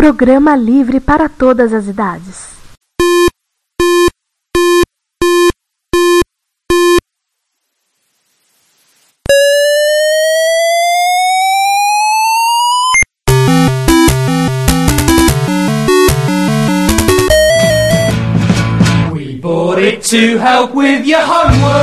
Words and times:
Programa 0.00 0.56
livre 0.56 0.98
para 0.98 1.28
todas 1.28 1.74
as 1.74 1.86
idades. 1.86 2.54
We 19.12 19.34
bought 19.36 19.78
it 19.78 20.02
to 20.04 20.38
help 20.38 20.74
with 20.74 21.04
your 21.04 21.20
homework. 21.20 21.79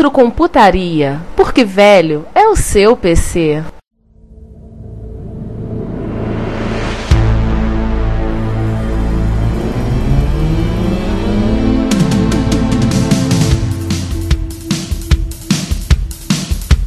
Retrocomputaria, 0.00 1.20
porque 1.36 1.62
velho 1.62 2.24
é 2.34 2.48
o 2.48 2.56
seu 2.56 2.96
PC. 2.96 3.62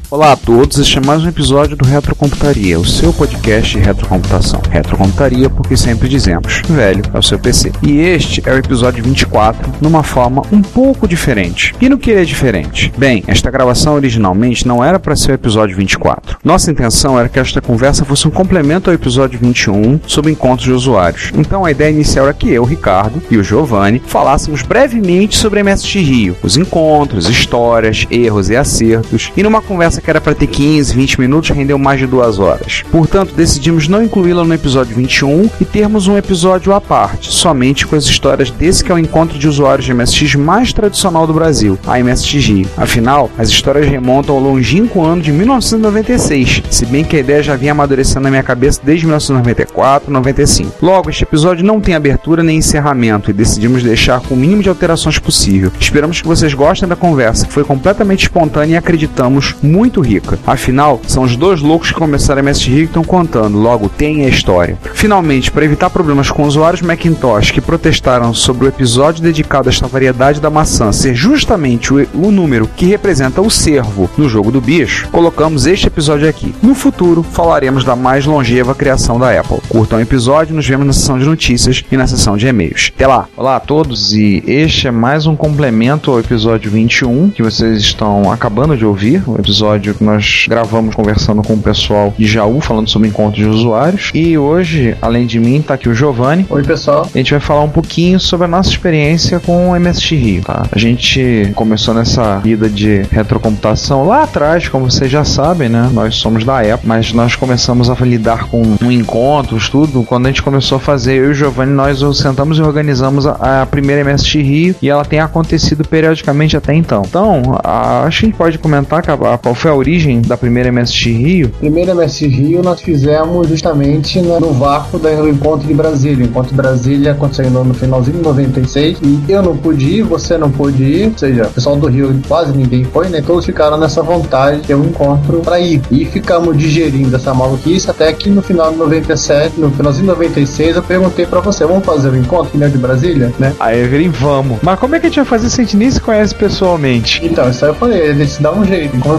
Olá 0.10 0.36
todos, 0.46 0.78
este 0.78 0.98
é 0.98 1.02
mais 1.02 1.24
um 1.24 1.30
episódio 1.30 1.76
do 1.78 1.86
Retrocomputaria, 1.86 2.78
o 2.78 2.86
seu 2.86 3.14
podcast 3.14 3.78
de 3.78 3.84
retrocomputação. 3.84 4.62
Retrocomputaria 4.70 5.50
porque 5.50 5.78
sempre 5.78 6.10
dizemos, 6.10 6.62
velho 6.68 7.02
é 7.14 7.18
o 7.18 7.24
seu 7.24 7.40
PC. 7.40 7.72
E 7.82 8.00
este 8.00 8.44
é 8.46 8.52
o 8.52 8.58
episódio 8.58 9.02
24, 9.04 9.72
numa 9.80 10.04
forma 10.04 10.42
um 10.52 10.62
pouco 10.62 11.08
diferente. 11.08 11.74
E 11.80 11.88
no 11.88 11.98
que 11.98 12.12
ele 12.12 12.22
é 12.22 12.26
diferente? 12.26 12.92
Bem, 12.98 13.24
esta 13.26 13.50
gravação 13.50 13.96
originalmente 13.96 14.68
não 14.68 14.84
era 14.84 15.00
para 15.00 15.16
ser 15.16 15.32
o 15.32 15.36
episódio 15.36 15.78
24. 15.78 16.38
Nossa 16.44 16.70
intenção 16.70 17.18
era 17.18 17.30
que 17.30 17.40
esta 17.40 17.62
conversa 17.62 18.04
fosse 18.04 18.28
um 18.28 18.32
complemento 18.32 18.90
ao 18.90 18.94
episódio 18.94 19.40
21 19.40 20.02
sobre 20.06 20.32
encontros 20.32 20.66
de 20.66 20.74
usuários. 20.74 21.32
Então 21.34 21.64
a 21.64 21.72
ideia 21.72 21.92
inicial 21.92 22.26
era 22.26 22.34
que 22.34 22.50
eu, 22.50 22.66
Ricardo 22.66 23.22
e 23.32 23.38
o 23.38 23.44
Giovanni 23.44 24.02
falássemos 24.06 24.62
brevemente 24.62 25.38
sobre 25.38 25.62
a 25.62 25.64
Rio, 25.64 26.36
os 26.44 26.58
encontros, 26.58 27.30
histórias, 27.30 28.06
erros 28.12 28.50
e 28.50 28.58
acertos, 28.58 29.32
e 29.38 29.42
numa 29.42 29.62
conversa 29.62 30.02
que 30.02 30.10
era 30.10 30.20
para 30.20 30.33
ter 30.36 30.48
15, 30.48 30.94
20 30.94 31.20
minutos, 31.20 31.50
rendeu 31.50 31.78
mais 31.78 32.00
de 32.00 32.08
duas 32.08 32.40
horas. 32.40 32.84
Portanto, 32.92 33.34
decidimos 33.36 33.88
não 33.88 34.04
incluí-la 34.04 34.44
no 34.44 34.54
episódio 34.54 34.96
21 34.96 35.50
e 35.60 35.66
termos 35.66 36.08
um 36.08 36.18
episódio 36.18 36.74
à 36.74 36.82
parte, 36.82 37.32
somente 37.32 37.86
com 37.86 37.96
as 37.96 38.06
histórias 38.06 38.52
desse 38.52 38.84
que 38.84 38.92
é 38.92 38.96
o 38.96 39.00
encontro 39.00 39.38
de 39.38 39.48
usuários 39.48 39.86
de 39.86 39.94
MSX 39.94 40.36
mais 40.36 40.74
tradicional 40.74 41.28
do 41.28 41.34
Brasil, 41.34 41.78
a 41.86 41.96
Rio. 41.96 42.68
Afinal, 42.78 43.30
as 43.38 43.50
histórias 43.50 43.88
remontam 43.88 44.36
ao 44.36 44.42
longínquo 44.42 45.04
ano 45.04 45.22
de 45.22 45.32
1996, 45.32 46.64
se 46.70 46.86
bem 46.86 47.04
que 47.04 47.16
a 47.16 47.20
ideia 47.20 47.44
já 47.44 47.56
vinha 47.56 47.72
amadurecendo 47.72 48.22
na 48.22 48.30
minha 48.30 48.44
cabeça 48.44 48.82
desde 48.84 49.06
1994, 49.06 50.12
95. 50.12 50.74
Logo, 50.82 51.10
este 51.10 51.24
episódio 51.24 51.66
não 51.66 51.82
tem 51.82 51.96
abertura 51.96 52.44
nem 52.44 52.58
encerramento 52.58 53.30
e 53.30 53.34
decidimos 53.34 53.84
deixar 53.84 54.22
com 54.22 54.34
o 54.34 54.38
mínimo 54.38 54.62
de 54.62 54.70
alterações 54.70 55.20
possível. 55.20 55.72
Esperamos 55.80 56.22
que 56.22 56.28
vocês 56.28 56.54
gostem 56.54 56.88
da 56.88 56.96
conversa, 56.96 57.46
que 57.46 57.54
foi 57.54 57.64
completamente 57.64 58.24
espontânea 58.24 58.74
e 58.76 58.78
acreditamos 58.78 59.56
muito 59.62 60.02
rica. 60.02 60.23
Afinal, 60.46 61.02
são 61.08 61.24
os 61.24 61.36
dois 61.36 61.62
loucos 61.62 61.92
que 61.92 61.98
começaram 61.98 62.42
a 62.42 62.54
que 62.54 62.84
estão 62.84 63.04
contando, 63.04 63.58
logo 63.58 63.90
tem 63.90 64.26
a 64.26 64.30
história. 64.30 64.78
Finalmente, 64.94 65.52
para 65.52 65.66
evitar 65.66 65.90
problemas 65.90 66.30
com 66.30 66.44
usuários 66.44 66.82
Macintosh 66.82 67.52
que 67.52 67.62
protestaram 67.62 68.34
sobre 68.34 68.66
o 68.66 68.68
episódio 68.70 69.24
dedicado 69.24 69.70
a 69.70 69.72
esta 69.72 69.88
variedade 69.88 70.40
da 70.40 70.50
maçã 70.50 70.92
ser 70.92 71.16
justamente 71.16 71.94
o, 71.94 72.08
o 72.14 72.32
número 72.32 72.68
que 72.68 72.86
representa 72.86 73.42
o 73.42 73.50
servo 73.50 74.10
no 74.18 74.30
jogo 74.30 74.52
do 74.52 74.62
bicho, 74.62 75.08
colocamos 75.10 75.66
este 75.66 75.88
episódio 75.88 76.28
aqui. 76.28 76.54
No 76.62 76.76
futuro, 76.76 77.24
falaremos 77.24 77.84
da 77.84 77.96
mais 77.96 78.26
longeva 78.26 78.76
criação 78.76 79.20
da 79.20 79.40
Apple. 79.40 79.60
Curtam 79.70 80.00
o 80.00 80.02
episódio, 80.02 80.56
nos 80.56 80.68
vemos 80.68 80.86
na 80.86 80.94
sessão 80.94 81.18
de 81.18 81.26
notícias 81.26 81.84
e 81.92 81.98
na 81.98 82.08
sessão 82.08 82.38
de 82.38 82.48
e-mails. 82.48 82.92
Até 82.96 83.08
lá! 83.08 83.28
Olá 83.36 83.56
a 83.56 83.60
todos 83.60 84.14
e 84.14 84.44
este 84.46 84.88
é 84.88 84.92
mais 84.92 85.26
um 85.26 85.36
complemento 85.36 86.12
ao 86.12 86.20
episódio 86.20 86.70
21 86.70 87.32
que 87.32 87.42
vocês 87.42 87.82
estão 87.82 88.32
acabando 88.32 88.78
de 88.78 88.86
ouvir, 88.86 89.24
o 89.28 89.36
episódio 89.36 89.94
que 89.94 90.04
nós 90.04 90.13
gravamos 90.48 90.96
conversando 90.96 91.42
com 91.42 91.54
o 91.54 91.58
pessoal 91.58 92.14
de 92.18 92.26
Jaú, 92.26 92.62
falando 92.62 92.90
sobre 92.90 93.08
encontros 93.08 93.44
de 93.44 93.50
usuários. 93.50 94.12
E 94.14 94.38
hoje, 94.38 94.96
além 95.02 95.26
de 95.26 95.40
mim, 95.40 95.62
tá 95.62 95.74
aqui 95.76 95.90
o 95.90 95.96
Giovanni. 95.96 96.46
Oi, 96.50 96.64
pessoal. 96.64 97.08
A 97.14 97.18
gente 97.18 97.32
vai 97.32 97.40
falar 97.40 97.62
um 97.62 97.70
pouquinho 97.70 98.20
sobre 98.20 98.46
a 98.46 98.48
nossa 98.48 98.70
experiência 98.70 99.40
com 99.40 99.70
o 99.70 99.80
MSX 99.80 100.12
Rio, 100.12 100.42
tá? 100.44 100.64
A 100.72 100.80
gente 100.80 101.52
começou 101.56 101.94
nessa 101.94 102.40
vida 102.40 102.70
de 102.70 103.04
retrocomputação 103.12 104.06
lá 104.08 104.24
atrás, 104.24 104.68
como 104.68 104.90
vocês 104.90 105.10
já 105.10 105.24
sabem, 105.24 105.70
né? 105.70 105.90
Nós 105.94 106.16
somos 106.16 106.44
da 106.44 106.64
época, 106.64 106.88
mas 106.88 107.14
nós 107.14 107.36
começamos 107.36 107.90
a 107.90 107.96
lidar 108.06 108.46
com 108.46 108.62
um 108.82 108.92
encontros, 108.92 109.70
tudo, 109.70 110.04
quando 110.04 110.26
a 110.26 110.30
gente 110.30 110.44
começou 110.44 110.78
a 110.78 110.80
fazer, 110.80 111.16
eu 111.16 111.30
e 111.30 111.32
o 111.32 111.34
Giovanni, 111.34 111.72
nós 111.72 112.00
sentamos 112.18 112.58
e 112.58 112.62
organizamos 112.62 113.26
a, 113.26 113.62
a 113.62 113.66
primeira 113.66 114.04
MSX 114.04 114.34
Rio 114.34 114.76
e 114.82 114.90
ela 114.90 115.06
tem 115.06 115.20
acontecido 115.20 115.88
periodicamente 115.88 116.58
até 116.58 116.74
então. 116.74 117.04
Então, 117.08 117.60
a, 117.64 118.04
acho 118.04 118.20
que 118.20 118.26
a 118.26 118.30
gente 118.30 118.38
pode 118.38 118.58
comentar 118.58 119.04
qual 119.04 119.56
foi 119.56 119.72
a 119.72 119.76
origem 119.76 120.03
da 120.22 120.38
primeira 120.38 120.72
MSX 120.72 121.06
Rio? 121.06 121.50
Primeira 121.60 121.94
MSX 121.96 122.22
Rio 122.22 122.62
nós 122.62 122.82
fizemos 122.82 123.48
justamente 123.48 124.22
no, 124.22 124.40
no 124.40 124.54
vácuo 124.54 125.00
do 125.00 125.30
encontro 125.30 125.68
de 125.68 125.74
Brasília. 125.74 126.26
O 126.26 126.30
encontro 126.30 126.50
de 126.50 126.56
Brasília 126.56 127.12
aconteceu 127.12 127.50
no 127.50 127.74
finalzinho 127.74 128.18
de 128.18 128.24
96 128.24 128.98
e 129.02 129.32
eu 129.32 129.42
não 129.42 129.56
pude 129.56 129.86
ir, 129.86 130.02
você 130.04 130.38
não 130.38 130.52
pôde 130.52 130.84
ir, 130.84 131.12
ou 131.12 131.18
seja, 131.18 131.44
o 131.48 131.52
pessoal 131.52 131.76
do 131.76 131.88
Rio 131.88 132.14
quase 132.28 132.56
ninguém 132.56 132.84
foi, 132.84 133.10
né? 133.10 133.22
Todos 133.26 133.46
ficaram 133.46 133.78
nessa 133.78 134.02
vontade 134.02 134.62
de 134.62 134.68
ter 134.68 134.76
um 134.76 134.86
encontro 134.86 135.40
para 135.40 135.60
ir. 135.60 135.82
E 135.92 136.06
ficamos 136.06 136.58
digerindo 136.58 137.16
essa 137.16 137.34
maluquice 137.34 137.90
até 137.90 138.12
que 138.14 138.30
no 138.30 138.42
final 138.42 138.72
de 138.72 138.78
97, 138.78 139.60
no 139.60 139.72
finalzinho 139.72 140.06
de 140.06 140.12
96, 140.12 140.76
eu 140.76 140.84
perguntei 140.84 141.26
para 141.26 141.40
você, 141.40 141.66
vamos 141.66 141.86
fazer 141.86 142.10
o 142.10 142.12
um 142.14 142.18
encontro 142.18 142.58
né, 142.58 142.68
de 142.68 142.78
Brasília, 142.78 143.34
né? 143.40 143.54
Aí 143.60 143.82
eu 143.82 143.90
virei, 143.90 144.10
vamos. 144.10 144.60
Mas 144.62 144.80
como 144.80 144.96
é 144.96 145.00
que 145.00 145.06
a 145.06 145.10
gente 145.10 145.18
vai 145.18 145.26
fazer 145.26 145.50
se 145.50 145.62
a 145.62 145.64
gente 145.64 145.78
nem 145.78 145.90
se 145.90 146.00
conhece 146.00 146.34
pessoalmente? 146.36 147.22
Então, 147.24 147.50
isso 147.50 147.66
aí 147.66 147.72
eu 147.72 147.76
falei, 147.76 148.10
a 148.10 148.14
gente 148.14 148.42
dá 148.42 148.52
um 148.52 148.66
jeito. 148.66 148.98
Como 149.00 149.16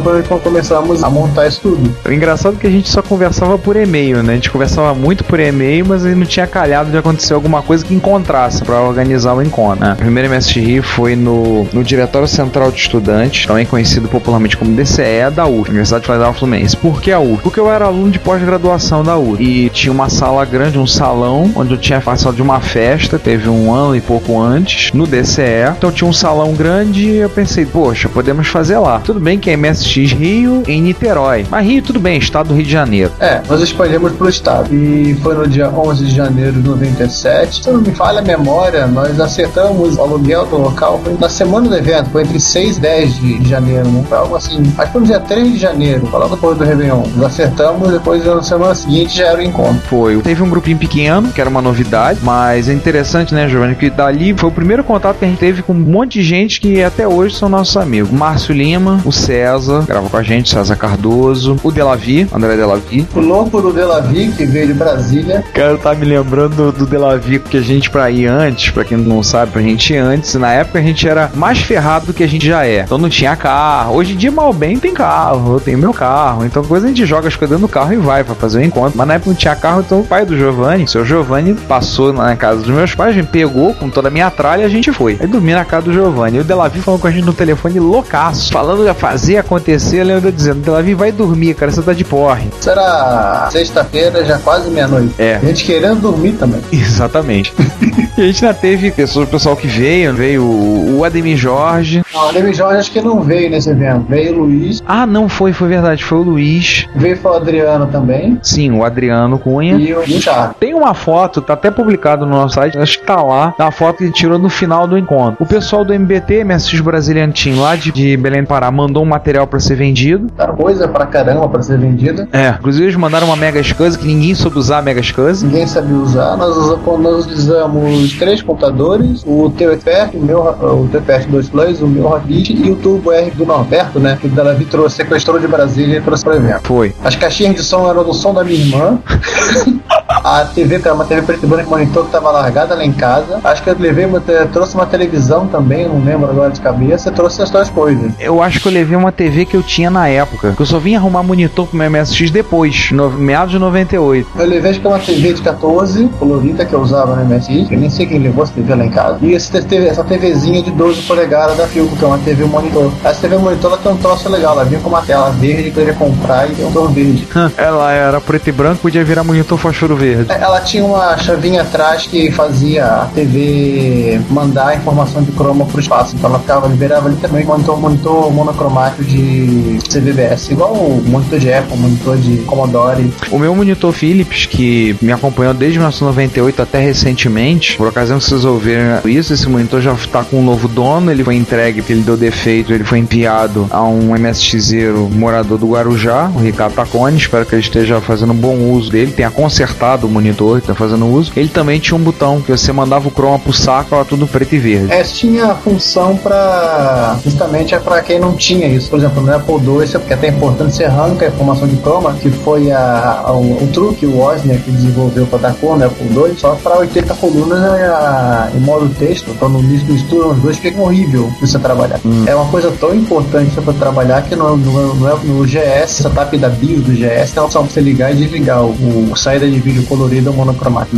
começamos 0.75 1.05
a 1.05 1.11
montar 1.11 1.47
isso 1.47 1.61
tudo. 1.61 1.95
O 2.05 2.13
engraçado 2.13 2.57
é 2.57 2.61
que 2.61 2.67
a 2.67 2.71
gente 2.71 2.89
só 2.89 3.01
conversava 3.01 3.57
por 3.57 3.77
e-mail, 3.77 4.23
né? 4.23 4.33
A 4.33 4.35
gente 4.37 4.51
conversava 4.51 4.95
muito 4.95 5.23
por 5.23 5.39
e-mail, 5.39 5.87
mas 5.87 6.03
não 6.05 6.27
tinha 6.27 6.47
calhado 6.47 6.91
de 6.91 6.97
acontecer 6.97 7.35
alguma 7.35 7.63
coisa 7.63 7.85
que 7.85 7.95
encontrasse 7.95 8.63
para 8.65 8.81
organizar 8.81 9.35
o 9.35 9.43
encontro. 9.43 9.85
Né? 9.85 9.93
A 9.93 9.95
primeira 9.95 10.29
MSX 10.29 10.57
Rio 10.57 10.83
foi 10.83 11.15
no, 11.15 11.65
no 11.73 11.85
Diretório 11.85 12.27
Central 12.27 12.73
de 12.73 12.81
Estudantes, 12.81 13.47
também 13.47 13.65
conhecido 13.65 14.09
popularmente 14.09 14.57
como 14.57 14.75
DCE 14.75 15.31
da 15.35 15.47
UF, 15.47 15.71
Universidade 15.71 16.07
Federal 16.07 16.35
Fluminense. 16.35 16.77
Por 16.77 17.01
que 17.01 17.13
a 17.13 17.21
UF? 17.21 17.43
Porque 17.43 17.61
eu 17.61 17.71
era 17.71 17.85
aluno 17.85 18.11
de 18.11 18.19
pós-graduação 18.19 19.05
da 19.05 19.17
UF 19.17 19.43
e 19.43 19.71
tinha 19.71 19.93
uma 19.93 20.09
sala 20.09 20.45
grande, 20.45 20.79
um 20.79 20.87
salão, 20.87 21.53
onde 21.55 21.73
eu 21.73 21.79
tinha 21.79 22.01
participado 22.01 22.37
de 22.37 22.43
uma 22.43 22.61
festa, 22.61 23.19
teve 23.19 23.49
um 23.49 23.73
ano 23.73 23.95
e 23.95 24.01
pouco 24.01 24.41
antes, 24.41 24.93
no 24.93 25.07
DCE. 25.07 25.75
Então 25.77 25.93
tinha 25.93 26.09
um 26.09 26.13
salão 26.13 26.53
grande 26.55 27.09
e 27.09 27.17
eu 27.19 27.31
pensei, 27.31 27.65
poxa, 27.65 28.09
podemos 28.09 28.49
fazer 28.49 28.79
lá. 28.79 28.99
Tudo 29.01 29.21
bem 29.21 29.39
que 29.39 29.51
a 29.51 29.57
MSX 29.57 30.13
Rio 30.13 30.64
em 30.67 30.83
Niterói. 30.83 31.47
Mas 31.51 31.67
Rio, 31.67 31.83
tudo 31.83 32.01
bem, 32.01 32.19
estado 32.19 32.49
do 32.49 32.55
Rio 32.55 32.65
de 32.65 32.71
Janeiro. 32.71 33.13
É, 33.21 33.41
nós 33.49 33.61
espalhamos 33.61 34.13
pro 34.13 34.29
estado. 34.29 34.75
E 34.75 35.15
foi 35.23 35.35
no 35.35 35.47
dia 35.47 35.71
11 35.71 36.05
de 36.05 36.15
janeiro 36.15 36.53
de 36.53 36.69
97. 36.69 37.65
Se 37.65 37.71
não 37.71 37.81
me 37.81 37.93
falha 37.93 38.21
a 38.21 38.23
memória, 38.23 38.87
nós 38.87 39.19
acertamos 39.21 39.97
o 39.97 40.01
aluguel 40.01 40.47
do 40.47 40.57
local 40.59 41.01
na 41.19 41.29
semana 41.29 41.69
do 41.69 41.77
evento, 41.77 42.11
foi 42.11 42.23
entre 42.23 42.41
6 42.41 42.77
e 42.77 42.81
10 42.81 43.15
de 43.21 43.49
janeiro, 43.49 43.89
né? 43.89 44.05
Foi 44.09 44.19
algo 44.19 44.37
assim. 44.37 44.63
Acho 44.79 44.87
que 44.87 44.93
foi 44.93 45.01
no 45.01 45.07
dia 45.07 45.21
3 45.21 45.53
de 45.53 45.59
janeiro, 45.59 46.09
logo 46.13 46.35
depois 46.35 46.59
do 46.59 46.65
Réveillon. 46.65 47.03
Nós 47.17 47.27
acertamos, 47.27 47.91
depois 47.91 48.25
na 48.25 48.43
semana 48.43 48.75
seguinte 48.75 49.17
já 49.17 49.27
era 49.29 49.39
o 49.39 49.43
encontro. 49.43 49.81
Foi. 49.89 50.17
Teve 50.19 50.43
um 50.43 50.51
grupinho 50.51 50.79
pequeno, 50.79 51.31
que 51.33 51.41
era 51.41 51.51
uma 51.51 51.63
novidade, 51.63 52.21
mas 52.23 52.69
é 52.69 52.73
interessante, 52.73 53.35
né, 53.35 53.49
Giovanni, 53.49 53.75
que 53.75 53.91
dali 53.91 54.35
foi 54.37 54.49
o 54.49 54.53
primeiro 54.53 54.85
contato 54.85 55.19
que 55.19 55.25
a 55.25 55.29
gente 55.29 55.39
teve 55.39 55.63
com 55.63 55.73
um 55.73 55.77
monte 55.77 56.21
de 56.21 56.23
gente 56.23 56.61
que 56.61 56.83
até 56.83 57.07
hoje 57.07 57.37
são 57.37 57.49
nossos 57.49 57.77
amigos. 57.77 58.11
Márcio 58.11 58.55
Lima, 58.55 59.01
o 59.05 59.13
César, 59.13 59.85
grava 59.87 60.09
com 60.09 60.17
a 60.17 60.23
gente, 60.23 60.51
César 60.55 60.77
Cardoso, 60.77 61.57
o 61.65 61.73
Delavi, 61.73 62.29
André 62.33 62.55
Delavi. 62.57 63.09
O 63.13 63.19
louco 63.19 63.61
do 63.61 63.73
Delavi, 63.73 64.31
que 64.37 64.47
veio 64.47 64.69
de 64.69 64.75
Brasília. 64.75 65.45
Cara, 65.53 65.77
tá 65.77 65.93
me 65.97 66.07
lembrando 66.07 66.71
do 66.71 66.87
Delavi, 66.87 67.41
que 67.41 67.57
a 67.57 67.61
gente 67.61 67.91
pra 67.91 68.09
ir 68.09 68.29
antes, 68.29 68.71
pra 68.71 68.85
quem 68.85 68.97
não 68.97 69.21
sabe, 69.21 69.51
pra 69.51 69.61
gente 69.61 69.93
ir 69.93 69.97
antes, 69.97 70.33
na 70.37 70.53
época 70.53 70.79
a 70.79 70.83
gente 70.83 71.09
era 71.09 71.29
mais 71.35 71.59
ferrado 71.59 72.07
do 72.07 72.15
que 72.15 72.23
a 72.23 72.29
gente 72.29 72.47
já 72.47 72.65
é. 72.65 72.83
Então 72.83 72.99
não 72.99 73.09
tinha 73.09 73.35
carro. 73.35 73.97
Hoje 73.97 74.13
em 74.13 74.17
dia, 74.17 74.31
mal 74.31 74.53
bem, 74.53 74.79
tem 74.79 74.95
carro, 74.95 75.55
eu 75.55 75.61
tenho 75.61 75.77
meu 75.77 75.93
carro. 75.93 76.45
Então 76.45 76.63
coisa 76.63 76.87
a 76.87 76.89
gente 76.89 77.05
joga 77.05 77.27
as 77.27 77.35
coisas 77.35 77.61
no 77.61 77.67
carro 77.67 77.93
e 77.93 77.97
vai 77.97 78.23
pra 78.23 78.37
fazer 78.37 78.61
o 78.61 78.65
encontro. 78.65 78.97
Mas 78.97 79.09
na 79.09 79.15
época 79.15 79.31
não 79.31 79.37
tinha 79.37 79.57
carro, 79.57 79.81
então 79.81 80.01
o 80.03 80.07
pai 80.07 80.25
do 80.25 80.39
Giovanni, 80.39 80.87
seu 80.87 81.05
Giovanni, 81.05 81.55
passou 81.55 82.13
na 82.13 82.37
casa 82.37 82.61
dos 82.61 82.71
meus 82.71 82.95
pais, 82.95 83.17
me 83.17 83.25
pegou 83.25 83.75
com 83.75 83.91
toda 83.91 84.07
a 84.07 84.11
minha 84.11 84.31
tralha 84.31 84.63
e 84.63 84.65
a 84.65 84.69
gente 84.69 84.93
foi. 84.93 85.19
Aí 85.21 85.27
dormi 85.27 85.53
na 85.53 85.65
casa 85.65 85.87
do 85.87 85.93
Giovanni. 85.93 86.37
E 86.37 86.41
o 86.41 86.45
Delavi 86.45 86.79
falou 86.79 87.01
com 87.01 87.09
a 87.09 87.11
gente 87.11 87.25
no 87.25 87.33
telefone 87.33 87.81
loucaço, 87.81 88.53
falando 88.53 88.85
ia 88.85 88.95
fazer 88.95 89.39
acontecer. 89.39 90.03
Eu 90.03 90.05
lembro 90.05 90.31
dizendo: 90.45 90.61
Delavi 90.65 90.95
vai 90.95 91.13
dormir, 91.13 91.55
cara, 91.55 91.71
você 91.73 91.83
tá 91.83 91.93
de 91.93 92.05
porre. 92.05 92.49
Era 92.67 93.49
sexta-feira, 93.51 94.25
já 94.25 94.39
quase 94.39 94.71
meia-noite. 94.71 95.15
É. 95.19 95.37
A 95.37 95.47
gente 95.47 95.65
querendo 95.65 96.01
dormir 96.01 96.33
também. 96.33 96.61
Exatamente. 96.73 97.53
e 98.17 98.21
a 98.21 98.27
gente 98.27 98.45
ainda 98.45 98.59
teve 98.59 98.91
pessoas, 98.91 99.29
o 99.29 99.31
pessoal 99.31 99.57
que 99.57 99.67
veio, 99.67 100.13
veio 100.15 100.43
o 100.45 101.05
Ademir 101.05 101.37
Jorge. 101.37 102.03
Não, 102.13 102.27
o 102.27 102.29
Ademir 102.29 102.55
Jorge 102.55 102.79
acho 102.79 102.91
que 102.91 103.01
não 103.01 103.21
veio 103.21 103.51
nesse 103.51 103.71
evento. 103.71 104.07
Veio 104.09 104.35
o 104.35 104.45
Luiz, 104.45 104.83
Ah, 104.87 105.07
não 105.07 105.29
foi, 105.29 105.53
foi 105.53 105.69
verdade, 105.69 106.05
foi 106.05 106.19
o 106.19 106.23
Luiz. 106.23 106.87
veio 106.95 107.17
foi 107.17 107.33
o 107.33 107.35
Adriano 107.35 107.87
também. 107.87 108.39
Sim, 108.43 108.73
o 108.73 108.85
Adriano 108.85 109.39
Cunha. 109.39 109.75
E 109.77 109.95
o 109.95 110.05
Charles. 110.21 110.57
Tem 110.59 110.75
uma 110.75 110.95
foto, 110.95 111.41
tá 111.41 111.55
até 111.55 111.71
publicado 111.71 112.25
no 112.27 112.33
nosso 112.33 112.55
site, 112.55 112.79
acho 112.79 112.99
que 112.99 113.07
tá 113.07 113.23
lá, 113.23 113.55
da 113.59 113.71
foto 113.71 113.99
que 113.99 114.05
ele 114.05 114.13
tirou 114.13 114.39
no 114.39 114.49
final 114.49 114.87
do 114.87 114.97
encontro. 114.99 115.37
O 115.41 115.47
pessoal 115.47 115.85
do 115.85 115.93
MBT, 115.93 116.45
MSX 116.45 116.81
Brazilian 116.81 117.31
Team, 117.31 117.61
lá 117.61 117.77
de, 117.77 117.91
de 117.93 118.17
Belém 118.17 118.43
do 118.43 118.47
Pará, 118.49 118.71
mandou 118.71 119.03
um 119.03 119.07
material 119.07 119.47
pra 119.47 119.59
ser 119.61 119.77
vendido. 119.77 120.24
Tá 120.37 120.49
coisa 120.49 120.89
pra 120.89 121.07
caramba 121.07 121.49
pra 121.49 121.63
ser 121.63 121.79
vendida. 121.79 122.29
É, 122.33 122.51
inclusive 122.51 122.85
eles 122.87 122.97
mandaram 122.97 123.27
uma 123.27 123.37
Mega 123.37 123.61
SCSI 123.63 123.99
que 123.99 124.07
ninguém 124.07 124.35
soube 124.35 124.59
usar 124.59 124.79
a 124.79 124.83
Mega 124.83 125.03
SCSI. 125.03 125.47
Ninguém 125.47 125.67
sabia 125.67 125.97
usar. 125.97 126.37
Nós, 126.37 126.57
nós 126.57 127.25
utilizamos 127.25 128.13
três 128.15 128.43
computadores: 128.43 129.23
o 129.27 129.51
TFR, 129.51 130.15
o 130.15 130.23
meu, 130.23 130.41
o 130.41 130.89
TFR 130.89 131.29
2 131.29 131.49
Plus, 131.49 131.81
o 131.81 131.87
meu 131.87 132.09
Rabbit 132.09 132.53
e 132.55 132.71
o 132.71 132.77
Turbo 132.77 133.13
R 133.13 133.31
do 133.33 133.47
Norberto, 133.47 133.99
né? 133.99 134.17
Que 134.21 134.27
o 134.27 134.31
Delavi 134.31 134.65
trouxe, 134.65 134.97
sequestrou 134.97 135.39
de 135.39 135.47
Brasília 135.47 135.99
e 135.99 136.01
trouxe 136.01 136.25
pro 136.25 136.35
evento. 136.35 136.63
Foi. 136.65 136.95
As 137.03 137.17
caixinhas 137.17 137.55
de 137.55 137.63
som 137.63 137.89
eram 137.89 138.05
do 138.05 138.15
som 138.15 138.35
da 138.35 138.45
minha 138.45 138.59
irmã. 138.59 138.99
A 140.25 140.47
TV, 140.47 140.79
que 140.79 140.89
era 140.89 140.95
uma 140.95 141.05
TV 141.05 141.21
preto 141.21 141.45
e 141.45 141.47
branco 141.47 141.69
monitor 141.69 142.07
que 142.07 142.11
tava 142.11 142.31
largada 142.31 142.75
lá 142.75 142.83
em 142.83 142.93
casa. 142.93 143.41
Acho 143.45 143.63
que 143.63 143.69
eu 143.69 143.77
levei 143.79 144.07
uma, 144.07 144.21
trouxe 144.51 144.75
uma 144.75 144.87
televisão 144.87 145.47
também, 145.47 145.87
não 145.87 146.03
lembro 146.03 146.31
agora 146.31 146.51
de 146.51 146.63
cabeça. 146.63 147.13
Trouxe 147.13 147.37
essas 147.37 147.51
duas 147.51 147.69
coisas. 147.69 148.13
Eu 148.19 148.43
acho 148.43 148.59
que 148.59 148.67
eu 148.67 148.73
levei 148.73 148.97
uma 148.97 149.13
TV 149.13 149.45
que 149.45 149.55
eu 149.55 149.63
tinha 149.63 149.91
na 149.91 150.09
época. 150.09 150.53
Que 150.53 150.63
eu 150.63 150.67
só 150.67 150.79
vim 150.79 150.95
arrumar 150.95 151.23
monitor 151.23 151.67
pro 151.67 151.77
meu 151.77 151.91
MSX 151.91 152.31
depois, 152.31 152.91
no 152.91 153.11
meados 153.11 153.51
de 153.53 153.59
98. 153.59 154.27
Eu 154.39 154.47
levei 154.47 154.71
acho 154.71 154.81
que 154.81 154.87
uma 154.87 154.99
TV 154.99 155.35
de 155.35 155.43
14, 155.43 156.09
colorida, 156.19 156.65
que 156.65 156.73
eu 156.73 156.81
usava 156.81 157.15
no 157.17 157.25
MSI. 157.25 157.69
Eu 157.71 157.79
nem 157.79 157.91
sei 157.91 158.07
quem 158.07 158.19
levou 158.19 158.45
essa 158.45 158.55
TV 158.55 158.75
lá 158.75 158.87
em 158.87 158.91
casa. 158.91 159.19
E 159.21 159.33
esse 159.33 159.53
TV, 159.53 159.87
essa 159.87 160.03
TVzinha 160.03 160.63
de 160.63 160.71
12 160.71 161.03
polegadas 161.03 161.59
da 161.59 161.67
Philco, 161.67 161.95
que 161.97 162.03
é 162.03 162.07
uma 162.09 162.19
TV 162.19 162.45
monitor. 162.45 162.91
Essa 163.05 163.21
TV 163.21 163.37
monitor 163.37 163.73
ela 163.73 163.81
tem 163.81 163.93
um 163.93 163.97
troço 163.99 164.29
legal. 164.31 164.55
Ela 164.55 164.65
vinha 164.65 164.81
com 164.81 164.89
uma 164.89 165.03
tela 165.03 165.31
verde 165.33 165.71
que 165.71 165.79
eu 165.79 165.85
ia 165.85 165.93
comprar 165.93 166.51
e 166.51 166.55
tem 166.55 166.65
um 166.65 166.73
tom 166.73 166.87
verde. 166.89 167.29
Ela 167.59 167.93
era 167.93 168.21
preto 168.23 168.49
e 168.49 168.53
branco, 168.53 168.81
podia 168.81 169.05
virar 169.05 169.23
monitor 169.23 169.59
fósforo 169.59 169.95
verde. 169.95 170.14
Ela 170.29 170.61
tinha 170.61 170.85
uma 170.85 171.17
chavinha 171.19 171.63
atrás 171.63 172.07
que 172.07 172.31
fazia 172.31 172.85
a 172.85 173.07
TV 173.07 174.21
mandar 174.31 174.69
a 174.69 174.77
informação 174.77 175.23
de 175.23 175.33
croma 175.33 175.65
pro 175.67 175.81
espaço. 175.81 176.15
Então 176.17 176.31
ela 176.31 176.39
ficava, 176.39 176.67
liberava 176.69 177.09
ali 177.09 177.17
também 177.17 177.45
monitor, 177.45 177.79
monitor 177.79 178.33
monocromático 178.33 179.05
de 179.05 179.79
CVBS. 179.89 180.51
Igual 180.51 180.73
o 180.73 181.03
monitor 181.07 181.39
de 181.39 181.53
Apple, 181.53 181.77
monitor 181.77 182.17
de 182.17 182.39
Commodore. 182.39 183.13
O 183.31 183.39
meu 183.39 183.55
monitor 183.55 183.93
Philips, 183.93 184.47
que 184.47 184.97
me 185.01 185.13
acompanhou 185.13 185.55
desde 185.55 185.79
1998 185.79 186.63
até 186.63 186.81
recentemente, 186.81 187.77
por 187.77 187.89
ocasião 187.89 188.19
que 188.19 188.25
vocês 188.25 188.45
ouviram 188.45 189.01
isso, 189.05 189.33
esse 189.33 189.49
monitor 189.49 189.81
já 189.81 189.93
está 189.93 190.23
com 190.23 190.39
um 190.39 190.45
novo 190.45 190.69
dono, 190.69 191.11
ele 191.11 191.25
foi 191.25 191.37
entregue 191.37 191.81
porque 191.81 191.93
ele 191.93 192.03
deu 192.03 192.17
defeito, 192.17 192.73
ele 192.73 192.85
foi 192.85 192.99
enviado 192.99 193.67
a 193.71 193.83
um 193.83 194.15
MSXero 194.17 195.09
morador 195.11 195.59
do 195.59 195.69
Guarujá, 195.69 196.31
o 196.35 196.39
Ricardo 196.39 196.75
Tacone, 196.75 197.17
espero 197.17 197.47
que 197.47 197.55
ele 197.55 197.63
esteja 197.63 198.01
fazendo 198.01 198.33
um 198.33 198.37
bom 198.37 198.57
uso 198.71 198.91
dele, 198.91 199.13
tenha 199.13 199.31
consertado 199.31 200.04
o 200.07 200.09
monitor, 200.09 200.59
está 200.59 200.75
fazendo 200.75 201.07
uso. 201.07 201.33
Ele 201.37 201.49
também 201.49 201.79
tinha 201.81 201.97
um 201.97 202.03
botão 202.03 202.41
que 202.41 202.51
você 202.53 202.73
mandava 202.73 203.09
o 203.09 203.11
chroma 203.11 203.39
pro 203.39 203.53
saco, 203.53 203.95
era 203.95 204.05
tudo 204.05 204.27
preto 204.27 204.55
e 204.55 204.59
verde. 204.59 204.93
É, 204.93 205.03
tinha 205.03 205.55
função 205.55 206.17
para 206.17 207.17
justamente 207.25 207.75
é 207.75 207.79
para 207.79 208.01
quem 208.03 208.19
não 208.19 208.35
tinha 208.35 208.67
isso. 208.67 208.91
Por 208.91 208.99
exemplo, 208.99 209.23
no 209.23 209.35
Apple 209.35 209.55
II, 209.57 209.85
isso 209.85 209.97
é 209.97 210.01
porque 210.01 210.13
é 210.13 210.17
até 210.17 210.29
importante 210.29 210.77
você 210.77 210.85
arranca 210.85 211.25
a 211.27 211.29
informação 211.29 211.67
de 211.69 211.77
croma, 211.77 212.13
que 212.15 212.31
foi 212.31 212.71
a, 212.71 213.23
a- 213.27 213.33
o, 213.33 213.63
o 213.65 213.69
truque, 213.73 214.07
o 214.07 214.19
Wozniak 214.19 214.63
que 214.63 214.71
desenvolveu 214.71 215.27
para 215.27 215.39
dar 215.41 215.55
cor 215.55 215.77
no 215.79 215.85
Apple 215.87 216.07
II, 216.09 216.35
só 216.39 216.55
para 216.63 216.79
80 216.79 217.15
colunas 217.15 217.63
é, 217.79 217.87
a- 217.87 218.51
em 218.55 218.61
modo 218.61 218.89
texto. 218.99 219.31
Então 219.31 219.49
no 219.49 219.61
início 219.61 219.87
do 219.87 219.95
estudo, 219.95 220.31
os 220.31 220.39
dois 220.39 220.59
fica 220.59 220.81
horrível 220.81 221.31
de 221.41 221.41
você 221.49 221.59
trabalhar. 221.59 222.01
É 222.27 222.35
uma 222.35 222.47
coisa 222.47 222.71
tão 222.81 222.95
importante 222.95 223.55
para 223.61 223.73
trabalhar 223.75 224.23
que 224.23 224.35
no, 224.37 224.57
no, 224.57 224.95
no, 224.95 225.19
no 225.19 225.45
GS, 225.47 225.91
setup 225.91 226.37
da 226.39 226.49
BIOS 226.49 226.83
do 226.85 226.93
GS, 226.93 227.33
tem 227.33 227.43
a 227.43 227.47
opção 227.47 227.63
para 227.65 227.73
você 227.73 227.81
ligar 227.81 228.13
e 228.13 228.17
desligar 228.17 228.63
o, 228.65 229.11
o 229.11 229.17
saída 229.17 229.49
de 229.49 229.59
vídeo 229.59 229.85
colorido 229.95 230.31
ou 230.31 230.37
monocromático. 230.37 230.97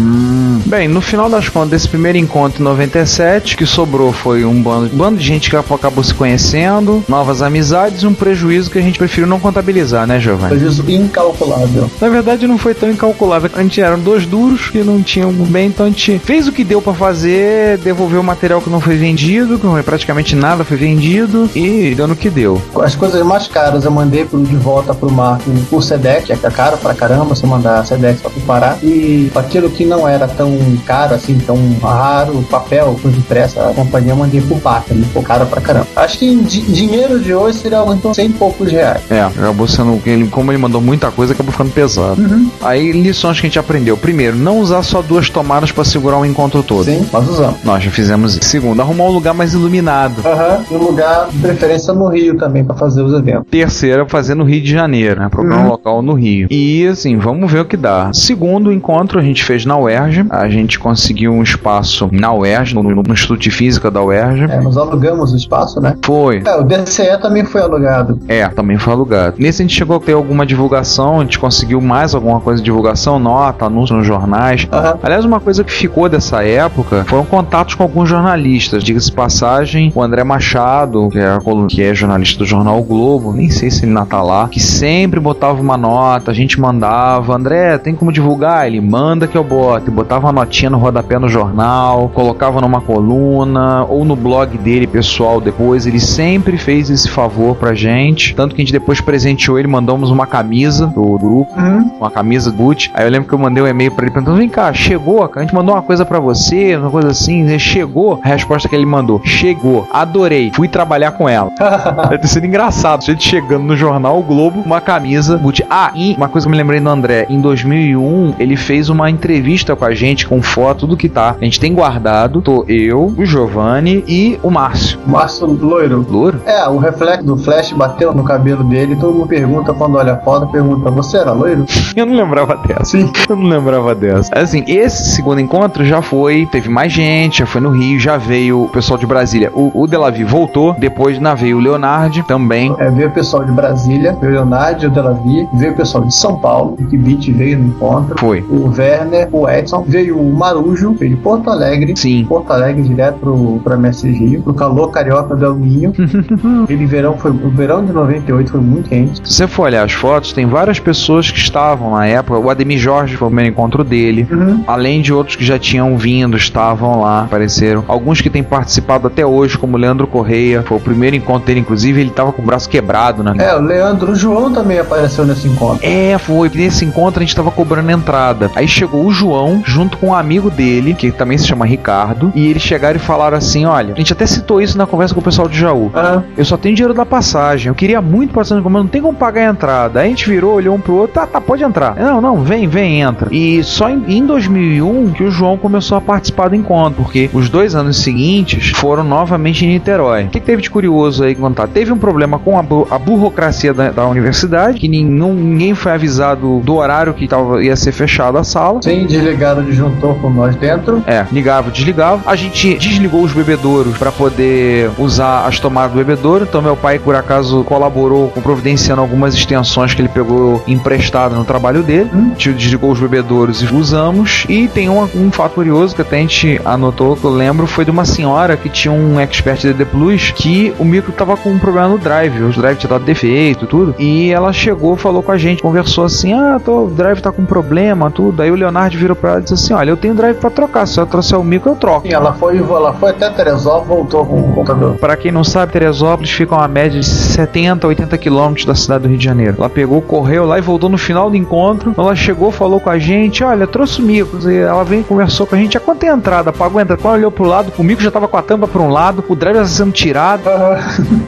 Bem, 0.65 0.89
no 0.89 1.01
final 1.01 1.29
das 1.29 1.49
contas, 1.49 1.71
desse 1.71 1.89
primeiro 1.89 2.17
encontro 2.17 2.61
em 2.61 2.65
97, 2.65 3.55
o 3.55 3.59
que 3.59 3.67
sobrou 3.67 4.13
foi 4.13 4.45
um 4.45 4.63
bando, 4.63 4.87
um 4.93 4.97
bando 4.97 5.19
de 5.19 5.25
gente 5.25 5.51
que 5.51 5.57
acabou 5.57 6.03
se 6.03 6.15
conhecendo, 6.15 7.05
novas 7.09 7.43
amizades 7.43 8.03
e 8.03 8.07
um 8.07 8.15
prejuízo 8.15 8.71
que 8.71 8.79
a 8.79 8.83
gente 8.83 8.99
preferiu 8.99 9.29
não 9.29 9.39
contabilizar, 9.39 10.07
né, 10.07 10.19
Giovanni? 10.19 10.51
Prejuízo 10.51 10.85
incalculável. 10.91 11.91
Na 12.01 12.09
verdade, 12.09 12.47
não 12.47 12.57
foi 12.57 12.75
tão 12.75 12.91
incalculável. 12.91 13.51
A 13.55 13.63
gente 13.63 13.81
eram 13.81 13.99
dois 13.99 14.25
duros 14.25 14.71
que 14.71 14.79
não 14.79 15.03
tinham 15.03 15.31
bem, 15.33 15.69
então 15.69 15.87
a 15.87 15.89
gente 15.89 16.19
fez 16.19 16.49
o 16.49 16.53
que 16.53 16.65
deu 16.65 16.81
pra 16.81 16.95
fazer, 16.95 17.79
devolveu 17.79 18.21
o 18.21 18.25
material 18.25 18.61
que 18.61 18.71
não 18.71 18.81
foi 18.81 18.97
vendido, 18.97 19.59
que 19.59 19.83
praticamente 19.83 20.35
nada 20.35 20.65
foi 20.65 20.77
vendido, 20.77 21.51
e 21.55 21.95
deu 21.95 22.07
no 22.07 22.17
que 22.17 22.31
deu. 22.31 22.61
As 22.81 22.95
coisas 22.95 23.25
mais 23.25 23.47
caras 23.47 23.85
eu 23.85 23.91
mandei 23.91 24.25
pro, 24.25 24.43
de 24.43 24.57
volta 24.57 24.95
pro 24.95 25.11
Marco 25.11 25.51
por 25.69 25.83
Sedex, 25.83 26.27
que 26.27 26.33
é 26.33 26.51
caro 26.51 26.77
pra 26.79 26.95
caramba 26.95 27.25
você 27.25 27.47
mandar 27.47 27.85
Sedex 27.85 28.21
pra 28.21 28.31
preparar. 28.31 28.79
E 28.87 29.31
aquilo 29.35 29.69
que 29.71 29.85
não 29.85 30.07
era 30.09 30.29
tão 30.29 30.57
caro, 30.87 31.15
assim, 31.15 31.39
tão 31.39 31.57
raro, 31.83 32.43
papel, 32.51 32.97
coisa 33.03 33.17
impressa, 33.19 33.69
a 33.71 33.75
companhia 33.75 34.15
mandei 34.15 34.41
pro 34.41 34.57
PAC, 34.57 34.95
né? 34.95 35.05
Ficou 35.09 35.23
caro 35.23 35.45
pra 35.47 35.61
caramba. 35.61 35.87
Acho 35.97 36.19
que 36.19 36.37
di- 36.37 36.61
dinheiro 36.63 37.19
de 37.19 37.35
hoje 37.35 37.59
seria 37.59 37.79
algo 37.79 37.93
então 37.93 38.15
100 38.15 38.27
e 38.27 38.33
poucos 38.33 38.71
reais. 38.71 39.01
É, 39.11 39.23
acabou 39.23 39.67
sendo. 39.67 40.01
Ele, 40.07 40.29
como 40.29 40.53
ele 40.53 40.59
mandou 40.59 40.81
muita 40.81 41.11
coisa, 41.11 41.33
acabou 41.33 41.53
ficando 41.53 41.71
pesado. 41.71 42.17
Aí, 42.63 42.93
lições 42.93 43.41
que 43.41 43.47
a 43.47 43.49
gente 43.49 43.59
aprendeu. 43.59 43.97
Primeiro, 43.97 44.37
não 44.37 44.61
usar 44.61 44.83
só 44.83 45.03
duas 45.03 45.29
tomadas 45.29 45.73
pra 45.73 45.85
segurar 45.85 46.19
o 46.19 46.25
encontro 46.25 46.63
todo. 46.63 46.85
Sim, 46.85 47.05
nós 47.13 47.29
usamos. 47.29 47.57
Nós 47.65 47.83
já 47.83 47.91
fizemos 47.91 48.37
isso. 48.37 48.45
Segundo, 48.49 48.81
arrumar 48.81 49.05
um 49.05 49.11
lugar 49.11 49.35
mais 49.35 49.53
iluminado. 49.55 50.23
Aham, 50.25 50.65
e 50.71 50.75
um 50.75 50.79
lugar 50.79 51.29
de 51.31 51.39
preferência 51.39 51.93
no 51.93 52.09
Rio 52.09 52.37
também 52.37 52.65
pra 52.65 52.77
fazer 52.77 53.03
os 53.03 53.13
eventos. 53.13 53.45
Terceira, 53.51 54.07
fazer 54.09 54.35
no 54.35 54.45
Rio 54.45 54.61
de 54.63 54.71
Janeiro, 54.71 55.21
né? 55.21 55.29
Procurar 55.29 55.59
um 55.65 55.69
local 55.69 56.03
no 56.03 56.15
Rio. 56.15 56.47
E 56.51 56.87
assim, 56.87 57.17
vamos 57.17 57.51
ver 57.51 57.61
o 57.61 57.65
que 57.65 57.77
dá. 57.77 58.11
Segundo 58.13 58.66
encontro, 58.73 59.19
a 59.19 59.23
gente 59.23 59.45
fez 59.45 59.65
na 59.65 59.77
UERJ. 59.77 60.27
A 60.31 60.49
gente 60.49 60.79
conseguiu 60.79 61.33
um 61.33 61.43
espaço 61.43 62.09
na 62.13 62.33
UERJ, 62.33 62.75
no, 62.75 62.83
no 62.83 63.13
Instituto 63.13 63.41
de 63.41 63.51
Física 63.51 63.91
da 63.91 64.03
UERJ. 64.03 64.45
É, 64.45 64.61
nós 64.61 64.77
alugamos 64.77 65.33
o 65.33 65.37
espaço, 65.37 65.81
né? 65.81 65.97
Foi. 66.05 66.43
É, 66.45 66.57
o 66.57 66.63
DCE 66.63 67.19
também 67.21 67.45
foi 67.45 67.61
alugado. 67.61 68.19
É, 68.29 68.47
também 68.49 68.79
foi 68.79 68.93
alugado. 68.93 69.37
Nesse 69.39 69.63
a 69.63 69.65
gente 69.65 69.75
chegou 69.75 69.97
a 69.97 70.01
ter 70.01 70.13
alguma 70.13 70.47
divulgação, 70.47 71.21
a 71.21 71.25
gente 71.25 71.39
conseguiu 71.39 71.81
mais 71.81 72.15
alguma 72.15 72.41
coisa 72.41 72.61
de 72.61 72.65
divulgação, 72.65 73.19
nota, 73.19 73.67
anúncio 73.67 73.97
nos 73.97 74.07
jornais. 74.07 74.67
Aham. 74.71 74.99
Aliás, 75.03 75.25
uma 75.25 75.41
coisa 75.41 75.65
que 75.65 75.73
ficou 75.73 76.09
dessa 76.09 76.43
época 76.45 77.05
foram 77.05 77.25
contatos 77.25 77.75
com 77.75 77.83
alguns 77.83 78.09
jornalistas. 78.09 78.83
Diga-se 78.83 79.11
passagem, 79.11 79.93
o 79.95 80.03
André 80.03 80.25
Machado, 80.25 81.09
que 81.11 81.19
é, 81.19 81.39
que 81.69 81.83
é 81.83 81.95
jornalista 81.95 82.39
do 82.39 82.47
jornal 82.47 82.79
o 82.79 82.83
Globo, 82.83 83.33
nem 83.33 83.51
sei 83.51 83.71
se 83.71 83.85
ele 83.85 83.93
ainda 83.93 84.07
tá 84.07 84.23
lá, 84.23 84.49
que 84.49 84.61
sempre 84.61 85.19
botava 85.19 85.61
uma 85.61 85.77
nota, 85.77 86.31
a 86.31 86.35
gente 86.35 86.61
mandava, 86.61 87.35
André, 87.35 87.79
tem 87.79 87.95
como 87.95 88.13
divulgar? 88.13 88.56
Ele 88.65 88.81
manda 88.81 89.27
que 89.27 89.37
eu 89.37 89.43
boto. 89.43 89.89
E 89.89 89.91
botava 89.91 90.27
uma 90.27 90.33
notinha 90.33 90.71
no 90.71 90.79
rodapé 90.79 91.19
no 91.19 91.29
jornal, 91.29 92.09
colocava 92.15 92.61
numa 92.61 92.81
coluna, 92.81 93.85
ou 93.89 94.05
no 94.05 94.15
blog 94.15 94.57
dele 94.59 94.87
pessoal 94.87 95.41
depois. 95.41 95.87
Ele 95.87 95.99
sempre 95.99 96.57
fez 96.57 96.89
esse 96.91 97.09
favor 97.11 97.57
pra 97.57 97.75
gente. 97.75 98.35
Tanto 98.35 98.55
que 98.55 98.61
a 98.63 98.65
gente 98.65 98.73
depois 98.73 99.01
presenteou 99.01 99.59
ele, 99.59 99.67
mandamos 99.67 100.11
uma 100.11 100.27
camisa 100.27 100.87
do 100.87 101.19
grupo 101.19 101.53
Uhum. 101.57 101.91
uma 101.99 102.11
camisa 102.11 102.51
boot. 102.53 102.91
Aí 102.95 103.05
eu 103.05 103.11
lembro 103.11 103.29
que 103.29 103.35
eu 103.35 103.39
mandei 103.39 103.63
um 103.63 103.67
e-mail 103.67 103.91
pra 103.91 104.05
ele 104.05 104.13
perguntando: 104.13 104.37
vem 104.39 104.49
cá, 104.49 104.73
chegou? 104.73 105.29
A 105.35 105.41
gente 105.41 105.55
mandou 105.55 105.75
uma 105.75 105.83
coisa 105.83 106.05
pra 106.05 106.21
você, 106.21 106.77
uma 106.77 106.91
coisa 106.91 107.09
assim. 107.09 107.43
Ele 107.43 107.59
chegou? 107.59 108.21
A 108.23 108.29
resposta 108.29 108.69
que 108.69 108.75
ele 108.77 108.87
mandou: 108.87 109.21
chegou, 109.25 109.87
adorei, 109.93 110.51
fui 110.55 110.69
trabalhar 110.69 111.13
com 111.13 111.29
ela. 111.29 111.51
Deve 112.09 112.19
ter 112.19 112.29
sido 112.29 112.47
engraçado. 112.47 113.05
Gente 113.05 113.27
chegando 113.27 113.65
no 113.65 113.77
jornal 113.77 114.19
o 114.19 114.23
Globo, 114.23 114.61
uma 114.65 114.81
camisa 114.81 115.37
boot. 115.39 115.65
Ah, 115.71 115.91
e 115.95 116.15
uma 116.17 116.29
coisa 116.29 116.47
que 116.47 116.49
eu 116.49 116.53
me 116.53 116.57
lembrei 116.57 116.81
do 116.81 116.89
André: 116.89 117.27
em 117.29 117.41
2001, 117.41 118.35
ele 118.39 118.46
fez 118.55 118.91
uma 118.91 119.09
entrevista 119.11 119.75
com 119.75 119.85
a 119.87 119.95
gente 119.95 120.29
com 120.29 120.43
foto 120.43 120.87
do 120.87 120.95
que 120.95 121.09
tá. 121.09 121.35
A 121.41 121.45
gente 121.45 121.59
tem 121.59 121.73
guardado. 121.73 122.43
Tô 122.43 122.67
eu, 122.69 123.15
o 123.17 123.25
Giovanni 123.25 124.05
e 124.07 124.39
o 124.43 124.51
Márcio. 124.51 124.99
Márcio 125.07 125.47
Loiro. 125.47 126.05
Louro? 126.11 126.41
É, 126.45 126.69
o 126.69 126.77
reflexo 126.77 127.25
do 127.25 127.37
flash 127.37 127.73
bateu 127.73 128.13
no 128.13 128.23
cabelo 128.25 128.63
dele. 128.65 128.97
Todo 128.97 129.15
mundo 129.15 129.27
pergunta 129.27 129.73
quando 129.73 129.97
olha 129.97 130.15
a 130.15 130.17
foto, 130.19 130.47
pergunta: 130.49 130.91
Você 130.91 131.17
era 131.17 131.33
loiro? 131.33 131.65
Eu 131.97 132.05
não 132.05 132.17
lembrava 132.17 132.57
dessa. 132.57 132.85
Sim. 132.85 133.11
Eu 133.29 133.37
não 133.37 133.49
lembrava 133.49 133.95
dessa. 133.95 134.35
Assim, 134.35 134.63
esse 134.67 135.15
segundo 135.15 135.41
encontro 135.41 135.85
já 135.85 136.03
foi, 136.03 136.47
teve 136.53 136.69
mais 136.69 136.93
gente, 136.93 137.39
já 137.39 137.47
foi 137.47 137.61
no 137.61 137.71
Rio, 137.71 137.99
já 137.99 138.19
veio 138.19 138.65
o 138.65 138.69
pessoal 138.69 138.99
de 138.99 139.07
Brasília. 139.07 139.51
O, 139.55 139.83
o 139.83 139.87
Delavi 139.87 140.25
voltou, 140.25 140.75
depois 140.79 141.19
na 141.19 141.35
veio 141.35 141.57
o 141.57 141.61
Leonardo 141.61 142.23
também. 142.25 142.75
É, 142.79 142.91
veio 142.91 143.09
o 143.09 143.13
pessoal 143.13 143.45
de 143.45 143.53
Brasília, 143.53 144.17
veio 144.21 144.33
o 144.33 144.35
Leonardo, 144.37 144.87
o 144.87 144.91
Delavi, 144.91 145.49
veio 145.55 145.73
o 145.73 145.77
pessoal 145.77 146.05
de 146.05 146.15
São 146.15 146.39
Paulo, 146.39 146.77
o 146.79 146.87
Kibit 146.87 147.33
veio 147.33 147.59
no 147.59 147.69
encontro. 147.69 148.17
Foi. 148.19 148.36
O 148.49 148.73
Werner, 148.77 149.29
o 149.33 149.49
Edson, 149.49 149.85
veio 149.87 150.19
o 150.19 150.33
Marujo, 150.33 150.95
veio 150.95 151.17
de 151.17 151.23
Porto 151.23 151.51
Alegre. 151.51 151.95
Sim. 151.97 152.25
Porto 152.29 152.53
Alegre 152.53 152.83
direto 152.83 153.19
pro, 153.19 153.61
pra 153.63 153.77
MS 153.77 154.09
Rio, 154.09 154.43
pro 154.43 154.55
calor 154.55 154.91
carioca 154.91 155.35
do 155.35 155.45
El 155.45 155.55
Ninho. 155.55 155.93
Ele 156.69 156.87
verão 156.87 157.17
foi, 157.17 157.31
o 157.31 157.51
verão 157.51 157.85
de 157.85 157.93
98 157.93 158.51
foi 158.51 158.61
muito 158.61 158.89
quente. 158.89 159.21
Se 159.25 159.35
você 159.35 159.47
for 159.47 159.65
olhar 159.65 159.85
as 159.85 159.93
fotos, 159.93 160.33
tem 160.33 160.47
várias 160.47 160.79
pessoas 160.79 161.31
que 161.31 161.39
estavam 161.39 161.93
na 161.93 162.07
época. 162.07 162.39
O 162.39 162.51
Ademir 162.51 162.79
Jorge 162.79 163.17
foi 163.17 163.27
o 163.27 163.31
primeiro 163.31 163.51
encontro 163.51 163.85
dele. 163.85 164.27
Uhum. 164.31 164.65
Além 164.67 165.01
de 165.01 165.13
outros 165.13 165.37
que 165.37 165.45
já 165.45 165.59
tinham 165.59 165.97
vindo, 165.97 166.37
estavam 166.37 167.01
lá, 167.01 167.23
apareceram. 167.23 167.85
Alguns 167.89 168.21
que 168.21 168.31
têm 168.31 168.43
participado 168.43 169.07
até 169.07 169.25
hoje, 169.25 169.59
como 169.59 169.77
o 169.77 169.81
Leandro 169.81 170.07
Correia. 170.07 170.63
Foi 170.63 170.77
o 170.77 170.81
primeiro 170.81 171.17
encontro 171.17 171.47
dele, 171.47 171.61
inclusive, 171.61 172.01
ele 172.01 172.11
tava 172.11 172.33
com 172.33 172.43
o 172.43 172.45
braço 172.45 172.69
quebrado, 172.69 173.23
né? 173.23 173.35
É, 173.39 173.55
o 173.57 173.61
Leandro, 173.61 174.13
o 174.13 174.15
João 174.15 174.53
também 174.53 174.79
apareceu 174.79 175.25
nesse 175.25 175.49
encontro. 175.49 175.87
É, 175.87 176.17
foi. 176.19 176.51
Nesse 176.55 176.85
encontro 176.85 177.21
a 177.21 177.25
gente 177.25 177.35
tava 177.35 177.51
cobrando 177.51 177.91
entrada. 177.91 178.26
Aí 178.55 178.67
chegou 178.69 179.05
o 179.07 179.13
João, 179.13 179.63
junto 179.65 179.97
com 179.99 180.09
um 180.09 180.15
amigo 180.15 180.51
dele, 180.51 180.95
que 180.95 181.11
também 181.11 181.37
se 181.39 181.47
chama 181.47 181.65
Ricardo, 181.67 182.33
e 182.35 182.47
eles 182.49 182.63
chegaram 182.63 182.97
e 182.97 183.01
falaram 183.01 183.37
assim: 183.37 183.65
olha, 183.65 183.95
a 183.95 183.97
gente 183.97 184.13
até 184.13 184.27
citou 184.27 184.61
isso 184.61 184.77
na 184.79 184.87
conversa 184.87 185.15
com 185.15 185.21
o 185.21 185.25
pessoal 185.25 185.49
de 185.49 185.59
Jaú. 185.59 185.91
Ah, 185.95 186.23
Eu 186.37 186.45
só 186.45 186.57
tenho 186.57 186.75
dinheiro 186.75 186.95
da 186.95 187.05
passagem. 187.07 187.69
Eu 187.69 187.75
queria 187.75 188.01
muito 188.01 188.33
passar 188.33 188.57
mas 188.57 188.73
não 188.73 188.87
tem 188.87 189.03
como 189.03 189.17
pagar 189.17 189.47
a 189.49 189.51
entrada. 189.51 190.01
Aí 190.01 190.07
a 190.07 190.11
gente 190.11 190.29
virou, 190.29 190.55
olhou 190.55 190.75
um 190.75 190.81
pro 190.81 190.95
outro, 190.95 191.15
tá, 191.15 191.27
tá, 191.27 191.41
pode 191.41 191.63
entrar. 191.63 191.95
Não, 191.97 192.21
não, 192.21 192.41
vem, 192.43 192.67
vem, 192.67 193.01
entra. 193.03 193.29
E 193.31 193.63
só 193.63 193.89
em, 193.91 194.03
em 194.09 194.25
2001 194.27 195.11
que 195.13 195.23
o 195.25 195.31
João 195.31 195.57
começou 195.57 195.97
a 195.99 196.01
participar 196.01 196.49
do 196.49 196.55
encontro, 196.57 197.03
porque 197.03 197.29
os 197.33 197.49
dois 197.49 197.75
anos 197.75 197.99
seguintes 198.03 198.71
foram 198.77 199.05
novamente 199.05 199.65
em 199.65 199.69
Niterói. 199.69 200.25
O 200.25 200.29
que, 200.29 200.41
que 200.41 200.47
teve 200.47 200.63
de 200.63 200.71
curioso 200.71 201.25
aí 201.25 201.35
contar? 201.35 201.69
Teve 201.69 201.93
um 201.93 201.99
problema 201.99 202.39
com 202.39 202.59
a, 202.59 202.63
bu- 202.63 202.87
a 202.91 202.99
burocracia 202.99 203.73
da, 203.75 203.91
da 203.91 204.07
universidade, 204.07 204.79
que 204.79 204.89
nin- 204.89 205.05
não- 205.05 205.35
ninguém 205.35 205.75
foi 205.75 205.93
avisado 205.93 206.61
do 206.61 206.77
horário 206.77 207.13
que 207.15 207.27
tava, 207.29 207.63
ia 207.63 207.77
ser 207.77 207.93
fechada 208.17 208.41
a 208.41 208.45
sala. 208.45 208.81
sim, 208.83 209.05
desligaram 209.07 209.61
o 209.61 209.65
disjuntor 209.65 210.15
com 210.17 210.31
nós 210.31 210.57
dentro. 210.57 211.03
É, 211.07 211.27
ligava, 211.31 211.71
desligava. 211.71 212.23
A 212.27 212.35
gente 212.35 212.77
desligou 212.79 213.23
os 213.23 213.33
bebedouros 213.33 213.97
para 213.99 214.11
poder 214.11 214.91
usar 214.99 215.47
as 215.47 215.61
tomadas 215.61 215.93
do 215.93 215.99
bebedouro. 215.99 216.47
Então 216.49 216.63
meu 216.63 216.77
pai, 216.77 216.99
por 216.99 217.15
acaso, 217.15 217.63
colaborou 217.65 218.29
com 218.29 218.41
providenciando 218.41 219.03
algumas 219.03 219.35
extensões 219.35 219.93
que 219.93 220.01
ele 220.01 220.09
pegou 220.09 220.63
emprestado 220.67 221.35
no 221.35 221.45
trabalho 221.45 221.83
dele. 221.83 222.11
A 222.13 222.17
gente 222.17 222.53
desligou 222.55 222.91
os 222.91 222.99
bebedouros 222.99 223.61
e 223.61 223.75
usamos. 223.75 224.47
E 224.49 224.67
tem 224.69 224.89
um, 224.89 225.03
um 225.15 225.31
fato 225.31 225.55
curioso 225.55 225.95
que 225.95 226.03
até 226.03 226.17
a 226.17 226.21
gente 226.21 226.61
anotou, 226.65 227.17
que 227.17 227.25
eu 227.25 227.31
lembro, 227.31 227.67
foi 227.67 227.85
de 227.85 227.91
uma 227.91 228.05
senhora 228.05 228.57
que 228.57 228.69
tinha 228.69 228.93
um 228.93 229.21
expert 229.21 229.63
DD 229.63 229.85
Plus 229.85 230.31
que 230.31 230.73
o 230.79 230.85
micro 230.85 231.13
tava 231.13 231.37
com 231.37 231.51
um 231.51 231.59
problema 231.59 231.89
no 231.89 231.99
drive. 231.99 232.43
Os 232.43 232.57
drive 232.57 232.79
tinha 232.79 232.91
dado 232.91 233.05
defeito 233.05 233.65
e 233.65 233.69
tudo. 233.69 233.95
E 233.99 234.31
ela 234.31 234.53
chegou, 234.53 234.97
falou 234.97 235.23
com 235.23 235.33
a 235.33 235.39
gente, 235.39 235.63
conversou 235.63 236.05
assim: 236.05 236.33
Ah, 236.33 236.61
tô, 236.65 236.85
o 236.85 236.91
drive 236.91 237.21
tá 237.21 237.31
com 237.31 237.45
problema, 237.45 238.06
tudo. 238.11 238.43
Aí 238.43 238.51
o 238.51 238.55
Leonardo 238.55 238.97
virou 238.97 239.17
pra 239.17 239.31
ela 239.31 239.39
e 239.41 239.43
disse 239.43 239.55
assim: 239.55 239.75
Olha, 239.75 239.91
eu 239.91 239.97
tenho 239.97 240.15
drive 240.15 240.37
pra 240.37 240.51
trocar. 240.51 240.87
Se 240.87 240.99
eu 241.01 241.07
trouxer 241.07 241.39
o 241.39 241.45
micro, 241.45 241.71
eu 241.71 241.77
troco. 241.77 242.07
Sim, 242.07 242.15
ela 242.15 242.33
foi, 242.33 242.59
ela 242.59 242.93
foi 242.95 243.11
até 243.11 243.31
Teresópolis, 243.31 243.89
voltou 243.89 244.27
com 244.27 244.41
o 244.41 244.43
computador. 244.55 244.97
Para 244.97 245.17
quem 245.17 245.33
não 245.33 245.45
sabe, 245.45 245.73
Teresópolis 245.73 246.31
fica 246.31 246.55
uma 246.55 246.69
média 246.69 247.01
de 247.01 247.07
70 247.07 247.87
a 247.87 247.89
80 247.89 248.19
quilômetros 248.19 248.65
da 248.65 248.75
cidade 248.75 249.03
do 249.03 249.09
Rio 249.09 249.19
de 249.19 249.25
Janeiro. 249.25 249.57
Ela 249.59 249.71
pegou, 249.71 250.01
correu 250.01 250.47
lá 250.47 250.59
e 250.59 250.63
voltou 250.63 250.89
no 250.89 250.99
final 250.99 251.31
do 251.31 251.37
encontro. 251.37 251.95
Ela 251.97 252.15
chegou, 252.15 252.51
falou 252.51 252.81
com 252.81 252.91
a 252.91 252.99
gente: 252.99 253.43
Olha, 253.43 253.67
trouxe 253.67 254.01
o 254.01 254.05
micro. 254.05 254.51
E 254.51 254.57
ela 254.57 254.85
veio 254.85 255.01
e 255.01 255.05
conversou 255.05 255.47
com 255.47 255.55
a 255.55 255.59
gente. 255.59 255.77
A 255.77 255.81
quanto 255.81 256.05
é 256.05 256.11
a 256.11 256.15
entrada? 256.15 256.53
Pagou 256.53 256.79
a 256.79 256.83
entrada. 256.83 257.01
Quando 257.01 257.15
olhou 257.15 257.31
pro 257.31 257.45
lado, 257.45 257.73
o 257.79 257.83
micro 257.83 258.03
já 258.03 258.11
tava 258.11 258.29
com 258.29 258.37
a 258.37 258.43
tampa 258.43 258.67
para 258.67 258.83
um 258.83 258.91
lado, 258.91 259.25
o 259.29 259.35
drive 259.35 259.57
já 259.57 259.67
sendo 259.67 259.93
tirado. 259.93 260.43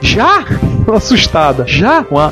Já? 0.01 0.45
Assustada. 0.99 1.65
Já? 1.67 2.03
Com 2.05 2.19
a, 2.19 2.31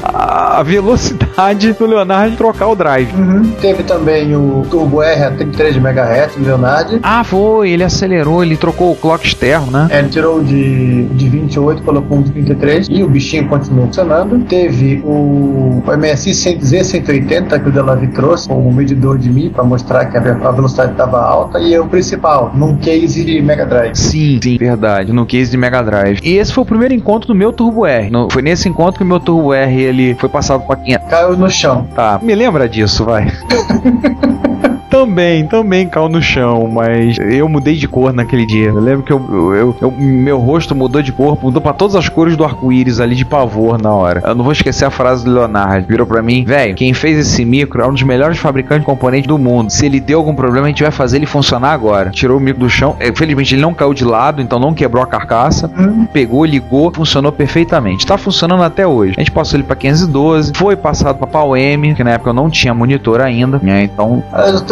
a 0.58 0.62
velocidade 0.62 1.72
do 1.72 1.86
Leonardo 1.86 2.36
trocar 2.36 2.68
o 2.68 2.74
drive. 2.74 3.12
Uhum. 3.14 3.50
Teve 3.60 3.82
também 3.82 4.34
o 4.34 4.64
Turbo 4.70 5.02
R 5.02 5.22
a 5.24 5.30
33 5.30 5.76
MHz 5.76 6.34
do 6.36 6.44
Leonardo. 6.44 6.98
Ah, 7.02 7.22
foi. 7.24 7.70
Ele 7.70 7.84
acelerou, 7.84 8.42
ele 8.42 8.56
trocou 8.56 8.92
o 8.92 8.96
clock 8.96 9.26
externo, 9.26 9.70
né? 9.70 9.88
É, 9.90 9.98
Ele 9.98 10.08
tirou 10.08 10.42
de, 10.42 11.04
de 11.04 11.28
28, 11.28 11.82
colocou 11.82 12.18
um 12.18 12.22
de 12.22 12.30
33 12.32 12.88
e 12.90 13.02
o 13.02 13.08
bichinho 13.08 13.48
continuou 13.48 13.86
funcionando. 13.86 14.38
Teve 14.46 15.00
o, 15.04 15.82
o 15.86 15.96
MSI 15.96 16.30
100Z 16.30 16.84
180 16.84 17.58
que 17.58 17.68
o 17.68 17.72
Delavi 17.72 18.08
trouxe, 18.08 18.48
com 18.48 18.54
o 18.66 18.72
medidor 18.72 19.18
de 19.18 19.28
Mi 19.30 19.48
para 19.50 19.64
mostrar 19.64 20.06
que 20.06 20.16
a, 20.16 20.20
a 20.20 20.50
velocidade 20.52 20.92
estava 20.92 21.20
alta. 21.22 21.58
E 21.60 21.78
o 21.78 21.86
principal, 21.86 22.52
num 22.54 22.76
case 22.76 23.24
de 23.24 23.40
Mega 23.42 23.66
Drive. 23.66 23.94
Sim, 23.96 24.40
sim, 24.42 24.56
verdade, 24.58 25.12
no 25.12 25.26
case 25.26 25.50
de 25.50 25.56
Mega 25.56 25.82
Drive. 25.82 26.20
E 26.22 26.36
esse 26.36 26.52
foi 26.52 26.62
o 26.62 26.66
primeiro 26.66 26.94
encontro 26.94 27.28
do 27.28 27.34
meu 27.34 27.52
Turbo 27.52 27.86
R. 27.86 28.10
No- 28.10 28.28
foi 28.30 28.42
nesse 28.46 28.68
encontro 28.68 28.98
que 28.98 29.02
o 29.02 29.06
meu 29.06 29.18
Turbo 29.18 29.52
R 29.52 29.82
ele 29.82 30.14
foi 30.14 30.28
passado 30.28 30.62
pra 30.64 30.76
quem 30.76 30.96
Caiu 31.00 31.36
no 31.36 31.50
chão. 31.50 31.84
Tá, 31.96 32.20
me 32.22 32.32
lembra 32.32 32.68
disso, 32.68 33.04
vai. 33.04 33.26
Também, 34.90 35.46
também 35.46 35.88
caiu 35.88 36.08
no 36.08 36.22
chão, 36.22 36.68
mas 36.72 37.16
eu 37.18 37.48
mudei 37.48 37.74
de 37.74 37.88
cor 37.88 38.12
naquele 38.12 38.46
dia. 38.46 38.68
Eu 38.68 38.80
lembro 38.80 39.02
que 39.02 39.12
eu, 39.12 39.54
eu- 39.54 39.76
eu- 39.80 39.90
meu 39.90 40.38
rosto 40.38 40.74
mudou 40.74 41.02
de 41.02 41.12
cor, 41.12 41.36
mudou 41.42 41.60
pra 41.60 41.72
todas 41.72 41.96
as 41.96 42.08
cores 42.08 42.36
do 42.36 42.44
arco-íris 42.44 43.00
ali 43.00 43.14
de 43.16 43.24
pavor 43.24 43.80
na 43.82 43.92
hora. 43.92 44.22
Eu 44.24 44.34
não 44.34 44.44
vou 44.44 44.52
esquecer 44.52 44.84
a 44.84 44.90
frase 44.90 45.24
do 45.24 45.32
Leonardo. 45.32 45.86
Virou 45.88 46.06
pra 46.06 46.22
mim, 46.22 46.44
velho, 46.44 46.74
quem 46.74 46.94
fez 46.94 47.18
esse 47.18 47.44
micro 47.44 47.82
é 47.82 47.86
um 47.86 47.92
dos 47.92 48.02
melhores 48.02 48.38
fabricantes 48.38 48.80
de 48.82 48.86
componentes 48.86 49.26
do 49.26 49.36
mundo. 49.38 49.70
Se 49.70 49.84
ele 49.86 49.98
deu 50.00 50.18
algum 50.18 50.34
problema, 50.34 50.66
a 50.66 50.68
gente 50.68 50.82
vai 50.82 50.92
fazer 50.92 51.16
ele 51.16 51.26
funcionar 51.26 51.72
agora. 51.72 52.10
Tirou 52.10 52.38
o 52.38 52.40
micro 52.40 52.60
do 52.60 52.70
chão. 52.70 52.94
Eh, 53.00 53.12
Felizmente 53.14 53.54
ele 53.54 53.62
não 53.62 53.74
caiu 53.74 53.92
de 53.92 54.04
lado, 54.04 54.40
então 54.40 54.58
não 54.58 54.72
quebrou 54.72 55.02
a 55.02 55.06
carcaça. 55.06 55.70
Pegou, 56.12 56.44
ligou, 56.44 56.92
funcionou 56.94 57.32
perfeitamente. 57.32 58.06
Tá 58.06 58.16
funcionando 58.16 58.62
até 58.62 58.86
hoje. 58.86 59.14
A 59.16 59.20
gente 59.20 59.30
passou 59.32 59.56
ele 59.58 59.64
pra 59.64 59.74
512, 59.76 60.52
foi 60.54 60.76
passado 60.76 61.16
pra 61.18 61.26
Pau 61.26 61.56
M, 61.56 61.94
que 61.94 62.04
na 62.04 62.10
época 62.12 62.30
eu 62.30 62.34
não 62.34 62.48
tinha 62.48 62.72
monitor 62.72 63.20
ainda, 63.20 63.58
né? 63.62 63.82
Então 63.84 64.22
Aliás, 64.32 64.60
o 64.60 64.64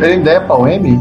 Ele 0.00 0.12
ainda 0.14 0.30
é 0.30 0.40
Pau 0.40 0.66
M? 0.66 1.00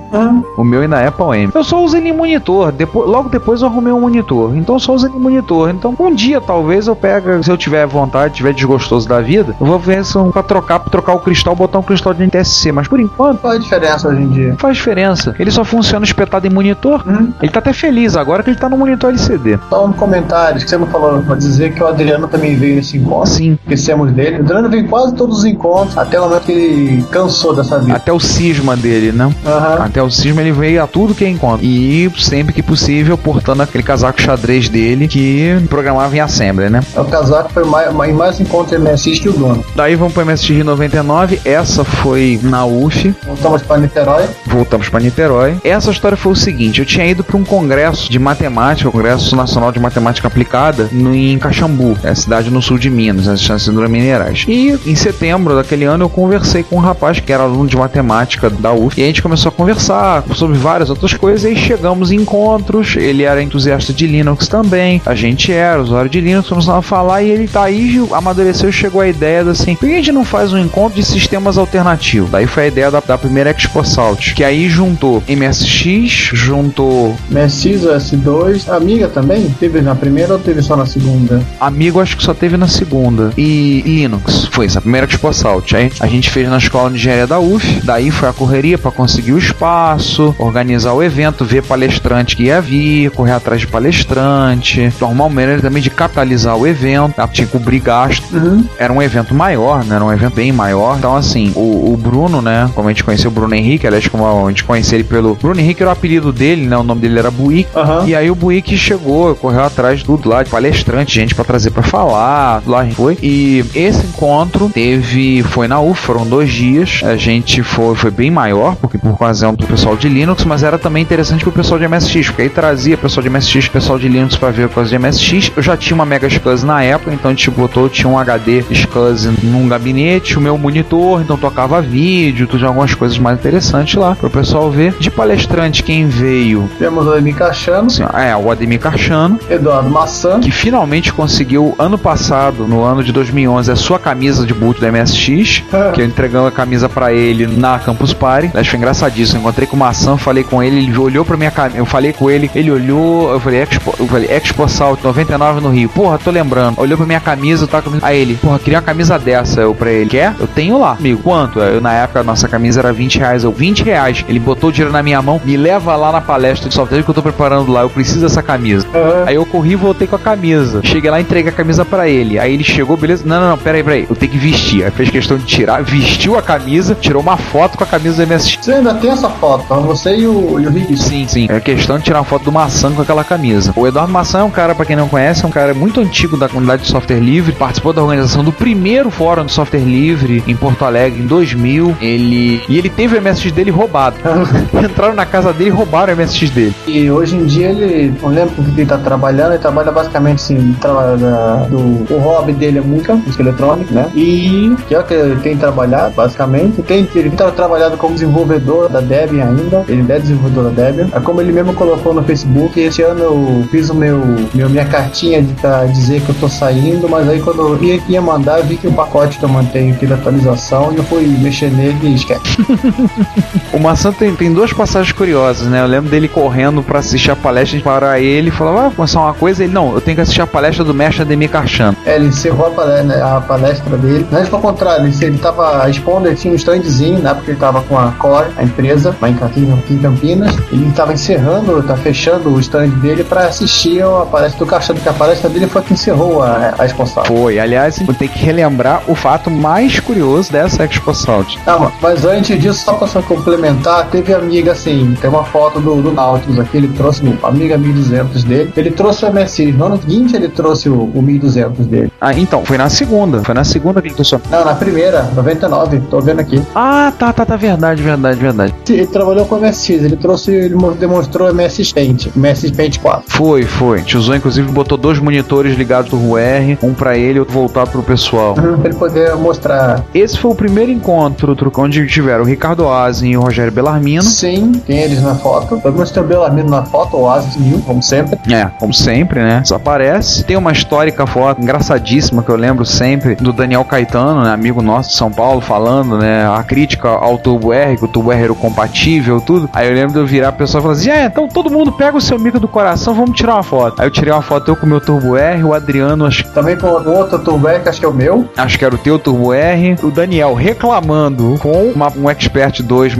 o 0.57 0.63
meu 0.63 0.81
ainda 0.81 0.99
é 0.99 1.11
Pau 1.11 1.33
M. 1.33 1.51
Eu 1.53 1.63
só 1.63 1.83
uso 1.83 1.97
ele 1.97 2.09
em 2.09 2.13
monitor. 2.13 2.71
Depois, 2.71 3.07
logo 3.09 3.29
depois 3.29 3.61
eu 3.61 3.67
arrumei 3.67 3.93
um 3.93 4.01
monitor. 4.01 4.55
Então 4.55 4.75
eu 4.75 4.79
só 4.79 4.93
uso 4.93 5.07
ele 5.07 5.15
em 5.15 5.19
monitor. 5.19 5.69
Então 5.69 5.95
um 5.99 6.13
dia 6.13 6.39
talvez 6.41 6.87
eu 6.87 6.95
pega, 6.95 7.41
se 7.43 7.51
eu 7.51 7.57
tiver 7.57 7.85
vontade, 7.85 8.35
tiver 8.35 8.53
desgostoso 8.53 9.07
da 9.07 9.21
vida, 9.21 9.55
eu 9.59 9.65
vou 9.65 9.79
ver 9.79 10.03
se 10.05 10.17
um 10.17 10.31
pra 10.31 10.43
trocar, 10.43 10.79
pra 10.79 10.89
trocar 10.89 11.13
o 11.13 11.19
cristal, 11.19 11.55
botar 11.55 11.79
um 11.79 11.83
cristal 11.83 12.13
de 12.13 12.23
NTSC. 12.23 12.71
Mas 12.71 12.87
por 12.87 12.99
enquanto 12.99 13.39
Qual 13.41 13.53
a 13.53 13.57
diferença 13.57 14.07
hoje 14.07 14.21
em 14.21 14.29
dia? 14.29 14.55
faz 14.57 14.77
diferença. 14.77 15.35
Ele 15.39 15.51
só 15.51 15.63
funciona 15.63 16.05
espetado 16.05 16.47
em 16.47 16.49
monitor. 16.49 17.03
Hum. 17.07 17.31
Ele 17.41 17.51
tá 17.51 17.59
até 17.59 17.73
feliz 17.73 18.15
agora 18.15 18.43
que 18.43 18.49
ele 18.49 18.57
tá 18.59 18.69
no 18.69 18.77
monitor 18.77 19.09
LCD. 19.09 19.59
Só 19.69 19.85
um 19.85 19.93
comentário 19.93 20.59
que 20.61 20.69
você 20.69 20.77
não 20.77 20.87
falou 20.87 21.21
pra 21.21 21.35
dizer 21.35 21.73
que 21.73 21.83
o 21.83 21.87
Adriano 21.87 22.27
também 22.27 22.55
veio 22.55 22.75
nesse 22.75 22.97
encontro. 22.97 23.29
Sim. 23.29 23.57
Esquecemos 23.63 24.11
dele. 24.11 24.37
O 24.37 24.41
Adriano 24.41 24.69
veio 24.69 24.87
quase 24.87 25.13
todos 25.15 25.39
os 25.39 25.45
encontros, 25.45 25.97
até 25.97 26.19
o 26.19 26.23
momento 26.23 26.43
que 26.43 26.51
ele 26.51 27.03
cansou 27.11 27.55
dessa 27.55 27.79
vida. 27.79 27.95
Até 27.95 28.11
o 28.11 28.19
cisma 28.39 28.77
dele, 28.77 29.11
né? 29.11 29.29
Aham. 29.45 29.83
Até 29.83 30.01
o 30.01 30.09
cisma 30.09 30.41
ele 30.41 30.53
veio 30.53 30.81
a 30.81 30.87
tudo 30.87 31.13
que 31.13 31.27
encontra. 31.27 31.65
E 31.65 32.09
sempre 32.17 32.53
que 32.53 32.63
possível, 32.63 33.17
portando 33.17 33.61
aquele 33.61 33.83
casaco 33.83 34.21
xadrez 34.21 34.69
dele 34.69 35.09
que 35.09 35.57
programava 35.69 36.15
em 36.15 36.21
Assembly, 36.21 36.69
né? 36.69 36.79
O 36.95 37.03
casaco 37.03 37.51
foi 37.51 37.65
mais, 37.65 37.93
mais, 37.93 38.15
mais 38.15 38.39
encontro 38.39 38.79
MSX 38.79 39.19
que 39.19 39.27
o 39.27 39.33
dono. 39.33 39.63
Daí 39.75 39.95
vamos 39.95 40.13
pro 40.13 40.25
MSX 40.25 40.63
99. 40.63 41.41
Essa 41.43 41.83
foi 41.83 42.39
na 42.41 42.65
UF. 42.65 43.13
Voltamos 43.25 43.61
para 43.63 43.77
Niterói. 43.77 44.25
Voltamos 44.45 44.87
para 44.87 44.99
Niterói. 45.01 45.57
Essa 45.61 45.91
história 45.91 46.15
foi 46.15 46.31
o 46.31 46.35
seguinte: 46.35 46.79
eu 46.79 46.85
tinha 46.85 47.05
ido 47.05 47.23
para 47.23 47.35
um 47.35 47.43
congresso 47.43 48.09
de 48.09 48.17
matemática, 48.17 48.87
o 48.87 48.91
Congresso 48.91 49.35
Nacional 49.35 49.71
de 49.71 49.79
Matemática 49.79 50.27
Aplicada, 50.29 50.87
no, 50.93 51.13
em 51.13 51.37
Caxambu, 51.37 51.97
é 52.03 52.09
a 52.09 52.15
cidade 52.15 52.49
no 52.49 52.61
sul 52.61 52.77
de 52.77 52.89
Minas, 52.89 53.25
nas 53.25 53.41
Chancedoras 53.41 53.89
Minerais. 53.89 54.45
E 54.47 54.79
em 54.85 54.95
setembro 54.95 55.55
daquele 55.55 55.83
ano 55.83 56.05
eu 56.05 56.09
conversei 56.09 56.63
com 56.63 56.77
um 56.77 56.79
rapaz 56.79 57.19
que 57.19 57.33
era 57.33 57.43
aluno 57.43 57.67
de 57.67 57.75
matemática 57.75 58.28
da 58.59 58.73
UF. 58.73 58.99
E 58.99 59.03
a 59.03 59.07
gente 59.07 59.21
começou 59.21 59.49
a 59.49 59.51
conversar 59.51 60.23
sobre 60.35 60.57
várias 60.57 60.89
outras 60.89 61.13
coisas. 61.13 61.49
E 61.49 61.55
chegamos 61.55 62.11
em 62.11 62.17
encontros. 62.17 62.95
Ele 62.95 63.23
era 63.23 63.41
entusiasta 63.41 63.93
de 63.93 64.05
Linux 64.05 64.47
também. 64.47 65.01
A 65.05 65.15
gente 65.15 65.51
era 65.51 65.81
usuário 65.81 66.09
de 66.09 66.21
Linux. 66.21 66.47
Começamos 66.49 66.77
a 66.77 66.81
falar. 66.81 67.23
E 67.23 67.29
ele 67.29 67.47
tá 67.47 67.63
aí, 67.63 68.01
amadureceu 68.11 68.69
e 68.69 68.73
chegou 68.73 69.01
a 69.01 69.07
ideia 69.07 69.43
de 69.43 69.49
assim: 69.49 69.75
por 69.75 69.87
que 69.87 69.93
a 69.93 69.97
gente 69.97 70.11
não 70.11 70.25
faz 70.25 70.53
um 70.53 70.57
encontro 70.57 70.95
de 70.95 71.05
sistemas 71.05 71.57
alternativos? 71.57 72.29
Daí 72.29 72.45
foi 72.45 72.63
a 72.63 72.67
ideia 72.67 72.91
da, 72.91 72.99
da 72.99 73.17
primeira 73.17 73.51
Expo 73.51 73.83
Salt, 73.83 74.33
que 74.33 74.43
aí 74.43 74.69
juntou 74.69 75.23
MSX, 75.27 76.31
juntou 76.33 77.15
MSX, 77.29 77.83
S2. 77.83 78.69
Amiga 78.69 79.07
também? 79.07 79.49
Teve 79.59 79.81
na 79.81 79.95
primeira 79.95 80.33
ou 80.33 80.39
teve 80.39 80.61
só 80.61 80.75
na 80.75 80.85
segunda? 80.85 81.41
Amigo, 81.59 81.99
acho 81.99 82.17
que 82.17 82.23
só 82.23 82.33
teve 82.33 82.57
na 82.57 82.67
segunda. 82.67 83.31
E 83.37 83.81
Linux. 83.85 84.47
Foi 84.51 84.65
essa, 84.65 84.79
a 84.79 84.81
primeira 84.81 85.07
Expo 85.07 85.33
Salt. 85.33 85.73
Aí 85.73 85.91
a 85.99 86.07
gente 86.07 86.29
fez 86.29 86.49
na 86.49 86.57
escola 86.57 86.89
de 86.89 86.95
engenharia 86.95 87.27
da 87.27 87.39
UF. 87.39 87.81
Daí 87.83 88.11
foi 88.19 88.29
a 88.29 88.33
correria 88.33 88.77
para 88.77 88.91
conseguir 88.91 89.31
o 89.31 89.37
espaço, 89.37 90.35
organizar 90.37 90.91
o 90.91 91.01
evento, 91.01 91.45
ver 91.45 91.63
palestrante 91.63 92.35
que 92.35 92.43
ia 92.43 92.59
vir, 92.59 93.09
correr 93.11 93.31
atrás 93.31 93.61
de 93.61 93.67
palestrante, 93.67 94.91
arrumar 95.01 95.23
uma 95.23 95.35
maneira 95.35 95.61
também 95.61 95.81
de 95.81 95.89
capitalizar 95.89 96.57
o 96.57 96.67
evento, 96.67 97.13
tá? 97.13 97.27
tinha 97.27 97.47
que 97.47 97.53
cobrir 97.53 97.79
gasto. 97.79 98.35
Uhum. 98.35 98.65
Era 98.77 98.91
um 98.91 99.01
evento 99.01 99.33
maior, 99.33 99.85
né? 99.85 99.95
Era 99.95 100.03
um 100.03 100.11
evento 100.11 100.35
bem 100.35 100.51
maior. 100.51 100.97
Então, 100.97 101.15
assim, 101.15 101.53
o, 101.55 101.93
o 101.93 101.97
Bruno, 101.97 102.41
né? 102.41 102.69
Como 102.75 102.89
a 102.89 102.91
gente 102.91 103.05
conheceu 103.05 103.31
o 103.31 103.33
Bruno 103.33 103.55
Henrique, 103.55 103.87
aliás, 103.87 104.05
como 104.07 104.25
a 104.25 104.49
gente 104.49 104.65
conhecia 104.65 104.97
ele 104.97 105.05
pelo. 105.05 105.35
Bruno 105.35 105.59
Henrique 105.59 105.81
era 105.81 105.89
o 105.89 105.93
apelido 105.93 106.33
dele, 106.33 106.65
né? 106.65 106.75
O 106.75 106.83
nome 106.83 107.01
dele 107.01 107.19
era 107.19 107.31
Buick. 107.31 107.69
Aham. 107.73 108.05
E 108.05 108.15
aí 108.15 108.29
o 108.29 108.35
Buick 108.35 108.77
chegou, 108.77 109.33
correu 109.35 109.63
atrás 109.63 109.99
de 109.99 110.05
tudo 110.05 110.27
lá, 110.27 110.43
de 110.43 110.49
palestrante, 110.49 111.15
gente 111.15 111.33
pra 111.33 111.45
trazer 111.45 111.71
pra 111.71 111.83
falar, 111.83 112.61
lá 112.67 112.81
a 112.81 112.83
gente 112.83 112.95
foi. 112.95 113.17
E 113.21 113.63
esse 113.73 114.05
encontro 114.05 114.69
teve, 114.73 115.41
foi 115.43 115.69
na 115.69 115.79
UF, 115.79 116.01
foram 116.01 116.25
dois 116.25 116.51
dias. 116.51 117.01
A 117.03 117.15
gente 117.15 117.63
foi, 117.63 117.95
foi 117.95 118.08
bem 118.11 118.31
maior, 118.31 118.75
porque 118.75 118.97
por 118.97 119.11
ocasião 119.11 119.53
do 119.53 119.65
pessoal 119.65 119.95
de 119.95 120.09
Linux, 120.09 120.43
mas 120.45 120.63
era 120.63 120.77
também 120.77 121.03
interessante 121.03 121.43
pro 121.43 121.51
pessoal 121.51 121.79
de 121.79 121.87
MSX, 121.87 122.27
porque 122.27 122.43
aí 122.43 122.49
trazia 122.49 122.97
pessoal 122.97 123.23
de 123.23 123.29
MSX, 123.29 123.67
pessoal 123.67 123.99
de 123.99 124.07
Linux 124.07 124.35
pra 124.35 124.49
ver 124.51 124.69
coisa 124.69 124.89
de 124.89 124.97
MSX. 124.97 125.51
Eu 125.55 125.63
já 125.63 125.75
tinha 125.75 125.95
uma 125.95 126.05
Mega 126.05 126.29
SCSI 126.29 126.65
na 126.65 126.83
época, 126.83 127.13
então 127.13 127.31
a 127.31 127.33
gente 127.33 127.49
botou, 127.51 127.89
tinha 127.89 128.09
um 128.09 128.17
HD 128.17 128.63
SCSI 128.71 129.45
num 129.45 129.67
gabinete, 129.67 130.37
o 130.37 130.41
meu 130.41 130.57
monitor, 130.57 131.21
então 131.21 131.37
tocava 131.37 131.81
vídeo, 131.81 132.47
tudo 132.47 132.65
algumas 132.65 132.93
coisas 132.93 133.17
mais 133.17 133.37
interessantes 133.37 133.95
lá 133.95 134.15
pro 134.15 134.29
pessoal 134.29 134.69
ver. 134.71 134.95
De 134.99 135.11
palestrante, 135.11 135.83
quem 135.83 136.07
veio? 136.07 136.69
Temos 136.77 137.05
o 137.05 137.11
Ademir 137.11 137.35
Cachano, 137.35 137.87
ó, 138.01 138.17
é, 138.17 138.35
o 138.35 138.51
Ademir 138.51 138.79
Carchano, 138.79 139.39
Eduardo 139.49 139.89
Maçã, 139.89 140.39
que 140.39 140.51
finalmente 140.51 141.11
conseguiu 141.13 141.75
ano 141.77 141.97
passado, 141.97 142.67
no 142.67 142.83
ano 142.83 143.03
de 143.03 143.11
2011, 143.11 143.71
a 143.71 143.75
sua 143.75 143.99
camisa 143.99 144.45
de 144.45 144.53
boot 144.53 144.79
da 144.79 144.91
MSX, 144.91 145.63
que 145.93 146.01
eu 146.01 146.05
entregando 146.05 146.47
a 146.47 146.51
camisa 146.51 146.87
pra 146.89 147.13
ele 147.13 147.47
na 147.47 147.79
Campus 147.99 148.13
Party. 148.13 148.51
Foi 148.69 148.77
engraçadíssimo. 148.77 149.41
Encontrei 149.41 149.67
com 149.67 149.75
o 149.75 149.79
Maçã, 149.79 150.15
falei 150.15 150.43
com 150.43 150.63
ele, 150.63 150.77
ele 150.77 150.97
olhou 150.97 151.25
pra 151.25 151.35
minha 151.35 151.51
camisa, 151.51 151.77
eu 151.77 151.85
falei 151.85 152.13
com 152.13 152.29
ele, 152.29 152.49
ele 152.55 152.71
olhou, 152.71 153.31
eu 153.31 153.39
falei 153.39 153.61
Expo, 153.61 153.93
eu 153.99 154.07
falei 154.07 154.29
Expo 154.31 154.67
Salt 154.69 155.03
99 155.03 155.59
no 155.59 155.69
Rio. 155.69 155.89
Porra, 155.89 156.17
tô 156.17 156.31
lembrando. 156.31 156.79
Olhou 156.79 156.97
pra 156.97 157.05
minha 157.05 157.19
camisa, 157.19 157.67
tá 157.67 157.81
com 157.81 157.91
Aí 158.01 158.21
ele, 158.21 158.35
porra, 158.35 158.59
queria 158.59 158.77
uma 158.77 158.85
camisa 158.85 159.19
dessa. 159.19 159.61
Eu 159.61 159.75
pra 159.75 159.91
ele, 159.91 160.09
quer? 160.09 160.33
Eu 160.39 160.47
tenho 160.47 160.79
lá. 160.79 160.91
Amigo, 160.93 161.21
quanto? 161.21 161.59
Eu, 161.59 161.81
na 161.81 161.93
época, 161.93 162.21
a 162.21 162.23
nossa 162.23 162.47
camisa 162.47 162.79
era 162.79 162.93
20 162.93 163.19
reais. 163.19 163.43
Eu, 163.43 163.51
20 163.51 163.83
reais. 163.83 164.23
Ele 164.27 164.39
botou 164.39 164.69
o 164.69 164.73
dinheiro 164.73 164.93
na 164.93 165.03
minha 165.03 165.21
mão, 165.21 165.41
me 165.43 165.57
leva 165.57 165.95
lá 165.95 166.11
na 166.11 166.21
palestra 166.21 166.69
de 166.69 166.75
software 166.75 167.03
que 167.03 167.09
eu 167.09 167.15
tô 167.15 167.21
preparando 167.21 167.71
lá. 167.71 167.81
Eu 167.81 167.89
preciso 167.89 168.21
dessa 168.21 168.41
camisa. 168.41 168.87
Aham. 168.93 169.23
Aí 169.25 169.35
eu 169.35 169.45
corri 169.45 169.71
e 169.71 169.75
voltei 169.75 170.07
com 170.07 170.15
a 170.15 170.19
camisa. 170.19 170.81
Cheguei 170.83 171.09
lá 171.11 171.19
e 171.19 171.23
entreguei 171.23 171.51
a 171.51 171.55
camisa 171.55 171.83
pra 171.83 172.07
ele. 172.07 172.39
Aí 172.39 172.53
ele 172.53 172.63
chegou, 172.63 172.95
beleza? 172.95 173.23
Não, 173.25 173.41
não, 173.41 173.49
não, 173.49 173.57
peraí, 173.57 173.83
peraí. 173.83 174.07
Eu 174.09 174.15
tenho 174.15 174.31
que 174.31 174.37
vestir. 174.37 174.83
Aí 174.83 174.91
fez 174.91 175.09
questão 175.09 175.37
de 175.37 175.45
tirar, 175.45 175.83
vestiu 175.83 176.37
a 176.37 176.41
camisa, 176.41 176.95
tirou 176.95 177.21
uma 177.21 177.37
foto 177.37 177.77
com 177.77 177.83
a 177.83 177.87
camisa 177.89 178.25
do 178.25 178.33
MSX. 178.33 178.57
Você 178.61 178.73
ainda 178.73 178.93
tem 178.93 179.11
essa 179.11 179.29
foto, 179.29 179.63
você 179.81 180.15
e 180.15 180.27
o, 180.27 180.59
e 180.59 180.67
o 180.67 180.69
Rick. 180.69 180.97
Sim, 180.97 181.27
sim. 181.27 181.47
É 181.49 181.59
questão 181.59 181.97
de 181.97 182.05
tirar 182.05 182.19
uma 182.19 182.25
foto 182.25 182.45
do 182.45 182.51
Maçã 182.51 182.91
com 182.91 183.01
aquela 183.01 183.23
camisa. 183.23 183.73
O 183.75 183.87
Eduardo 183.87 184.11
Maçã 184.11 184.39
é 184.39 184.43
um 184.43 184.49
cara, 184.49 184.75
pra 184.75 184.85
quem 184.85 184.95
não 184.95 185.07
conhece, 185.07 185.43
é 185.43 185.47
um 185.47 185.51
cara 185.51 185.73
muito 185.73 185.99
antigo 185.99 186.37
da 186.37 186.47
comunidade 186.47 186.83
de 186.83 186.89
software 186.89 187.19
livre. 187.19 187.51
Participou 187.53 187.93
da 187.93 188.01
organização 188.01 188.43
do 188.43 188.51
primeiro 188.51 189.09
fórum 189.09 189.45
de 189.45 189.51
software 189.51 189.79
livre 189.79 190.43
em 190.47 190.55
Porto 190.55 190.85
Alegre 190.85 191.21
em 191.21 191.25
2000. 191.25 191.97
Ele 192.01 192.61
e 192.67 192.77
ele 192.77 192.89
teve 192.89 193.17
o 193.17 193.21
MSX 193.21 193.51
dele 193.51 193.71
roubado. 193.71 194.17
Entraram 194.73 195.13
na 195.13 195.25
casa 195.25 195.51
dele 195.51 195.69
e 195.69 195.73
roubaram 195.73 196.13
o 196.13 196.17
MSX 196.17 196.49
dele. 196.51 196.75
E 196.87 197.09
hoje 197.09 197.35
em 197.35 197.45
dia 197.45 197.69
ele, 197.69 198.13
não 198.21 198.29
lembro 198.29 198.55
com 198.55 198.61
o 198.61 198.65
que 198.65 198.81
ele 198.81 198.89
tá 198.89 198.97
trabalhando, 198.97 199.51
ele 199.51 199.59
trabalha 199.59 199.91
basicamente 199.91 200.35
assim, 200.35 200.75
trabalha 200.79 201.17
do, 201.17 202.13
o 202.13 202.19
hobby 202.19 202.53
dele 202.53 202.79
é 202.79 202.81
música, 202.81 203.15
música 203.15 203.41
eletrônica, 203.41 203.93
né? 203.93 204.09
E 204.15 204.75
que 204.87 204.95
é 204.95 204.99
o 204.99 205.03
que 205.03 205.13
ele 205.13 205.39
tem 205.41 205.57
trabalhado, 205.57 206.13
basicamente. 206.13 206.81
Tem, 206.83 207.07
ele 207.15 207.31
tá 207.31 207.51
trabalhando 207.51 207.78
como 207.97 208.13
desenvolvedor 208.13 208.89
da 208.89 208.99
Debian 208.99 209.45
ainda, 209.45 209.85
ele 209.87 210.11
é 210.11 210.19
desenvolvedor 210.19 210.71
da 210.71 210.83
Debian. 210.83 211.09
É 211.13 211.19
como 211.19 211.41
ele 211.41 211.51
mesmo 211.51 211.73
colocou 211.73 212.13
no 212.13 212.23
Facebook, 212.23 212.79
esse 212.79 213.01
ano 213.01 213.19
eu 213.19 213.67
fiz 213.69 213.89
o 213.89 213.95
meu, 213.95 214.19
meu 214.53 214.69
minha 214.69 214.85
cartinha 214.85 215.41
de 215.41 215.53
pra 215.53 215.85
dizer 215.85 216.21
que 216.21 216.29
eu 216.29 216.35
tô 216.35 216.49
saindo, 216.49 217.07
mas 217.09 217.27
aí 217.27 217.39
quando 217.39 217.61
eu 217.61 217.83
ia, 217.83 218.01
ia 218.07 218.21
mandar, 218.21 218.61
vi 218.61 218.77
que 218.77 218.87
o 218.87 218.93
pacote 218.93 219.37
que 219.37 219.45
eu 219.45 219.49
mantenho 219.49 219.93
aqui 219.93 220.05
da 220.05 220.15
atualização 220.15 220.91
e 220.93 220.97
eu 220.97 221.03
fui 221.03 221.25
mexer 221.27 221.71
nele 221.71 221.97
e 222.03 222.15
esquece. 222.15 222.39
O 223.71 223.79
Maçã 223.79 224.11
tem, 224.11 224.35
tem 224.35 224.51
duas 224.51 224.73
passagens 224.73 225.11
curiosas, 225.11 225.67
né? 225.67 225.81
Eu 225.81 225.85
lembro 225.85 226.09
dele 226.09 226.27
correndo 226.27 226.81
pra 226.81 226.99
assistir 226.99 227.29
a 227.29 227.35
palestra, 227.35 227.75
a 227.75 227.77
gente 227.77 227.83
para 227.83 228.19
ele 228.19 228.49
e 228.49 228.51
falava, 228.51 228.87
ah, 228.87 228.91
começar 228.91 229.21
uma 229.21 229.33
coisa. 229.33 229.63
Ele, 229.63 229.71
não, 229.71 229.93
eu 229.93 230.01
tenho 230.01 230.15
que 230.15 230.21
assistir 230.21 230.41
a 230.41 230.47
palestra 230.47 230.83
do 230.83 230.93
mestre 230.93 231.21
Ademir 231.21 231.49
Carchano. 231.49 231.95
É, 232.05 232.15
ele 232.15 232.27
encerrou 232.27 232.67
a 232.67 232.71
palestra, 232.71 233.37
a 233.37 233.41
palestra 233.41 233.97
dele. 233.97 234.27
Mas 234.31 234.49
pelo 234.49 234.61
contrário, 234.61 235.05
ele, 235.05 235.15
ele 235.21 235.37
tava 235.37 235.87
expondo, 235.89 236.27
ele 236.27 236.35
tinha 236.35 236.51
um 236.53 236.55
standzinho, 236.55 237.19
né? 237.19 237.33
Porque 237.33 237.53
ele 237.59 237.59
tava 237.59 237.81
com 237.81 237.97
a 237.97 238.11
Core, 238.11 238.51
a 238.55 238.63
empresa, 238.63 239.15
lá 239.21 239.29
em 239.29 239.33
Campinas, 239.33 239.79
aqui 239.79 239.93
em 239.93 239.97
Campinas. 239.99 240.55
Ele 240.71 240.91
tava 240.93 241.13
encerrando, 241.13 241.83
tá 241.83 241.95
fechando 241.97 242.49
o 242.49 242.59
stand 242.59 242.89
dele 243.01 243.23
pra 243.23 243.47
assistir 243.47 244.01
a 244.01 244.25
palestra 244.25 244.59
do 244.59 244.65
Cachorro, 244.65 244.99
que 244.99 245.09
a 245.09 245.13
palestra 245.13 245.49
dele 245.49 245.67
foi 245.67 245.81
que 245.81 245.93
encerrou 245.93 246.41
a, 246.41 246.73
a 246.77 246.85
exposição. 246.85 247.25
Foi, 247.25 247.59
aliás, 247.59 247.99
eu 247.99 248.13
tenho 248.13 248.31
que 248.31 248.39
relembrar 248.39 249.01
o 249.07 249.15
fato 249.15 249.51
mais 249.51 249.99
curioso 249.99 250.51
dessa 250.51 250.85
Expo 250.85 251.13
Salt. 251.13 251.57
Não, 251.65 251.91
mas 252.01 252.23
antes 252.25 252.59
disso, 252.59 252.85
só 252.85 253.07
só 253.07 253.21
complementar, 253.21 254.07
teve 254.09 254.33
amiga 254.33 254.71
assim, 254.71 255.15
tem 255.19 255.29
uma 255.29 255.43
foto 255.43 255.79
do, 255.79 256.01
do 256.01 256.11
Nautilus 256.11 256.59
aqui, 256.59 256.77
ele 256.77 256.87
trouxe 256.89 257.19
Amiga 257.43 257.77
1200 257.77 258.43
dele. 258.43 258.71
Ele 258.77 258.91
trouxe 258.91 259.25
o 259.25 259.33
MSX, 259.33 259.75
no 259.75 259.85
ano 259.85 259.99
seguinte 259.99 260.35
ele 260.35 260.47
trouxe 260.47 260.89
o, 260.89 261.03
o 261.03 261.21
1200 261.21 261.85
dele. 261.87 262.08
Ah, 262.21 262.33
então, 262.33 262.65
foi 262.65 262.77
na 262.77 262.89
segunda. 262.89 263.41
Foi 263.43 263.53
na 263.55 263.63
segunda 263.63 264.01
que 264.01 264.07
ele 264.09 264.15
trouxe. 264.15 264.35
Não, 264.51 264.65
na 264.65 264.75
primeira, 264.75 265.23
99, 265.35 266.01
tô 266.09 266.19
vendo 266.19 266.39
aqui. 266.41 266.61
Ah, 266.75 267.11
tá, 267.17 267.31
tá, 267.31 267.45
tá, 267.45 267.55
verdade, 267.55 268.01
verdade, 268.01 268.39
verdade. 268.39 268.73
Ele 268.89 269.07
trabalhou 269.07 269.45
com 269.45 269.55
o 269.55 269.59
MSX, 269.59 269.89
ele 270.03 270.15
trouxe, 270.17 270.51
ele 270.51 270.75
mo- 270.75 270.91
demonstrou 270.91 271.47
o 271.47 271.51
MS 271.51 271.93
Paint, 271.93 272.27
o 272.27 272.31
MS 272.39 272.71
Paint 272.73 272.99
4. 272.99 273.23
Foi, 273.27 273.63
foi. 273.63 273.97
A 273.97 274.01
gente 274.01 274.17
usou, 274.17 274.35
inclusive, 274.35 274.69
botou 274.71 274.97
dois 274.97 275.19
monitores 275.19 275.77
ligados 275.77 276.11
do 276.11 276.17
UR, 276.17 276.77
um 276.83 276.93
pra 276.93 277.17
ele 277.17 277.37
e 277.37 277.39
outro 277.39 277.53
voltado 277.53 277.89
pro 277.91 278.03
pessoal. 278.03 278.53
Pra 278.53 278.65
ele 278.83 278.93
poder 278.95 279.35
mostrar. 279.35 280.03
Esse 280.13 280.37
foi 280.37 280.51
o 280.51 280.55
primeiro 280.55 280.91
encontro, 280.91 281.55
Trucão, 281.55 281.85
onde 281.85 282.05
tiveram 282.07 282.43
o 282.43 282.47
Ricardo 282.47 282.87
Azen 282.89 283.31
e 283.31 283.37
o 283.37 283.41
Rogério 283.41 283.71
Bellarmino. 283.71 284.23
Sim, 284.23 284.71
tem 284.85 284.97
eles 284.99 285.21
na 285.21 285.35
foto. 285.35 285.79
Pelo 285.79 285.93
menos 285.93 286.11
tem 286.11 286.21
o 286.21 286.25
Belamino 286.25 286.69
na 286.69 286.83
foto, 286.83 287.17
o 287.17 287.29
Mil, 287.59 287.79
como 287.85 288.03
sempre. 288.03 288.37
É, 288.53 288.65
como 288.79 288.93
sempre, 288.93 289.39
né? 289.39 289.59
Desaparece. 289.61 290.43
Tem 290.43 290.57
uma 290.57 290.71
histórica 290.71 291.25
foto 291.25 291.61
que 292.09 292.49
eu 292.49 292.55
lembro 292.55 292.85
sempre 292.85 293.35
do 293.35 293.53
Daniel 293.53 293.85
Caetano, 293.85 294.41
né? 294.43 294.51
amigo 294.51 294.81
nosso 294.81 295.09
de 295.09 295.15
São 295.15 295.31
Paulo, 295.31 295.61
falando, 295.61 296.17
né? 296.17 296.47
A 296.47 296.63
crítica 296.63 297.07
ao 297.09 297.37
Turbo 297.37 297.71
R, 297.71 297.97
que 297.97 298.05
o 298.05 298.07
Turbo 298.07 298.31
R 298.31 298.43
era 298.43 298.51
o 298.51 298.55
compatível, 298.55 299.39
tudo. 299.39 299.69
Aí 299.73 299.87
eu 299.87 299.93
lembro 299.93 300.13
de 300.13 300.19
eu 300.19 300.25
virar 300.25 300.49
a 300.49 300.51
pessoa 300.51 300.79
e 300.79 300.81
falar 300.81 300.93
assim: 300.95 301.09
é, 301.09 301.25
então 301.25 301.47
todo 301.47 301.69
mundo 301.69 301.91
pega 301.91 302.17
o 302.17 302.21
seu 302.21 302.39
micro 302.39 302.59
do 302.59 302.67
coração, 302.67 303.13
vamos 303.13 303.35
tirar 303.37 303.53
uma 303.55 303.63
foto. 303.63 304.01
Aí 304.01 304.07
eu 304.07 304.11
tirei 304.11 304.33
uma 304.33 304.41
foto 304.41 304.69
eu 304.69 304.75
com 304.75 304.85
o 304.85 304.89
meu 304.89 304.99
Turbo 304.99 305.35
R, 305.37 305.63
o 305.63 305.73
Adriano, 305.73 306.25
acho, 306.25 306.45
Também 306.51 306.77
com 306.77 306.87
o 306.87 307.15
outro 307.15 307.37
Turbeck, 307.39 307.87
acho 307.87 307.99
que 307.99 308.05
é 308.05 308.09
o 308.09 308.13
meu. 308.13 308.49
acho 308.57 308.77
que 308.79 308.83
era 308.85 308.95
o 308.95 308.97
teu 308.97 309.19
Turbo 309.19 309.53
R, 309.53 309.95
o 310.01 310.09
Daniel 310.09 310.53
reclamando 310.55 311.57
com 311.61 311.91
uma- 311.91 312.11
um 312.15 312.29
Expert 312.29 312.81
2 312.81 313.13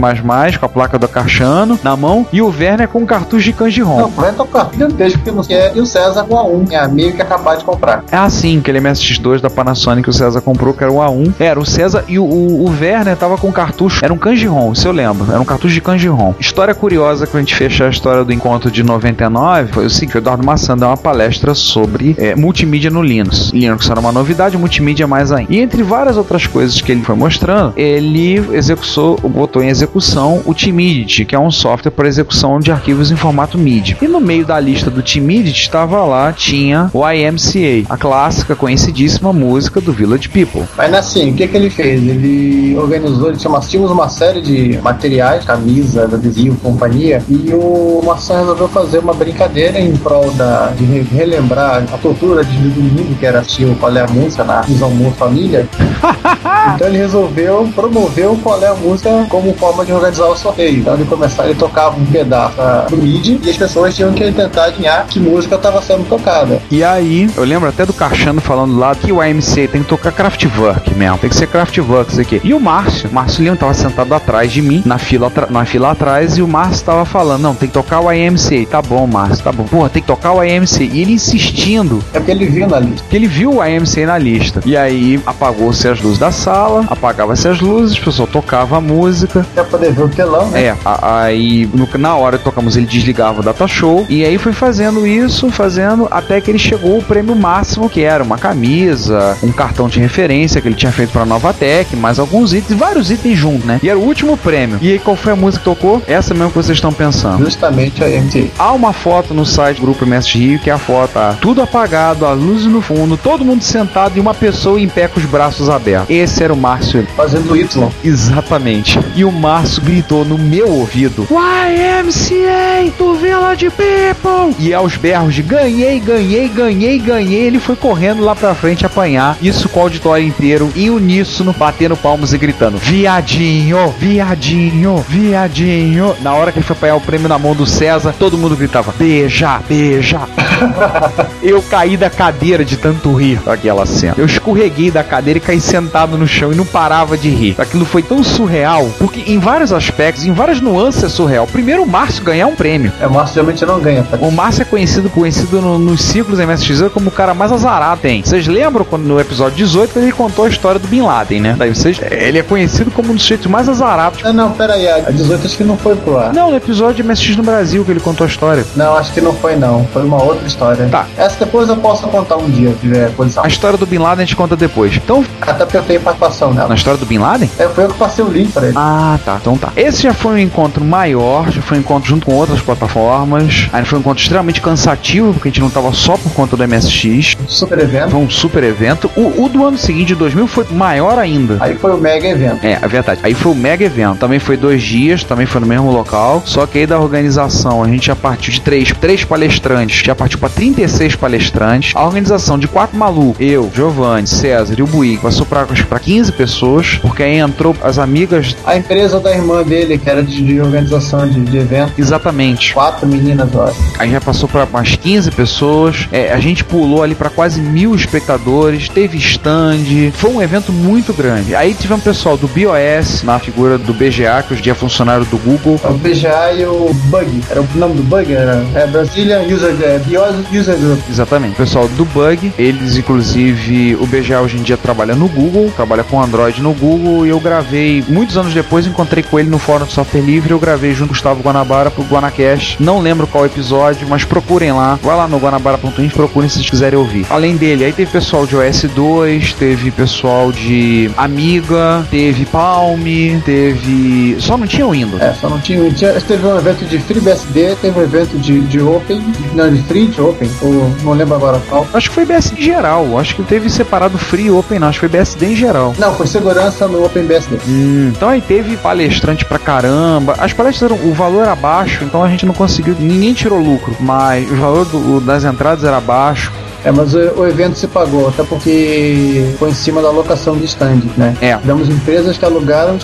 com 0.58 0.66
a 0.66 0.68
placa 0.68 0.98
do 0.98 1.06
Carchano 1.08 1.78
na 1.82 1.96
mão, 1.96 2.26
e 2.32 2.42
o 2.42 2.48
Werner 2.48 2.88
com 2.88 3.00
um 3.00 3.06
cartucho 3.06 3.44
de 3.44 3.52
Kanji-ROM. 3.52 3.96
Não, 4.00 4.08
vai 4.10 4.32
tocar 4.32 4.68
gigantesco 4.72 5.18
que 5.20 5.30
não 5.30 5.42
quer. 5.42 5.76
E 5.76 5.80
o 5.80 5.86
César 5.86 6.24
com 6.24 6.36
a 6.36 6.42
1, 6.44 6.64
é 6.70 6.76
amigo 6.76 7.16
que 7.16 7.22
acabou 7.22 7.56
de 7.56 7.64
comprar. 7.64 8.02
É 8.10 8.16
assim, 8.16 8.60
aquele 8.80 8.88
MSX2 8.88 9.40
da 9.40 9.50
Panasonic 9.50 10.04
que 10.04 10.10
o 10.10 10.12
César 10.12 10.40
comprou, 10.40 10.72
que 10.72 10.82
era 10.82 10.92
o 10.92 10.96
A1. 10.96 11.34
Era 11.38 11.60
o 11.60 11.66
César 11.66 12.04
e 12.08 12.18
o, 12.18 12.24
o, 12.24 12.64
o 12.64 12.70
Werner 12.70 13.16
tava 13.16 13.36
com 13.36 13.52
cartucho. 13.52 14.04
Era 14.04 14.12
um 14.12 14.18
Kanji-ROM, 14.18 14.74
se 14.74 14.86
eu 14.86 14.92
lembro. 14.92 15.30
Era 15.30 15.40
um 15.40 15.44
cartucho 15.44 15.74
de 15.74 15.80
Kanji-ROM. 15.80 16.34
História 16.40 16.74
curiosa 16.74 17.26
pra 17.26 17.40
gente 17.40 17.54
fechar 17.54 17.86
a 17.86 17.90
história 17.90 18.24
do 18.24 18.32
encontro 18.32 18.70
de 18.70 18.82
99 18.82 19.72
foi 19.72 19.86
o 19.86 19.90
seguinte: 19.90 20.16
o 20.16 20.18
Eduardo 20.18 20.44
Maçã 20.44 20.76
deu 20.76 20.88
uma 20.88 20.96
palestra 20.96 21.54
sobre 21.54 22.16
é, 22.18 22.34
multimídia 22.34 22.90
no 22.90 23.02
Linux. 23.02 23.50
Linux 23.52 23.88
era 23.90 24.00
uma 24.00 24.12
novidade, 24.12 24.56
multimídia 24.56 25.06
mais 25.06 25.30
ainda. 25.30 25.52
E 25.52 25.58
entre 25.58 25.82
várias 25.82 26.16
outras 26.16 26.46
coisas 26.46 26.80
que 26.80 26.90
ele 26.90 27.02
foi 27.02 27.14
mostrando, 27.14 27.72
ele 27.76 28.36
executou, 28.52 29.18
botou 29.18 29.62
em 29.62 29.68
execução 29.68 30.42
o 30.46 30.54
Timidity, 30.54 31.24
que 31.24 31.34
é 31.34 31.38
um 31.38 31.50
software 31.50 31.90
para 31.90 32.08
execução 32.08 32.58
de 32.58 32.72
arquivos 32.72 33.10
em 33.10 33.16
formato 33.16 33.58
MIDI. 33.58 33.96
E 34.00 34.08
no 34.08 34.20
meio 34.20 34.46
da 34.46 34.58
lista 34.58 34.90
do 34.90 35.02
Timidity 35.02 35.60
estava 35.62 36.04
lá, 36.04 36.32
tinha 36.32 36.90
o 36.92 37.08
IMCA, 37.08 37.86
a 37.88 37.96
clássica, 37.96 38.54
conhecidíssima 38.70 39.32
música 39.32 39.80
do 39.80 39.92
Village 39.92 40.28
People. 40.28 40.62
Mas 40.76 40.94
assim, 40.94 41.32
o 41.32 41.34
que, 41.34 41.48
que 41.48 41.56
ele 41.56 41.70
fez? 41.70 42.00
Ele 42.06 42.76
organizou, 42.78 43.28
ele 43.28 43.36
tinha, 43.36 43.58
tínhamos 43.60 43.90
uma 43.90 44.08
série 44.08 44.40
de 44.40 44.78
materiais, 44.80 45.44
camisas, 45.44 46.14
adesivo, 46.14 46.56
companhia, 46.62 47.22
e 47.28 47.52
o 47.52 48.00
Maçã 48.04 48.38
resolveu 48.38 48.68
fazer 48.68 48.98
uma 48.98 49.12
brincadeira 49.12 49.80
em 49.80 49.96
prol 49.96 50.30
da, 50.32 50.68
de 50.76 50.84
re- 50.84 51.06
relembrar 51.12 51.82
a 51.92 51.98
tortura 51.98 52.44
de 52.44 52.56
domingo, 52.56 53.14
que 53.18 53.26
era 53.26 53.40
assistir 53.40 53.64
o 53.64 53.74
Qual 53.74 53.94
é 53.96 54.02
a 54.02 54.06
Música 54.06 54.44
na 54.44 54.62
Mu 54.88 55.10
Família. 55.18 55.68
então 56.76 56.86
ele 56.86 56.98
resolveu 56.98 57.68
promover 57.74 58.28
o 58.28 58.36
Qual 58.36 58.62
é 58.62 58.68
a 58.68 58.74
Música 58.74 59.26
como 59.28 59.52
forma 59.54 59.84
de 59.84 59.92
organizar 59.92 60.26
o 60.26 60.36
sorteio. 60.36 60.78
Então 60.78 60.94
ele 60.94 61.06
começava, 61.06 61.48
ele 61.48 61.58
tocava 61.58 61.98
um 61.98 62.06
pedaço 62.06 62.60
ah, 62.60 62.86
do 62.88 62.96
MIDI 62.96 63.40
e 63.42 63.50
as 63.50 63.56
pessoas 63.56 63.96
tinham 63.96 64.12
que 64.12 64.30
tentar 64.30 64.66
adivinhar 64.66 65.06
que 65.08 65.18
música 65.18 65.56
estava 65.56 65.82
sendo 65.82 66.08
tocada. 66.08 66.60
E 66.70 66.84
aí, 66.84 67.28
eu 67.36 67.42
lembro 67.44 67.68
até 67.68 67.84
do 67.84 67.92
Carchano 67.92 68.40
falando 68.40 68.59
falando 68.60 68.78
lá 68.78 68.94
que 68.94 69.10
o 69.10 69.20
AMC 69.20 69.68
tem 69.68 69.82
que 69.82 69.88
tocar 69.88 70.12
Kraftwerk 70.12 70.94
mesmo, 70.94 71.16
tem 71.18 71.30
que 71.30 71.36
ser 71.36 71.46
Kraftwerk 71.46 72.12
isso 72.12 72.20
aqui. 72.20 72.40
E 72.44 72.52
o 72.52 72.60
Márcio, 72.60 73.10
Márcio 73.10 73.42
Lima 73.42 73.56
tava 73.56 73.72
sentado 73.72 74.14
atrás 74.14 74.52
de 74.52 74.60
mim, 74.60 74.82
na 74.84 74.98
fila, 74.98 75.32
na 75.48 75.64
fila 75.64 75.92
atrás, 75.92 76.36
e 76.36 76.42
o 76.42 76.48
Márcio 76.48 76.84
tava 76.84 77.04
falando, 77.06 77.40
não, 77.40 77.54
tem 77.54 77.68
que 77.68 77.72
tocar 77.74 78.00
o 78.00 78.08
AMC. 78.08 78.66
Tá 78.70 78.82
bom, 78.82 79.06
Márcio, 79.06 79.42
tá 79.42 79.52
bom. 79.52 79.64
Porra, 79.64 79.88
tem 79.88 80.02
que 80.02 80.06
tocar 80.06 80.32
o 80.32 80.40
AMC. 80.40 80.84
E 80.92 81.00
ele 81.00 81.12
insistindo. 81.12 82.02
É 82.12 82.18
porque 82.18 82.30
ele 82.32 82.46
viu 82.46 82.66
na 82.66 82.78
lista. 82.78 83.06
Que 83.08 83.16
ele 83.16 83.26
viu 83.26 83.54
o 83.54 83.62
AMC 83.62 84.04
na 84.04 84.18
lista. 84.18 84.60
E 84.66 84.76
aí 84.76 85.20
apagou-se 85.24 85.88
as 85.88 86.00
luzes 86.00 86.18
da 86.18 86.30
sala, 86.30 86.84
apagava-se 86.88 87.48
as 87.48 87.60
luzes, 87.60 87.96
o 87.96 88.04
pessoal 88.04 88.28
tocava 88.28 88.76
a 88.76 88.80
música. 88.80 89.46
Pra 89.54 89.64
poder 89.64 89.92
ver 89.92 90.02
o 90.02 90.08
telão, 90.08 90.50
né? 90.50 90.64
É, 90.64 90.76
aí 90.84 91.68
no, 91.72 91.88
na 91.98 92.14
hora 92.16 92.36
que 92.36 92.44
tocamos 92.44 92.76
ele 92.76 92.86
desligava 92.86 93.40
o 93.40 93.42
data 93.42 93.66
show. 93.66 94.04
E 94.08 94.24
aí 94.24 94.36
foi 94.36 94.52
fazendo 94.52 95.06
isso, 95.06 95.50
fazendo, 95.50 96.06
até 96.10 96.40
que 96.40 96.50
ele 96.50 96.58
chegou 96.58 96.98
o 96.98 97.02
prêmio 97.02 97.34
máximo, 97.34 97.88
que 97.88 98.02
era 98.02 98.22
uma 98.22 98.36
camisa, 98.50 99.38
um 99.42 99.52
cartão 99.52 99.88
de 99.88 100.00
referência 100.00 100.60
que 100.60 100.66
ele 100.66 100.74
tinha 100.74 100.90
feito 100.90 101.12
pra 101.12 101.24
Nova 101.24 101.52
Tech, 101.52 101.94
mais 101.94 102.18
alguns 102.18 102.52
itens, 102.52 102.78
vários 102.78 103.10
itens 103.10 103.38
juntos, 103.38 103.64
né? 103.64 103.78
E 103.82 103.88
era 103.88 103.98
o 103.98 104.02
último 104.02 104.36
prêmio. 104.36 104.78
E 104.82 104.92
aí 104.92 104.98
qual 104.98 105.16
foi 105.16 105.32
a 105.32 105.36
música 105.36 105.60
que 105.60 105.64
tocou? 105.64 106.02
Essa 106.06 106.34
mesmo 106.34 106.50
que 106.50 106.56
vocês 106.56 106.76
estão 106.76 106.92
pensando. 106.92 107.44
Justamente 107.44 108.02
a 108.02 108.08
MT. 108.08 108.50
Há 108.58 108.72
uma 108.72 108.92
foto 108.92 109.32
no 109.32 109.46
site 109.46 109.76
do 109.76 109.82
Grupo 109.82 110.04
MS 110.04 110.28
Rio, 110.36 110.58
que 110.58 110.68
é 110.68 110.72
a 110.72 110.78
foto, 110.78 111.12
tá? 111.12 111.36
tudo 111.40 111.62
apagado, 111.62 112.26
a 112.26 112.32
luz 112.32 112.64
no 112.64 112.80
fundo, 112.80 113.16
todo 113.16 113.44
mundo 113.44 113.62
sentado 113.62 114.16
e 114.16 114.20
uma 114.20 114.34
pessoa 114.34 114.80
em 114.80 114.88
pé 114.88 115.06
com 115.06 115.20
os 115.20 115.26
braços 115.26 115.68
abertos. 115.68 116.10
Esse 116.10 116.42
era 116.42 116.52
o 116.52 116.56
Márcio. 116.56 117.06
Fazendo 117.16 117.56
Y. 117.56 117.88
Exatamente. 118.02 118.98
E 119.14 119.24
o 119.24 119.30
Márcio 119.30 119.82
gritou 119.82 120.24
no 120.24 120.36
meu 120.36 120.68
ouvido: 120.68 121.26
YMCA 121.30 122.90
do 122.98 123.14
Village 123.14 123.70
People! 123.70 124.54
E 124.58 124.74
aos 124.74 124.96
berros 124.96 125.34
de 125.34 125.42
ganhei, 125.42 126.00
ganhei, 126.00 126.48
ganhei, 126.48 126.98
ganhei, 126.98 127.40
ele 127.42 127.60
foi 127.60 127.76
correndo 127.76 128.22
lá 128.24 128.34
pra 128.40 128.54
frente 128.54 128.86
apanhar. 128.86 129.36
Isso 129.40 129.68
com 129.68 129.80
o 129.80 129.82
auditório 129.82 130.26
inteiro, 130.26 130.72
em 130.74 130.90
uníssono, 130.90 131.52
batendo 131.52 131.96
palmas 131.96 132.32
e 132.32 132.38
gritando: 132.38 132.78
Viadinho, 132.78 133.94
viadinho, 133.98 135.04
viadinho. 135.08 136.16
Na 136.20 136.34
hora 136.34 136.50
que 136.50 136.58
ele 136.58 136.66
foi 136.66 136.74
apanhar 136.74 136.96
o 136.96 137.00
prêmio 137.00 137.28
na 137.28 137.38
mão 137.38 137.54
do 137.54 137.66
César, 137.66 138.14
todo 138.18 138.38
mundo 138.38 138.56
gritava: 138.56 138.92
beija, 138.96 139.60
beija. 139.68 140.20
eu 141.42 141.62
caí 141.62 141.96
da 141.96 142.10
cadeira 142.10 142.64
de 142.64 142.76
tanto 142.76 143.14
rir 143.14 143.40
aquela 143.46 143.86
cena. 143.86 144.14
Eu 144.16 144.26
escorreguei 144.26 144.90
da 144.90 145.02
cadeira 145.02 145.38
e 145.38 145.40
caí 145.40 145.60
sentado 145.60 146.16
no 146.16 146.26
chão 146.26 146.52
e 146.52 146.56
não 146.56 146.66
parava 146.66 147.16
de 147.16 147.28
rir. 147.28 147.54
Aquilo 147.58 147.84
foi 147.84 148.02
tão 148.02 148.22
surreal, 148.22 148.88
porque 148.98 149.30
em 149.30 149.38
vários 149.38 149.72
aspectos, 149.72 150.24
em 150.24 150.32
várias 150.32 150.60
nuances 150.60 151.04
é 151.04 151.08
surreal. 151.08 151.46
Primeiro, 151.46 151.82
o 151.82 151.88
Márcio 151.88 152.24
ganhar 152.24 152.46
um 152.46 152.54
prêmio. 152.54 152.92
É, 153.00 153.06
o 153.06 153.12
Márcio 153.12 153.36
realmente 153.36 153.64
não 153.64 153.80
ganha. 153.80 154.02
Tá? 154.02 154.16
O 154.20 154.30
Márcio 154.30 154.62
é 154.62 154.64
conhecido, 154.64 155.08
conhecido 155.10 155.60
no, 155.60 155.78
nos 155.78 156.02
ciclos 156.02 156.38
MSX 156.38 156.92
como 156.92 157.08
o 157.08 157.12
cara 157.12 157.34
mais 157.34 157.52
azarado 157.52 158.00
tem. 158.00 158.22
Vocês 158.22 158.46
lembram 158.46 158.84
quando 158.84 159.04
no 159.04 159.20
episódio 159.20 159.56
18 159.56 159.98
ele 159.98 160.12
contou 160.12 160.44
a 160.44 160.48
história 160.48 160.78
do 160.78 160.88
Bin 160.88 161.02
Laden, 161.02 161.40
né? 161.40 161.54
Daí 161.58 161.74
vocês, 161.74 162.00
ele 162.10 162.38
é 162.38 162.42
conhecido 162.42 162.90
como 162.90 163.12
um 163.12 163.14
dos 163.14 163.24
jeitos 163.24 163.46
mais 163.46 163.68
azarados. 163.68 164.22
Não, 164.22 164.32
não, 164.32 164.50
pera 164.52 164.74
aí, 164.74 164.88
a 164.88 165.10
18 165.10 165.46
acho 165.46 165.56
que 165.56 165.64
não 165.64 165.76
foi 165.76 165.96
pro 165.96 166.18
ar. 166.18 166.32
Não, 166.32 166.50
no 166.50 166.56
episódio 166.56 167.04
MSX 167.04 167.36
no 167.36 167.42
Brasil 167.42 167.84
que 167.84 167.90
ele 167.90 168.00
contou 168.00 168.24
a 168.24 168.28
história. 168.28 168.64
Não, 168.74 168.96
acho 168.96 169.12
que 169.12 169.20
não 169.20 169.34
foi 169.34 169.56
não, 169.56 169.86
foi 169.92 170.02
uma 170.02 170.22
outra 170.22 170.46
história. 170.50 170.88
Tá. 170.88 171.06
Essa 171.16 171.44
depois 171.44 171.68
eu 171.68 171.76
posso 171.76 172.06
contar 172.08 172.36
um 172.36 172.50
dia, 172.50 172.70
se 172.70 172.76
tiver 172.76 173.10
posição. 173.12 173.44
A 173.44 173.48
história 173.48 173.78
do 173.78 173.86
Bin 173.86 173.98
Laden 173.98 174.22
a 174.22 174.26
gente 174.26 174.36
conta 174.36 174.56
depois. 174.56 174.96
Então, 174.96 175.24
até 175.40 175.64
porque 175.64 175.76
eu 175.76 175.82
tenho 175.82 176.00
participação 176.00 176.52
nela. 176.52 176.68
Na 176.68 176.74
história 176.74 176.98
do 176.98 177.06
Bin 177.06 177.18
Laden? 177.18 177.50
É, 177.58 177.68
foi 177.68 177.84
eu 177.84 177.88
que 177.88 177.98
passei 177.98 178.24
o 178.24 178.28
link 178.28 178.52
pra 178.52 178.66
ele. 178.66 178.74
Ah, 178.76 179.18
tá, 179.24 179.38
então 179.40 179.56
tá. 179.56 179.72
Esse 179.76 180.02
já 180.02 180.12
foi 180.12 180.34
um 180.34 180.38
encontro 180.38 180.84
maior, 180.84 181.50
já 181.50 181.62
foi 181.62 181.78
um 181.78 181.80
encontro 181.80 182.08
junto 182.08 182.26
com 182.26 182.34
outras 182.34 182.60
plataformas. 182.60 183.68
Aí 183.72 183.84
foi 183.84 183.98
um 183.98 184.00
encontro 184.00 184.22
extremamente 184.22 184.60
cansativo, 184.60 185.32
porque 185.32 185.48
a 185.48 185.50
gente 185.50 185.60
não 185.60 185.70
tava 185.70 185.92
só 185.92 186.16
por 186.16 186.32
conta 186.32 186.56
do 186.56 186.66
MSX. 186.66 187.36
Super 187.46 187.78
evento. 187.78 188.10
Foi 188.10 188.20
um 188.20 188.30
super 188.30 188.64
evento. 188.64 189.10
O, 189.16 189.44
o 189.44 189.48
do 189.48 189.64
ano 189.64 189.78
seguinte, 189.78 190.08
de 190.08 190.14
2000, 190.16 190.46
foi 190.46 190.66
maior 190.70 191.18
ainda. 191.18 191.58
Aí 191.60 191.76
foi 191.76 191.92
o 191.94 191.98
mega 191.98 192.28
evento. 192.28 192.64
É, 192.64 192.78
é 192.82 192.88
verdade. 192.88 193.20
Aí 193.22 193.34
foi 193.34 193.52
o 193.52 193.54
mega 193.54 193.84
evento. 193.84 194.18
Também 194.18 194.38
foi 194.38 194.56
dois 194.56 194.82
dias, 194.82 195.24
também 195.24 195.46
foi 195.46 195.60
no 195.60 195.66
mesmo 195.66 195.90
local. 195.90 196.42
Só 196.44 196.66
que 196.66 196.78
aí 196.78 196.86
da 196.86 196.98
organização, 196.98 197.82
a 197.82 197.88
gente 197.88 198.06
já 198.06 198.16
partiu 198.16 198.52
de 198.52 198.60
três, 198.60 198.92
três 199.00 199.24
palestrantes, 199.24 200.02
já 200.04 200.14
partiu 200.14 200.38
para 200.40 200.48
36 200.48 201.16
palestrantes. 201.16 201.92
A 201.94 202.04
organização 202.04 202.58
de 202.58 202.66
quatro 202.66 202.96
malucos, 202.96 203.36
eu, 203.40 203.70
Giovanni, 203.74 204.26
César 204.26 204.74
e 204.78 204.82
o 204.82 204.86
Buí, 204.86 205.18
passou 205.18 205.46
para 205.46 205.66
15 205.66 206.32
pessoas, 206.32 206.98
porque 207.00 207.22
aí 207.22 207.38
entrou 207.38 207.76
as 207.82 207.98
amigas. 207.98 208.56
A 208.64 208.76
empresa 208.76 209.20
da 209.20 209.30
irmã 209.30 209.62
dele, 209.62 209.98
que 209.98 210.08
era 210.08 210.22
de, 210.22 210.42
de 210.42 210.60
organização 210.60 211.28
de, 211.28 211.40
de 211.40 211.58
evento. 211.58 211.92
Exatamente. 211.98 212.72
Quatro 212.72 213.06
meninas, 213.06 213.54
olha. 213.54 213.74
Aí 213.98 214.10
já 214.10 214.20
passou 214.20 214.48
para 214.48 214.66
mais 214.66 214.96
15 214.96 215.30
pessoas. 215.30 216.08
É, 216.10 216.32
a 216.32 216.40
gente 216.40 216.64
pulou 216.64 217.02
ali 217.02 217.14
para 217.14 217.30
quase 217.30 217.60
mil 217.60 217.94
espectadores, 217.94 218.88
teve 218.88 219.18
stand. 219.18 220.10
Foi 220.14 220.30
um 220.30 220.42
evento 220.42 220.72
muito 220.72 221.12
grande. 221.12 221.54
Aí 221.54 221.74
tivemos 221.74 222.02
pessoal 222.02 222.36
do 222.36 222.48
BOS, 222.48 223.22
na 223.22 223.38
figura 223.38 223.76
do 223.76 223.92
BGA, 223.92 224.42
que 224.42 224.54
hoje 224.54 224.62
dia 224.62 224.72
é 224.72 224.74
funcionário 224.74 225.24
do 225.26 225.36
Google. 225.38 225.80
O 225.84 225.94
BGA 225.94 226.52
e 226.58 226.64
o 226.64 226.92
Bug. 227.04 227.40
Era 227.50 227.60
o 227.60 227.68
nome 227.74 227.94
do 227.94 228.02
Bug? 228.02 228.32
Era 228.32 228.64
é, 228.74 228.86
Brazilian 228.86 229.42
User, 229.42 229.76
é, 229.82 229.98
BOS 229.98 230.29
User 230.52 230.76
Group. 230.76 231.00
Exatamente. 231.08 231.52
O 231.54 231.56
pessoal 231.56 231.88
do 231.88 232.04
Bug, 232.04 232.52
eles 232.58 232.96
inclusive, 232.96 233.96
o 233.96 234.06
BGA 234.06 234.40
hoje 234.40 234.56
em 234.56 234.62
dia 234.62 234.76
trabalha 234.76 235.14
no 235.14 235.28
Google, 235.28 235.72
trabalha 235.74 236.04
com 236.04 236.22
Android 236.22 236.62
no 236.62 236.72
Google, 236.72 237.26
e 237.26 237.30
eu 237.30 237.40
gravei, 237.40 238.04
muitos 238.08 238.36
anos 238.36 238.54
depois, 238.54 238.86
encontrei 238.86 239.22
com 239.22 239.38
ele 239.38 239.48
no 239.48 239.58
Fórum 239.58 239.84
do 239.84 239.92
Software 239.92 240.20
Livre, 240.20 240.50
eu 240.52 240.58
gravei 240.58 240.92
junto 240.92 241.08
com 241.08 241.14
o 241.14 241.16
Gustavo 241.16 241.42
Guanabara 241.42 241.90
pro 241.90 242.04
Guanacast. 242.04 242.80
Não 242.80 243.00
lembro 243.00 243.26
qual 243.26 243.44
episódio, 243.44 244.06
mas 244.08 244.24
procurem 244.24 244.72
lá. 244.72 244.98
Vai 245.02 245.16
lá 245.16 245.26
no 245.26 245.38
guanabara.info, 245.38 246.14
procurem 246.14 246.48
se 246.48 246.56
vocês 246.56 246.70
quiserem 246.70 246.98
ouvir. 246.98 247.26
Além 247.28 247.56
dele, 247.56 247.84
aí 247.84 247.92
teve 247.92 248.10
pessoal 248.10 248.46
de 248.46 248.56
OS2, 248.56 249.54
teve 249.54 249.90
pessoal 249.90 250.52
de 250.52 251.10
Amiga, 251.16 252.06
teve 252.10 252.46
Palm, 252.46 253.00
teve. 253.44 254.36
Só 254.38 254.56
não 254.56 254.66
tinha 254.66 254.86
o 254.86 254.90
Windows. 254.90 255.20
É, 255.20 255.32
só 255.34 255.48
não 255.48 255.58
tinha 255.60 255.80
o 255.80 255.84
Windows. 255.84 256.22
Teve 256.22 256.46
um 256.46 256.56
evento 256.56 256.84
de 256.84 256.98
FreeBSD, 256.98 257.76
teve 257.80 257.98
um 257.98 258.02
evento 258.02 258.38
de, 258.38 258.60
de 258.60 258.80
Open, 258.80 259.22
não, 259.54 259.72
de 259.72 259.82
Free, 259.82 260.06
de 260.06 260.19
Open, 260.20 260.50
ou 260.62 260.90
não 261.02 261.12
lembro 261.12 261.34
agora 261.34 261.60
qual. 261.68 261.86
Acho 261.92 262.08
que 262.08 262.14
foi 262.14 262.24
BSD 262.24 262.60
em 262.60 262.64
geral, 262.64 263.18
acho 263.18 263.34
que 263.34 263.42
teve 263.42 263.70
separado 263.70 264.18
Free 264.18 264.46
e 264.46 264.50
Open, 264.50 264.78
não, 264.78 264.88
acho 264.88 265.00
que 265.00 265.08
foi 265.08 265.18
BSD 265.18 265.46
em 265.46 265.56
geral. 265.56 265.94
Não, 265.98 266.14
foi 266.14 266.26
segurança 266.26 266.86
no 266.86 267.04
Open 267.04 267.24
BSD. 267.24 267.58
Hum, 267.68 268.12
então 268.14 268.28
aí 268.28 268.40
teve 268.40 268.76
palestrante 268.76 269.44
pra 269.44 269.58
caramba. 269.58 270.34
As 270.38 270.52
palestras 270.52 270.90
eram, 270.90 271.04
o 271.04 271.12
valor 271.12 271.42
era 271.42 271.54
baixo, 271.54 272.04
então 272.04 272.22
a 272.22 272.28
gente 272.28 272.46
não 272.46 272.54
conseguiu, 272.54 272.94
ninguém 272.98 273.32
tirou 273.32 273.58
lucro, 273.58 273.96
mas 274.00 274.50
o 274.50 274.56
valor 274.56 274.84
do, 274.84 275.20
das 275.20 275.44
entradas 275.44 275.84
era 275.84 276.00
baixo. 276.00 276.52
É, 276.84 276.90
mas 276.90 277.14
o, 277.14 277.18
o, 277.18 277.46
evento 277.46 277.76
se 277.76 277.86
pagou, 277.86 278.28
até 278.28 278.42
porque 278.42 279.54
foi 279.58 279.70
em 279.70 279.74
cima 279.74 280.00
da 280.00 280.08
alocação 280.08 280.56
de 280.56 280.64
stand, 280.64 281.02
né? 281.16 281.36
É. 281.40 281.56
Tivemos 281.56 281.88
empresas 281.88 282.38
que 282.38 282.44
alugaram, 282.44 282.98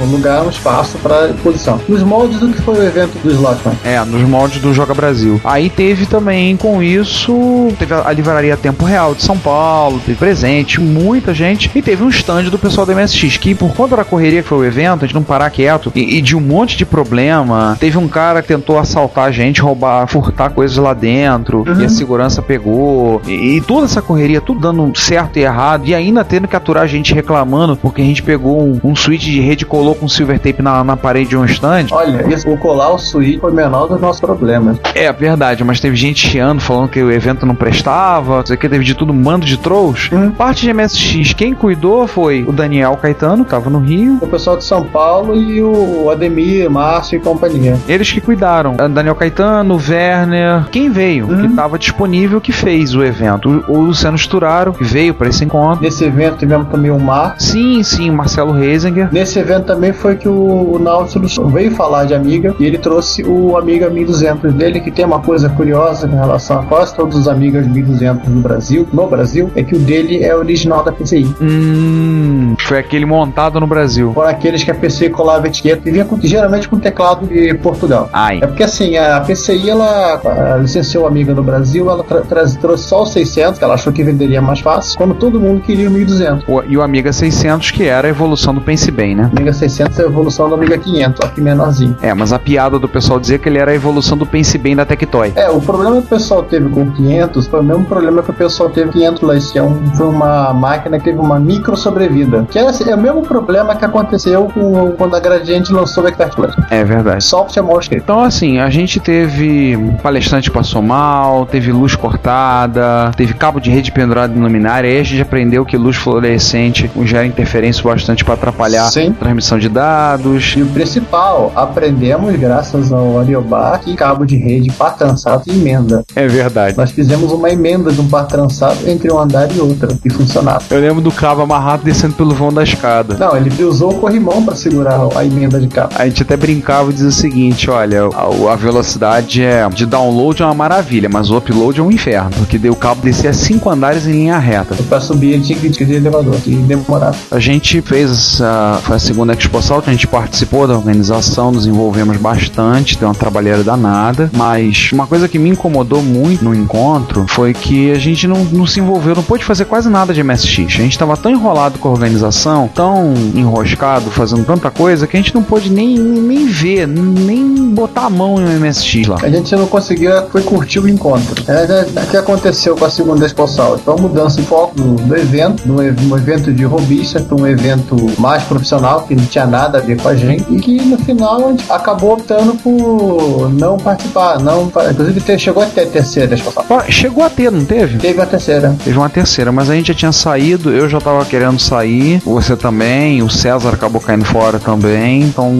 alugaram 0.00 0.50
espaço 0.50 0.98
para 0.98 1.28
exposição. 1.28 1.80
Nos 1.88 2.02
moldes 2.02 2.38
do 2.40 2.48
que 2.48 2.60
foi 2.60 2.78
o 2.78 2.82
evento 2.82 3.18
do 3.22 3.30
Slotman. 3.30 3.74
É, 3.84 4.02
nos 4.04 4.22
moldes 4.22 4.60
do 4.60 4.72
Joga 4.72 4.94
Brasil. 4.94 5.40
Aí 5.44 5.70
teve 5.70 6.06
também, 6.06 6.56
com 6.56 6.82
isso, 6.82 7.68
teve 7.78 7.94
a, 7.94 8.08
a 8.08 8.12
livraria 8.12 8.56
Tempo 8.56 8.84
Real 8.84 9.14
de 9.14 9.22
São 9.22 9.38
Paulo, 9.38 10.00
teve 10.04 10.18
presente, 10.18 10.80
muita 10.80 11.32
gente, 11.32 11.70
e 11.74 11.82
teve 11.82 12.02
um 12.02 12.08
stand 12.08 12.44
do 12.44 12.58
pessoal 12.58 12.86
do 12.86 12.94
MSX, 12.94 13.36
que 13.36 13.54
por 13.54 13.74
conta 13.74 13.96
da 13.96 14.04
correria 14.04 14.42
que 14.42 14.48
foi 14.48 14.58
o 14.58 14.64
evento, 14.64 15.04
a 15.04 15.06
gente 15.06 15.14
não 15.14 15.22
parar 15.22 15.50
quieto, 15.50 15.92
e, 15.94 16.18
e 16.18 16.22
de 16.22 16.36
um 16.36 16.40
monte 16.40 16.76
de 16.76 16.84
problema, 16.84 17.76
teve 17.80 17.98
um 17.98 18.08
cara 18.08 18.42
que 18.42 18.48
tentou 18.48 18.78
assaltar 18.78 19.26
a 19.26 19.30
gente, 19.30 19.60
roubar, 19.60 20.06
furtar 20.06 20.50
coisas 20.50 20.76
lá 20.76 20.94
dentro, 20.94 21.64
uhum. 21.66 21.80
e 21.80 21.84
a 21.84 21.88
segurança 21.88 22.42
pegou, 22.42 23.13
e, 23.26 23.56
e, 23.56 23.60
toda 23.60 23.86
essa 23.86 24.02
correria, 24.02 24.40
tudo 24.40 24.60
dando 24.60 24.92
certo 24.98 25.38
e 25.38 25.42
errado, 25.42 25.86
e 25.86 25.94
ainda 25.94 26.24
tendo 26.24 26.48
que 26.48 26.56
aturar 26.56 26.84
a 26.84 26.86
gente 26.86 27.14
reclamando, 27.14 27.76
porque 27.76 28.02
a 28.02 28.04
gente 28.04 28.22
pegou 28.22 28.62
um, 28.62 28.80
um 28.82 28.96
switch 28.96 29.24
de 29.24 29.40
rede 29.40 29.64
e 29.64 29.66
colou 29.66 29.94
com 29.94 30.08
silver 30.08 30.38
tape 30.38 30.62
na, 30.62 30.82
na 30.84 30.96
parede 30.96 31.30
de 31.30 31.36
um 31.36 31.44
stand. 31.44 31.86
Olha, 31.90 32.26
isso, 32.32 32.48
o 32.50 32.56
colar 32.56 32.90
o 32.90 32.98
switch 32.98 33.40
foi 33.40 33.52
menor 33.52 33.86
dos 33.86 34.00
nossos 34.00 34.20
problemas. 34.20 34.78
É 34.94 35.12
verdade, 35.12 35.64
mas 35.64 35.80
teve 35.80 35.96
gente 35.96 36.26
chiando, 36.26 36.60
falando 36.60 36.88
que 36.88 37.02
o 37.02 37.10
evento 37.10 37.46
não 37.46 37.54
prestava, 37.54 38.38
não 38.38 38.46
sei 38.46 38.56
o 38.56 38.58
que, 38.58 38.68
teve 38.68 38.84
de 38.84 38.94
tudo, 38.94 39.12
um 39.12 39.16
mando 39.16 39.46
de 39.46 39.56
trolls. 39.56 40.14
Hum. 40.14 40.30
Parte 40.30 40.62
de 40.62 40.72
MSX, 40.72 41.32
quem 41.34 41.54
cuidou 41.54 42.06
foi 42.06 42.44
o 42.44 42.52
Daniel 42.52 42.96
Caetano, 42.96 43.44
que 43.44 43.50
tava 43.50 43.70
no 43.70 43.78
Rio. 43.78 44.18
O 44.20 44.26
pessoal 44.26 44.56
de 44.56 44.64
São 44.64 44.84
Paulo 44.84 45.34
e 45.34 45.62
o 45.62 46.10
Ademir, 46.10 46.70
Márcio 46.70 47.16
e 47.16 47.20
companhia. 47.20 47.78
Eles 47.88 48.10
que 48.10 48.20
cuidaram. 48.20 48.76
Daniel 48.76 49.14
Caetano, 49.14 49.76
Werner, 49.76 50.64
quem 50.70 50.90
veio, 50.90 51.26
hum. 51.26 51.42
que 51.42 51.54
tava 51.54 51.78
disponível, 51.78 52.40
que 52.40 52.52
fez 52.52 52.94
o 52.94 53.03
evento. 53.04 53.64
O, 53.68 53.80
Luciano 53.80 54.16
Sturaro, 54.16 54.74
veio 54.80 55.14
para 55.14 55.28
esse 55.28 55.44
encontro. 55.44 55.82
Nesse 55.82 56.04
evento 56.04 56.38
tivemos 56.38 56.68
também 56.68 56.90
o 56.90 56.98
Mar. 56.98 57.36
Sim, 57.38 57.82
sim, 57.82 58.10
Marcelo 58.10 58.52
Reisinger. 58.52 59.08
Nesse 59.12 59.38
evento 59.38 59.66
também 59.66 59.92
foi 59.92 60.16
que 60.16 60.28
o, 60.28 60.74
o 60.74 60.78
Nautilus 60.78 61.38
veio 61.46 61.70
falar 61.72 62.04
de 62.04 62.14
Amiga 62.14 62.54
e 62.58 62.64
ele 62.64 62.78
trouxe 62.78 63.22
o 63.22 63.56
Amiga 63.56 63.88
1200 63.90 64.52
dele, 64.52 64.80
que 64.80 64.90
tem 64.90 65.04
uma 65.04 65.20
coisa 65.20 65.48
curiosa 65.48 66.06
em 66.06 66.14
relação 66.14 66.60
a 66.60 66.62
quase 66.64 66.94
todos 66.94 67.16
os 67.16 67.28
Amigas 67.28 67.66
1200 67.66 68.28
do 68.28 68.40
Brasil, 68.40 68.88
no 68.92 69.06
Brasil, 69.06 69.50
é 69.54 69.62
que 69.62 69.74
o 69.74 69.78
dele 69.78 70.22
é 70.22 70.34
original 70.34 70.82
da 70.82 70.92
PCI. 70.92 71.34
Hum, 71.40 72.54
foi 72.60 72.78
aquele 72.78 73.04
montado 73.04 73.60
no 73.60 73.66
Brasil. 73.66 74.12
Foram 74.12 74.30
aqueles 74.30 74.62
que 74.64 74.70
a 74.70 74.74
PCI 74.74 75.10
colava 75.10 75.46
etiqueta 75.46 75.88
e 75.88 75.92
vinha 75.92 76.04
com, 76.04 76.20
geralmente 76.20 76.68
com 76.68 76.78
teclado 76.78 77.26
de 77.26 77.54
Portugal. 77.54 78.08
Ai. 78.12 78.38
É 78.42 78.46
porque 78.46 78.62
assim, 78.62 78.96
a 78.96 79.20
PCI 79.20 79.70
ela, 79.70 80.20
ela 80.24 80.56
licenciou 80.58 81.04
a 81.04 81.08
Amiga 81.08 81.34
no 81.34 81.42
Brasil, 81.42 81.90
ela 81.90 82.04
tra 82.04 82.44
trouxe 82.60 82.88
só 82.94 83.02
o 83.02 83.06
600, 83.06 83.58
que 83.58 83.64
ela 83.64 83.74
achou 83.74 83.92
que 83.92 84.04
venderia 84.04 84.40
mais 84.40 84.60
fácil, 84.60 84.96
quando 84.96 85.14
todo 85.14 85.40
mundo 85.40 85.60
queria 85.60 85.88
o 85.88 85.90
1200. 85.90 86.44
O- 86.48 86.62
e 86.62 86.76
o 86.76 86.82
Amiga 86.82 87.12
600, 87.12 87.72
que 87.72 87.84
era 87.84 88.06
a 88.06 88.10
evolução 88.10 88.54
do 88.54 88.60
Pense 88.60 88.88
Bem, 88.90 89.16
né? 89.16 89.28
Amiga 89.34 89.52
600 89.52 89.98
é 89.98 90.02
a 90.02 90.06
evolução 90.06 90.48
do 90.48 90.54
Amiga 90.54 90.78
500, 90.78 91.20
só 91.24 91.28
que 91.32 91.40
menorzinho. 91.40 91.96
É, 92.00 92.14
mas 92.14 92.32
a 92.32 92.38
piada 92.38 92.78
do 92.78 92.88
pessoal 92.88 93.18
dizia 93.18 93.36
que 93.38 93.48
ele 93.48 93.58
era 93.58 93.72
a 93.72 93.74
evolução 93.74 94.16
do 94.16 94.24
Pense 94.24 94.56
Bem 94.58 94.76
da 94.76 94.84
Tectoy. 94.84 95.32
É, 95.34 95.50
o 95.50 95.60
problema 95.60 95.92
que 96.00 96.06
o 96.06 96.08
pessoal 96.08 96.42
teve 96.44 96.68
com 96.68 96.82
o 96.82 96.92
500 96.92 97.46
foi 97.48 97.60
o 97.60 97.64
mesmo 97.64 97.84
problema 97.84 98.22
que 98.22 98.30
o 98.30 98.34
pessoal 98.34 98.70
teve 98.70 98.86
com 98.92 98.98
o 98.98 99.00
500 99.00 99.20
Plus, 99.20 99.50
que 99.52 99.58
é 99.58 99.62
um, 99.62 99.86
foi 99.96 100.06
uma 100.06 100.52
máquina 100.52 100.98
que 100.98 101.04
teve 101.04 101.18
uma 101.18 101.38
micro 101.40 101.76
sobrevida. 101.76 102.46
Que 102.50 102.58
é, 102.58 102.62
é 102.62 102.94
o 102.94 102.98
mesmo 102.98 103.22
problema 103.22 103.74
que 103.74 103.84
aconteceu 103.84 104.44
com, 104.54 104.92
quando 104.92 105.16
a 105.16 105.20
Gradiente 105.20 105.72
lançou 105.72 106.04
o 106.04 106.08
Expert 106.08 106.34
Plus. 106.34 106.54
É 106.70 106.84
verdade. 106.84 107.24
Software 107.24 107.62
mal 107.62 107.78
escrito. 107.80 108.02
Então, 108.02 108.22
assim, 108.22 108.58
a 108.58 108.70
gente 108.70 109.00
teve 109.00 109.76
palestrante 110.02 110.50
passou 110.50 110.82
mal, 110.82 111.46
teve 111.46 111.72
luz 111.72 111.94
cortada, 111.96 112.83
teve 113.16 113.34
cabo 113.34 113.60
de 113.60 113.70
rede 113.70 113.92
pendurado 113.92 114.36
em 114.36 114.40
luminária, 114.40 114.88
aí 114.90 114.98
a 114.98 115.02
gente 115.02 115.20
aprendeu 115.20 115.64
que 115.64 115.76
luz 115.76 115.96
fluorescente 115.96 116.90
gera 117.04 117.26
interferência 117.26 117.82
bastante 117.82 118.24
para 118.24 118.34
atrapalhar 118.34 118.90
Sim. 118.90 119.08
a 119.10 119.12
transmissão 119.12 119.58
de 119.58 119.68
dados. 119.68 120.54
E 120.56 120.62
o 120.62 120.66
principal, 120.66 121.52
aprendemos, 121.54 122.34
graças 122.36 122.92
ao 122.92 123.18
Ariobar, 123.18 123.80
que 123.80 123.94
cabo 123.94 124.24
de 124.24 124.36
rede 124.36 124.70
par 124.72 124.96
trançado 124.96 125.44
e 125.46 125.52
emenda. 125.52 126.04
É 126.14 126.26
verdade. 126.26 126.76
Nós 126.76 126.90
fizemos 126.90 127.32
uma 127.32 127.50
emenda 127.50 127.92
de 127.92 128.00
um 128.00 128.08
par 128.08 128.26
trançado 128.26 128.88
entre 128.88 129.12
um 129.12 129.18
andar 129.18 129.50
e 129.54 129.60
outro, 129.60 129.88
e 130.04 130.10
funcionava. 130.10 130.62
Eu 130.70 130.80
lembro 130.80 131.00
do 131.00 131.12
cabo 131.12 131.42
amarrado 131.42 131.84
descendo 131.84 132.14
pelo 132.14 132.34
vão 132.34 132.52
da 132.52 132.62
escada. 132.62 133.16
Não, 133.16 133.36
ele 133.36 133.64
usou 133.64 133.92
o 133.92 134.00
corrimão 134.00 134.44
para 134.44 134.54
segurar 134.54 134.98
a 135.16 135.24
emenda 135.24 135.60
de 135.60 135.68
cabo. 135.68 135.94
A 135.96 136.04
gente 136.06 136.22
até 136.22 136.36
brincava 136.36 136.90
e 136.90 136.92
dizia 136.92 137.08
o 137.08 137.12
seguinte: 137.12 137.70
olha, 137.70 138.02
a, 138.04 138.52
a 138.52 138.56
velocidade 138.56 139.42
é 139.42 139.68
de 139.68 139.86
download 139.86 140.42
é 140.42 140.44
uma 140.44 140.54
maravilha, 140.54 141.08
mas 141.08 141.30
o 141.30 141.36
upload 141.36 141.80
é 141.80 141.82
um 141.82 141.90
inferno, 141.90 142.30
porque 142.36 142.58
daí 142.58 142.70
o 142.74 142.76
cabo 142.76 143.00
descia 143.02 143.32
cinco 143.32 143.70
andares 143.70 144.06
em 144.06 144.12
linha 144.12 144.38
reta. 144.38 144.74
Para 144.88 145.00
subir, 145.00 145.32
ele 145.32 145.42
tinha 145.42 145.58
que 145.58 145.66
ir 145.66 145.70
de 145.70 145.94
elevador, 145.94 146.36
e 146.46 146.56
demorava. 146.56 147.16
A 147.30 147.38
gente 147.38 147.80
fez 147.80 148.10
essa 148.10 148.80
foi 148.82 148.96
a 148.96 148.98
segunda 148.98 149.32
Expo 149.32 149.62
Salt, 149.62 149.88
a 149.88 149.92
gente 149.92 150.06
participou 150.06 150.66
da 150.66 150.74
organização, 150.74 151.52
nos 151.52 151.66
envolvemos 151.66 152.16
bastante, 152.16 152.98
deu 152.98 153.08
uma 153.08 153.14
trabalheira 153.14 153.62
danada, 153.62 154.30
mas 154.32 154.90
uma 154.92 155.06
coisa 155.06 155.28
que 155.28 155.38
me 155.38 155.50
incomodou 155.50 156.02
muito 156.02 156.44
no 156.44 156.54
encontro 156.54 157.26
foi 157.28 157.54
que 157.54 157.92
a 157.92 157.98
gente 157.98 158.26
não, 158.26 158.44
não 158.44 158.66
se 158.66 158.80
envolveu, 158.80 159.14
não 159.14 159.22
pôde 159.22 159.44
fazer 159.44 159.64
quase 159.66 159.88
nada 159.88 160.12
de 160.12 160.22
MSX. 160.22 160.58
A 160.58 160.82
gente 160.82 160.92
estava 160.92 161.16
tão 161.16 161.30
enrolado 161.30 161.78
com 161.78 161.88
a 161.88 161.92
organização, 161.92 162.68
tão 162.74 163.14
enroscado, 163.34 164.10
fazendo 164.10 164.44
tanta 164.44 164.70
coisa, 164.70 165.06
que 165.06 165.16
a 165.16 165.20
gente 165.20 165.34
não 165.34 165.42
pôde 165.42 165.70
nem, 165.70 165.96
nem 165.98 166.46
ver, 166.46 166.86
nem 166.86 167.70
botar 167.70 168.06
a 168.06 168.10
mão 168.10 168.36
no 168.36 168.48
MSX 168.60 169.06
lá. 169.06 169.18
A 169.22 169.28
gente 169.28 169.54
não 169.54 169.66
conseguia, 169.66 170.26
foi 170.30 170.42
curtir 170.42 170.80
o 170.80 170.88
encontro. 170.88 171.44
É, 171.46 171.52
é, 171.52 172.00
é 172.00 172.02
o 172.02 172.06
que 172.06 172.16
aconteceu 172.16 172.63
com 172.72 172.84
a 172.84 172.90
segunda 172.90 173.26
Expo 173.26 173.46
Salt? 173.46 173.80
Foi 173.82 173.94
uma 173.94 174.02
mudança 174.08 174.40
de 174.40 174.46
foco 174.46 174.74
do, 174.74 174.94
do 174.94 175.16
evento, 175.16 175.62
de 175.64 175.70
um, 175.70 175.82
ev- 175.82 176.12
evento 176.16 176.52
de 176.52 176.64
robista 176.64 177.20
para 177.20 177.36
um 177.36 177.46
evento 177.46 177.96
mais 178.18 178.42
profissional, 178.44 179.02
que 179.02 179.14
não 179.14 179.24
tinha 179.26 179.46
nada 179.46 179.78
a 179.78 179.80
ver 179.80 180.00
com 180.00 180.08
a 180.08 180.14
gente, 180.16 180.44
e 180.50 180.58
que 180.60 180.80
no 180.82 180.96
final 180.98 181.46
a 181.46 181.50
gente 181.50 181.64
acabou 181.70 182.12
optando 182.14 182.54
por 182.56 183.50
não 183.52 183.76
participar, 183.76 184.38
não, 184.40 184.70
inclusive 184.90 185.38
chegou 185.38 185.62
até 185.62 185.82
a 185.82 185.86
terceira 185.86 186.34
Expo 186.34 186.52
Salt. 186.52 186.66
Ó, 186.70 186.80
Chegou 186.88 187.24
a 187.24 187.30
ter, 187.30 187.50
não 187.50 187.64
teve? 187.64 187.98
Teve 187.98 188.20
a 188.20 188.26
terceira. 188.26 188.74
Teve 188.82 188.96
uma 188.96 189.08
terceira, 189.10 189.50
mas 189.52 189.68
a 189.68 189.74
gente 189.74 189.88
já 189.88 189.94
tinha 189.94 190.12
saído, 190.12 190.70
eu 190.70 190.88
já 190.88 191.00
tava 191.00 191.24
querendo 191.24 191.58
sair, 191.58 192.20
você 192.24 192.56
também, 192.56 193.22
o 193.22 193.28
César 193.30 193.70
acabou 193.70 194.00
caindo 194.00 194.24
fora 194.24 194.58
também, 194.58 195.22
então 195.22 195.52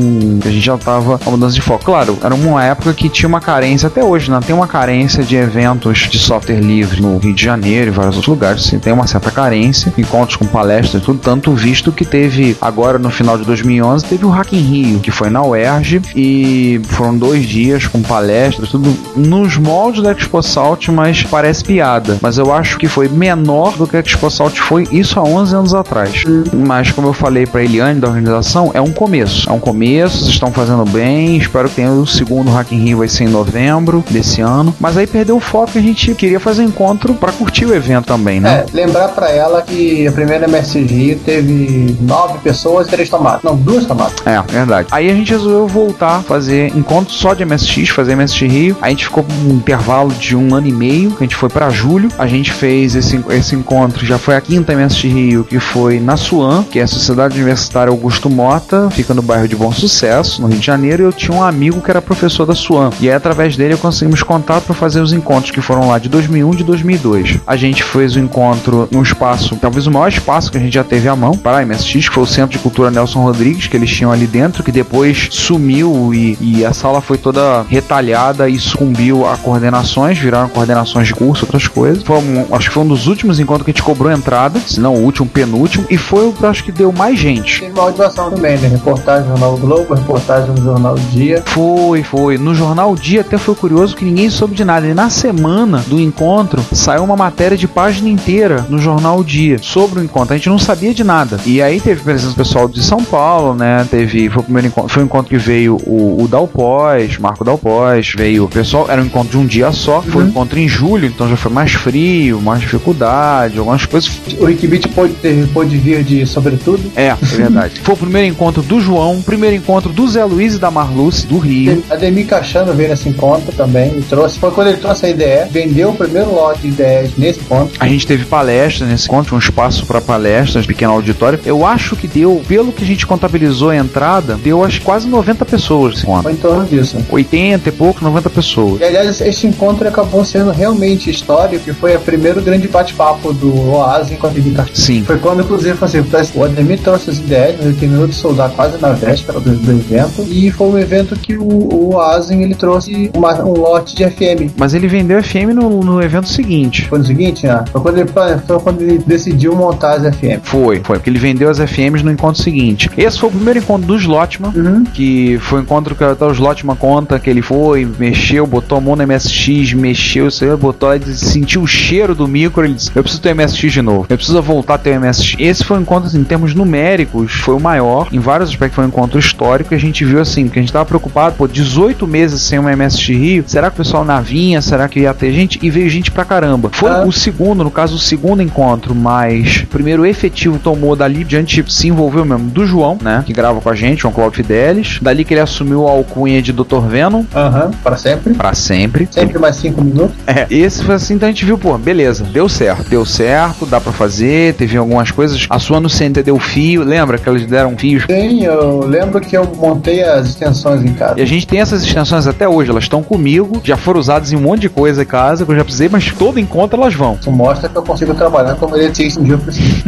a 0.44 0.48
gente 0.48 0.60
já 0.64 0.76
tava 0.78 1.18
uma 1.22 1.30
mudança 1.30 1.54
de 1.54 1.60
foco. 1.60 1.84
Claro, 1.84 2.16
era 2.22 2.34
uma 2.34 2.64
época 2.64 2.92
que 2.94 3.08
tinha 3.08 3.28
uma 3.28 3.40
carência, 3.40 3.86
até 3.88 4.02
hoje, 4.04 4.30
né? 4.30 4.38
Tem 4.46 4.54
uma 4.54 4.66
carência 4.66 5.22
de 5.22 5.36
eventos 5.36 6.08
de 6.10 6.18
software 6.18 6.60
livre 6.60 6.83
no 7.00 7.18
Rio 7.18 7.34
de 7.34 7.42
Janeiro 7.42 7.88
e 7.88 7.90
vários 7.90 8.16
outros 8.16 8.34
lugares, 8.34 8.64
sim, 8.64 8.78
tem 8.78 8.92
uma 8.92 9.06
certa 9.06 9.30
carência, 9.30 9.92
encontros 9.96 10.36
com 10.36 10.46
palestras 10.46 11.02
e 11.02 11.04
tudo, 11.04 11.18
tanto 11.18 11.52
visto 11.52 11.92
que 11.92 12.04
teve, 12.04 12.56
agora 12.60 12.98
no 12.98 13.10
final 13.10 13.36
de 13.38 13.44
2011, 13.44 14.04
teve 14.04 14.24
o 14.24 14.30
Hack 14.30 14.52
in 14.52 14.58
Rio, 14.58 15.00
que 15.00 15.10
foi 15.10 15.30
na 15.30 15.42
UERJ, 15.44 16.02
e 16.14 16.80
foram 16.84 17.16
dois 17.16 17.44
dias 17.46 17.86
com 17.86 18.02
palestras, 18.02 18.70
tudo 18.70 18.94
nos 19.16 19.56
moldes 19.56 20.02
da 20.02 20.12
Expo 20.12 20.42
Salt, 20.42 20.88
mas 20.88 21.22
parece 21.22 21.64
piada. 21.64 22.18
Mas 22.20 22.38
eu 22.38 22.52
acho 22.52 22.78
que 22.78 22.88
foi 22.88 23.08
menor 23.08 23.76
do 23.76 23.86
que 23.86 23.96
a 23.96 24.00
Expo 24.00 24.30
Salt 24.30 24.58
foi 24.58 24.86
isso 24.90 25.18
há 25.18 25.22
11 25.22 25.56
anos 25.56 25.74
atrás. 25.74 26.24
Mas 26.52 26.90
como 26.90 27.08
eu 27.08 27.12
falei 27.12 27.46
pra 27.46 27.62
Eliane 27.62 28.00
da 28.00 28.08
organização, 28.08 28.70
é 28.74 28.80
um 28.80 28.92
começo. 28.92 29.48
É 29.48 29.52
um 29.52 29.60
começo, 29.60 30.18
vocês 30.18 30.30
estão 30.30 30.52
fazendo 30.52 30.84
bem. 30.84 31.36
Espero 31.36 31.68
que 31.68 31.76
tenha 31.76 31.90
o 31.90 32.06
segundo 32.06 32.50
Hack 32.50 32.72
in 32.72 32.78
Rio 32.78 32.98
vai 32.98 33.08
ser 33.08 33.24
em 33.24 33.28
novembro 33.28 34.04
desse 34.10 34.40
ano. 34.40 34.74
Mas 34.80 34.96
aí 34.96 35.06
perdeu 35.06 35.36
o 35.36 35.40
foco 35.40 35.78
a 35.78 35.80
gente 35.80 36.14
queria 36.14 36.38
fazer 36.38 36.62
encontro 36.74 37.14
pra 37.14 37.32
curtir 37.32 37.64
o 37.64 37.74
evento 37.74 38.06
também, 38.06 38.40
né? 38.40 38.64
É, 38.66 38.76
lembrar 38.76 39.08
pra 39.08 39.30
ela 39.30 39.62
que 39.62 40.06
a 40.06 40.12
primeira 40.12 40.46
MSG 40.46 40.82
Rio 40.82 41.18
teve 41.20 41.96
nove 42.00 42.38
pessoas 42.38 42.88
e 42.88 42.90
três 42.90 43.08
tomadas. 43.08 43.42
Não, 43.42 43.56
duas 43.56 43.87
tomadas. 43.87 44.14
É, 44.26 44.40
verdade. 44.42 44.88
Aí 44.90 45.10
a 45.10 45.14
gente 45.14 45.30
resolveu 45.30 45.66
voltar 45.68 46.16
a 46.16 46.22
fazer 46.22 46.76
encontro 46.76 47.14
só 47.14 47.32
de 47.34 47.44
MSX, 47.44 47.88
fazer 47.90 48.16
MSX 48.16 48.40
Rio. 48.40 48.76
A 48.82 48.90
gente 48.90 49.04
ficou 49.04 49.24
um 49.46 49.54
intervalo 49.54 50.12
de 50.12 50.37
um 50.37 50.54
ano 50.54 50.66
e 50.66 50.72
meio, 50.72 51.10
que 51.12 51.22
a 51.22 51.26
gente 51.26 51.37
foi 51.37 51.48
pra 51.48 51.70
julho. 51.70 52.08
A 52.18 52.26
gente 52.26 52.52
fez 52.52 52.94
esse, 52.94 53.22
esse 53.30 53.54
encontro, 53.54 54.04
já 54.04 54.18
foi 54.18 54.34
a 54.34 54.40
quinta 54.40 54.74
MSX 54.74 55.04
Rio, 55.04 55.44
que 55.44 55.58
foi 55.58 56.00
na 56.00 56.16
SUAM, 56.16 56.64
que 56.64 56.78
é 56.78 56.82
a 56.82 56.87
Sociedade 56.87 57.34
Universitária 57.34 57.90
Augusto 57.90 58.28
Mota, 58.28 58.90
fica 58.90 59.14
no 59.14 59.22
bairro 59.22 59.46
de 59.46 59.54
Bom 59.54 59.72
Sucesso, 59.72 60.42
no 60.42 60.48
Rio 60.48 60.58
de 60.58 60.66
Janeiro. 60.66 61.04
E 61.04 61.06
eu 61.06 61.12
tinha 61.12 61.37
um 61.37 61.42
amigo 61.42 61.80
que 61.80 61.90
era 61.90 62.02
professor 62.02 62.46
da 62.46 62.54
SUAM. 62.54 62.90
E 63.00 63.08
aí, 63.08 63.14
através 63.14 63.56
dele, 63.56 63.76
conseguimos 63.76 64.22
contato 64.22 64.64
para 64.64 64.74
fazer 64.74 65.00
os 65.00 65.12
encontros 65.12 65.50
que 65.50 65.60
foram 65.60 65.88
lá 65.88 65.98
de 65.98 66.08
2001 66.08 66.54
e 66.54 66.63
de 66.64 66.70
2002. 66.70 67.38
A 67.46 67.57
gente 67.57 67.83
fez 67.83 68.16
o 68.16 68.18
encontro 68.18 68.88
num 68.90 69.03
espaço, 69.03 69.57
talvez 69.61 69.87
o 69.87 69.90
maior 69.90 70.09
espaço 70.09 70.50
que 70.50 70.59
a 70.59 70.61
gente 70.61 70.72
já 70.74 70.85
teve 70.85 71.09
à 71.09 71.14
mão 71.16 71.33
para 71.37 71.59
a 71.59 71.64
MSX, 71.66 72.09
que 72.09 72.14
foi 72.14 72.22
o 72.22 72.27
Centro 72.27 72.57
de 72.57 72.62
Cultura 72.62 72.90
Nelson 72.90 73.20
Rodrigues, 73.22 73.66
que 73.66 73.77
eles 73.77 73.90
tinham 73.90 74.11
ali 74.11 74.27
dentro, 74.27 74.62
que 74.62 74.72
depois 74.72 75.29
sumiu 75.31 76.12
e, 76.14 76.37
e 76.40 76.64
a 76.64 76.72
sala 76.72 77.00
foi 77.00 77.18
toda 77.18 77.62
retalhada 77.68 78.48
e 78.48 78.59
sucumbiu 78.59 79.27
a 79.27 79.37
coordenações, 79.37 80.18
viraram 80.18 80.48
coordenações 80.48 81.09
de 81.09 81.14
curso, 81.14 81.44
outras 81.44 81.66
coisas. 81.68 82.03
Foi 82.03 82.18
um- 82.18 82.46
acho 82.55 82.68
que 82.68 82.74
foi 82.74 82.83
um 82.83 82.88
dos 82.88 83.07
últimos 83.07 83.38
encontros 83.38 83.64
que 83.64 83.70
a 83.70 83.74
gente 83.74 83.83
cobrou 83.83 84.11
entrada, 84.11 84.59
se 84.61 84.81
não 84.81 84.94
o 84.94 85.00
último, 85.03 85.29
penúltimo, 85.29 85.85
e 85.90 85.96
foi 85.96 86.27
o 86.29 86.33
que 86.33 86.44
acho 86.46 86.64
que 86.64 86.72
deu 86.72 86.92
mais 86.92 87.18
gente. 87.18 87.61
Teve 87.61 87.72
uma 87.72 87.83
audição 87.85 88.31
também, 88.31 88.57
né? 88.59 88.68
Reportagem 88.68 89.29
no 89.29 89.37
Jornal 89.37 89.57
Globo, 89.59 89.94
reportagem 89.94 90.50
no 90.50 90.62
Jornal 90.62 90.94
Dia. 91.11 91.42
Foi, 91.46 92.03
foi. 92.03 92.38
No 92.38 92.55
jornal 92.55 92.94
Dia 92.94 93.20
até 93.20 93.37
foi 93.38 93.55
curioso 93.55 93.96
que 93.96 94.05
ninguém 94.05 94.31
soube 94.31 94.55
de 94.55 94.64
nada. 94.64 94.87
E 94.87 94.94
na 94.94 95.11
semana 95.11 95.85
do 95.87 96.00
encontro 96.00 96.53
saiu 96.72 97.04
uma 97.04 97.16
matéria 97.16 97.56
de 97.56 97.66
página 97.66 98.08
inteira 98.08 98.64
no 98.68 98.78
jornal 98.78 99.18
O 99.18 99.24
Dia 99.24 99.58
sobre 99.60 100.00
o 100.00 100.04
encontro. 100.04 100.34
A 100.34 100.36
gente 100.36 100.48
não 100.48 100.58
sabia 100.58 100.92
de 100.94 101.04
nada. 101.04 101.38
E 101.46 101.60
aí 101.62 101.80
teve 101.80 102.02
presença 102.02 102.30
do 102.30 102.36
pessoal 102.36 102.68
de 102.68 102.82
São 102.82 103.02
Paulo, 103.04 103.54
né? 103.54 103.86
Teve. 103.90 104.28
Foi 104.28 104.40
o 104.40 104.44
primeiro 104.44 104.68
encontro. 104.68 104.92
Foi 104.92 105.02
um 105.02 105.06
encontro 105.06 105.28
que 105.30 105.36
veio 105.36 105.76
o, 105.86 106.22
o 106.22 106.28
Dalpós, 106.28 107.18
Marco 107.18 107.44
Dalpós, 107.44 108.12
veio 108.16 108.44
o 108.44 108.48
pessoal. 108.48 108.86
Era 108.88 109.00
um 109.02 109.06
encontro 109.06 109.30
de 109.30 109.38
um 109.38 109.46
dia 109.46 109.72
só. 109.72 110.00
Foi 110.02 110.24
um 110.24 110.28
encontro 110.28 110.58
em 110.58 110.68
julho, 110.68 111.06
então 111.06 111.28
já 111.28 111.36
foi 111.36 111.50
mais 111.52 111.72
frio, 111.72 112.40
mais 112.40 112.60
dificuldade, 112.60 113.58
algumas 113.58 113.86
coisas. 113.86 114.10
O 114.38 114.44
Wikibit 114.44 114.88
pôde, 114.88 115.14
ter- 115.14 115.46
pôde 115.52 115.76
vir 115.76 116.02
de 116.04 116.26
sobretudo. 116.26 116.82
É, 116.96 117.08
é 117.08 117.16
verdade. 117.20 117.80
foi 117.82 117.94
o 117.94 117.98
primeiro 117.98 118.28
encontro 118.28 118.62
do 118.62 118.80
João, 118.80 119.20
primeiro 119.22 119.56
encontro 119.56 119.92
do 119.92 120.06
Zé 120.08 120.24
Luiz 120.24 120.54
e 120.54 120.58
da 120.58 120.70
Marluce, 120.70 121.26
do 121.26 121.38
Rio. 121.38 121.82
Ademir 121.90 122.26
Cachano 122.26 122.72
veio 122.72 122.90
nesse 122.90 123.08
encontro 123.08 123.52
também 123.52 123.98
e 123.98 124.02
trouxe. 124.02 124.38
Foi 124.38 124.50
quando 124.50 124.68
ele 124.68 124.78
trouxe 124.78 125.06
a 125.06 125.10
IDE, 125.10 125.50
vendeu 125.50 125.90
o 125.90 125.94
primeiro 125.94 126.32
lote 126.34 126.43
de 126.52 126.68
ideias 126.68 127.11
nesse 127.16 127.40
encontro. 127.40 127.74
A 127.80 127.88
gente 127.88 128.07
teve 128.07 128.24
palestras 128.24 128.88
nesse 128.88 129.07
encontro, 129.07 129.35
um 129.35 129.38
espaço 129.38 129.87
para 129.87 130.00
palestras, 130.00 130.66
pequeno 130.66 130.92
auditório. 130.92 131.38
Eu 131.44 131.64
acho 131.66 131.96
que 131.96 132.07
deu, 132.07 132.42
pelo 132.46 132.72
que 132.72 132.85
a 132.85 132.87
gente 132.87 133.07
contabilizou 133.07 133.70
a 133.70 133.76
entrada, 133.76 134.35
deu 134.42 134.64
acho 134.64 134.80
que 134.80 134.85
quase 134.87 135.09
90 135.09 135.44
pessoas 135.44 135.94
esse 135.94 136.02
encontro. 136.02 136.22
Foi 136.24 136.33
em 136.33 136.37
torno 136.37 136.64
disso. 136.66 136.96
80 137.11 137.68
e 137.68 137.72
pouco, 137.72 138.02
90 138.04 138.30
pessoas. 138.30 138.80
E 138.80 138.85
aliás, 138.85 139.20
esse 139.20 139.46
encontro 139.46 139.87
acabou 139.88 140.24
sendo 140.24 140.50
realmente 140.50 141.11
histórico, 141.11 141.64
que 141.64 141.72
foi 141.72 141.96
o 141.96 142.00
primeiro 142.00 142.40
grande 142.42 142.68
bate-papo 142.68 143.33
do 143.33 143.70
Oasis 143.70 144.18
com 144.18 144.26
a 144.26 144.30
Ademir 144.30 144.54
Cachano. 144.54 144.76
Sim. 144.76 145.04
Foi 145.04 145.18
quando, 145.18 145.42
inclusive, 145.42 145.76
assim, 145.80 146.04
o 146.35 146.44
Ademir 146.44 146.78
trouxe 146.80 147.11
as 147.11 147.18
ideias, 147.18 147.61
ele 147.61 147.74
terminou 147.74 148.07
de 148.07 148.14
soldar 148.14 148.50
quase 148.50 148.78
na 148.80 148.90
véspera 148.92 149.40
do, 149.40 149.54
do 149.57 149.70
evento, 149.72 150.24
e 150.28 150.50
foi 150.50 150.68
um 150.68 150.78
evento 150.78 151.16
que 151.16 151.37
o, 151.37 151.42
o 151.44 151.94
Oasis 151.94 152.30
ele 152.30 152.54
trouxe 152.54 153.11
uma- 153.14 153.35
um 153.42 153.52
lote 153.59 153.94
de 153.94 154.04
FM. 154.04 154.52
Mas 154.57 154.74
ele 154.74 154.87
vendeu 154.88 155.22
FM 155.22 155.54
no, 155.54 155.80
no 155.83 156.02
evento 156.02 156.28
seguinte. 156.34 156.86
Foi 156.88 156.98
no 156.98 157.04
seguinte, 157.04 157.46
né? 157.46 157.64
Foi 157.70 157.80
quando 157.80 157.98
ele, 157.98 158.08
foi 158.46 158.60
quando 158.60 158.82
ele 158.82 158.98
decidiu 158.98 159.54
montar 159.54 159.94
as 159.94 160.16
FM. 160.16 160.40
Foi, 160.42 160.80
foi, 160.82 160.96
porque 160.96 161.10
ele 161.10 161.18
vendeu 161.18 161.48
as 161.50 161.58
FMs 161.58 162.02
no 162.04 162.10
encontro 162.10 162.42
seguinte. 162.42 162.90
Esse 162.96 163.18
foi 163.18 163.28
o 163.28 163.32
primeiro 163.32 163.58
encontro 163.58 163.86
do 163.86 163.96
Slotman, 163.96 164.52
Uhum. 164.54 164.84
que 164.84 165.38
foi 165.40 165.60
o 165.60 165.62
encontro 165.62 165.94
que 165.94 166.04
até 166.04 166.24
o 166.24 166.32
Slotman 166.32 166.76
conta 166.76 167.18
que 167.18 167.28
ele 167.30 167.42
foi, 167.42 167.86
mexeu, 167.98 168.46
botou 168.46 168.78
a 168.78 168.80
mão 168.80 168.96
no 168.96 169.06
MSX, 169.06 169.72
mexeu, 169.74 170.28
lá, 170.42 170.56
botou, 170.56 170.94
ele 170.94 171.14
sentiu 171.14 171.62
o 171.62 171.66
cheiro 171.66 172.14
do 172.14 172.26
micro, 172.28 172.64
ele 172.64 172.74
disse, 172.74 172.90
eu 172.94 173.02
preciso 173.02 173.22
ter 173.22 173.34
MSX 173.34 173.72
de 173.72 173.82
novo, 173.82 174.06
eu 174.08 174.16
preciso 174.16 174.40
voltar 174.42 174.74
a 174.74 174.78
ter 174.78 174.98
MSX. 174.98 175.36
Esse 175.38 175.64
foi 175.64 175.78
um 175.78 175.80
encontro, 175.82 176.08
assim, 176.08 176.20
em 176.20 176.24
termos 176.24 176.54
numéricos, 176.54 177.32
foi 177.32 177.54
o 177.54 177.60
maior, 177.60 178.08
em 178.12 178.18
vários 178.18 178.50
aspectos 178.50 178.76
foi 178.76 178.84
um 178.84 178.88
encontro 178.88 179.18
histórico, 179.18 179.72
e 179.74 179.76
a 179.76 179.80
gente 179.80 180.04
viu 180.04 180.20
assim, 180.20 180.48
que 180.48 180.58
a 180.58 180.62
gente 180.62 180.72
tava 180.72 180.84
preocupado, 180.84 181.36
pô, 181.36 181.46
18 181.46 182.06
meses 182.06 182.42
sem 182.42 182.58
uma 182.58 182.74
MSX 182.74 183.08
Rio, 183.08 183.44
será 183.46 183.70
que 183.70 183.74
o 183.80 183.84
pessoal 183.84 184.04
na 184.04 184.20
vinha, 184.20 184.60
será 184.60 184.88
que 184.88 185.00
ia 185.00 185.14
ter 185.14 185.32
gente? 185.32 185.58
E 185.62 185.70
veio 185.70 185.88
gente 185.88 186.10
pra 186.10 186.23
pra 186.24 186.40
caramba. 186.40 186.70
Foi 186.72 186.90
Ah. 186.90 187.04
o 187.06 187.12
segundo, 187.12 187.62
no 187.62 187.70
caso, 187.70 187.94
o 187.96 187.98
segundo 187.98 188.42
encontro, 188.42 188.94
mas 188.94 189.62
o 189.64 189.66
primeiro 189.66 190.04
efetivo 190.06 190.58
tomou 190.58 190.96
dali 190.96 191.22
diante, 191.24 191.64
se 191.68 191.88
envolveu 191.88 192.24
mesmo 192.24 192.48
do 192.50 192.66
João, 192.66 192.98
né? 193.00 193.22
Que 193.26 193.32
grava 193.32 193.60
com 193.60 193.68
a 193.68 193.74
gente, 193.74 194.00
João 194.02 194.12
Cláudio 194.12 194.37
Fidelis. 194.37 194.98
Dali 195.00 195.24
que 195.24 195.34
ele 195.34 195.40
assumiu 195.40 195.87
a 195.87 195.90
alcunha 195.90 196.40
de 196.42 196.52
Dr. 196.52 196.80
Venom 196.88 197.24
Aham, 197.34 197.70
para 197.82 197.96
sempre. 197.96 198.34
pra 198.34 198.54
sempre. 198.54 199.08
Sempre 199.10 199.38
mais 199.38 199.56
cinco 199.56 199.82
minutos. 199.82 200.14
É, 200.26 200.46
esse 200.50 200.82
foi 200.82 200.94
assim, 200.94 201.14
então 201.14 201.28
a 201.28 201.32
gente 201.32 201.44
viu, 201.44 201.58
pô, 201.58 201.76
beleza, 201.76 202.24
deu 202.24 202.48
certo, 202.48 202.88
deu 202.88 203.04
certo, 203.04 203.66
dá 203.66 203.80
pra 203.80 203.92
fazer, 203.92 204.54
teve 204.54 204.76
algumas 204.76 205.10
coisas. 205.10 205.46
A 205.50 205.58
sua 205.58 205.78
no 205.80 205.88
center 205.88 206.22
deu 206.24 206.38
fio, 206.38 206.82
lembra 206.82 207.18
que 207.18 207.28
eles 207.28 207.46
deram 207.46 207.76
fios? 207.76 208.04
Sim, 208.08 208.42
eu 208.44 208.80
lembro 208.87 209.20
que 209.20 209.37
eu 209.37 209.44
montei 209.56 210.02
as 210.02 210.28
extensões 210.28 210.82
em 210.82 210.92
casa. 210.94 211.14
E 211.18 211.22
a 211.22 211.26
gente 211.26 211.46
tem 211.46 211.60
essas 211.60 211.82
extensões 211.82 212.26
até 212.26 212.48
hoje, 212.48 212.70
elas 212.70 212.84
estão 212.84 213.02
comigo, 213.02 213.60
já 213.64 213.76
foram 213.76 214.00
usadas 214.00 214.32
em 214.32 214.37
um 214.37 214.40
monte 214.40 214.62
de 214.62 214.68
coisa 214.68 215.02
em 215.02 215.06
casa 215.06 215.44
que 215.44 215.50
eu 215.52 215.56
já 215.56 215.64
precisei, 215.64 215.88
mas 215.88 216.10
todo 216.18 216.38
encontro 216.40 216.81
elas 216.81 216.94
vão. 216.94 217.16
Isso 217.20 217.31
mostra 217.31 217.68
que 217.68 217.77
eu 217.77 217.83
consigo 217.83 218.14
trabalhar 218.14 218.55
como 218.57 218.77
eletricista 218.77 219.20
um 219.20 219.24
dia 219.24 219.35
eu 219.35 219.38
preciso. 219.38 219.85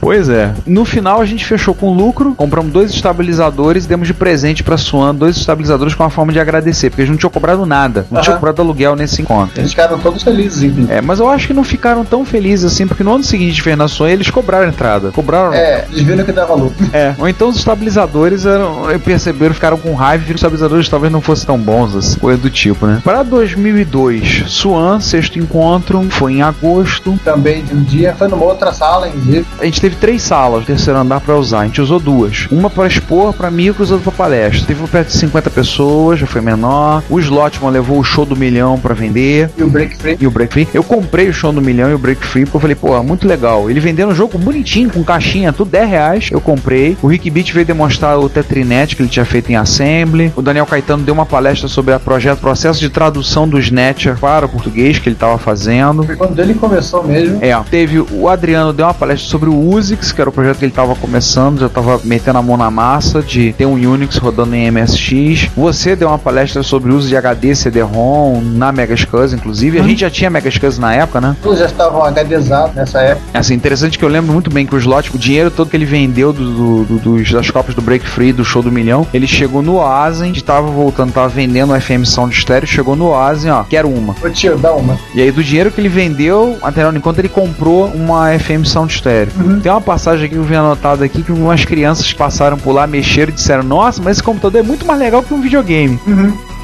Pois 0.00 0.28
é. 0.28 0.52
No 0.66 0.84
final 0.84 1.20
a 1.20 1.24
gente 1.24 1.46
fechou 1.46 1.74
com 1.74 1.94
lucro, 1.94 2.34
compramos 2.34 2.70
dois 2.70 2.90
estabilizadores 2.90 3.86
e 3.86 3.88
demos 3.88 4.06
de 4.06 4.12
presente 4.12 4.62
pra 4.62 4.76
Swan 4.76 5.14
dois 5.14 5.36
estabilizadores 5.36 5.94
com 5.94 6.02
uma 6.02 6.10
forma 6.10 6.30
de 6.30 6.38
agradecer, 6.38 6.90
porque 6.90 7.02
eles 7.02 7.10
não 7.10 7.16
tinham 7.16 7.30
cobrado 7.30 7.64
nada, 7.64 8.06
não 8.10 8.20
tinham 8.20 8.34
Aham. 8.34 8.40
cobrado 8.40 8.60
aluguel 8.60 8.94
nesse 8.96 9.22
encontro. 9.22 9.58
Eles 9.60 9.70
ficaram 9.70 9.98
todos 9.98 10.22
felizes. 10.22 10.62
É, 10.90 11.00
mas 11.00 11.20
eu 11.20 11.28
acho 11.28 11.46
que 11.46 11.54
não 11.54 11.64
ficaram 11.64 12.04
tão 12.04 12.24
felizes 12.24 12.70
assim, 12.70 12.86
porque 12.86 13.02
no 13.02 13.14
ano 13.14 13.24
seguinte 13.24 13.54
de 13.54 13.62
fez 13.62 13.78
na 13.78 13.88
Swan 13.88 14.10
eles 14.10 14.28
cobraram 14.30 14.66
a 14.66 14.68
entrada. 14.68 15.10
Cobraram. 15.10 15.54
É, 15.54 15.86
eles 15.90 16.02
viram 16.02 16.24
que 16.24 16.32
dava 16.32 16.54
lucro. 16.54 16.74
É, 16.92 17.14
ou 17.18 17.28
então 17.28 17.48
os 17.48 17.56
estabilizadores 17.56 18.46
eram, 18.46 18.82
perceberam, 19.04 19.54
ficaram 19.54 19.76
com 19.76 19.94
raiva 19.94 20.22
e 20.22 20.26
viram 20.26 20.34
que 20.34 20.34
os 20.34 20.42
estabilizadores 20.42 20.88
talvez 20.88 21.12
não 21.12 21.20
fossem 21.20 21.46
tão 21.46 21.58
bons, 21.58 21.96
assim, 21.96 22.18
coisa 22.20 22.38
do 22.40 22.50
tipo, 22.50 22.86
né? 22.86 23.00
Para 23.02 23.22
2002, 23.22 24.44
Swan, 24.46 25.00
sexto 25.04 25.38
encontro, 25.38 26.02
foi 26.10 26.34
em 26.34 26.42
agosto. 26.42 27.18
Também 27.24 27.62
de 27.64 27.74
um 27.74 27.82
dia, 27.82 28.14
foi 28.14 28.28
numa 28.28 28.44
outra 28.44 28.72
sala, 28.72 29.08
inclusive. 29.08 29.46
A 29.58 29.64
gente 29.64 29.80
teve 29.80 29.96
três 29.96 30.22
salas, 30.22 30.60
no 30.60 30.66
terceiro 30.66 30.98
andar 30.98 31.20
para 31.20 31.36
usar. 31.36 31.60
A 31.60 31.66
gente 31.66 31.80
usou 31.80 32.00
duas. 32.00 32.46
Uma 32.50 32.70
para 32.70 32.86
expor, 32.86 33.32
para 33.32 33.50
micros, 33.50 33.90
outra 33.90 34.10
para 34.10 34.24
palestra. 34.24 34.66
Teve 34.66 34.86
perto 34.86 35.08
de 35.08 35.14
50 35.14 35.50
pessoas, 35.50 36.18
já 36.18 36.26
foi 36.26 36.40
menor. 36.40 37.02
O 37.08 37.18
Slotman 37.20 37.70
levou 37.70 37.98
o 37.98 38.04
show 38.04 38.24
do 38.24 38.36
milhão 38.36 38.78
para 38.78 38.94
vender. 38.94 39.50
E 39.56 39.62
o 39.62 39.68
Break 39.68 39.96
Free. 39.96 40.16
E 40.20 40.26
o 40.26 40.30
Break 40.30 40.52
Free. 40.52 40.68
Eu 40.72 40.82
comprei 40.82 41.28
o 41.28 41.32
show 41.32 41.52
do 41.52 41.60
milhão 41.60 41.90
e 41.90 41.94
o 41.94 41.98
Break 41.98 42.24
Free 42.26 42.44
porque 42.44 42.56
eu 42.56 42.60
falei, 42.60 42.76
pô, 42.76 43.02
muito 43.02 43.26
legal. 43.26 43.70
Ele 43.70 43.80
vendendo 43.80 44.10
um 44.10 44.14
jogo 44.14 44.38
bonitinho, 44.38 44.90
com 44.90 45.04
caixinha, 45.04 45.52
tudo 45.52 45.70
10 45.70 45.88
reais. 45.88 46.28
Eu 46.30 46.40
comprei. 46.40 46.96
O 47.02 47.06
Rick 47.06 47.28
Beat 47.30 47.52
veio 47.52 47.66
demonstrar 47.66 48.18
o 48.18 48.28
Tetrinet 48.28 48.96
que 48.96 49.02
ele 49.02 49.08
tinha 49.08 49.24
feito 49.24 49.50
em 49.50 49.56
Assembly. 49.56 50.32
O 50.36 50.42
Daniel 50.42 50.66
Caetano 50.66 51.02
deu 51.02 51.14
uma 51.14 51.26
palestra 51.26 51.68
sobre 51.68 51.94
o 51.94 52.00
projeto, 52.00 52.40
processo 52.40 52.80
de 52.80 52.88
tradução 52.88 53.48
do 53.48 53.58
Snatcher 53.58 54.16
para 54.18 54.46
o 54.46 54.48
português 54.48 54.83
que 54.92 55.08
ele 55.08 55.16
estava 55.16 55.38
fazendo. 55.38 56.04
Foi 56.04 56.16
quando 56.16 56.38
ele 56.38 56.54
começou 56.54 57.02
mesmo. 57.04 57.38
É, 57.42 57.54
teve 57.70 58.00
o 58.10 58.28
Adriano 58.28 58.72
deu 58.72 58.86
uma 58.86 58.94
palestra 58.94 59.28
sobre 59.28 59.48
o 59.48 59.58
Usix, 59.74 60.12
que 60.12 60.20
era 60.20 60.30
o 60.30 60.32
projeto 60.32 60.58
que 60.58 60.64
ele 60.64 60.72
estava 60.72 60.94
começando, 60.94 61.58
já 61.60 61.66
estava 61.66 62.00
metendo 62.04 62.38
a 62.38 62.42
mão 62.42 62.56
na 62.56 62.70
massa 62.70 63.22
de 63.22 63.52
ter 63.54 63.66
um 63.66 63.74
Unix 63.74 64.16
rodando 64.16 64.54
em 64.54 64.70
MSX. 64.70 65.50
Você 65.56 65.94
deu 65.96 66.08
uma 66.08 66.18
palestra 66.18 66.62
sobre 66.62 66.92
o 66.92 66.96
uso 66.96 67.08
de 67.08 67.16
HD 67.16 67.54
CD-ROM 67.54 68.40
na 68.40 68.72
Megascus, 68.72 69.32
inclusive. 69.32 69.78
A 69.78 69.82
gente 69.82 70.00
já 70.00 70.10
tinha 70.10 70.30
Megascus 70.30 70.78
na 70.78 70.94
época, 70.94 71.20
né? 71.20 71.36
Todos 71.42 71.58
já 71.58 71.66
estavam 71.66 72.02
HDzados 72.04 72.74
nessa 72.74 73.00
época. 73.00 73.26
Assim, 73.34 73.54
interessante 73.54 73.98
que 73.98 74.04
eu 74.04 74.08
lembro 74.08 74.32
muito 74.32 74.50
bem 74.50 74.66
que 74.66 74.74
o 74.74 74.78
slot, 74.78 75.10
o 75.14 75.18
dinheiro 75.18 75.50
todo 75.50 75.70
que 75.70 75.76
ele 75.76 75.84
vendeu 75.84 76.32
do, 76.32 76.84
do- 76.84 76.98
dos, 76.98 77.30
das 77.32 77.50
cópias 77.50 77.74
do 77.74 77.82
Break 77.82 78.06
Free, 78.06 78.32
do 78.32 78.44
show 78.44 78.62
do 78.62 78.70
milhão, 78.70 79.06
ele 79.12 79.26
chegou 79.26 79.62
no 79.62 79.74
Oasen, 79.76 80.32
estava 80.32 80.66
voltando, 80.68 81.08
estava 81.08 81.28
vendendo 81.28 81.72
o 81.72 81.80
FM 81.80 82.04
Sound 82.04 82.34
Stereo, 82.34 82.66
chegou 82.66 82.96
no 82.96 83.06
Oasen, 83.08 83.50
ó, 83.50 83.64
quero 83.64 83.88
uma. 83.88 84.14
Ô 84.22 84.30
tio, 84.30 84.56
dá 84.56 84.72
E 85.14 85.20
aí, 85.22 85.30
do 85.30 85.42
dinheiro 85.42 85.70
que 85.70 85.80
ele 85.80 85.88
vendeu, 85.88 86.58
até 86.62 86.88
no 86.90 86.96
enquanto 86.96 87.18
ele 87.18 87.28
comprou 87.28 87.86
uma 87.88 88.36
FM 88.38 88.64
Sound 88.64 88.92
Stereo. 88.92 89.32
Tem 89.62 89.70
uma 89.70 89.80
passagem 89.80 90.26
aqui 90.26 90.34
que 90.34 90.40
eu 90.40 90.44
vi 90.44 90.54
anotado 90.54 91.04
aqui 91.04 91.22
que 91.22 91.32
umas 91.32 91.64
crianças 91.64 92.12
passaram 92.12 92.56
por 92.58 92.72
lá, 92.72 92.86
mexeram 92.86 93.30
e 93.30 93.34
disseram: 93.34 93.62
Nossa, 93.62 94.02
mas 94.02 94.16
esse 94.16 94.22
computador 94.22 94.60
é 94.60 94.64
muito 94.64 94.86
mais 94.86 94.98
legal 94.98 95.22
que 95.22 95.32
um 95.34 95.40
videogame. 95.40 95.98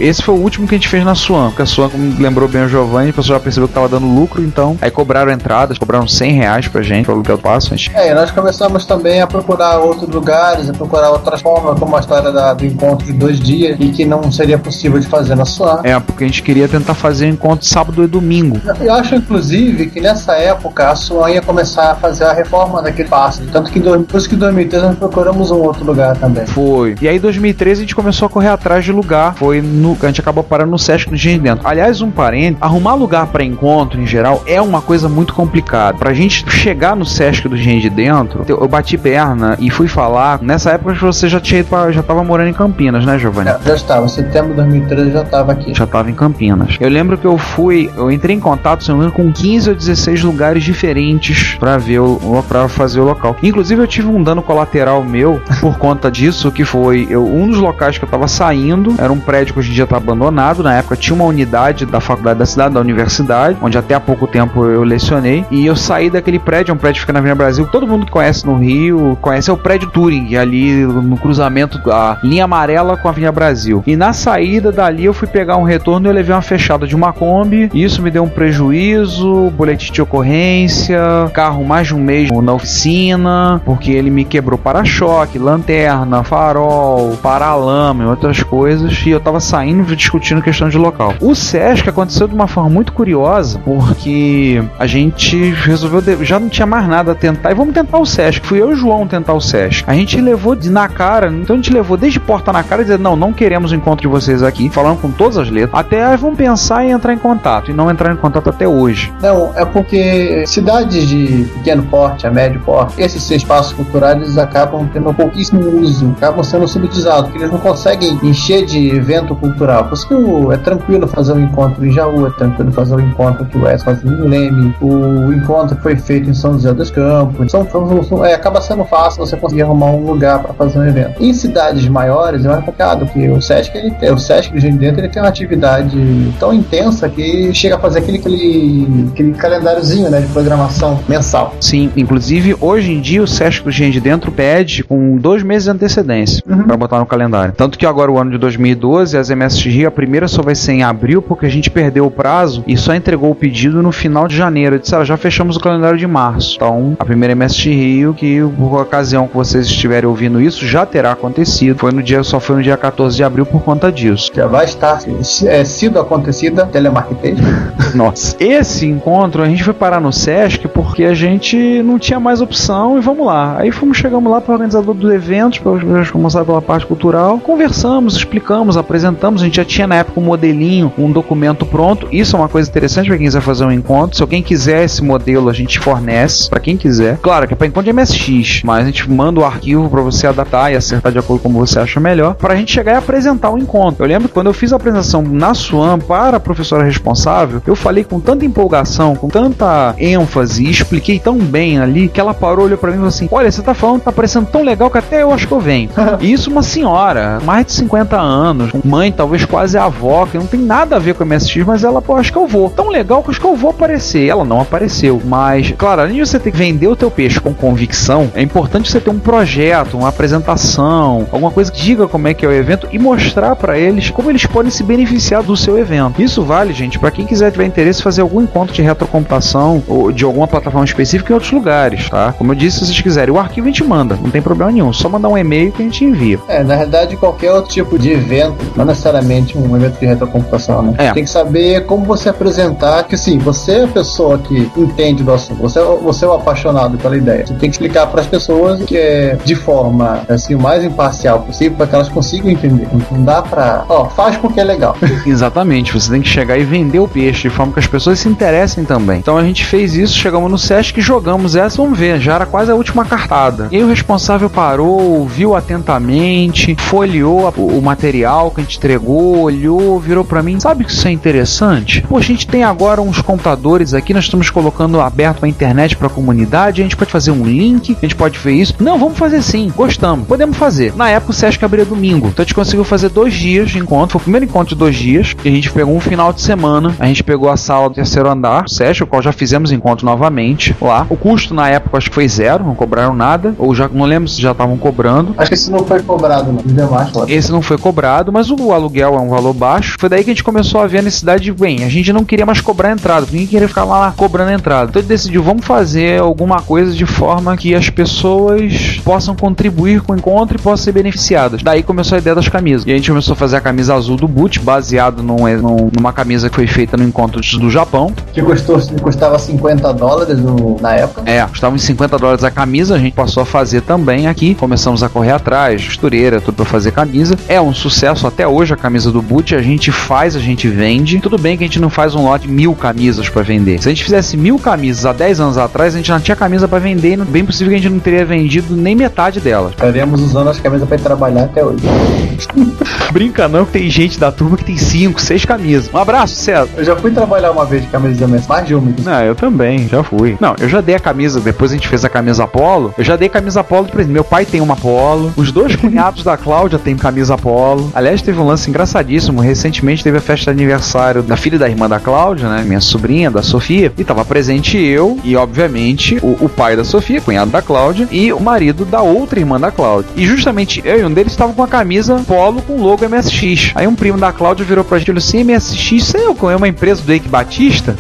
Esse 0.01 0.23
foi 0.23 0.35
o 0.35 0.39
último 0.39 0.67
que 0.67 0.75
a 0.75 0.79
gente 0.79 0.89
fez 0.89 1.05
na 1.05 1.15
Swan, 1.15 1.49
porque 1.49 1.61
a 1.63 1.67
Swan, 1.67 1.91
como 1.91 2.19
lembrou 2.19 2.49
bem 2.49 2.65
o 2.65 2.69
Giovanni, 2.69 3.11
o 3.11 3.15
pessoal 3.15 3.39
já 3.39 3.43
percebeu 3.43 3.69
que 3.69 3.75
tava 3.75 3.87
dando 3.89 4.07
lucro, 4.07 4.43
então 4.43 4.79
aí 4.81 4.91
cobraram 4.91 5.31
entradas, 5.31 5.77
cobraram 5.77 6.09
100 6.09 6.33
reais 6.33 6.69
pra 6.69 6.81
gente, 6.81 7.05
pro 7.05 7.13
aluguel 7.15 7.37
do 7.37 7.43
passo. 7.43 7.69
Gente 7.77 7.91
É, 7.95 8.11
e 8.11 8.15
nós 8.15 8.31
começamos 8.31 8.87
também 8.87 9.21
a 9.21 9.27
procurar 9.27 9.79
outros 9.79 10.09
lugares, 10.09 10.71
a 10.71 10.73
procurar 10.73 11.11
outras 11.11 11.43
formas, 11.43 11.79
como 11.79 11.95
a 11.97 12.01
história 12.01 12.33
da- 12.33 12.55
do 12.55 12.65
encontro 12.65 13.07
de 13.07 13.13
dois 13.13 13.39
dias, 13.39 13.77
e 13.79 13.89
que 13.91 14.07
não 14.07 14.33
seria 14.33 14.57
possível 14.59 14.99
de 14.99 15.07
fazer 15.07 15.35
na 15.35 15.45
sua. 15.45 15.81
É, 15.85 15.99
porque 16.01 16.25
a 16.25 16.27
gente 16.27 16.43
queria 16.43 16.67
tentar 16.67 16.95
fazer 16.95 17.27
um 17.27 17.31
encontro 17.31 17.67
sábado 17.67 18.03
e 18.03 18.07
domingo. 18.07 18.59
Eu 18.81 18.95
acho, 18.95 19.15
inclusive, 19.15 19.87
que 19.91 20.01
nessa 20.01 20.33
época 20.35 20.89
a 20.89 20.97
Swan 20.97 21.31
ia 21.31 21.43
começar 21.43 21.91
a 21.93 21.95
fazer 21.95 22.25
a 22.25 22.33
reforma 22.33 22.81
daquele 22.81 23.09
passe. 23.09 23.43
Tanto 23.53 23.71
que 23.71 23.79
em 23.79 23.83
dois- 23.83 24.01
depois 24.01 24.27
que 24.27 24.35
em 24.35 24.39
2003 24.39 24.83
nós 24.83 24.97
procuramos 24.97 25.51
um 25.51 25.59
outro 25.59 25.85
lugar 25.85 26.17
também. 26.17 26.47
Foi. 26.47 26.95
E 27.03 27.07
aí, 27.09 27.17
em 27.17 27.21
2013, 27.21 27.81
a 27.81 27.85
gente 27.85 27.95
começou 27.95 28.27
a 28.27 28.29
correr 28.31 28.49
atrás 28.49 28.83
de 28.83 28.93
lugar. 28.93 29.35
Foi 29.35 29.61
no. 29.61 29.90
A 30.01 30.07
gente 30.07 30.21
acabou 30.21 30.43
parando 30.43 30.71
no 30.71 30.79
Sesc 30.79 31.09
no 31.09 31.15
Engenho 31.15 31.39
de 31.39 31.45
Dentro. 31.45 31.67
Aliás, 31.67 32.01
um 32.01 32.11
parente, 32.11 32.59
arrumar 32.61 32.95
lugar 32.95 33.27
pra 33.27 33.45
encontro 33.45 34.01
em 34.01 34.07
geral 34.07 34.43
é 34.47 34.61
uma 34.61 34.81
coisa 34.81 35.09
muito 35.09 35.35
complicada. 35.35 35.99
Pra 35.99 36.13
gente 36.13 36.49
chegar 36.51 36.97
no 36.97 37.05
Sesc 37.05 37.49
do 37.49 37.57
Engenho 37.57 37.81
de 37.81 37.91
Dentro, 37.91 38.45
eu 38.49 38.69
bati 38.69 38.97
perna 38.97 39.57
e 39.59 39.71
fui 39.71 39.89
falar. 39.89 40.41
Nessa 40.43 40.73
época 40.73 40.95
você 40.95 41.29
já 41.29 41.41
tinha 41.41 41.61
ido 41.61 41.69
pra, 41.69 41.91
já 41.93 42.03
tava 42.03 42.23
morando 42.25 42.49
em 42.49 42.53
Campinas, 42.53 43.05
né, 43.05 43.19
Giovanni? 43.19 43.51
É, 43.51 43.59
já 43.65 43.75
estava, 43.75 44.07
em 44.07 44.09
setembro 44.09 44.51
de 44.51 44.57
2013 44.57 45.09
eu 45.09 45.13
já 45.13 45.23
estava 45.23 45.53
aqui. 45.53 45.75
Já 45.75 45.87
tava 45.87 46.11
em 46.11 46.15
Campinas. 46.15 46.77
Eu 46.81 46.89
lembro 46.89 47.17
que 47.19 47.27
eu 47.27 47.37
fui, 47.39 47.91
eu 47.97 48.11
entrei 48.11 48.37
em 48.37 48.41
contato, 48.41 48.85
se 48.85 48.91
não 48.91 48.99
me 48.99 49.05
engano, 49.05 49.17
com 49.17 49.33
15 49.33 49.71
ou 49.71 49.77
16 49.77 50.23
lugares 50.23 50.63
diferentes 50.65 51.57
pra 51.59 51.77
ver 51.79 52.01
o 52.01 52.21
para 52.49 52.69
fazer 52.69 53.01
o 53.01 53.05
local. 53.05 53.37
Inclusive 53.43 53.83
eu 53.83 53.87
tive 53.87 54.09
um 54.09 54.23
dano 54.23 54.43
colateral 54.43 55.03
meu 55.05 55.41
por 55.61 55.79
conta 55.79 56.11
disso, 56.11 56.51
que 56.51 56.65
foi 56.65 57.07
eu, 57.11 57.27
um 57.27 57.49
dos 57.49 57.59
locais 57.59 57.99
que 57.99 58.05
eu 58.05 58.09
tava 58.09 58.29
saindo, 58.29 58.95
era 58.99 59.13
um 59.13 59.19
prédio 59.19 59.55
que 59.55 59.61
hoje 59.61 59.70
em 59.71 59.75
dia 59.75 59.87
tá 59.87 59.97
abandonado, 59.97 60.63
na 60.63 60.75
época 60.75 60.97
tinha 60.97 61.15
uma 61.15 61.25
unidade 61.25 61.87
da 61.87 62.01
faculdade 62.01 62.39
da 62.39 62.47
cidade, 62.47 62.75
da 62.75 62.81
universidade, 62.81 63.57
onde 63.63 63.79
até 63.79 63.95
há 63.95 64.01
pouco 64.01 64.27
tempo 64.27 64.65
eu 64.67 64.83
lecionei, 64.83 65.45
e 65.51 65.65
eu 65.65 65.77
saí 65.77 66.11
daquele 66.11 66.39
prédio, 66.39 66.73
é 66.73 66.75
um 66.75 66.79
prédio 66.79 66.97
que 66.97 67.01
fica 67.01 67.13
na 67.13 67.21
Avenida 67.21 67.37
Brasil, 67.37 67.67
todo 67.67 67.87
mundo 67.87 68.05
que 68.05 68.13
conhece 68.13 68.45
no 68.47 68.57
Rio, 68.57 69.17
conhece 69.21 69.49
é 69.49 69.53
o 69.53 69.57
prédio 69.57 69.89
Turing, 69.91 70.37
ali 70.37 70.85
no 70.85 71.17
cruzamento, 71.17 71.81
a 71.91 72.19
linha 72.23 72.45
amarela 72.45 72.97
com 72.97 73.09
a 73.09 73.11
Avenida 73.11 73.33
Brasil. 73.33 73.83
E 73.87 73.97
na 73.97 74.13
saída 74.13 74.73
dali 74.73 75.05
eu 75.05 75.15
fui 75.15 75.29
pegar 75.29 75.57
um 75.57 75.63
retorno 75.63 76.07
e 76.07 76.09
eu 76.09 76.15
levei 76.15 76.35
uma 76.35 76.43
fechada 76.43 76.87
de 76.87 76.97
uma 76.97 77.13
Kombi. 77.13 77.71
Isso 77.73 78.03
me 78.03 78.11
deu 78.11 78.25
um 78.25 78.29
prejuízo, 78.29 79.51
boletim 79.57 79.93
de 79.93 80.03
ocorrência, 80.03 81.01
carro 81.33 81.65
mais 81.65 81.87
de 81.87 81.95
um 81.95 82.03
mês 82.03 82.29
na 82.31 82.53
oficina, 82.53 83.61
porque 83.65 83.91
ele 83.91 84.11
me 84.11 84.25
quebrou 84.25 84.59
para-choque, 84.59 85.39
lanterna, 85.39 86.25
farol, 86.25 87.17
paralama 87.23 88.05
e 88.05 88.07
outras 88.07 88.43
coisas. 88.43 89.01
E 89.05 89.11
eu 89.11 89.21
tava 89.21 89.41
saindo 89.41 89.60
discutindo 89.97 90.43
questão 90.43 90.69
de 90.69 90.79
local. 90.79 91.15
O 91.21 91.35
Sesc 91.35 91.89
aconteceu 91.89 92.27
de 92.29 92.35
uma 92.35 92.47
forma 92.47 92.71
muito 92.71 92.93
curiosa, 92.93 93.59
porque 93.65 94.63
a 94.79 94.87
gente 94.87 95.51
resolveu, 95.53 96.01
de- 96.01 96.25
já 96.25 96.39
não 96.39 96.49
tinha 96.49 96.67
mais 96.67 96.87
nada 96.89 97.13
a 97.13 97.15
tentar, 97.15 97.51
e 97.51 97.55
vamos 97.55 97.75
tentar 97.75 97.99
o 97.99 98.07
Sesc. 98.07 98.47
Fui 98.47 98.61
eu 98.61 98.71
e 98.71 98.75
o 98.75 98.77
João 98.77 99.07
tentar 99.07 99.35
o 99.35 99.41
Sesc. 99.41 99.85
A 99.87 99.95
gente 99.95 100.21
levou 100.21 100.55
de, 100.55 100.71
na 100.71 100.89
cara, 100.89 101.29
então 101.29 101.55
a 101.55 101.57
gente 101.59 101.73
levou 101.73 101.97
desde 101.97 102.21
porta 102.21 102.53
na 102.53 102.63
cara 102.63 102.83
dizer, 102.83 102.99
não, 102.99 103.17
não 103.17 103.33
queremos 103.33 103.73
o 103.73 103.75
encontro 103.75 104.03
de 104.03 104.09
vocês 104.09 104.43
aqui, 104.43 104.69
falando 104.71 105.01
com 105.01 105.11
todas 105.11 105.37
as 105.39 105.51
letras, 105.51 105.79
até 105.79 106.03
ah, 106.03 106.17
vamos 106.17 106.37
pensar 106.37 106.85
em 106.85 106.91
entrar 106.91 107.13
em 107.13 107.19
contato, 107.19 107.71
e 107.71 107.75
não 107.75 107.91
entrar 107.91 108.13
em 108.13 108.17
contato 108.17 108.51
até 108.51 108.67
hoje. 108.67 109.13
Não, 109.23 109.53
é 109.57 109.65
porque 109.65 110.45
cidades 110.47 111.09
de 111.09 111.49
pequeno 111.55 111.83
porte, 111.85 112.27
a 112.27 112.31
médio 112.31 112.61
porte, 112.61 113.01
esses 113.01 113.29
espaços 113.31 113.73
culturais 113.73 114.37
acabam 114.39 114.89
tendo 114.93 115.13
pouquíssimo 115.15 115.61
uso, 115.81 116.15
acabam 116.17 116.43
sendo 116.43 116.67
subutilizados, 116.69 117.25
porque 117.31 117.39
eles 117.39 117.53
não 117.53 117.59
conseguem 117.61 118.19
encher 118.23 118.65
de 118.65 118.89
evento 118.95 119.35
cultural. 119.35 119.50
Por 119.53 119.93
isso 119.93 120.09
que 120.09 120.15
é 120.53 120.57
tranquilo 120.59 121.07
fazer 121.07 121.33
um 121.33 121.41
encontro 121.41 121.85
em 121.87 121.93
Jaú, 121.93 122.27
é 122.27 122.31
tranquilo 122.31 122.73
fazer 122.73 122.95
um 122.97 123.01
encontro 123.01 123.45
que 123.47 123.59
o 123.59 123.63
Wes 123.65 123.83
faz 123.83 124.03
em 124.05 124.09
Leme, 124.09 124.75
o 124.81 125.33
encontro 125.33 125.77
que 125.77 125.83
foi 125.83 125.97
feito 125.97 126.29
em 126.31 126.35
São 126.35 126.53
José 126.55 126.73
dos 126.73 126.91
Campos. 126.91 127.51
São, 127.51 127.67
são- 128.05 128.25
é, 128.25 128.35
acaba 128.35 128.61
sendo 128.61 128.85
fácil 128.85 129.25
você 129.27 129.37
conseguir 129.37 129.63
arrumar 129.63 129.87
um 129.87 130.05
lugar 130.07 130.41
para 130.41 130.53
fazer 130.55 130.79
um 130.79 130.87
evento. 130.87 131.23
Em 131.23 131.33
cidades 131.33 131.87
maiores 131.89 132.45
é 132.45 132.49
mais 132.49 132.61
complicado, 132.61 133.07
porque 133.07 133.29
o 133.29 133.41
Sesc, 133.41 133.77
ele, 133.77 133.91
tem- 133.93 134.13
o 134.13 134.19
Sesc 134.19 134.53
de 134.59 134.71
dentro 134.71 135.01
ele 135.01 135.09
tem 135.09 135.23
uma 135.23 135.29
atividade 135.29 135.97
tão 136.39 136.53
intensa 136.53 137.09
que 137.09 137.53
chega 137.55 137.77
a 137.77 137.79
fazer 137.79 138.01
aquele, 138.01 138.19
aquele, 138.19 139.09
aquele 139.13 139.33
calendáriozinho 139.35 140.11
né, 140.11 140.21
de 140.21 140.27
programação 140.29 140.99
mensal. 141.09 141.55
Sim, 141.61 141.91
inclusive 141.97 142.57
hoje 142.61 142.93
em 142.93 143.01
dia 143.01 143.23
o 143.23 143.27
Sesc 143.27 143.63
do 143.65 143.71
Gente 143.71 143.95
de 143.95 144.01
Dentro 144.01 144.31
pede 144.31 144.83
com 144.85 145.17
dois 145.17 145.43
meses 145.43 145.65
de 145.65 145.71
antecedência 145.71 146.43
Uhum. 146.49 146.65
pra 146.65 146.77
botar 146.77 146.99
no 146.99 147.07
calendário. 147.07 147.53
Tanto 147.57 147.79
que 147.79 147.85
agora 147.87 148.11
o 148.11 148.19
ano 148.19 148.31
de 148.31 148.39
2012 148.39 149.17
as 149.17 149.31
MSX 149.45 149.65
Rio, 149.67 149.89
a 149.89 149.91
primeira 149.91 150.29
só 150.29 150.43
vai 150.43 150.55
ser 150.55 150.73
em 150.73 150.83
abril, 150.83 151.23
porque 151.23 151.47
a 151.47 151.49
gente 151.49 151.71
perdeu 151.71 152.07
o 152.07 152.11
prazo 152.11 152.65
e 152.67 152.77
só 152.77 152.95
entregou 152.95 153.31
o 153.31 153.35
pedido 153.35 153.83
no 153.83 153.93
final 153.93 154.29
de 154.29 154.37
janeiro. 154.37 154.77
Eu 154.77 154.79
disse, 154.79 154.95
ah, 154.95 155.05
já 155.05 155.17
fechamos 155.17 155.57
o 155.57 155.61
calendário 155.61 155.99
de 155.99 156.07
março. 156.07 156.57
Então, 156.57 156.97
a 156.99 157.05
primeira 157.05 157.35
MSX 157.35 157.65
Rio, 157.65 158.15
que 158.15 158.41
por 158.57 158.81
ocasião 158.81 159.27
que 159.27 159.37
vocês 159.37 159.67
estiverem 159.67 160.09
ouvindo 160.09 160.41
isso, 160.41 160.67
já 160.67 160.85
terá 160.85 161.13
acontecido. 161.13 161.79
Foi 161.79 161.93
no 161.93 162.03
dia, 162.03 162.23
só 162.23 162.41
foi 162.41 162.57
no 162.57 162.63
dia 162.63 162.77
14 162.77 163.17
de 163.17 163.25
abril 163.25 163.47
por 163.47 163.63
conta 163.63 163.91
disso. 163.91 164.31
Já 164.35 164.47
vai 164.47 164.65
estar 164.65 165.01
é, 165.47 165.65
sido 165.65 165.99
acontecida 165.99 166.67
telemarketing. 166.67 167.43
Nossa. 167.95 168.37
Esse 168.39 168.87
encontro, 168.87 169.43
a 169.43 169.47
gente 169.47 169.65
foi 169.65 169.75
parar 169.75 170.01
no 170.01 170.13
Sesc 170.13 170.69
porque 170.69 171.05
a 171.05 171.15
gente 171.15 171.83
não 171.83 171.99
tinha 171.99 172.21
mais 172.21 172.41
opção 172.41 172.99
e 172.99 173.01
vamos 173.01 173.27
lá. 173.27 173.57
Aí 173.59 173.71
fomos, 173.71 173.97
chegamos 173.97 174.31
lá 174.31 174.41
para 174.41 174.53
o 174.53 174.55
organizador 174.55 174.95
dos 174.95 175.11
eventos, 175.13 175.59
para 175.59 176.05
começar 176.11 176.45
pela 176.45 176.63
parte 176.63 176.87
cultural, 176.87 177.39
conversamos, 177.39 178.17
explicamos, 178.17 178.77
apresentamos. 178.77 179.30
A 179.39 179.45
gente 179.45 179.57
já 179.57 179.65
tinha 179.65 179.87
na 179.87 179.97
época 179.97 180.21
um 180.21 180.25
modelinho, 180.25 180.93
um 180.99 181.11
documento 181.11 181.67
pronto. 181.67 182.09
Isso 182.11 182.37
é 182.37 182.39
uma 182.39 182.49
coisa 182.49 182.69
interessante 182.69 183.07
para 183.07 183.17
quem 183.17 183.27
quiser 183.27 183.41
fazer 183.41 183.65
um 183.65 183.73
encontro. 183.73 184.17
Se 184.17 184.23
alguém 184.23 184.43
quiser 184.43 184.85
esse 184.85 185.03
modelo, 185.03 185.49
a 185.49 185.53
gente 185.53 185.79
fornece 185.79 186.49
para 186.49 186.61
quem 186.61 186.77
quiser. 186.77 187.19
Claro 187.19 187.47
que 187.47 187.55
é 187.55 187.57
para 187.57 187.67
encontro 187.67 187.93
de 187.93 187.93
MSX, 187.93 188.63
mas 188.65 188.83
a 188.83 188.87
gente 188.87 189.11
manda 189.11 189.41
o 189.41 189.45
arquivo 189.45 189.89
para 189.89 190.01
você 190.01 190.27
adaptar 190.27 190.73
e 190.73 190.77
acertar 190.77 191.13
de 191.13 191.19
acordo 191.19 191.43
com 191.43 191.53
você 191.53 191.79
acha 191.79 192.01
melhor, 192.01 192.35
para 192.35 192.55
a 192.55 192.57
gente 192.57 192.73
chegar 192.73 192.93
e 192.93 192.97
apresentar 192.97 193.51
o 193.51 193.59
encontro. 193.59 194.05
Eu 194.05 194.09
lembro 194.09 194.29
que 194.29 194.35
quando 194.35 194.47
eu 194.47 194.53
fiz 194.53 194.73
a 194.73 194.77
apresentação 194.77 195.23
na 195.23 195.55
SWAM 195.55 195.99
para 195.99 196.37
a 196.37 196.41
professora 196.41 196.85
responsável, 196.85 197.63
eu 197.67 197.77
falei 197.77 198.05
com 198.05 198.21
tanta 198.21 198.45
empolgação, 198.45 199.15
com 199.15 199.29
tanta 199.29 199.95
ênfase 199.99 200.65
e 200.65 200.71
expliquei 200.71 201.19
tão 201.19 201.39
bem 201.39 201.79
ali 201.79 202.09
que 202.09 202.21
ela 202.21 202.35
parou, 202.35 202.67
olhou 202.67 202.79
para 202.79 202.91
mim 202.91 202.97
e 202.97 202.99
falou 202.99 203.09
assim: 203.09 203.29
Olha, 203.31 203.51
você 203.51 203.63
tá 203.63 203.75
falando, 203.75 204.03
tá 204.03 204.13
parecendo 204.13 204.47
tão 204.47 204.63
legal 204.63 204.91
que 204.91 204.99
até 204.99 205.23
eu 205.23 205.33
acho 205.33 205.47
que 205.47 205.53
eu 205.53 205.61
venho. 205.61 205.91
e 206.21 206.33
isso 206.33 206.51
uma 206.51 206.63
senhora, 206.63 207.39
mais 207.45 207.67
de 207.67 207.73
50 207.73 208.17
anos, 208.17 208.73
mãe, 208.85 209.13
talvez 209.21 209.45
quase 209.45 209.77
avó, 209.77 210.25
que 210.25 210.39
não 210.39 210.47
tem 210.47 210.59
nada 210.59 210.97
a 210.97 210.99
ver 210.99 211.15
com 211.15 211.23
a 211.23 211.27
MSX, 211.27 211.67
mas 211.67 211.85
ela, 211.85 212.01
pô, 212.01 212.17
acho 212.17 212.33
que 212.33 212.39
eu 212.39 212.47
vou. 212.47 212.71
Tão 212.71 212.89
legal 212.89 213.23
que 213.23 213.29
acho 213.29 213.39
que 213.39 213.47
eu 213.47 213.55
vou 213.55 213.69
aparecer. 213.69 214.27
Ela 214.27 214.47
não 214.47 214.63
apareceu. 214.63 215.21
Mas, 215.23 215.75
claro, 215.77 216.01
além 216.01 216.15
de 216.15 216.27
você 216.27 216.39
ter 216.39 216.51
que 216.51 216.57
vender 216.57 216.89
o 216.89 216.97
teu 216.97 217.11
peixe 217.11 217.39
com 217.39 217.53
convicção, 217.53 218.33
é 218.35 218.41
importante 218.41 218.91
você 218.91 218.99
ter 218.99 219.11
um 219.11 219.19
projeto, 219.19 219.99
uma 219.99 220.09
apresentação, 220.09 221.27
alguma 221.31 221.51
coisa 221.51 221.71
que 221.71 221.83
diga 221.83 222.09
como 222.09 222.29
é 222.29 222.33
que 222.33 222.47
é 222.47 222.49
o 222.49 222.53
evento 222.53 222.89
e 222.91 222.99
mostrar 222.99 223.55
para 223.57 223.79
eles 223.79 224.09
como 224.09 224.31
eles 224.31 224.47
podem 224.47 224.71
se 224.71 224.83
beneficiar 224.83 225.43
do 225.43 225.55
seu 225.55 225.77
evento. 225.77 226.23
Isso 226.23 226.43
vale, 226.43 226.73
gente, 226.73 226.99
para 226.99 227.11
quem 227.11 227.27
quiser 227.27 227.53
tiver 227.53 227.67
interesse 227.67 228.03
fazer 228.03 228.23
algum 228.23 228.41
encontro 228.41 228.75
de 228.75 228.81
retrocomputação 228.81 229.83
ou 229.87 230.11
de 230.11 230.25
alguma 230.25 230.49
plataforma 230.49 230.87
específica 230.87 231.31
em 231.31 231.35
outros 231.35 231.53
lugares, 231.53 232.09
tá? 232.09 232.33
Como 232.39 232.53
eu 232.53 232.57
disse, 232.57 232.79
se 232.79 232.87
vocês 232.87 233.01
quiserem, 233.03 233.35
o 233.35 233.39
arquivo 233.39 233.67
a 233.67 233.71
gente 233.71 233.85
manda, 233.85 234.17
não 234.17 234.31
tem 234.31 234.41
problema 234.41 234.73
nenhum, 234.73 234.95
só 234.95 235.11
mandar 235.11 235.29
um 235.29 235.37
e-mail 235.37 235.73
que 235.73 235.83
a 235.83 235.85
gente 235.85 236.07
envia. 236.07 236.39
É, 236.49 236.65
na 236.65 236.75
realidade, 236.75 237.19
qualquer 237.19 237.53
outro 237.53 237.71
tipo 237.71 237.99
de 237.99 238.11
evento, 238.11 238.57
não 238.75 238.87
necessariamente 238.87 239.10
um 239.57 239.77
evento 239.77 239.99
de 239.99 240.07
retrocomputação, 240.07 240.83
né? 240.83 240.95
É. 240.99 241.13
Tem 241.13 241.25
que 241.25 241.31
saber 241.31 241.87
como 241.87 242.05
você 242.05 242.29
apresentar 242.29 243.05
que, 243.05 243.17
sim, 243.17 243.39
você 243.39 243.73
é 243.73 243.85
a 243.85 243.89
pessoa 243.89 244.39
que 244.39 244.71
entende 244.77 245.23
do 245.23 245.33
assunto, 245.33 245.61
você, 245.61 245.79
é 245.79 245.83
você 245.83 246.25
é 246.25 246.29
o 246.29 246.33
apaixonado 246.33 246.99
pela 246.99 247.17
ideia. 247.17 247.47
Você 247.47 247.55
tem 247.55 247.71
que 247.71 247.75
explicar 247.77 248.07
para 248.07 248.21
as 248.21 248.27
pessoas 248.27 248.83
que 248.83 248.97
é 248.97 249.37
de 249.45 249.55
forma, 249.55 250.23
assim, 250.29 250.55
o 250.55 250.61
mais 250.61 250.85
imparcial 250.85 251.41
possível 251.41 251.77
para 251.77 251.87
que 251.87 251.95
elas 251.95 252.09
consigam 252.09 252.51
entender. 252.51 252.89
Não 253.11 253.25
dá 253.25 253.43
pra, 253.43 253.85
ó, 253.89 254.07
faz 254.07 254.37
porque 254.37 254.61
é 254.61 254.65
legal. 254.65 254.97
Exatamente, 255.27 255.93
você 255.93 256.11
tem 256.11 256.23
que 256.23 256.29
chegar 256.29 256.59
e 256.59 256.65
vender 256.65 256.99
o 256.99 257.09
peixe 257.09 257.49
de 257.49 257.51
forma 257.51 257.73
que 257.73 257.81
as 257.81 257.87
pessoas 257.87 258.19
se 258.19 258.29
interessem 258.29 258.85
também. 258.85 259.19
Então 259.19 259.37
a 259.37 259.43
gente 259.43 259.65
fez 259.65 259.95
isso, 259.95 260.15
chegamos 260.15 260.51
no 260.51 260.59
Sesc, 260.59 261.01
jogamos 261.01 261.57
essa, 261.57 261.77
vamos 261.77 261.99
ver, 261.99 262.21
já 262.21 262.35
era 262.35 262.47
quase 262.47 262.71
a 262.71 262.75
última 262.75 263.05
cartada. 263.05 263.69
E 263.71 263.77
aí 263.77 263.83
o 263.83 263.89
responsável 263.89 264.51
parou, 264.51 265.27
viu 265.27 265.55
atentamente, 265.55 266.75
folheou 266.77 267.53
o 267.57 267.81
material 267.81 268.51
que 268.51 268.61
a 268.61 268.65
gente 268.65 268.79
entregou, 268.79 269.00
olhou, 269.05 269.99
virou 269.99 270.25
para 270.25 270.43
mim, 270.43 270.59
sabe 270.61 270.85
que 270.85 270.91
isso 270.91 271.07
é 271.07 271.11
interessante? 271.11 272.03
Pô, 272.03 272.19
a 272.19 272.23
gente 272.23 272.47
tem 272.47 272.65
agora 272.65 273.01
uns 273.01 273.21
computadores 273.21 273.95
aqui, 273.95 274.13
nós 274.15 274.25
estamos 274.25 274.51
colocando 274.51 275.01
aberto 275.01 275.45
a 275.45 275.49
internet 275.49 275.97
para 275.97 276.07
a 276.07 276.11
comunidade, 276.11 276.81
a 276.81 276.85
gente 276.85 276.97
pode 276.97 277.11
fazer 277.11 277.31
um 277.31 277.45
link, 277.45 277.97
a 277.97 278.01
gente 278.01 278.17
pode 278.17 278.39
ver 278.39 278.53
isso. 278.53 278.75
Não, 278.81 278.99
vamos 278.99 279.19
fazer 279.19 279.43
sim, 279.43 279.73
gostamos, 279.75 280.27
podemos 280.27 280.57
fazer. 280.57 280.95
Na 280.95 281.09
época 281.09 281.31
o 281.31 281.35
Sesc 281.35 281.65
abria 281.65 281.85
domingo, 281.85 282.29
então 282.29 282.43
a 282.43 282.45
gente 282.45 282.55
conseguiu 282.55 282.85
fazer 282.85 283.09
dois 283.09 283.35
dias 283.35 283.71
de 283.71 283.79
encontro, 283.79 284.13
foi 284.13 284.21
o 284.21 284.23
primeiro 284.23 284.47
encontro 284.47 284.75
de 284.75 284.79
dois 284.79 284.97
dias, 284.97 285.35
e 285.45 285.49
a 285.49 285.53
gente 285.53 285.71
pegou 285.71 285.95
um 285.95 286.01
final 286.01 286.33
de 286.33 286.41
semana, 286.41 286.95
a 286.99 287.07
gente 287.07 287.23
pegou 287.23 287.51
a 287.51 287.57
sala 287.57 287.89
do 287.89 287.95
terceiro 287.95 288.29
andar, 288.29 288.69
Sesc, 288.69 289.03
o 289.03 289.07
qual 289.07 289.23
já 289.23 289.33
fizemos 289.33 289.73
encontro 289.73 290.05
novamente 290.05 290.75
lá. 290.81 291.07
O 291.09 291.17
custo 291.17 291.55
na 291.55 291.69
época 291.69 291.99
acho 291.99 292.09
que 292.09 292.15
foi 292.15 292.29
zero, 292.29 292.65
não 292.65 292.75
cobraram 292.75 293.15
nada, 293.15 293.55
ou 293.59 293.75
já 293.75 293.89
não 293.89 294.05
lembro 294.05 294.29
se 294.29 294.41
já 294.41 294.53
estavam 294.53 294.77
cobrando. 294.77 295.35
Acho 295.37 295.51
que 295.51 295.55
esse 295.55 295.71
não 295.71 295.85
foi 295.85 296.03
cobrado, 296.03 296.53
não. 296.53 296.63
Demais, 296.63 297.11
esse 297.29 297.51
não 297.51 297.63
foi 297.63 297.79
cobrado, 297.79 298.33
mas 298.33 298.51
o 298.51 298.57
aluguel 298.81 299.15
é 299.15 299.21
um 299.21 299.29
valor 299.29 299.53
baixo. 299.53 299.97
Foi 299.99 300.09
daí 300.09 300.25
que 300.25 300.31
a 300.31 300.35
gente 300.35 300.45
começou 300.45 300.81
a 300.81 300.87
ver 300.87 300.99
a 300.99 301.03
necessidade 301.03 301.45
de, 301.45 301.53
bem, 301.53 301.85
a 301.85 301.89
gente 301.89 302.13
não 302.13 302.25
queria 302.25 302.47
mais 302.47 302.61
cobrar 302.61 302.93
entrada, 302.93 303.27
ninguém 303.31 303.47
queria 303.47 303.69
ficar 303.69 303.85
lá 303.85 304.13
cobrando 304.17 304.51
entrada. 304.51 304.91
Então 304.91 305.01
a 305.01 305.03
gente 305.03 305.09
decidiu, 305.09 305.43
vamos 305.43 305.65
fazer 305.65 306.21
alguma 306.21 306.61
coisa 306.63 306.93
de 306.93 307.07
forma 307.07 307.57
que 307.57 307.75
as 307.75 307.91
pessoas 307.91 309.01
possam 309.05 309.35
contribuir 309.35 310.01
com 310.01 310.13
o 310.13 310.17
encontro 310.17 310.57
e 310.57 310.61
possam 310.61 310.85
ser 310.85 310.93
beneficiadas. 310.93 311.63
Daí 311.63 311.83
começou 311.83 312.17
a 312.17 312.19
ideia 312.19 312.35
das 312.35 312.49
camisas. 312.49 312.87
E 312.87 312.93
a 312.93 312.97
gente 312.97 313.09
começou 313.09 313.35
a 313.35 313.37
fazer 313.37 313.57
a 313.57 313.61
camisa 313.61 313.95
azul 313.95 314.17
do 314.17 314.29
Boot, 314.29 314.61
baseado 314.61 315.23
num, 315.23 315.47
num, 315.59 315.91
numa 315.95 316.13
camisa 316.13 316.49
que 316.49 316.57
foi 316.57 316.67
feita 316.67 316.97
no 316.97 317.05
encontro 317.05 317.41
do 317.41 317.71
Japão. 317.71 318.13
Que 318.33 318.43
custou, 318.43 318.81
custava 319.03 319.39
50 319.39 319.93
dólares 319.93 320.39
no, 320.39 320.77
na 320.81 320.95
época. 320.95 321.23
É, 321.25 321.45
custava 321.47 321.75
uns 321.75 321.83
50 321.83 322.19
dólares 322.19 322.45
a 322.45 322.51
camisa, 322.51 322.95
a 322.95 322.99
gente 322.99 323.15
passou 323.15 323.43
a 323.43 323.47
fazer 323.47 323.83
também 323.83 324.27
aqui. 324.27 324.55
Começamos 324.55 325.03
a 325.03 325.09
correr 325.09 325.33
atrás, 325.33 325.85
costureira, 325.85 326.41
tudo 326.41 326.57
para 326.57 326.65
fazer 326.65 326.93
camisa. 326.93 327.37
É 327.49 327.61
um 327.61 327.75
sucesso 327.75 328.27
até 328.27 328.47
hoje 328.47 328.70
a 328.73 328.77
camisa 328.77 329.11
do 329.11 329.23
Boot, 329.23 329.55
a 329.55 329.63
gente 329.63 329.91
faz, 329.91 330.37
a 330.37 330.41
gente 330.41 330.69
vende. 330.69 331.21
Tudo 331.21 331.39
bem 331.39 331.57
que 331.57 331.65
a 331.65 331.67
gente 331.67 331.81
não 331.81 331.91
faz 331.91 332.15
um 332.15 332.25
lote 332.25 332.47
de 332.47 332.53
mil 332.53 332.75
camisas 332.75 333.29
para 333.29 333.43
vender. 333.43 333.81
Se 333.83 333.89
a 333.89 333.93
gente 333.93 334.05
fizesse 334.05 334.37
mil 334.37 334.59
camisas 334.59 335.07
há 335.07 335.13
10 335.13 335.41
anos 335.41 335.59
atrás, 335.59 335.95
a 335.95 335.99
gente 335.99 336.11
não 336.11 336.21
tinha 336.21 336.37
camisa 336.37 336.67
para 336.67 336.79
vender 336.79 337.19
e 337.19 337.25
bem 337.25 337.45
possível 337.45 337.71
que 337.71 337.77
a 337.77 337.79
gente 337.79 337.93
não 337.93 338.01
teria 338.01 338.25
vendido 338.25 338.77
nem 338.77 338.95
metade 338.95 339.41
delas. 339.41 339.73
Estaríamos 339.73 340.21
usando 340.21 340.49
as 340.49 340.59
camisas 340.59 340.89
para 340.89 340.99
trabalhar 340.99 341.45
até 341.45 341.65
hoje. 341.65 341.83
Brinca 343.13 343.49
não 343.49 343.65
que 343.65 343.73
tem 343.73 343.91
gente 343.91 344.19
da 344.19 344.31
turma 344.31 344.57
que 344.57 344.65
tem 344.65 344.77
5, 344.77 345.21
6 345.21 345.45
camisas. 345.45 345.91
Um 345.93 345.99
abraço, 345.99 346.37
César. 346.37 346.69
Eu 346.77 346.85
já 346.85 346.97
fui 346.97 347.11
trabalhar 347.11 347.51
uma 347.51 347.65
vez 347.65 347.83
de 347.83 347.89
camisa 347.89 348.15
de 348.15 348.25
MS, 348.25 348.49
mais 348.49 348.67
de 348.67 348.75
uma. 348.75 348.93
Não, 349.03 349.25
eu 349.25 349.35
também, 349.35 349.89
já 349.89 350.03
fui. 350.03 350.37
Não, 350.41 350.55
eu 350.59 350.69
já 350.69 350.81
dei 350.81 350.95
a 350.95 351.01
camisa, 351.01 351.41
depois 351.41 351.73
a 351.73 351.75
gente 351.75 351.89
fez 351.89 352.05
a 352.05 352.09
camisa 352.09 352.47
polo, 352.47 352.95
eu 352.97 353.05
já 353.05 353.17
dei 353.17 353.29
camisa 353.29 353.65
polo 353.65 353.87
presente. 353.87 354.13
Meu 354.13 354.25
pai 354.25 354.45
tem 354.45 354.61
uma 354.61 354.77
polo, 354.77 355.33
os 355.37 355.51
dois 355.51 355.75
cunhados 355.77 356.23
da 356.23 356.37
Cláudia 356.37 356.79
têm 356.79 356.97
camisa 356.97 357.37
polo. 357.37 357.91
Aliás, 357.95 358.23
teve 358.23 358.39
um 358.39 358.47
lance 358.47 358.60
engraçadíssimo. 358.69 359.41
Recentemente 359.41 360.03
teve 360.03 360.19
a 360.19 360.21
festa 360.21 360.53
de 360.53 360.61
aniversário 360.61 361.23
da 361.23 361.37
filha 361.37 361.59
da 361.59 361.69
irmã 361.69 361.89
da 361.89 362.01
Cláudia, 362.01 362.49
né? 362.49 362.65
Minha 362.67 362.81
sobrinha, 362.81 363.31
da 363.31 363.43
Sofia. 363.43 363.93
E 363.97 364.05
tava 364.05 364.25
presente 364.25 364.77
eu 364.77 365.19
e, 365.25 365.37
obviamente, 365.37 366.19
o, 366.23 366.45
o 366.45 366.49
pai 366.49 366.77
da 366.77 366.85
Sofia, 366.85 367.21
cunhado 367.21 367.51
da 367.51 367.63
Cláudia, 367.63 368.09
e 368.11 368.33
o 368.33 368.41
marido 368.41 368.85
da 368.85 369.01
outra 369.01 369.39
irmã 369.39 369.59
da 369.59 369.71
Cláudia. 369.71 370.11
E 370.17 370.27
justamente 370.27 370.83
eu 370.85 371.01
e 371.01 371.05
um 371.05 371.13
deles 371.13 371.33
estavam 371.33 371.55
com 371.55 371.63
a 371.63 371.69
camisa 371.69 372.17
polo 372.27 372.63
com 372.63 372.81
logo 372.83 373.09
MSX. 373.09 373.73
Aí 373.75 373.87
um 373.87 373.95
primo 373.95 374.19
da 374.19 374.33
Cláudia 374.33 374.65
virou 374.65 374.85
pra 374.85 374.99
gente 374.99 375.09
e 375.09 375.13
falou 375.13 375.19
assim: 375.19 375.45
MSX, 375.45 376.05
sei 376.05 376.27
eu, 376.27 376.37
é 376.51 376.57
uma 376.57 376.69
empresa 376.69 377.03
do 377.03 377.13
Eike 377.13 377.29
Batista? 377.29 377.95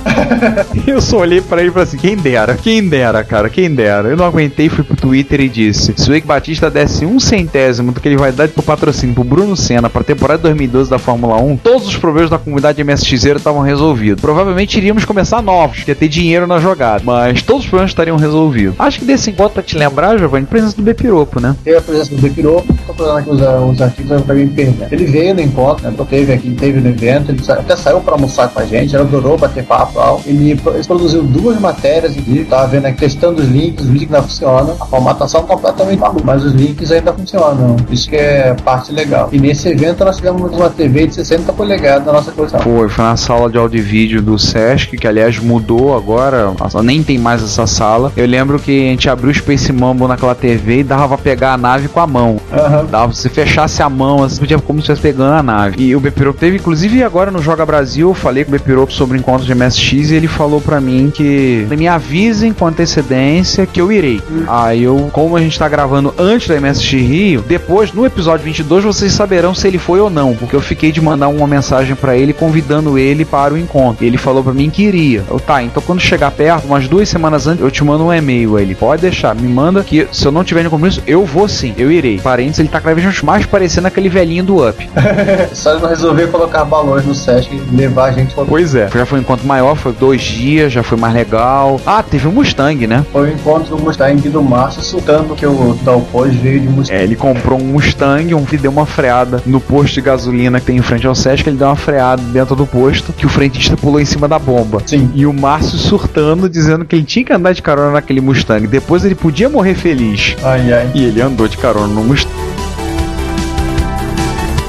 e 0.74 0.88
eu 0.90 1.00
só 1.00 1.18
olhei 1.18 1.40
pra 1.40 1.60
ele 1.60 1.70
e 1.70 1.72
falei 1.72 1.88
assim: 1.88 1.96
quem 1.96 2.16
dera, 2.16 2.54
quem 2.54 2.86
dera, 2.86 3.22
cara, 3.24 3.48
quem 3.48 3.72
dera. 3.72 4.08
Eu 4.08 4.16
não 4.16 4.24
aguentei, 4.24 4.68
fui 4.68 4.84
pro 4.84 4.96
Twitter 4.96 5.40
e 5.40 5.48
disse: 5.48 5.94
se 5.96 6.10
o 6.10 6.14
Eike 6.14 6.26
Batista 6.26 6.70
desse 6.70 7.04
um 7.04 7.18
centésimo 7.20 7.92
do 7.92 8.00
que 8.00 8.08
ele 8.08 8.16
vai 8.16 8.32
dar 8.32 8.48
pro 8.48 8.62
patrocínio 8.62 9.14
pro 9.14 9.24
Bruno 9.24 9.56
Senna 9.56 9.90
pra 9.90 10.02
temporada 10.02 10.49
2012 10.50 10.90
da 10.90 10.98
Fórmula 10.98 11.36
1, 11.36 11.56
todos 11.58 11.86
os 11.86 11.96
problemas 11.96 12.30
da 12.30 12.38
comunidade 12.38 12.82
MSX 12.82 13.24
estavam 13.24 13.62
resolvidos. 13.62 14.20
Provavelmente 14.20 14.78
iríamos 14.78 15.04
começar 15.04 15.42
novos, 15.42 15.86
ia 15.86 15.94
ter 15.94 16.08
dinheiro 16.08 16.46
na 16.46 16.58
jogada, 16.58 17.02
mas 17.04 17.42
todos 17.42 17.64
os 17.64 17.68
problemas 17.68 17.90
estariam 17.90 18.16
resolvidos. 18.16 18.74
Acho 18.78 18.98
que 18.98 19.04
desse 19.04 19.30
encontro, 19.30 19.54
pra 19.54 19.62
te 19.62 19.76
lembrar, 19.76 20.18
Giovanni, 20.18 20.46
presença 20.46 20.76
do 20.76 20.82
Bepiropo, 20.82 21.40
né? 21.40 21.56
Teve 21.62 21.76
a 21.76 21.80
presença 21.80 22.14
do 22.14 22.20
Bepiropo, 22.20 22.72
tô 22.86 22.94
falando 22.94 23.18
aqui 23.18 23.30
os, 23.30 23.40
os 23.40 23.82
artigos, 23.82 24.12
acabei 24.12 24.44
me 24.44 24.52
perdendo. 24.52 24.92
Ele 24.92 25.04
veio 25.04 25.34
no 25.34 25.40
encontro, 25.40 25.88
né? 25.88 25.94
Teve 26.08 26.32
aqui, 26.32 26.50
teve 26.50 26.80
no 26.80 26.88
evento, 26.88 27.30
ele 27.30 27.40
até 27.48 27.76
saiu 27.76 28.00
pra 28.00 28.14
almoçar 28.14 28.48
com 28.48 28.58
a 28.58 28.64
gente, 28.64 28.94
ele 28.94 29.02
adorou 29.02 29.38
bater 29.38 29.64
papo 29.64 30.00
tal. 30.00 30.22
Ele, 30.26 30.52
ele 30.52 30.84
produziu 30.86 31.22
duas 31.22 31.60
matérias 31.60 32.16
aqui, 32.16 32.44
tava 32.48 32.66
vendo 32.66 32.86
a 32.86 32.92
questão 32.92 33.32
dos 33.32 33.46
links, 33.46 33.84
os 33.84 33.90
links 33.90 34.14
ainda 34.14 34.22
funcionam, 34.22 34.76
a 34.80 34.86
formatação 34.86 35.42
completamente 35.42 35.98
maluca, 35.98 36.22
mas 36.24 36.44
os 36.44 36.52
links 36.52 36.90
ainda 36.90 37.12
funcionam. 37.12 37.76
Isso 37.90 38.08
que 38.08 38.16
é 38.16 38.54
parte 38.64 38.92
legal. 38.92 39.28
E 39.30 39.38
nesse 39.38 39.68
evento 39.68 40.04
nós 40.04 40.16
tivemos 40.16 40.39
uma 40.46 40.70
TV 40.70 41.06
de 41.06 41.14
60 41.14 41.52
polegadas 41.52 42.06
na 42.06 42.12
nossa 42.12 42.32
coleção. 42.32 42.60
Foi, 42.60 42.88
foi 42.88 43.04
na 43.04 43.16
sala 43.16 43.50
de 43.50 43.58
áudio 43.58 43.78
e 43.78 43.82
vídeo 43.82 44.22
do 44.22 44.38
Sesc, 44.38 44.96
que 44.96 45.06
aliás 45.06 45.38
mudou 45.38 45.96
agora, 45.96 46.52
nem 46.82 47.02
tem 47.02 47.18
mais 47.18 47.42
essa 47.42 47.66
sala. 47.66 48.12
Eu 48.16 48.26
lembro 48.26 48.58
que 48.58 48.86
a 48.88 48.90
gente 48.90 49.08
abriu 49.08 49.30
o 49.30 49.34
Space 49.34 49.72
Mambo 49.72 50.06
naquela 50.08 50.34
TV 50.34 50.80
e 50.80 50.84
dava 50.84 51.08
pra 51.08 51.18
pegar 51.18 51.54
a 51.54 51.56
nave 51.56 51.88
com 51.88 52.00
a 52.00 52.06
mão. 52.06 52.40
Uhum. 52.50 52.86
Dava, 52.90 53.12
se 53.12 53.28
fechasse 53.28 53.82
a 53.82 53.88
mão, 53.88 54.22
assim, 54.22 54.38
podia 54.38 54.58
como 54.58 54.80
se 54.80 54.92
estivesse 54.92 55.02
pegando 55.02 55.34
a 55.34 55.42
nave. 55.42 55.82
E 55.82 55.94
o 55.94 56.00
Bepiropo 56.00 56.38
teve, 56.38 56.56
inclusive 56.56 57.02
agora 57.02 57.30
no 57.30 57.42
Joga 57.42 57.64
Brasil, 57.64 58.08
eu 58.08 58.14
falei 58.14 58.44
com 58.44 58.50
o 58.50 58.52
Bepiropo 58.52 58.92
sobre 58.92 59.16
o 59.16 59.20
encontro 59.20 59.46
de 59.46 59.54
MSX 59.54 60.10
e 60.10 60.14
ele 60.14 60.28
falou 60.28 60.60
pra 60.60 60.80
mim 60.80 61.10
que 61.14 61.66
me 61.70 61.88
avisem 61.88 62.52
com 62.52 62.66
antecedência 62.66 63.66
que 63.66 63.80
eu 63.80 63.90
irei. 63.90 64.20
Uhum. 64.30 64.44
Aí 64.48 64.82
eu, 64.82 65.10
como 65.12 65.36
a 65.36 65.40
gente 65.40 65.58
tá 65.58 65.68
gravando 65.68 66.14
antes 66.18 66.48
da 66.48 66.60
MSX 66.60 66.92
Rio, 66.92 67.44
depois 67.46 67.92
no 67.92 68.04
episódio 68.04 68.44
22 68.44 68.84
vocês 68.84 69.12
saberão 69.12 69.54
se 69.54 69.66
ele 69.66 69.78
foi 69.78 70.00
ou 70.00 70.10
não. 70.10 70.29
Não, 70.30 70.36
porque 70.36 70.54
eu 70.54 70.60
fiquei 70.60 70.92
de 70.92 71.00
mandar 71.00 71.28
uma 71.28 71.46
mensagem 71.46 71.96
para 71.96 72.16
ele 72.16 72.32
convidando 72.32 72.96
ele 72.96 73.24
para 73.24 73.52
o 73.52 73.58
encontro. 73.58 74.04
Ele 74.04 74.16
falou 74.16 74.42
para 74.42 74.52
mim 74.52 74.70
que 74.70 74.84
iria. 74.84 75.24
Eu, 75.28 75.40
tá, 75.40 75.62
então 75.62 75.82
quando 75.84 76.00
chegar 76.00 76.30
perto, 76.30 76.66
umas 76.66 76.86
duas 76.88 77.08
semanas 77.08 77.46
antes, 77.46 77.62
eu 77.62 77.70
te 77.70 77.82
mando 77.82 78.04
um 78.04 78.12
e-mail. 78.12 78.58
Ele 78.58 78.74
pode 78.74 79.02
deixar, 79.02 79.34
me 79.34 79.48
manda 79.48 79.82
que 79.82 80.06
se 80.12 80.24
eu 80.24 80.32
não 80.32 80.44
tiver 80.44 80.62
no 80.62 80.70
compromisso, 80.70 81.02
eu 81.06 81.24
vou 81.24 81.48
sim, 81.48 81.74
eu 81.76 81.90
irei. 81.90 82.20
Parentes, 82.20 82.58
ele 82.60 82.68
tá 82.68 82.80
cada 82.80 82.94
vez 82.94 83.22
mais 83.22 83.44
parecendo 83.44 83.88
aquele 83.88 84.08
velhinho 84.08 84.44
do 84.44 84.68
Up. 84.68 84.88
Só 85.52 85.72
ele 85.72 85.82
não 85.82 85.88
resolver 85.88 86.28
colocar 86.28 86.64
balões 86.64 87.04
no 87.04 87.14
Sesc 87.14 87.52
e 87.52 87.76
levar 87.76 88.06
a 88.06 88.12
gente 88.12 88.34
pra... 88.34 88.44
Pois 88.44 88.74
é, 88.74 88.88
já 88.94 89.04
foi 89.04 89.18
um 89.18 89.22
encontro 89.22 89.46
maior, 89.46 89.74
foi 89.74 89.92
dois 89.92 90.22
dias, 90.22 90.72
já 90.72 90.82
foi 90.82 90.96
mais 90.96 91.14
legal. 91.14 91.80
Ah, 91.84 92.02
teve 92.02 92.28
um 92.28 92.32
Mustang, 92.32 92.86
né? 92.86 93.04
Foi 93.10 93.30
o 93.30 93.32
encontro 93.32 93.76
do 93.76 93.82
Mustang 93.82 94.28
do 94.28 94.42
Márcio 94.42 94.82
soltando 94.82 95.34
que 95.34 95.46
o 95.46 95.76
Dalpós 95.82 96.34
veio 96.36 96.60
de 96.60 96.68
Mustang. 96.68 96.98
É, 96.98 97.02
ele 97.02 97.16
comprou 97.16 97.60
um 97.60 97.64
Mustang 97.64 98.34
um, 98.34 98.46
e 98.52 98.56
deu 98.56 98.70
uma 98.70 98.86
freada 98.86 99.42
no 99.46 99.60
posto 99.60 99.94
de 99.94 100.00
gasolina 100.00 100.19
que 100.60 100.66
tem 100.66 100.76
em 100.76 100.82
frente 100.82 101.06
ao 101.06 101.14
Sesc. 101.14 101.48
Ele 101.48 101.56
deu 101.56 101.68
uma 101.68 101.76
freada 101.76 102.22
dentro 102.22 102.54
do 102.56 102.66
posto 102.66 103.12
que 103.12 103.26
o 103.26 103.28
frentista 103.28 103.76
pulou 103.76 104.00
em 104.00 104.04
cima 104.04 104.28
da 104.28 104.38
bomba. 104.38 104.82
Sim. 104.86 105.10
E 105.14 105.24
o 105.26 105.32
Márcio 105.32 105.78
surtando, 105.78 106.48
dizendo 106.48 106.84
que 106.84 106.96
ele 106.96 107.04
tinha 107.04 107.24
que 107.24 107.32
andar 107.32 107.52
de 107.52 107.62
carona 107.62 107.92
naquele 107.92 108.20
Mustang. 108.20 108.66
Depois 108.66 109.04
ele 109.04 109.14
podia 109.14 109.48
morrer 109.48 109.74
feliz. 109.74 110.36
Ai, 110.42 110.72
ai. 110.72 110.90
E 110.94 111.04
ele 111.04 111.20
andou 111.20 111.46
de 111.48 111.56
carona 111.56 111.92
no 111.92 112.02
Mustang. 112.02 112.34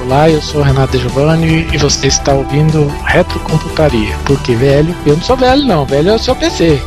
Olá, 0.03 0.29
eu 0.29 0.41
sou 0.41 0.61
Renato 0.61 0.97
Giovanni 0.97 1.67
e 1.71 1.77
você 1.77 2.07
está 2.07 2.33
ouvindo 2.33 2.85
Retrocomputaria. 3.05 4.13
Porque 4.25 4.53
velho, 4.55 4.93
eu 5.05 5.15
não 5.15 5.23
sou 5.23 5.37
velho 5.37 5.63
não, 5.63 5.85
velho 5.85 6.09
é 6.09 6.15
o 6.15 6.19
seu 6.19 6.35
PC. 6.35 6.81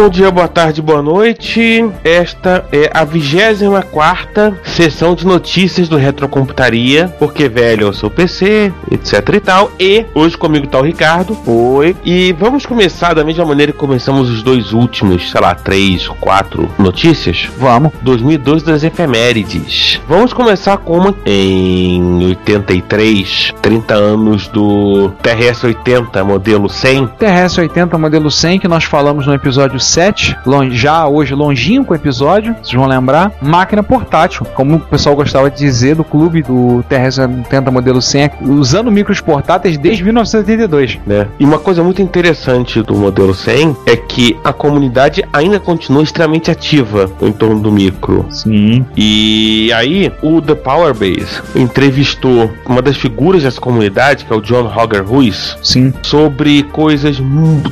Bom 0.00 0.08
dia, 0.08 0.30
boa 0.30 0.48
tarde, 0.48 0.80
boa 0.80 1.02
noite. 1.02 1.84
Esta 2.02 2.64
é 2.72 2.90
a 2.94 3.04
24 3.04 4.56
sessão 4.64 5.14
de 5.14 5.26
notícias 5.26 5.90
do 5.90 5.98
Retrocomputaria, 5.98 7.14
porque 7.18 7.50
velho 7.50 7.86
o 7.86 7.92
seu 7.92 8.08
PC, 8.08 8.72
etc 8.90 9.28
e 9.34 9.40
tal. 9.40 9.70
E 9.78 10.06
hoje 10.14 10.38
comigo 10.38 10.66
tá 10.66 10.78
o 10.78 10.82
Ricardo. 10.82 11.36
Oi. 11.46 11.94
E 12.02 12.32
vamos 12.32 12.64
começar 12.64 13.12
da 13.12 13.22
mesma 13.22 13.44
maneira 13.44 13.72
que 13.72 13.78
começamos 13.78 14.30
os 14.30 14.42
dois 14.42 14.72
últimos, 14.72 15.30
sei 15.30 15.38
lá, 15.38 15.54
três, 15.54 16.08
quatro 16.08 16.70
notícias. 16.78 17.50
Vamos. 17.58 17.92
2012 18.00 18.64
das 18.64 18.82
efemérides. 18.82 20.00
Vamos 20.08 20.32
começar 20.32 20.78
com 20.78 20.96
uma 20.96 21.14
em 21.26 22.24
83, 22.24 23.52
30 23.60 23.94
anos 23.94 24.48
do 24.48 25.12
TRS-80 25.22 26.24
modelo 26.24 26.70
100. 26.70 27.06
TRS-80 27.20 27.98
modelo 27.98 28.30
100 28.30 28.60
que 28.60 28.66
nós 28.66 28.84
falamos 28.84 29.26
no 29.26 29.34
episódio 29.34 29.78
7, 29.90 30.36
lon- 30.46 30.70
já 30.70 31.06
hoje 31.06 31.34
longínquo 31.34 31.94
episódio, 31.94 32.54
vocês 32.62 32.72
vão 32.74 32.86
lembrar. 32.86 33.32
Máquina 33.42 33.82
portátil, 33.82 34.46
como 34.54 34.76
o 34.76 34.80
pessoal 34.80 35.16
gostava 35.16 35.50
de 35.50 35.58
dizer 35.58 35.94
do 35.96 36.04
clube 36.04 36.42
do 36.42 36.84
TRS-80 36.88 37.70
modelo 37.70 38.00
100, 38.00 38.30
usando 38.42 38.90
micros 38.90 39.20
portáteis 39.20 39.76
desde 39.76 40.04
1982. 40.04 40.98
né? 41.06 41.26
E 41.38 41.44
uma 41.44 41.58
coisa 41.58 41.82
muito 41.82 42.00
interessante 42.00 42.82
do 42.82 42.94
modelo 42.94 43.34
100 43.34 43.76
é 43.86 43.96
que 43.96 44.38
a 44.44 44.52
comunidade 44.52 45.24
ainda 45.32 45.58
continua 45.58 46.02
extremamente 46.02 46.50
ativa 46.50 47.10
em 47.20 47.32
torno 47.32 47.60
do 47.60 47.70
micro. 47.72 48.26
Sim. 48.30 48.84
E 48.96 49.72
aí, 49.74 50.12
o 50.22 50.40
The 50.40 50.54
Power 50.54 50.94
Base 50.94 51.40
entrevistou 51.54 52.50
uma 52.66 52.82
das 52.82 52.96
figuras 52.96 53.42
dessa 53.42 53.60
comunidade, 53.60 54.24
que 54.24 54.32
é 54.32 54.36
o 54.36 54.40
John 54.40 54.70
Hogger 54.74 55.04
Ruiz, 55.06 55.56
Sim. 55.62 55.92
sobre 56.02 56.62
coisas 56.64 57.16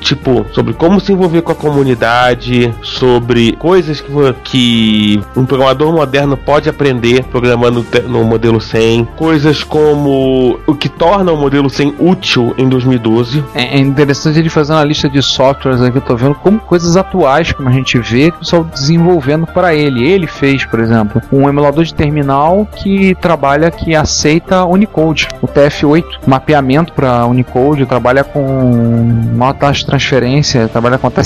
tipo 0.00 0.44
sobre 0.52 0.72
como 0.74 1.00
se 1.00 1.12
envolver 1.12 1.42
com 1.42 1.52
a 1.52 1.54
comunidade, 1.54 2.07
sobre 2.82 3.52
coisas 3.52 4.00
que, 4.00 4.12
que 4.44 5.22
um 5.36 5.46
programador 5.46 5.92
moderno 5.92 6.36
pode 6.36 6.68
aprender 6.68 7.24
programando 7.24 7.84
no 8.06 8.24
modelo 8.24 8.60
100, 8.60 9.04
coisas 9.16 9.62
como 9.62 10.58
o 10.66 10.74
que 10.74 10.88
torna 10.88 11.32
o 11.32 11.36
modelo 11.36 11.70
100 11.70 11.94
útil 11.98 12.54
em 12.58 12.68
2012. 12.68 13.44
É 13.54 13.78
é 13.78 13.80
interessante 13.80 14.38
ele 14.38 14.48
fazer 14.48 14.72
uma 14.72 14.84
lista 14.84 15.08
de 15.08 15.22
softwares 15.22 15.80
aqui, 15.80 15.98
eu 15.98 16.02
tô 16.02 16.16
vendo 16.16 16.34
como 16.34 16.58
coisas 16.58 16.96
atuais, 16.96 17.52
como 17.52 17.68
a 17.68 17.72
gente 17.72 17.98
vê, 17.98 18.28
o 18.28 18.32
pessoal 18.32 18.64
desenvolvendo 18.64 19.46
para 19.46 19.74
ele. 19.74 20.06
Ele 20.06 20.26
fez, 20.26 20.64
por 20.64 20.80
exemplo, 20.80 21.22
um 21.30 21.48
emulador 21.48 21.84
de 21.84 21.94
terminal 21.94 22.66
que 22.76 23.14
trabalha, 23.16 23.70
que 23.70 23.94
aceita 23.94 24.64
Unicode, 24.64 25.28
o 25.40 25.46
TF8, 25.46 26.04
mapeamento 26.26 26.92
para 26.92 27.26
Unicode, 27.26 27.86
trabalha 27.86 28.24
com 28.24 28.42
maior 29.34 29.52
taxa 29.52 29.80
de 29.80 29.86
transferência, 29.86 30.66
trabalha 30.68 30.98
com 30.98 31.06
até 31.06 31.22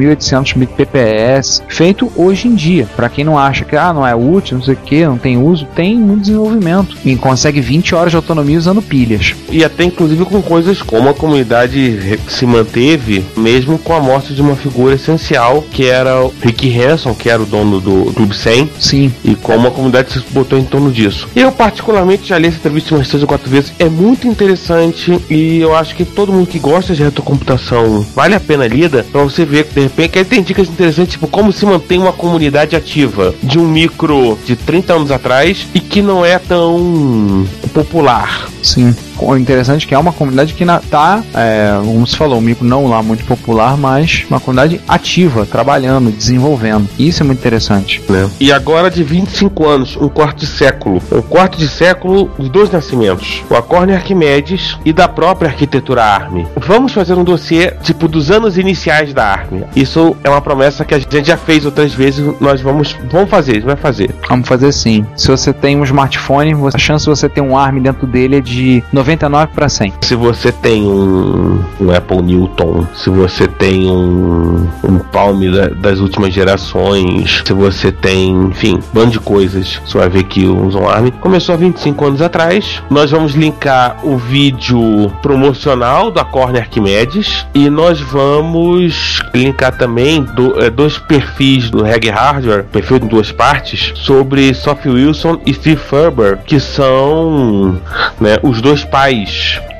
76.800 0.00 0.68
PPS, 0.68 1.62
feito 1.68 2.10
hoje 2.16 2.48
em 2.48 2.54
dia. 2.54 2.88
Para 2.96 3.08
quem 3.08 3.24
não 3.24 3.38
acha 3.38 3.64
que 3.64 3.76
ah, 3.76 3.92
não 3.92 4.06
é 4.06 4.14
útil, 4.14 4.58
não 4.58 4.64
sei 4.64 4.74
o 4.74 4.76
que, 4.76 5.04
não 5.04 5.18
tem 5.18 5.36
uso, 5.36 5.66
tem 5.74 5.96
no 5.96 6.16
desenvolvimento 6.16 6.96
e 7.04 7.16
consegue 7.16 7.60
20 7.60 7.94
horas 7.94 8.10
de 8.10 8.16
autonomia 8.16 8.58
usando 8.58 8.82
pilhas. 8.82 9.34
E 9.50 9.64
até 9.64 9.84
inclusive 9.84 10.24
com 10.24 10.42
coisas 10.42 10.82
como 10.82 11.08
a 11.08 11.14
comunidade 11.14 12.18
se 12.28 12.46
manteve, 12.46 13.24
mesmo 13.36 13.78
com 13.78 13.94
a 13.94 14.00
morte 14.00 14.34
de 14.34 14.40
uma 14.40 14.56
figura 14.56 14.94
essencial, 14.94 15.62
que 15.70 15.86
era 15.86 16.24
o 16.24 16.32
Rick 16.42 16.78
Hanson, 16.80 17.14
que 17.14 17.28
era 17.28 17.42
o 17.42 17.46
dono 17.46 17.80
do 17.80 18.12
Clube 18.12 18.36
100, 18.36 18.70
Sim, 18.78 19.12
e 19.24 19.34
como 19.34 19.68
a 19.68 19.70
comunidade 19.70 20.12
se 20.12 20.20
botou 20.30 20.58
em 20.58 20.64
torno 20.64 20.90
disso. 20.90 21.28
Eu, 21.34 21.52
particularmente, 21.52 22.28
já 22.28 22.38
li 22.38 22.48
essa 22.48 22.56
entrevista 22.56 22.94
umas 22.94 23.08
três 23.08 23.22
ou 23.22 23.28
quatro 23.28 23.50
vezes, 23.50 23.72
é 23.78 23.88
muito 23.88 24.26
interessante 24.26 25.18
e 25.28 25.58
eu 25.58 25.74
acho 25.74 25.94
que 25.94 26.04
todo 26.04 26.32
mundo 26.32 26.46
que 26.46 26.58
gosta 26.58 26.94
de 26.94 27.02
retrocomputação 27.02 28.06
vale 28.14 28.34
a 28.34 28.40
pena 28.40 28.66
lida 28.66 29.04
pra 29.10 29.22
você 29.22 29.44
ver 29.44 29.64
que 29.64 29.74
de 29.74 29.80
repente 29.96 30.08
que 30.10 30.24
tem 30.24 30.42
dicas 30.42 30.68
interessantes, 30.68 31.12
tipo 31.12 31.26
como 31.26 31.52
se 31.52 31.64
mantém 31.64 31.98
uma 31.98 32.12
comunidade 32.12 32.76
ativa 32.76 33.34
de 33.42 33.58
um 33.58 33.68
micro 33.68 34.38
de 34.44 34.56
30 34.56 34.94
anos 34.94 35.10
atrás 35.10 35.66
e 35.74 35.80
que 35.80 36.02
não 36.02 36.24
é 36.24 36.38
tão 36.38 37.46
popular. 37.72 38.48
Sim. 38.62 38.94
O 39.20 39.36
interessante 39.36 39.84
é 39.86 39.88
que 39.88 39.94
é 39.94 39.98
uma 39.98 40.12
comunidade 40.12 40.54
que 40.54 40.64
na- 40.64 40.80
tá, 40.80 41.22
é, 41.34 41.72
como 41.84 42.06
se 42.06 42.16
falou, 42.16 42.38
um 42.38 42.40
micro 42.40 42.64
não 42.64 42.86
lá 42.86 43.02
muito 43.02 43.24
popular, 43.24 43.76
mas 43.76 44.24
uma 44.30 44.40
comunidade 44.40 44.80
ativa, 44.88 45.46
trabalhando, 45.46 46.10
desenvolvendo. 46.10 46.88
Isso 46.98 47.22
é 47.22 47.26
muito 47.26 47.38
interessante. 47.38 48.02
né? 48.08 48.28
E 48.40 48.52
agora 48.52 48.90
de 48.90 49.02
25 49.02 49.66
anos, 49.68 49.96
um 49.96 50.08
quarto 50.08 50.38
de 50.40 50.46
século. 50.46 51.02
Um 51.12 51.22
quarto 51.22 51.58
de 51.58 51.68
século 51.68 52.30
de 52.38 52.48
dois 52.48 52.70
nascimentos. 52.70 53.42
O 53.50 53.54
Acorne 53.54 53.92
Arquimedes 53.92 54.76
e 54.84 54.92
da 54.92 55.06
própria 55.08 55.48
arquitetura 55.50 56.02
ARM. 56.02 56.46
Vamos 56.56 56.92
fazer 56.92 57.14
um 57.14 57.24
dossiê 57.24 57.72
tipo 57.82 58.08
dos 58.08 58.30
anos 58.30 58.56
iniciais 58.58 59.12
da 59.12 59.24
ARM. 59.26 59.62
Isso 59.76 60.16
é 60.24 60.30
uma 60.30 60.40
promessa 60.40 60.84
que 60.84 60.94
a 60.94 60.98
gente 60.98 61.24
já 61.26 61.36
fez 61.36 61.64
outras 61.64 61.92
vezes. 61.92 62.24
Nós 62.40 62.60
vamos, 62.60 62.96
vamos 63.10 63.30
fazer, 63.30 63.60
vai 63.60 63.76
fazer. 63.76 64.14
Vamos 64.28 64.48
fazer 64.48 64.72
sim. 64.72 65.04
Se 65.16 65.28
você 65.28 65.52
tem 65.52 65.76
um 65.76 65.84
smartphone, 65.84 66.54
a 66.72 66.78
chance 66.78 67.04
de 67.04 67.10
você 67.10 67.28
ter 67.28 67.40
um 67.40 67.56
ARM 67.56 67.78
dentro 67.80 68.06
dele 68.06 68.36
é 68.36 68.40
de 68.40 68.82
99 69.14 69.52
para 69.54 69.68
100. 69.68 69.94
Se 70.02 70.14
você 70.14 70.52
tem 70.52 70.82
um, 70.84 71.60
um 71.80 71.90
Apple 71.92 72.22
Newton, 72.22 72.86
se 72.94 73.10
você 73.10 73.48
tem 73.48 73.90
um, 73.90 74.68
um 74.84 74.98
Palm 74.98 75.40
da- 75.50 75.68
das 75.68 75.98
últimas 75.98 76.32
gerações, 76.32 77.42
se 77.44 77.52
você 77.52 77.90
tem, 77.90 78.30
enfim, 78.44 78.76
um 78.76 78.80
bando 78.92 79.10
de 79.10 79.18
coisas, 79.20 79.80
você 79.84 79.98
vai 79.98 80.08
ver 80.08 80.24
que 80.24 80.44
Zoom 80.46 80.88
Arm 80.88 81.08
começou 81.20 81.54
há 81.54 81.58
25 81.58 82.06
anos 82.06 82.22
atrás. 82.22 82.80
Nós 82.88 83.10
vamos 83.10 83.32
linkar 83.34 83.96
o 84.04 84.16
vídeo 84.16 85.10
promocional 85.22 86.10
da 86.10 86.24
Corner 86.24 86.62
Arquimedes 86.62 87.44
e 87.54 87.68
nós 87.68 88.00
vamos 88.00 89.20
linkar 89.34 89.76
também 89.76 90.22
do- 90.22 90.60
eh, 90.62 90.70
dois 90.70 90.98
perfis 90.98 91.68
do 91.70 91.82
Reg 91.82 92.08
Hardware, 92.08 92.64
perfil 92.64 92.98
em 92.98 93.06
duas 93.08 93.32
partes, 93.32 93.92
sobre 93.96 94.54
Sophie 94.54 94.90
Wilson 94.92 95.40
e 95.44 95.52
Steve 95.54 95.76
Ferber, 95.80 96.38
que 96.46 96.60
são 96.60 97.80
né, 98.20 98.38
os 98.42 98.60
dois 98.60 98.84
pais 98.84 98.99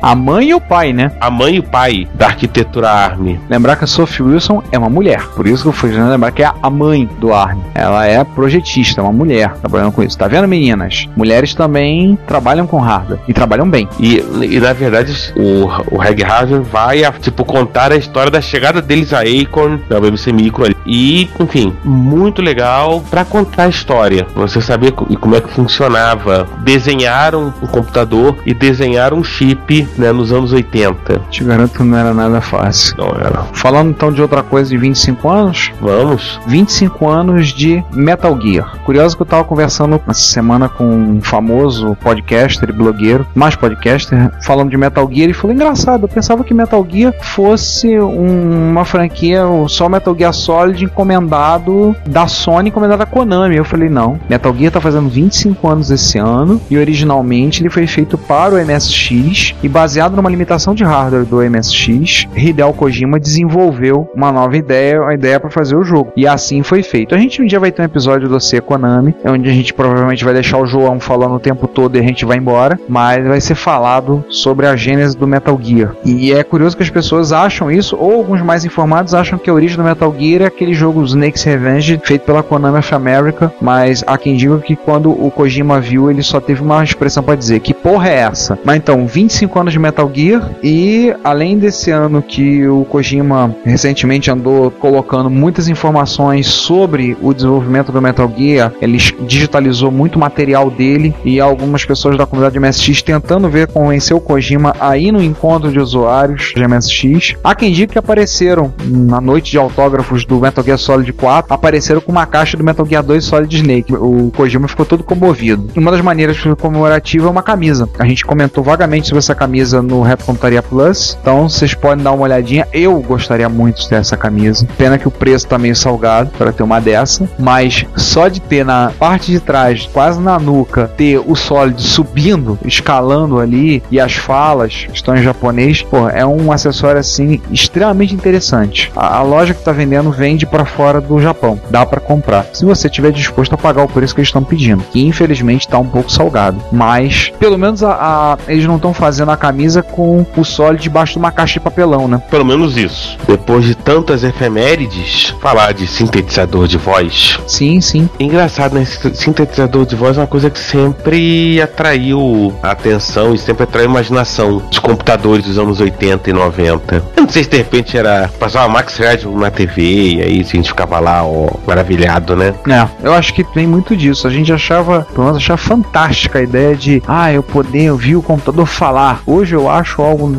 A 0.02 0.14
mãe 0.14 0.48
e 0.48 0.54
o 0.54 0.60
pai, 0.60 0.94
né? 0.94 1.12
a 1.20 1.30
mãe 1.30 1.56
e 1.56 1.58
o 1.58 1.62
pai 1.62 2.08
da 2.14 2.26
arquitetura 2.28 2.88
ARM. 2.88 3.38
Lembrar 3.50 3.76
que 3.76 3.84
a 3.84 3.86
Sophie 3.86 4.22
Wilson 4.22 4.62
é 4.72 4.78
uma 4.78 4.88
mulher. 4.88 5.20
Por 5.36 5.46
isso 5.46 5.62
que 5.64 5.68
eu 5.68 5.72
fui 5.74 5.90
lembrar 5.90 6.30
que 6.32 6.42
é 6.42 6.50
a 6.62 6.70
mãe 6.70 7.06
do 7.18 7.34
ARM. 7.34 7.60
Ela 7.74 8.06
é 8.06 8.24
projetista, 8.24 9.02
uma 9.02 9.12
mulher 9.12 9.52
trabalhando 9.60 9.92
com 9.92 10.02
isso. 10.02 10.16
Tá 10.16 10.26
vendo, 10.26 10.48
meninas? 10.48 11.06
Mulheres 11.14 11.52
também 11.54 12.18
trabalham 12.26 12.66
com 12.66 12.78
hardware. 12.78 13.20
E 13.28 13.34
trabalham 13.34 13.68
bem. 13.68 13.86
E, 13.98 14.24
e 14.42 14.58
na 14.58 14.72
verdade, 14.72 15.14
o, 15.36 15.66
o 15.94 15.98
Reg 15.98 16.22
Hardware 16.22 16.62
vai 16.62 17.04
a, 17.04 17.12
tipo, 17.12 17.44
contar 17.44 17.92
a 17.92 17.96
história 17.96 18.30
da 18.30 18.40
chegada 18.40 18.80
deles 18.80 19.12
a 19.12 19.20
Acorn, 19.20 19.82
da 19.86 20.00
BBC 20.00 20.32
Micro 20.32 20.64
ali. 20.64 20.76
E, 20.86 21.28
enfim, 21.38 21.76
muito 21.84 22.40
legal 22.40 23.02
pra 23.10 23.22
contar 23.22 23.64
a 23.64 23.68
história. 23.68 24.26
Você 24.34 24.62
saber 24.62 24.92
co- 24.92 25.04
como 25.18 25.36
é 25.36 25.42
que 25.42 25.50
funcionava. 25.52 26.48
Desenhar 26.60 27.34
um, 27.34 27.48
um 27.62 27.66
computador 27.66 28.36
e 28.46 28.54
desenhar 29.00 29.14
um 29.14 29.24
chip 29.24 29.88
né, 29.96 30.12
nos 30.12 30.30
anos 30.32 30.52
80. 30.52 31.20
Te 31.30 31.42
garanto 31.44 31.72
que 31.78 31.82
não 31.82 31.96
era 31.96 32.12
nada 32.12 32.40
fácil. 32.40 32.94
Não 32.98 33.08
era. 33.08 33.42
Falando 33.52 33.90
então 33.90 34.12
de 34.12 34.20
outra 34.20 34.42
coisa 34.42 34.68
de 34.70 34.76
25 34.76 35.28
anos, 35.28 35.72
Vamos. 35.80 36.38
25 36.46 37.08
anos 37.08 37.48
de 37.48 37.82
Metal 37.92 38.38
Gear. 38.40 38.76
Curioso 38.84 39.16
que 39.16 39.22
eu 39.22 39.26
tava 39.26 39.44
conversando 39.44 40.00
essa 40.06 40.20
semana 40.20 40.68
com 40.68 40.84
um 40.84 41.20
famoso 41.22 41.96
podcaster 42.00 42.68
e 42.68 42.72
blogueiro, 42.72 43.26
mais 43.34 43.56
podcaster, 43.56 44.30
falando 44.42 44.70
de 44.70 44.76
Metal 44.76 45.08
Gear 45.10 45.30
e 45.30 45.34
falou: 45.34 45.54
engraçado, 45.54 46.04
eu 46.04 46.08
pensava 46.08 46.44
que 46.44 46.52
Metal 46.52 46.86
Gear 46.90 47.14
fosse 47.22 47.98
um- 47.98 48.70
uma 48.70 48.84
franquia, 48.84 49.42
só 49.68 49.88
Metal 49.88 50.14
Gear 50.16 50.32
Solid 50.32 50.84
encomendado 50.84 51.94
da 52.06 52.26
Sony, 52.26 52.68
encomendado 52.68 52.98
da 52.98 53.06
Konami. 53.06 53.56
Eu 53.56 53.64
falei: 53.64 53.88
não, 53.88 54.18
Metal 54.28 54.54
Gear 54.54 54.72
tá 54.72 54.80
fazendo 54.80 55.08
25 55.08 55.68
anos 55.68 55.90
esse 55.90 56.18
ano 56.18 56.60
e 56.70 56.76
originalmente 56.76 57.62
ele 57.62 57.70
foi 57.70 57.86
feito 57.86 58.18
para 58.18 58.54
o 58.54 58.58
MSX 58.90 59.54
e 59.62 59.68
baseado 59.68 60.16
numa 60.16 60.28
limitação 60.28 60.74
de 60.74 60.82
hardware 60.82 61.24
do 61.24 61.38
MSX, 61.42 62.26
Hideo 62.34 62.72
Kojima 62.72 63.20
desenvolveu 63.20 64.10
uma 64.14 64.32
nova 64.32 64.56
ideia, 64.56 65.02
a 65.06 65.14
ideia 65.14 65.38
para 65.38 65.50
fazer 65.50 65.76
o 65.76 65.84
jogo. 65.84 66.12
E 66.16 66.26
assim 66.26 66.62
foi 66.62 66.82
feito. 66.82 67.14
A 67.14 67.18
gente 67.18 67.40
um 67.40 67.46
dia 67.46 67.60
vai 67.60 67.70
ter 67.70 67.82
um 67.82 67.84
episódio 67.84 68.28
do 68.28 68.40
C 68.40 68.60
Konami, 68.60 69.14
onde 69.24 69.48
a 69.48 69.52
gente 69.52 69.72
provavelmente 69.72 70.24
vai 70.24 70.34
deixar 70.34 70.58
o 70.58 70.66
João 70.66 70.98
falando 70.98 71.34
o 71.34 71.40
tempo 71.40 71.68
todo 71.68 71.96
e 71.96 72.00
a 72.00 72.02
gente 72.02 72.24
vai 72.24 72.36
embora, 72.36 72.78
mas 72.88 73.24
vai 73.26 73.40
ser 73.40 73.54
falado 73.54 74.24
sobre 74.28 74.66
a 74.66 74.74
gênese 74.74 75.16
do 75.16 75.26
Metal 75.26 75.58
Gear. 75.62 75.94
E 76.04 76.32
é 76.32 76.42
curioso 76.42 76.76
que 76.76 76.82
as 76.82 76.90
pessoas 76.90 77.32
acham 77.32 77.70
isso, 77.70 77.96
ou 77.96 78.12
alguns 78.12 78.42
mais 78.42 78.64
informados 78.64 79.14
acham 79.14 79.38
que 79.38 79.48
a 79.48 79.54
origem 79.54 79.76
do 79.76 79.84
Metal 79.84 80.14
Gear 80.18 80.42
é 80.42 80.46
aquele 80.46 80.74
jogo 80.74 81.04
Snake's 81.04 81.44
Revenge 81.44 82.00
feito 82.02 82.22
pela 82.22 82.42
Konami 82.42 82.78
of 82.78 82.94
America, 82.94 83.52
mas 83.60 84.02
há 84.06 84.18
quem 84.18 84.36
diga 84.36 84.58
que 84.58 84.74
quando 84.74 85.10
o 85.10 85.30
Kojima 85.30 85.80
viu, 85.80 86.10
ele 86.10 86.22
só 86.22 86.40
teve 86.40 86.62
uma 86.62 86.82
expressão 86.82 87.22
para 87.22 87.36
dizer 87.36 87.60
que 87.60 87.72
porra 87.72 88.08
é 88.08 88.14
essa. 88.20 88.58
Mas 88.64 88.79
então, 88.80 89.06
25 89.06 89.60
anos 89.60 89.72
de 89.74 89.78
Metal 89.78 90.10
Gear 90.12 90.52
e 90.62 91.14
além 91.22 91.58
desse 91.58 91.90
ano 91.90 92.22
que 92.22 92.66
o 92.66 92.86
Kojima 92.86 93.54
recentemente 93.62 94.30
andou 94.30 94.70
colocando 94.70 95.28
muitas 95.28 95.68
informações 95.68 96.46
sobre 96.46 97.14
o 97.20 97.34
desenvolvimento 97.34 97.92
do 97.92 98.00
Metal 98.00 98.32
Gear, 98.34 98.72
ele 98.80 98.96
digitalizou 99.26 99.90
muito 99.90 100.18
material 100.18 100.70
dele 100.70 101.14
e 101.22 101.38
algumas 101.38 101.84
pessoas 101.84 102.16
da 102.16 102.24
comunidade 102.24 102.58
MSX 102.58 103.02
tentando 103.02 103.50
ver 103.50 103.66
convencer 103.66 104.16
o 104.16 104.20
Kojima 104.20 104.74
a 104.80 104.96
ir 104.96 105.12
no 105.12 105.22
encontro 105.22 105.70
de 105.70 105.78
usuários 105.78 106.54
de 106.56 106.66
MSX. 106.66 107.36
Há 107.44 107.54
quem 107.54 107.72
diga 107.72 107.92
que 107.92 107.98
apareceram 107.98 108.72
na 108.82 109.20
noite 109.20 109.50
de 109.50 109.58
autógrafos 109.58 110.24
do 110.24 110.40
Metal 110.40 110.64
Gear 110.64 110.78
Solid 110.78 111.12
4, 111.12 111.52
apareceram 111.52 112.00
com 112.00 112.12
uma 112.12 112.24
caixa 112.24 112.56
do 112.56 112.64
Metal 112.64 112.86
Gear 112.86 113.02
2 113.02 113.22
Solid 113.22 113.54
Snake. 113.54 113.94
O 113.94 114.32
Kojima 114.34 114.66
ficou 114.68 114.86
todo 114.86 115.04
comovido. 115.04 115.68
Uma 115.76 115.90
das 115.90 116.00
maneiras 116.00 116.38
comemorativa 116.58 117.26
é 117.26 117.30
uma 117.30 117.42
camisa. 117.42 117.86
A 117.98 118.06
gente 118.06 118.24
comentou 118.24 118.64
vagamente 118.70 119.08
sobre 119.08 119.18
essa 119.18 119.34
camisa 119.34 119.82
no 119.82 120.00
Rap 120.00 120.22
Computaria 120.22 120.62
Plus, 120.62 121.18
então 121.20 121.48
vocês 121.48 121.74
podem 121.74 122.04
dar 122.04 122.12
uma 122.12 122.22
olhadinha. 122.22 122.68
Eu 122.72 123.00
gostaria 123.00 123.48
muito 123.48 123.80
de 123.80 123.88
ter 123.88 123.96
essa 123.96 124.16
camisa. 124.16 124.64
Pena 124.78 124.96
que 124.96 125.08
o 125.08 125.10
preço 125.10 125.48
tá 125.48 125.58
meio 125.58 125.74
salgado 125.74 126.30
para 126.38 126.52
ter 126.52 126.62
uma 126.62 126.80
dessa, 126.80 127.28
mas 127.36 127.84
só 127.96 128.28
de 128.28 128.40
ter 128.40 128.64
na 128.64 128.92
parte 128.96 129.32
de 129.32 129.40
trás, 129.40 129.88
quase 129.92 130.20
na 130.20 130.38
nuca, 130.38 130.86
ter 130.96 131.18
o 131.18 131.34
Solid 131.34 131.82
subindo, 131.82 132.56
escalando 132.64 133.40
ali 133.40 133.82
e 133.90 133.98
as 133.98 134.12
falas 134.14 134.86
estão 134.94 135.16
em 135.16 135.22
japonês, 135.22 135.82
pô, 135.82 136.08
é 136.08 136.24
um 136.24 136.52
acessório 136.52 137.00
assim 137.00 137.40
extremamente 137.50 138.14
interessante. 138.14 138.92
A, 138.94 139.16
a 139.18 139.22
loja 139.22 139.52
que 139.52 139.64
tá 139.64 139.72
vendendo 139.72 140.12
vende 140.12 140.46
para 140.46 140.64
fora 140.64 141.00
do 141.00 141.20
Japão, 141.20 141.60
dá 141.70 141.84
para 141.84 142.00
comprar. 142.00 142.46
Se 142.52 142.64
você 142.64 142.88
tiver 142.88 143.10
disposto 143.10 143.52
a 143.52 143.58
pagar 143.58 143.82
o 143.82 143.88
preço 143.88 144.14
que 144.14 144.20
eles 144.20 144.28
estão 144.28 144.44
pedindo, 144.44 144.84
que 144.92 145.04
infelizmente 145.04 145.66
tá 145.66 145.76
um 145.78 145.88
pouco 145.88 146.10
salgado, 146.12 146.62
mas 146.70 147.32
pelo 147.40 147.58
menos 147.58 147.82
a, 147.82 147.90
a- 147.94 148.38
eles 148.60 148.68
não 148.68 148.76
estão 148.76 148.92
fazendo 148.92 149.30
a 149.30 149.36
camisa 149.36 149.82
com 149.82 150.24
o 150.36 150.44
Solid 150.44 150.82
debaixo 150.82 151.14
de 151.14 151.18
uma 151.18 151.32
caixa 151.32 151.54
de 151.54 151.60
papelão, 151.60 152.06
né? 152.06 152.22
Pelo 152.30 152.44
menos 152.44 152.76
isso. 152.76 153.18
Depois 153.26 153.64
de 153.64 153.74
tantas 153.74 154.22
efemérides, 154.22 155.34
falar 155.40 155.72
de 155.72 155.86
sintetizador 155.86 156.66
de 156.66 156.78
voz. 156.78 157.38
Sim, 157.46 157.80
sim. 157.80 158.08
Engraçado, 158.18 158.74
né? 158.74 158.84
Sintetizador 158.84 159.86
de 159.86 159.96
voz 159.96 160.16
é 160.16 160.20
uma 160.20 160.26
coisa 160.26 160.50
que 160.50 160.58
sempre 160.58 161.60
atraiu 161.60 162.54
a 162.62 162.70
atenção 162.72 163.34
e 163.34 163.38
sempre 163.38 163.64
atraiu 163.64 163.88
a 163.88 163.90
imaginação 163.90 164.58
dos 164.58 164.78
computadores 164.78 165.44
dos 165.44 165.58
anos 165.58 165.80
80 165.80 166.30
e 166.30 166.32
90. 166.32 167.02
Eu 167.16 167.22
não 167.22 167.28
sei 167.28 167.44
se 167.44 167.50
de 167.50 167.56
repente 167.56 167.96
era 167.96 168.30
passar 168.38 168.60
uma 168.66 168.80
Max 168.80 168.96
Rádio 168.96 169.30
na 169.36 169.50
TV 169.50 169.82
e 169.82 170.22
aí 170.22 170.40
a 170.40 170.44
gente 170.44 170.68
ficava 170.68 170.98
lá, 170.98 171.24
ó, 171.24 171.50
maravilhado, 171.66 172.36
né? 172.36 172.54
É, 172.68 173.06
eu 173.06 173.12
acho 173.12 173.32
que 173.32 173.44
tem 173.44 173.66
muito 173.66 173.96
disso. 173.96 174.26
A 174.26 174.30
gente 174.30 174.52
achava, 174.52 175.06
pelo 175.12 175.24
menos 175.24 175.38
achava 175.38 175.58
fantástica 175.58 176.38
a 176.38 176.42
ideia 176.42 176.74
de, 176.74 177.02
ah, 177.06 177.32
eu 177.32 177.42
poder 177.42 177.90
ouvir 177.90 178.16
o 178.16 178.22
computador 178.22 178.49
falar. 178.66 179.22
Hoje 179.26 179.54
eu 179.54 179.68
acho 179.68 180.02
algo 180.02 180.32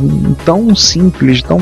tão 0.45 0.75
simples, 0.75 1.41
tão 1.41 1.59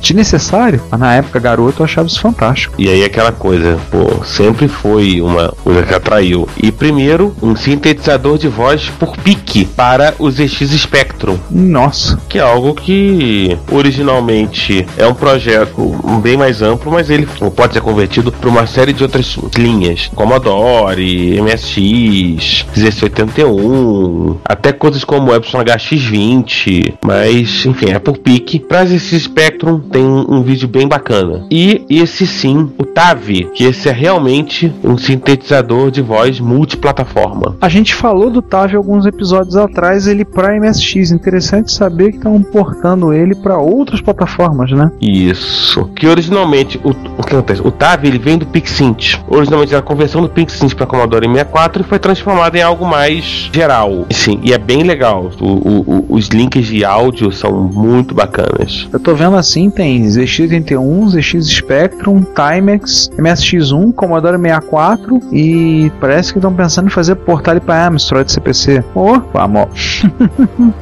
desnecessário. 0.00 0.80
Mas 0.90 1.00
na 1.00 1.14
época, 1.14 1.38
garoto, 1.38 1.82
eu 1.82 1.84
achava 1.84 2.08
isso 2.08 2.20
fantástico. 2.20 2.74
E 2.78 2.88
aí 2.88 3.04
aquela 3.04 3.32
coisa, 3.32 3.78
pô, 3.90 4.24
sempre 4.24 4.68
foi 4.68 5.20
uma 5.20 5.48
coisa 5.62 5.82
que 5.82 5.94
atraiu. 5.94 6.48
E 6.56 6.70
primeiro, 6.70 7.34
um 7.42 7.54
sintetizador 7.56 8.38
de 8.38 8.48
voz 8.48 8.90
por 8.98 9.16
pique 9.16 9.64
para 9.64 10.14
os 10.18 10.34
ZX 10.34 10.70
Spectrum. 10.70 11.38
Nossa, 11.50 12.18
que 12.28 12.38
é 12.38 12.42
algo 12.42 12.74
que 12.74 13.58
originalmente 13.70 14.86
é 14.96 15.06
um 15.06 15.14
projeto 15.14 16.20
bem 16.22 16.36
mais 16.36 16.62
amplo, 16.62 16.90
mas 16.92 17.10
ele 17.10 17.26
pode 17.54 17.74
ser 17.74 17.80
convertido 17.80 18.32
para 18.32 18.48
uma 18.48 18.66
série 18.66 18.92
de 18.92 19.02
outras 19.02 19.36
linhas, 19.56 20.10
Commodore, 20.14 21.40
MSX, 21.40 22.66
1681, 22.74 24.38
até 24.44 24.72
coisas 24.72 25.04
como 25.04 25.34
Epson 25.34 25.62
HX20, 25.76 26.94
mas 27.04 27.64
enfim, 27.66 27.90
é 27.90 27.98
por 27.98 28.18
pique. 28.18 28.58
Para 28.58 28.84
esse 28.84 29.18
Spectrum 29.18 29.78
tem 29.80 30.02
um 30.04 30.42
vídeo 30.42 30.68
bem 30.68 30.86
bacana. 30.88 31.46
E 31.50 31.84
esse 31.88 32.26
sim, 32.26 32.70
o 32.78 32.84
TAV, 32.84 33.50
que 33.54 33.64
esse 33.64 33.88
é 33.88 33.92
realmente 33.92 34.72
um 34.84 34.96
sintetizador 34.96 35.90
de 35.90 36.02
voz 36.02 36.40
multiplataforma. 36.40 37.56
a 37.60 37.68
gente 37.68 37.94
falou 37.94 38.30
do 38.30 38.42
TAV 38.42 38.74
alguns 38.76 39.06
episódios 39.06 39.56
atrás, 39.56 40.06
ele 40.06 40.24
para 40.24 40.58
MSX. 40.58 41.10
Interessante 41.10 41.72
saber 41.72 42.10
que 42.12 42.16
estão 42.18 42.42
portando 42.42 43.12
ele 43.12 43.34
para 43.34 43.58
outras 43.58 44.00
plataformas, 44.00 44.70
né? 44.70 44.90
Isso. 45.00 45.84
Que 45.96 46.06
originalmente 46.06 46.78
o, 46.84 46.90
o 46.90 47.22
que 47.22 47.34
acontece? 47.34 47.60
O 47.62 47.70
TAV 47.70 48.06
ele 48.06 48.18
vem 48.18 48.38
do 48.38 48.46
PixInt. 48.46 49.16
Originalmente 49.28 49.72
era 49.72 49.80
a 49.80 49.82
conversão 49.86 50.22
do 50.22 50.28
PixInt 50.28 50.74
para 50.74 50.86
Commodore 50.86 51.26
64 51.26 51.82
e 51.82 51.84
foi 51.84 51.98
transformado 51.98 52.56
em 52.56 52.62
algo 52.62 52.86
mais 52.86 53.48
geral. 53.52 54.06
Sim, 54.10 54.40
e 54.42 54.52
é 54.52 54.58
bem 54.58 54.82
legal. 54.82 55.30
O- 55.40 55.59
o- 55.64 56.06
os 56.08 56.28
links 56.28 56.66
de 56.66 56.84
áudio 56.84 57.30
são 57.32 57.70
muito 57.72 58.14
bacanas. 58.14 58.88
Eu 58.92 58.98
tô 59.00 59.14
vendo 59.14 59.36
assim, 59.36 59.70
tem 59.70 60.02
ZX81, 60.04 61.08
ZX 61.10 61.46
Spectrum, 61.46 62.24
Timex, 62.34 63.08
MSX1, 63.18 63.92
Commodore 63.92 64.38
64 64.38 65.20
e 65.32 65.90
parece 66.00 66.32
que 66.32 66.38
estão 66.38 66.52
pensando 66.52 66.86
em 66.86 66.90
fazer 66.90 67.14
portal 67.16 67.60
para 67.60 67.86
Amstrad 67.86 68.28
CPC. 68.28 68.84
Opa, 68.94 69.46
vamos. 69.46 70.04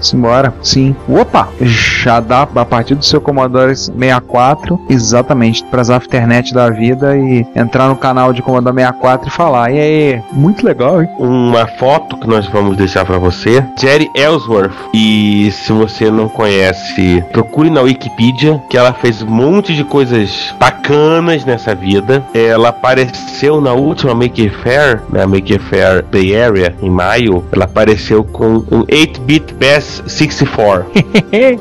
Simbora. 0.00 0.52
Sim. 0.62 0.94
Opa! 1.08 1.48
Já 1.60 2.20
dá 2.20 2.42
a 2.42 2.64
partir 2.64 2.94
do 2.94 3.04
seu 3.04 3.20
Commodore 3.20 3.74
64, 3.76 4.78
exatamente, 4.88 5.64
para 5.64 5.80
as 5.80 5.90
afternet 5.90 6.52
da 6.52 6.70
vida 6.70 7.16
e 7.16 7.46
entrar 7.56 7.88
no 7.88 7.96
canal 7.96 8.32
de 8.32 8.42
Commodore 8.42 8.74
64 8.76 9.28
e 9.28 9.30
falar. 9.30 9.70
E 9.72 9.78
aí, 9.80 10.22
muito 10.32 10.64
legal, 10.64 11.02
hein? 11.02 11.08
Uma 11.18 11.66
foto 11.66 12.16
que 12.18 12.26
nós 12.28 12.46
vamos 12.48 12.76
deixar 12.76 13.04
para 13.04 13.18
você, 13.18 13.64
Jerry 13.78 14.08
Ellsworth. 14.14 14.67
E 14.92 15.50
se 15.52 15.72
você 15.72 16.10
não 16.10 16.28
conhece, 16.28 17.22
procure 17.32 17.70
na 17.70 17.80
Wikipedia 17.80 18.60
que 18.70 18.76
ela 18.76 18.92
fez 18.92 19.22
um 19.22 19.26
monte 19.26 19.74
de 19.74 19.84
coisas 19.84 20.54
bacanas 20.58 21.44
nessa 21.44 21.74
vida. 21.74 22.24
Ela 22.34 22.68
apareceu 22.68 23.60
na 23.60 23.72
última 23.72 24.14
Maker 24.14 24.52
Fair, 24.62 25.02
na 25.10 25.26
Maker 25.26 25.60
Fair 25.60 26.04
Bay 26.10 26.36
Area, 26.36 26.74
em 26.82 26.90
maio. 26.90 27.44
Ela 27.52 27.64
apareceu 27.64 28.24
com 28.24 28.64
um 28.70 28.84
8-bit 28.84 29.54
Bass 29.54 30.02
64. 30.06 30.86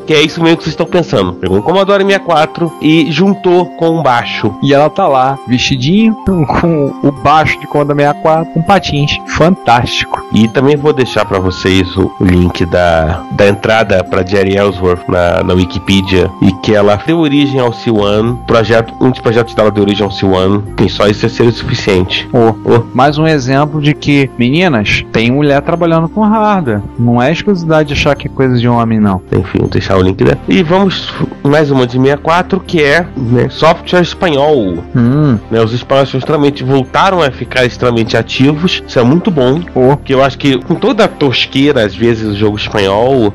que 0.06 0.14
é 0.14 0.22
isso 0.22 0.42
mesmo 0.42 0.58
que 0.58 0.64
vocês 0.64 0.74
estão 0.74 0.86
pensando. 0.86 1.34
Pegou 1.34 1.58
um 1.58 1.62
Commodore 1.62 2.04
64 2.04 2.72
e 2.82 3.12
juntou 3.12 3.66
com 3.78 4.00
um 4.00 4.04
baixo. 4.04 4.54
E 4.64 4.74
ela 4.74 4.90
tá 4.90 5.08
lá, 5.08 5.38
vestidinho, 5.48 6.16
com 6.26 6.94
o 7.04 7.12
baixo 7.12 7.60
de 7.60 7.68
Commodore 7.68 8.00
64, 8.00 8.54
com 8.54 8.62
patins. 8.62 9.12
Fantástico. 9.28 10.26
E 10.34 10.48
também 10.48 10.76
vou 10.76 10.94
deixar 10.94 11.26
para 11.26 11.40
vocês 11.40 11.96
o 11.98 12.12
link 12.22 12.66
da, 12.66 12.87
da 13.32 13.48
entrada 13.48 14.04
para 14.04 14.26
Jerry 14.26 14.56
Ellsworth 14.58 15.08
na, 15.08 15.44
na 15.44 15.54
Wikipedia 15.54 16.30
e 16.42 16.52
que 16.64 16.74
ela 16.74 16.96
deu 17.06 17.20
origem 17.20 17.60
ao 17.60 17.72
C1, 17.72 18.46
projeto, 18.46 18.94
um 19.02 19.10
dos 19.12 19.20
projetos 19.20 19.54
dela 19.54 19.72
deu 19.72 19.84
origem 19.84 20.04
ao 20.06 20.12
C1, 20.12 20.76
tem 20.76 20.88
só 20.90 21.08
isso 21.08 21.26
é 21.26 21.30
ser 21.30 21.44
o 21.44 21.52
suficiente. 21.52 22.28
Ô, 22.34 22.50
ô, 22.70 22.84
mais 22.94 23.18
um 23.18 23.28
exemplo 23.28 23.82
de 23.82 23.94
que, 23.94 24.30
meninas, 24.38 25.04
tem 25.12 25.32
mulher 25.32 25.62
trabalhando 25.62 26.10
com 26.10 26.22
hardware. 26.22 26.82
Não 26.98 27.22
é 27.22 27.32
exclusividade 27.32 27.88
de 27.90 27.94
achar 27.94 28.16
que 28.16 28.28
é 28.28 28.30
coisa 28.30 28.58
de 28.58 28.68
homem, 28.68 29.00
não. 29.00 29.22
Enfim, 29.32 29.60
vou 29.60 29.70
deixar 29.70 29.98
o 29.98 30.02
link 30.02 30.24
dela. 30.24 30.38
E 30.48 30.64
vamos 30.64 31.14
mais 31.44 31.72
uma 31.72 31.86
de 31.86 31.94
64 31.94 32.60
que 32.60 32.84
é 32.84 33.06
né, 33.16 33.48
software 33.50 34.02
espanhol. 34.02 34.78
Hum, 34.96 35.38
Né, 35.50 35.62
os 35.62 35.74
espanhóis 35.74 36.14
extremamente 36.14 36.64
voltaram 36.64 37.22
a 37.22 37.32
ficar 37.32 37.66
extremamente 37.66 38.18
ativos. 38.18 38.84
Isso 38.88 39.00
é 39.00 39.04
muito 39.04 39.32
bom. 39.32 39.62
ô, 39.76 39.96
Que 39.98 40.14
eu 40.14 40.24
acho 40.24 40.38
que 40.38 40.58
com 40.60 40.76
toda 40.76 41.06
a 41.06 41.08
tosqueira, 41.08 41.86
às 41.86 41.96
vezes, 41.96 42.28
do 42.28 42.36
jogo 42.36 42.58
espanhol, 42.58 42.77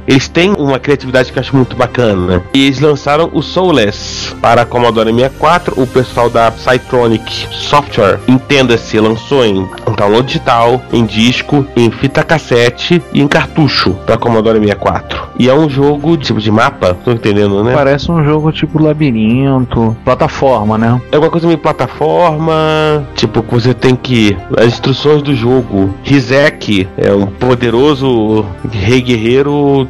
eles 0.07 0.28
têm 0.28 0.53
uma 0.53 0.78
criatividade 0.78 1.32
que 1.32 1.38
eu 1.38 1.40
acho 1.40 1.57
muito 1.57 1.76
bacana. 1.76 2.43
E 2.55 2.66
eles 2.66 2.80
lançaram 2.80 3.30
o 3.32 3.43
Soulless 3.43 4.34
para 4.40 4.62
a 4.62 4.66
Commodore 4.66 5.12
64, 5.12 5.80
o 5.80 5.86
pessoal 5.86 6.28
da 6.30 6.51
Psytronic 6.51 7.49
Software, 7.51 8.20
entenda-se, 8.28 8.99
lançou 8.99 9.45
em 9.45 9.68
download 9.97 10.26
digital, 10.26 10.80
em 10.93 11.05
disco, 11.05 11.66
em 11.76 11.90
fita 11.90 12.22
cassete 12.22 13.03
e 13.12 13.20
em 13.20 13.28
cartucho 13.28 13.95
para 14.07 14.16
Commodore 14.16 14.59
64. 14.59 15.32
E 15.38 15.49
é 15.49 15.55
um 15.55 15.68
jogo 15.68 16.16
tipo 16.16 16.40
de 16.40 16.51
mapa, 16.51 16.95
tô 17.05 17.11
entendendo, 17.11 17.62
né? 17.64 17.72
Parece 17.74 18.11
um 18.11 18.22
jogo 18.24 18.53
tipo 18.53 18.80
labirinto, 18.80 19.97
plataforma, 20.05 20.78
né? 20.78 21.01
É 21.11 21.18
uma 21.18 21.30
coisa 21.30 21.47
meio 21.47 21.59
plataforma, 21.59 23.07
tipo 23.14 23.43
que 23.43 23.55
você 23.55 23.74
tem 23.74 23.97
que 23.97 24.36
as 24.57 24.66
instruções 24.66 25.22
do 25.22 25.34
jogo. 25.34 25.95
Rizek 26.03 26.88
é 26.97 27.12
um 27.12 27.26
poderoso 27.26 28.45
rei 28.70 29.01
guerreiro, 29.01 29.32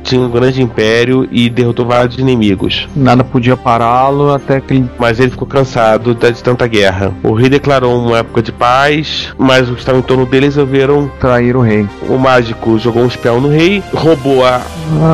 tinha 0.03 0.21
um 0.21 0.31
grande 0.31 0.63
império 0.63 1.29
e 1.31 1.49
derrotou 1.49 1.87
vários 1.87 2.19
inimigos. 2.19 2.89
Nada 2.95 3.25
podia 3.25 3.57
pará-lo 3.57 4.33
até 4.33 4.61
que. 4.61 4.85
Mas 4.99 5.21
ele 5.21 5.31
ficou 5.31 5.47
cansado 5.47 6.15
de 6.15 6.43
tanta 6.43 6.67
guerra. 6.67 7.13
O 7.23 7.33
rei 7.33 7.49
declarou 7.49 7.99
uma 7.99 8.19
época 8.19 8.43
de 8.43 8.53
paz, 8.53 9.33
mas 9.39 9.69
os 9.69 9.75
que 9.75 9.81
estavam 9.81 10.01
em 10.01 10.05
torno 10.05 10.27
dele 10.27 10.47
resolveram 10.47 11.11
trair 11.21 11.57
o 11.57 11.61
rei. 11.61 11.87
O 12.09 12.19
mágico 12.19 12.79
jogou 12.79 13.03
um 13.03 13.07
espião 13.07 13.41
no 13.41 13.49
rei, 13.49 13.83
roubou 13.95 14.45
a, 14.45 14.61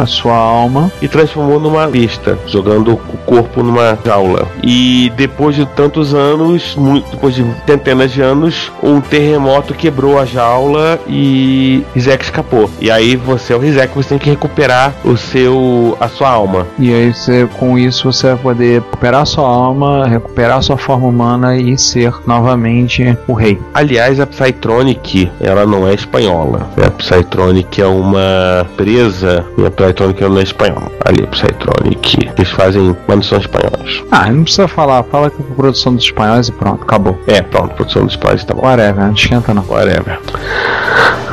a 0.01 0.07
sua 0.07 0.35
alma 0.35 0.91
e 1.01 1.09
transformou 1.09 1.61
numa 1.61 1.87
besta, 1.87 2.39
jogando 2.47 2.93
o 2.93 3.19
corpo 3.19 3.63
numa 3.63 3.99
jaula. 4.05 4.49
E 4.63 5.13
depois 5.17 5.57
de 5.57 5.67
tantos 5.67 6.15
anos, 6.15 6.75
muito, 6.77 7.11
depois 7.11 7.35
de 7.35 7.45
centenas 7.67 8.13
de 8.13 8.21
anos, 8.21 8.71
um 8.83 9.01
terremoto 9.01 9.75
quebrou 9.75 10.19
a 10.19 10.25
jaula 10.25 10.99
e 11.07 11.85
Rizek 11.95 12.25
escapou. 12.25 12.71
E 12.81 12.91
aí 12.91 13.17
você 13.17 13.53
é 13.53 13.57
o 13.57 13.61
Rizek, 13.61 13.95
você 13.95 14.11
tem 14.11 14.18
que 14.19 14.31
recuperar 14.31 14.95
o 15.05 15.17
seu 15.17 15.97
a 16.01 16.09
sua 16.09 16.31
alma. 16.31 16.67
E 16.79 16.93
aí 16.93 17.13
você, 17.13 17.49
com 17.59 17.79
isso 17.79 18.13
você 18.13 18.29
vai 18.29 18.37
poder 18.37 18.75
recuperar 18.81 19.23
a 19.23 19.25
sua 19.25 19.49
alma, 19.49 20.07
recuperar 20.07 20.59
a 20.59 20.63
sua 20.63 20.77
forma 20.77 21.07
humana 21.07 21.57
e 21.57 21.77
ser 21.79 22.13
novamente 22.27 23.17
o 23.27 23.33
rei. 23.33 23.61
Aliás, 23.75 24.21
a 24.21 24.27
Psytronic, 24.27 25.31
ela 25.41 25.67
não 25.67 25.87
é 25.87 25.95
espanhola. 25.95 26.69
A 26.85 26.91
Psytronic 26.91 27.81
é 27.81 27.87
uma 27.87 28.67
empresa, 28.73 29.45
e 29.57 29.67
a 29.67 29.71
Psytronic 29.71 30.23
não 30.23 30.39
é 30.39 30.43
espanhola. 30.43 30.91
Ali, 31.05 31.25
a 31.25 31.27
Psytronic, 31.27 32.31
eles 32.37 32.51
fazem, 32.51 32.97
mas 33.07 33.17
não 33.17 33.23
são 33.23 33.39
espanhóis. 33.39 34.03
Ah, 34.11 34.31
não 34.31 34.43
precisa 34.43 34.69
falar, 34.69 35.03
fala 35.05 35.31
que 35.31 35.41
é 35.41 35.45
produção 35.55 35.95
dos 35.95 36.05
espanhóis 36.05 36.49
e 36.49 36.53
pronto, 36.53 36.83
acabou. 36.83 37.19
É, 37.27 37.43
pronto, 37.43 37.75
produção 37.75 38.05
dos 38.05 38.13
espanhóis 38.13 38.45
tá 38.45 38.55
bom. 38.55 38.67
Whatever, 38.67 39.05
não 39.05 39.13
esquenta 39.13 39.55
não. 39.55 39.65
Whatever. 39.69 40.19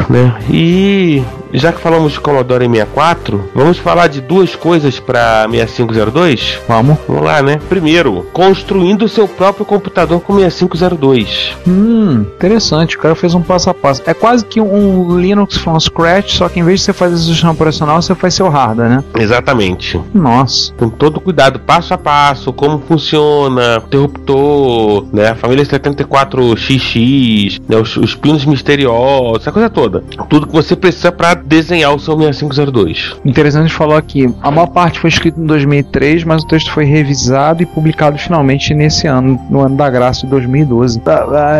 Né? 0.09 0.35
E 0.49 1.23
já 1.57 1.71
que 1.71 1.79
falamos 1.79 2.13
de 2.13 2.19
Commodore 2.19 2.67
64, 2.67 3.49
vamos 3.53 3.77
falar 3.77 4.07
de 4.07 4.21
duas 4.21 4.55
coisas 4.55 4.99
para 4.99 5.47
6502? 5.49 6.59
Vamos. 6.67 6.97
Vamos 7.07 7.23
lá, 7.23 7.41
né? 7.41 7.59
Primeiro, 7.69 8.25
construindo 8.33 9.07
seu 9.07 9.27
próprio 9.27 9.65
computador 9.65 10.19
com 10.21 10.37
6502. 10.37 11.55
Hum, 11.67 12.25
interessante. 12.35 12.97
O 12.97 12.99
cara 12.99 13.15
fez 13.15 13.33
um 13.33 13.41
passo 13.41 13.69
a 13.69 13.73
passo. 13.73 14.01
É 14.05 14.13
quase 14.13 14.45
que 14.45 14.59
um 14.59 15.17
Linux 15.17 15.57
from 15.57 15.79
scratch, 15.79 16.37
só 16.37 16.49
que 16.49 16.59
em 16.59 16.63
vez 16.63 16.79
de 16.79 16.85
você 16.85 16.93
fazer 16.93 17.15
a 17.15 17.17
sistema 17.17 17.51
operacional, 17.51 18.01
você 18.01 18.13
faz 18.15 18.33
seu 18.33 18.49
hardware, 18.49 18.89
né? 18.89 19.03
Exatamente. 19.17 19.99
Nossa. 20.13 20.73
Com 20.73 20.89
todo 20.89 21.19
cuidado, 21.19 21.59
passo 21.59 21.93
a 21.93 21.97
passo, 21.97 22.51
como 22.51 22.79
funciona, 22.79 23.81
interruptor, 23.85 25.05
né? 25.13 25.29
A 25.29 25.35
família 25.35 25.63
74XX, 25.65 27.61
né? 27.67 27.77
Os, 27.77 27.95
os 27.97 28.15
pinos 28.15 28.45
misteriosos, 28.45 29.41
essa 29.41 29.51
coisa 29.51 29.69
toda. 29.69 30.03
Tudo 30.29 30.47
que 30.47 30.53
você 30.53 30.75
precisa 30.75 31.11
para 31.11 31.44
desenhar 31.45 31.93
o 31.93 31.99
seu 31.99 32.17
6502. 32.17 33.17
Interessante 33.23 33.73
falar 33.73 33.97
aqui, 33.97 34.33
a 34.41 34.51
maior 34.51 34.67
parte 34.67 34.99
foi 34.99 35.09
escrito 35.09 35.39
em 35.39 35.45
2003, 35.45 36.23
mas 36.23 36.43
o 36.43 36.47
texto 36.47 36.71
foi 36.71 36.85
revisado 36.85 37.61
e 37.61 37.65
publicado 37.65 38.17
finalmente 38.17 38.73
nesse 38.73 39.07
ano, 39.07 39.39
no 39.49 39.61
ano 39.61 39.75
da 39.75 39.89
graça 39.89 40.21
de 40.21 40.27
2012. 40.27 41.01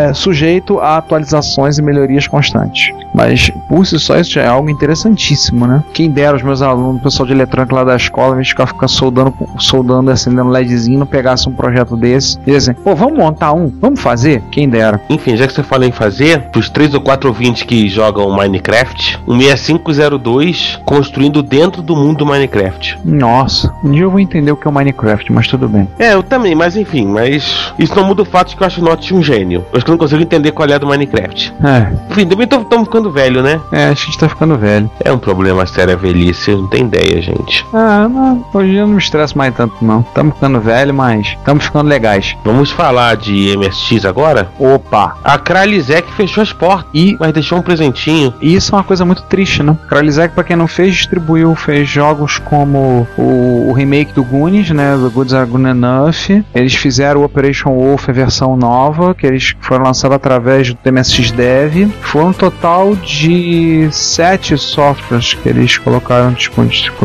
É, 0.08 0.14
sujeito 0.14 0.80
a 0.80 0.98
atualizações 0.98 1.78
e 1.78 1.82
melhorias 1.82 2.28
constantes. 2.28 2.94
Mas 3.14 3.50
por 3.70 3.86
si 3.86 4.00
só 4.00 4.18
isso 4.20 4.32
já 4.32 4.44
é 4.44 4.48
algo 4.48 4.70
interessantíssimo, 4.70 5.66
né? 5.66 5.84
Quem 5.94 6.10
dera 6.10 6.36
os 6.36 6.44
meus 6.44 6.62
alunos, 6.62 7.00
o 7.00 7.04
pessoal 7.04 7.26
de 7.26 7.34
eletrônica 7.34 7.74
lá 7.74 7.84
da 7.84 7.96
escola, 7.96 8.36
vez 8.36 8.48
de 8.48 8.54
ficar, 8.54 8.68
ficar 8.68 8.88
soldando, 8.88 9.34
soldando, 9.58 10.12
acendendo 10.12 10.50
LEDzinho, 10.50 11.00
não 11.00 11.06
pegasse 11.06 11.48
um 11.48 11.54
projeto 11.54 11.96
desse 11.96 12.38
e 12.46 12.52
dizer, 12.52 12.76
pô, 12.76 12.96
vamos 12.96 13.18
montar 13.18 13.54
um, 13.54 13.72
vamos 13.80 14.02
fazer? 14.02 14.42
Quem 14.52 14.68
dera. 14.68 15.00
Enfim, 15.10 15.38
já 15.38 15.48
que 15.48 15.54
você 15.54 15.64
fala 15.64 15.86
em 15.86 15.92
fazer, 15.92 16.44
os 16.56 16.70
três 16.70 16.94
ou 16.94 17.02
quatro 17.02 17.30
ouvintes 17.30 17.64
que 17.64 17.88
jogam 17.88 18.36
Minecraft, 18.36 19.20
o 19.26 19.34
6502 19.78 20.80
construindo 20.86 21.42
dentro 21.42 21.82
do 21.82 21.96
mundo 21.96 22.20
do 22.20 22.26
Minecraft. 22.26 23.00
Nossa, 23.04 23.74
um 23.84 23.92
dia 23.92 24.04
eu 24.04 24.12
vou 24.12 24.20
entender 24.20 24.52
o 24.52 24.58
que 24.58 24.68
é 24.68 24.70
o 24.70 24.74
Minecraft, 24.74 25.32
mas 25.32 25.48
tudo 25.48 25.68
bem. 25.68 25.88
É, 26.00 26.14
eu 26.14 26.24
também, 26.24 26.56
mas 26.56 26.76
enfim, 26.76 27.06
mas 27.06 27.74
isso 27.78 27.96
não 27.96 28.06
muda 28.06 28.22
o 28.22 28.26
fato 28.26 28.50
de 28.50 28.56
que 28.56 28.64
eu 28.64 28.68
acho 28.68 28.82
o 28.82 28.84
Notch 28.84 29.12
um 29.12 29.22
gênio. 29.22 29.66
Eu 29.72 29.78
acho 29.78 29.86
que 29.86 29.92
eu 29.92 29.94
não 29.94 30.00
consigo 30.00 30.22
entender 30.22 30.52
qual 30.52 30.70
é 30.70 30.80
do 30.80 30.88
Minecraft. 30.88 31.54
É. 31.64 31.94
Enfim, 32.10 32.26
também 32.26 32.46
estamos 32.46 32.88
ficando 32.88 33.12
velho, 33.12 33.42
né? 33.42 33.60
É, 33.72 33.88
acho 33.88 34.04
que 34.04 34.10
a 34.10 34.12
gente 34.12 34.20
tá 34.20 34.30
ficando 34.30 34.58
velho. 34.58 34.90
É 35.04 35.12
um 35.12 35.18
problema 35.18 35.66
sério 35.66 35.94
a 35.94 35.98
velhice, 35.98 36.52
não 36.52 36.68
tem 36.68 36.86
ideia, 36.86 37.22
gente. 37.22 37.66
Ah, 37.74 38.08
não, 38.08 38.46
hoje 38.54 38.76
eu 38.76 38.88
não 38.88 38.94
me 38.94 39.00
estresso 39.00 39.38
mais 39.38 39.54
tanto, 39.56 39.76
não. 39.82 40.02
Estamos 40.02 40.36
ficando 40.36 40.60
velho, 40.60 40.94
mas 40.94 41.28
estamos 41.28 41.66
ficando 41.66 41.90
legais. 41.90 42.36
Vamos 42.44 42.72
falar 42.72 43.16
de 43.16 43.56
MSX 43.58 44.06
agora? 44.06 44.50
Opa! 44.60 45.16
A 45.24 45.38
Kralizek 45.38 46.12
fechou 46.14 46.42
as 46.42 46.54
portas, 46.54 46.86
e 46.94 47.16
mas 47.20 47.34
deixou 47.34 47.58
um 47.58 47.62
presentinho. 47.62 48.34
E 48.42 48.56
isso 48.56 48.74
é 48.74 48.78
uma 48.78 48.84
coisa 48.84 49.06
muito 49.06 49.24
triste, 49.24 49.55
né? 49.64 49.78
Kralizek, 49.88 50.34
pra 50.34 50.44
quem 50.44 50.56
não 50.56 50.68
fez, 50.68 50.96
distribuiu, 50.96 51.56
fez 51.56 51.88
jogos 51.88 52.38
como 52.38 53.08
o, 53.18 53.70
o 53.70 53.74
remake 53.74 54.14
do 54.14 54.24
Goonies, 54.24 54.70
né? 54.72 54.98
The 55.02 55.10
Goods 55.10 55.34
Are 55.34 55.50
Good 55.50 55.68
Enough. 55.68 56.44
Eles 56.54 56.76
fizeram 56.76 57.22
o 57.22 57.24
Operation 57.24 57.72
Wolf, 57.72 58.10
a 58.10 58.12
versão 58.12 58.56
nova, 58.56 59.14
que 59.14 59.26
eles 59.26 59.56
foram 59.62 59.86
lançados 59.86 60.16
através 60.16 60.74
do 60.74 60.92
MSX 60.92 61.32
Dev. 61.32 61.90
Foram 62.02 62.30
um 62.30 62.34
total 62.34 62.96
de 62.96 63.88
sete 63.92 64.58
softwares 64.58 65.34
que 65.34 65.48
eles 65.48 65.78
colocaram 65.78 66.36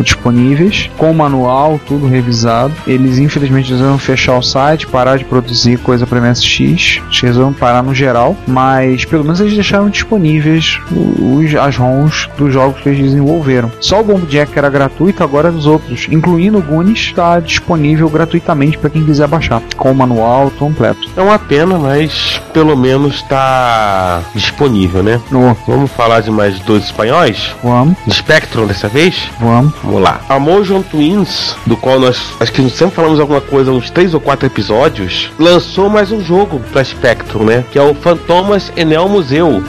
disponíveis, 0.02 0.90
com 0.96 1.12
manual, 1.12 1.80
tudo 1.86 2.06
revisado. 2.06 2.72
Eles 2.86 3.18
infelizmente 3.18 3.70
resolveram 3.70 3.98
fechar 3.98 4.38
o 4.38 4.42
site, 4.42 4.86
parar 4.86 5.16
de 5.16 5.24
produzir 5.24 5.78
coisa 5.78 6.06
para 6.06 6.20
MSX, 6.20 7.00
eles 7.06 7.20
resolveram 7.20 7.52
parar 7.52 7.82
no 7.82 7.94
geral, 7.94 8.36
mas 8.46 9.04
pelo 9.04 9.24
menos 9.24 9.40
eles 9.40 9.54
deixaram 9.54 9.88
disponíveis 9.88 10.78
os, 10.90 11.54
as 11.54 11.76
ROMs 11.76 12.28
dos 12.40 12.52
jogos 12.52 12.80
que 12.80 12.88
eles 12.88 13.02
desenvolveram. 13.02 13.70
Só 13.80 14.00
o 14.00 14.04
Bomb 14.04 14.26
Jack 14.26 14.58
era 14.58 14.70
gratuito, 14.70 15.22
agora 15.22 15.50
os 15.50 15.66
outros, 15.66 16.08
incluindo 16.10 16.58
o 16.58 16.62
Goonies, 16.62 17.00
está 17.00 17.38
disponível 17.38 18.08
gratuitamente 18.08 18.78
para 18.78 18.90
quem 18.90 19.04
quiser 19.04 19.28
baixar, 19.28 19.62
com 19.76 19.92
o 19.92 19.94
manual 19.94 20.50
completo. 20.58 21.08
É 21.16 21.20
uma 21.20 21.38
pena, 21.38 21.78
mas 21.78 22.40
pelo 22.52 22.76
menos 22.76 23.16
está 23.16 24.22
disponível, 24.34 25.02
né? 25.02 25.20
No. 25.30 25.56
Vamos 25.66 25.90
falar 25.92 26.20
de 26.20 26.30
mais 26.30 26.58
dois 26.60 26.84
espanhóis? 26.84 27.54
Vamos. 27.62 27.96
Spectrum 28.10 28.66
dessa 28.66 28.88
vez? 28.88 29.30
Vamos. 29.38 29.72
Vamos 29.82 30.02
lá. 30.02 30.20
A 30.28 30.38
Motion 30.38 30.82
Twins, 30.82 31.54
do 31.66 31.76
qual 31.76 32.00
nós 32.00 32.32
acho 32.40 32.52
que 32.52 32.68
sempre 32.70 32.96
falamos 32.96 33.20
alguma 33.20 33.40
coisa 33.40 33.70
uns 33.70 33.90
três 33.90 34.14
ou 34.14 34.20
quatro 34.20 34.46
episódios, 34.46 35.30
lançou 35.38 35.90
mais 35.90 36.10
um 36.10 36.20
jogo 36.20 36.60
para 36.72 36.82
Spectrum, 36.82 37.44
né? 37.44 37.64
Que 37.70 37.78
é 37.78 37.82
o 37.82 37.94
Fantomas 37.94 38.72
Enel 38.76 39.08
Museu, 39.08 39.62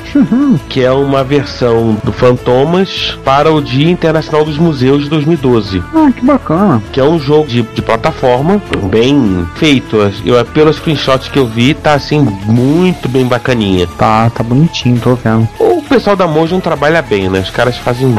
que 0.69 0.83
é 0.83 0.91
uma 0.91 1.23
versão 1.23 1.97
do 2.03 2.13
Fantomas 2.13 2.60
para 3.23 3.51
o 3.51 3.61
Dia 3.61 3.89
Internacional 3.89 4.45
dos 4.45 4.57
Museus 4.57 5.03
de 5.03 5.09
2012. 5.09 5.83
Ah, 5.93 6.11
que 6.11 6.25
bacana. 6.25 6.81
Que 6.91 6.99
é 6.99 7.03
um 7.03 7.19
jogo 7.19 7.47
de, 7.47 7.61
de 7.61 7.81
plataforma 7.81 8.61
bem 8.89 9.47
feito. 9.55 9.97
Eu, 10.25 10.43
pelos 10.45 10.77
screenshots 10.77 11.27
que 11.29 11.39
eu 11.39 11.47
vi, 11.47 11.73
tá 11.73 11.93
assim 11.93 12.19
muito 12.45 13.07
bem 13.07 13.25
bacaninha. 13.25 13.87
Tá, 13.97 14.29
tá 14.29 14.43
bonitinho, 14.43 14.99
tô 14.99 15.15
vendo. 15.15 15.47
O 15.59 15.81
pessoal 15.81 16.15
da 16.15 16.27
Mojon 16.27 16.59
trabalha 16.59 17.01
bem, 17.01 17.29
né? 17.29 17.39
Os 17.39 17.49
caras 17.49 17.77
fazem 17.77 18.13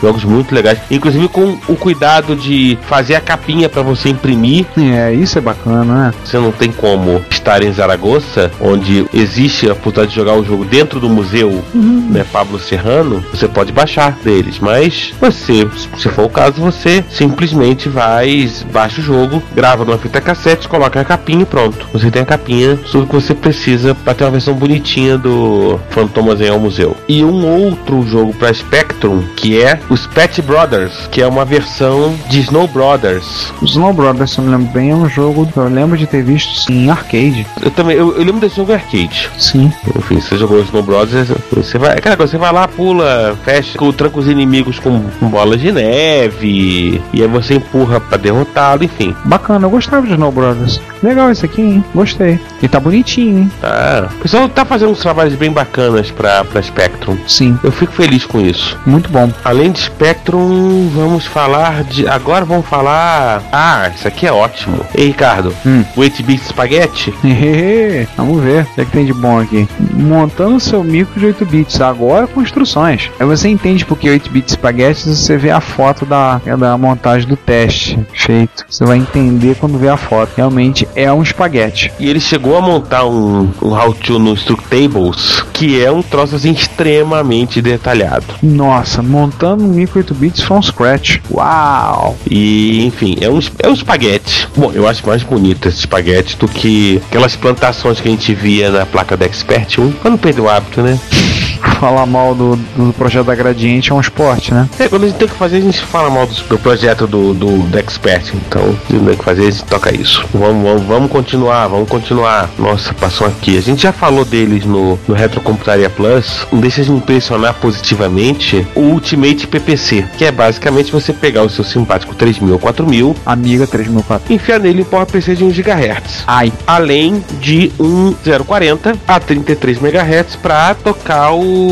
jogos 0.00 0.24
muito 0.24 0.54
legais, 0.54 0.78
inclusive 0.90 1.28
com 1.28 1.58
o 1.68 1.76
cuidado 1.76 2.36
de 2.36 2.78
fazer 2.82 3.14
a 3.14 3.20
capinha 3.20 3.68
para 3.68 3.82
você 3.82 4.08
imprimir. 4.08 4.66
É, 4.76 5.12
isso 5.12 5.38
é 5.38 5.40
bacana, 5.40 5.84
né? 5.84 6.14
Você 6.24 6.38
não 6.38 6.52
tem 6.52 6.70
como 6.70 7.22
estar 7.30 7.62
em 7.62 7.72
Zaragoza, 7.72 8.50
onde 8.60 9.06
existe 9.12 9.68
a 9.68 9.74
possibilidade 9.74 10.10
de 10.10 10.16
jogar 10.16 10.34
o 10.34 10.44
jogo 10.44 10.64
dentro 10.64 11.00
do 11.00 11.08
museu, 11.08 11.64
uhum. 11.74 12.08
né, 12.10 12.24
Pablo 12.30 12.58
Serrano, 12.58 13.24
você 13.32 13.47
pode 13.48 13.72
baixar 13.72 14.12
deles, 14.24 14.58
mas 14.60 15.12
você, 15.20 15.68
se 15.96 16.08
for 16.08 16.26
o 16.26 16.30
caso, 16.30 16.60
você 16.60 17.04
simplesmente 17.10 17.88
vai, 17.88 18.50
baixa 18.72 19.00
o 19.00 19.04
jogo, 19.04 19.42
grava 19.54 19.84
numa 19.84 19.98
fita 19.98 20.20
cassete, 20.20 20.68
coloca 20.68 21.00
a 21.00 21.04
capinha 21.04 21.42
e 21.42 21.46
pronto. 21.46 21.88
Você 21.92 22.10
tem 22.10 22.22
a 22.22 22.26
capinha, 22.26 22.78
tudo 22.90 23.06
que 23.06 23.14
você 23.14 23.34
precisa 23.34 23.94
para 23.94 24.14
ter 24.14 24.24
uma 24.24 24.30
versão 24.30 24.54
bonitinha 24.54 25.16
do 25.16 25.78
Fantomas 25.90 26.40
em 26.40 26.48
ao 26.48 26.58
Museu. 26.58 26.96
e 27.08 27.24
um 27.24 27.46
outro 27.46 28.06
jogo 28.06 28.32
para 28.34 28.52
Spectrum, 28.52 29.22
que 29.36 29.60
é 29.60 29.78
o 29.88 29.96
Spat 29.96 30.40
Brothers, 30.42 31.08
que 31.10 31.22
é 31.22 31.26
uma 31.26 31.44
versão 31.44 32.14
de 32.28 32.40
Snow 32.40 32.66
Brothers. 32.66 33.52
Snow 33.62 33.92
Brothers, 33.92 34.30
se 34.32 34.38
eu 34.38 34.44
me 34.44 34.50
lembro 34.50 34.72
bem, 34.72 34.90
é 34.90 34.94
um 34.94 35.08
jogo 35.08 35.46
que 35.46 35.56
eu 35.56 35.68
lembro 35.68 35.96
de 35.96 36.06
ter 36.06 36.22
visto 36.22 36.70
em 36.70 36.90
arcade. 36.90 37.46
Eu 37.62 37.70
também, 37.70 37.96
eu, 37.96 38.16
eu 38.16 38.24
lembro 38.24 38.40
desse 38.40 38.56
jogo 38.56 38.72
em 38.72 38.74
arcade. 38.74 39.30
Sim. 39.38 39.72
Enfim, 39.96 40.20
você 40.20 40.36
jogou 40.36 40.60
Snow 40.60 40.82
Brothers, 40.82 41.28
você 41.52 41.78
vai, 41.78 41.96
cara, 42.00 42.16
você 42.16 42.36
vai 42.36 42.52
lá, 42.52 42.66
pula, 42.66 43.37
fecha, 43.38 43.78
tranca 43.96 44.18
os 44.18 44.28
inimigos 44.28 44.78
com, 44.78 45.02
com 45.18 45.28
bolas 45.28 45.60
de 45.60 45.72
neve, 45.72 47.00
e 47.12 47.22
aí 47.22 47.28
você 47.28 47.54
empurra 47.54 48.00
para 48.00 48.18
derrotá-lo, 48.18 48.84
enfim. 48.84 49.14
Bacana, 49.24 49.66
eu 49.66 49.70
gostava 49.70 50.06
de 50.06 50.12
Snow 50.12 50.32
Brothers. 50.32 50.80
Legal 51.02 51.30
esse 51.30 51.44
aqui, 51.44 51.62
hein? 51.62 51.84
Gostei. 51.94 52.38
E 52.62 52.68
tá 52.68 52.80
bonitinho, 52.80 53.38
hein? 53.38 53.50
Tá. 53.60 54.08
O 54.10 54.22
pessoal 54.22 54.48
tá 54.48 54.64
fazendo 54.64 54.90
uns 54.90 55.00
trabalhos 55.00 55.34
bem 55.34 55.50
bacanas 55.50 56.10
pra, 56.10 56.44
pra 56.44 56.62
Spectrum. 56.62 57.16
Sim. 57.26 57.58
Eu 57.62 57.70
fico 57.70 57.92
feliz 57.92 58.24
com 58.24 58.40
isso. 58.40 58.78
Muito 58.84 59.08
bom. 59.10 59.30
Além 59.44 59.70
de 59.70 59.80
Spectrum, 59.80 60.88
vamos 60.94 61.26
falar 61.26 61.84
de. 61.84 62.08
Agora 62.08 62.44
vamos 62.44 62.66
falar. 62.66 63.42
Ah, 63.52 63.90
isso 63.94 64.08
aqui 64.08 64.26
é 64.26 64.32
ótimo. 64.32 64.84
Ei, 64.94 65.08
Ricardo. 65.08 65.54
Hum. 65.64 65.84
O 65.96 66.00
8-bit 66.00 66.44
Spaghetti. 66.48 67.14
vamos 68.16 68.42
ver 68.42 68.62
o 68.62 68.74
que, 68.74 68.80
é 68.80 68.84
que 68.84 68.90
tem 68.90 69.06
de 69.06 69.12
bom 69.12 69.38
aqui. 69.38 69.68
Montando 69.92 70.58
seu 70.58 70.82
micro 70.82 71.18
de 71.18 71.26
8 71.26 71.46
bits. 71.46 71.80
Agora 71.80 72.26
com 72.26 72.42
instruções. 72.42 73.10
Você 73.28 73.50
entende 73.50 73.84
porque 73.84 74.08
8 74.08 74.30
bits 74.30 74.52
Spaghetti 74.52 75.14
você 75.14 75.36
vê 75.36 75.50
a 75.50 75.60
foto 75.60 76.06
da, 76.06 76.38
da 76.38 76.78
montagem 76.78 77.28
do 77.28 77.36
teste 77.36 77.98
feito. 78.14 78.64
Você 78.68 78.86
vai 78.86 78.96
entender 78.96 79.54
quando 79.56 79.78
vê 79.78 79.90
a 79.90 79.98
foto. 79.98 80.32
Realmente 80.34 80.88
é 80.94 81.12
um 81.12 81.22
espaguete. 81.22 81.92
E 81.98 82.08
ele 82.08 82.20
chegou 82.20 82.56
a 82.56 82.62
montar 82.62 83.04
um, 83.04 83.50
um 83.60 83.78
how-to 83.78 84.18
no 84.18 84.32
Structables, 84.32 85.44
que 85.52 85.82
é 85.82 85.92
um 85.92 86.00
troço 86.00 86.36
assim 86.36 86.52
extremamente 86.52 87.60
detalhado. 87.60 88.24
Nossa, 88.42 89.02
montando 89.02 89.62
um 89.62 89.68
micro 89.68 89.98
8 89.98 90.14
bits 90.14 90.40
from 90.40 90.62
scratch. 90.62 91.18
Uau! 91.30 92.16
E 92.30 92.86
enfim, 92.86 93.14
é 93.20 93.28
um, 93.28 93.38
é 93.58 93.68
um 93.68 93.74
espaguete. 93.74 94.48
Bom, 94.56 94.72
eu 94.72 94.88
acho 94.88 95.06
mais 95.06 95.22
bonito 95.22 95.68
esse 95.68 95.80
espaguete 95.80 96.34
do 96.38 96.48
que 96.48 97.00
aquelas 97.08 97.36
plantações 97.36 98.00
que 98.00 98.08
a 98.08 98.10
gente 98.10 98.34
via 98.34 98.70
na 98.70 98.86
placa 98.86 99.18
da 99.18 99.26
Expert 99.26 99.78
1. 99.78 99.92
Quando 100.00 100.16
perdeu 100.16 100.44
o 100.44 100.48
hábito, 100.48 100.80
né? 100.80 100.98
falar 101.78 102.06
mal 102.06 102.34
do, 102.34 102.56
do 102.56 102.92
projeto 102.92 103.26
da 103.26 103.34
Gradiente 103.34 103.92
é 103.92 103.94
um 103.94 104.00
esporte, 104.00 104.52
né? 104.52 104.68
É, 104.78 104.88
quando 104.88 105.04
a 105.04 105.06
gente 105.06 105.18
tem 105.18 105.28
que 105.28 105.34
fazer, 105.34 105.58
a 105.58 105.60
gente 105.60 105.80
fala 105.80 106.10
mal 106.10 106.26
do, 106.26 106.34
do 106.34 106.58
projeto 106.58 107.06
do, 107.06 107.32
do, 107.32 107.58
do 107.58 107.78
Expert. 107.78 108.34
Então, 108.34 108.62
gente 108.90 109.04
tem 109.04 109.16
que 109.16 109.24
fazer, 109.24 109.46
a 109.46 109.50
gente 109.50 109.64
toca 109.64 109.94
isso. 109.94 110.24
Vamos, 110.34 110.62
vamos, 110.62 110.82
vamos 110.84 111.10
continuar, 111.10 111.68
vamos 111.68 111.88
continuar. 111.88 112.50
Nossa, 112.58 112.92
passou 112.94 113.26
aqui. 113.26 113.56
A 113.56 113.62
gente 113.62 113.82
já 113.82 113.92
falou 113.92 114.24
deles 114.24 114.64
no, 114.64 114.98
no 115.06 115.14
Retrocomputaria 115.14 115.88
Plus. 115.88 116.46
Não 116.50 116.60
deixa 116.60 116.82
de 116.82 116.90
impressionar 116.90 117.54
positivamente 117.54 118.66
o 118.74 118.80
Ultimate 118.80 119.46
PPC, 119.46 120.04
que 120.16 120.24
é 120.24 120.32
basicamente 120.32 120.90
você 120.90 121.12
pegar 121.12 121.42
o 121.42 121.50
seu 121.50 121.64
simpático 121.64 122.14
3000 122.14 122.54
ou 122.54 122.58
4000, 122.58 123.16
Amiga 123.24 123.66
3004, 123.66 124.32
enfiar 124.32 124.58
nele 124.58 124.82
um 124.82 124.84
PowerPC 124.84 125.36
de 125.36 125.44
1 125.44 125.50
GHz. 125.50 126.24
Ai. 126.26 126.52
Além 126.66 127.22
de 127.40 127.70
um 127.78 128.12
040 128.12 128.96
a 129.06 129.20
33 129.20 129.80
MHz 129.80 130.36
para 130.36 130.74
tocar 130.74 131.32
o 131.32 131.67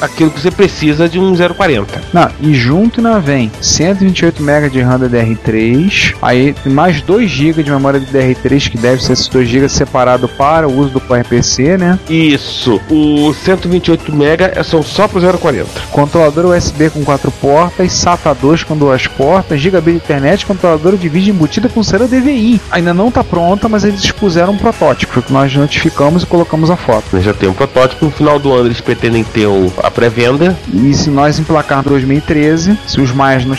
aquilo 0.00 0.30
que 0.30 0.40
você 0.40 0.50
precisa 0.50 1.08
de 1.08 1.18
um 1.18 1.34
040. 1.34 2.02
Não, 2.12 2.28
e 2.40 2.54
junto 2.54 2.98
ainda 2.98 3.18
vem 3.20 3.50
128 3.60 4.42
MB 4.42 4.70
de 4.70 4.80
RAM 4.80 5.00
DDR3, 5.00 6.14
aí 6.22 6.54
mais 6.66 7.00
2 7.02 7.30
GB 7.30 7.62
de 7.62 7.70
memória 7.70 8.00
DDR3, 8.00 8.70
que 8.70 8.78
deve 8.78 9.02
ser 9.02 9.12
esses 9.12 9.28
2 9.28 9.48
GB 9.48 9.68
separado 9.68 10.28
para 10.28 10.68
o 10.68 10.78
uso 10.78 10.90
do 10.90 11.00
PowerPC, 11.00 11.76
né? 11.76 11.98
Isso. 12.08 12.80
O 12.90 13.32
128 13.32 14.12
MB 14.12 14.64
são 14.64 14.82
só 14.82 15.06
pro 15.06 15.20
040. 15.20 15.68
Controlador 15.90 16.46
USB 16.46 16.90
com 16.90 17.04
4 17.04 17.30
portas, 17.32 17.92
SATA 17.92 18.34
2 18.34 18.64
com 18.64 18.76
duas 18.76 19.06
portas, 19.06 19.60
gigabit 19.60 19.90
de 19.90 20.04
internet, 20.04 20.46
controlador 20.46 20.96
de 20.96 21.08
vídeo 21.08 21.32
embutida 21.32 21.68
com 21.68 21.82
cera 21.82 22.06
DVI. 22.06 22.60
Ainda 22.70 22.94
não 22.94 23.08
está 23.08 23.22
pronta, 23.22 23.68
mas 23.68 23.84
eles 23.84 24.02
expuseram 24.02 24.52
um 24.52 24.56
protótipo, 24.56 25.20
o 25.20 25.22
que 25.22 25.32
nós 25.32 25.54
notificamos 25.54 26.22
e 26.22 26.26
colocamos 26.26 26.70
a 26.70 26.76
foto. 26.76 27.20
Já 27.20 27.32
tem 27.34 27.48
um 27.48 27.54
protótipo. 27.54 28.04
No 28.04 28.10
final 28.10 28.38
do 28.38 28.52
ano 28.52 28.66
eles 28.66 28.80
pretendem 28.80 29.24
ter 29.32 29.46
o, 29.46 29.72
a 29.82 29.90
pré-venda. 29.90 30.56
E 30.72 30.92
se 30.94 31.10
nós 31.10 31.38
emplacar 31.38 31.82
2013, 31.82 32.78
se 32.86 33.00
os 33.00 33.12
mais 33.12 33.44
não, 33.44 33.56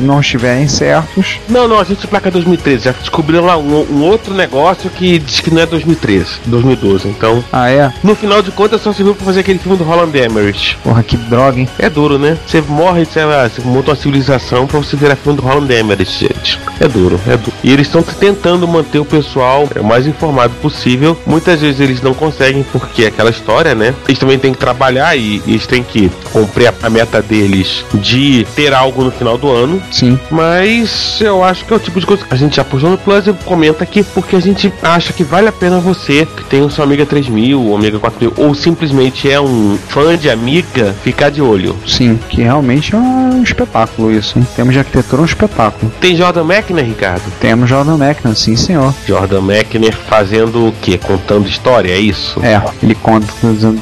não 0.00 0.20
estiverem 0.20 0.68
certos, 0.68 1.38
Não, 1.48 1.68
não, 1.68 1.80
a 1.80 1.84
gente 1.84 2.06
placa 2.06 2.30
2013. 2.30 2.84
Já 2.84 2.92
descobriram 2.92 3.44
lá 3.44 3.56
um, 3.56 3.86
um 3.90 4.02
outro 4.02 4.34
negócio 4.34 4.90
que 4.90 5.18
diz 5.18 5.40
que 5.40 5.50
não 5.50 5.62
é 5.62 5.66
2013, 5.66 6.40
2012. 6.46 7.08
Então, 7.08 7.42
ah 7.52 7.70
é? 7.70 7.92
no 8.02 8.14
final 8.14 8.42
de 8.42 8.50
contas, 8.50 8.80
só 8.80 8.92
serviu 8.92 9.14
pra 9.14 9.24
fazer 9.24 9.40
aquele 9.40 9.58
filme 9.58 9.78
do 9.78 9.84
Roland 9.84 10.12
Emmerich. 10.14 10.76
Porra, 10.82 11.02
que 11.02 11.16
droga, 11.16 11.60
hein? 11.60 11.68
É 11.78 11.88
duro, 11.88 12.18
né? 12.18 12.36
Você 12.46 12.60
morre, 12.60 13.04
sei 13.04 13.24
lá, 13.24 13.48
você 13.48 13.62
monta 13.62 13.90
uma 13.90 13.96
civilização 13.96 14.66
pra 14.66 14.78
você 14.78 14.96
virar 14.96 15.16
filme 15.16 15.38
do 15.38 15.44
Roland 15.44 15.72
Emmerich, 15.72 16.26
gente. 16.26 16.58
É 16.80 16.88
duro, 16.88 17.20
é 17.26 17.36
duro. 17.36 17.52
E 17.62 17.72
eles 17.72 17.86
estão 17.86 18.02
tentando 18.02 18.66
manter 18.66 18.98
o 18.98 19.04
pessoal 19.04 19.68
o 19.78 19.84
mais 19.84 20.06
informado 20.06 20.54
possível. 20.60 21.16
Muitas 21.26 21.60
vezes 21.60 21.80
eles 21.80 22.02
não 22.02 22.14
conseguem 22.14 22.64
porque 22.72 23.04
é 23.04 23.06
aquela 23.08 23.30
história, 23.30 23.74
né? 23.74 23.94
Eles 24.08 24.18
também 24.18 24.38
têm 24.38 24.52
que 24.52 24.58
trabalhar 24.58 24.95
e, 25.16 25.42
e 25.46 25.52
eles 25.52 25.66
têm 25.66 25.82
que 25.82 26.10
cumprir 26.32 26.72
a, 26.82 26.90
meta 26.90 27.20
deles 27.20 27.84
de 27.94 28.46
ter 28.54 28.72
algo 28.72 29.04
no 29.04 29.10
final 29.10 29.36
do 29.36 29.50
ano. 29.50 29.82
Sim. 29.90 30.18
Mas 30.30 31.20
eu 31.20 31.42
acho 31.42 31.64
que 31.64 31.72
é 31.72 31.76
o 31.76 31.80
tipo 31.80 31.98
de 31.98 32.06
coisa 32.06 32.24
que 32.24 32.32
a 32.32 32.36
gente 32.36 32.56
já 32.56 32.64
puxou 32.64 32.90
no 32.90 32.98
Plus 32.98 33.26
e 33.26 33.32
comenta 33.44 33.84
aqui 33.84 34.02
porque 34.02 34.36
a 34.36 34.40
gente 34.40 34.72
acha 34.82 35.12
que 35.12 35.24
vale 35.24 35.48
a 35.48 35.52
pena 35.52 35.78
você 35.78 36.26
que 36.26 36.44
tem 36.44 36.62
o 36.62 36.70
seu 36.70 36.84
Amiga 36.84 37.04
3000 37.04 37.60
ou 37.60 37.76
Amiga 37.76 37.98
4000 37.98 38.34
ou 38.36 38.54
simplesmente 38.54 39.30
é 39.30 39.40
um 39.40 39.78
fã 39.88 40.16
de 40.16 40.30
Amiga 40.30 40.94
ficar 41.02 41.30
de 41.30 41.42
olho. 41.42 41.76
Sim, 41.86 42.18
que 42.28 42.42
realmente 42.42 42.94
é 42.94 42.98
um 42.98 43.42
espetáculo 43.42 44.12
isso, 44.12 44.38
hein? 44.38 44.46
Temos 44.54 44.72
de 44.72 44.78
arquitetura 44.78 45.22
um 45.22 45.24
espetáculo. 45.24 45.92
Tem 46.00 46.16
Jordan 46.16 46.44
Mechner, 46.44 46.84
Ricardo? 46.84 47.22
Temos 47.40 47.68
Jordan 47.68 47.96
Mechner, 47.96 48.34
sim 48.34 48.56
senhor. 48.56 48.94
Jordan 49.06 49.42
Mechner 49.42 49.94
fazendo 49.94 50.68
o 50.68 50.72
quê? 50.80 50.98
Contando 50.98 51.48
história, 51.48 51.92
é 51.92 51.98
isso? 51.98 52.40
É, 52.44 52.60
ele 52.82 52.94
conta, 52.94 53.26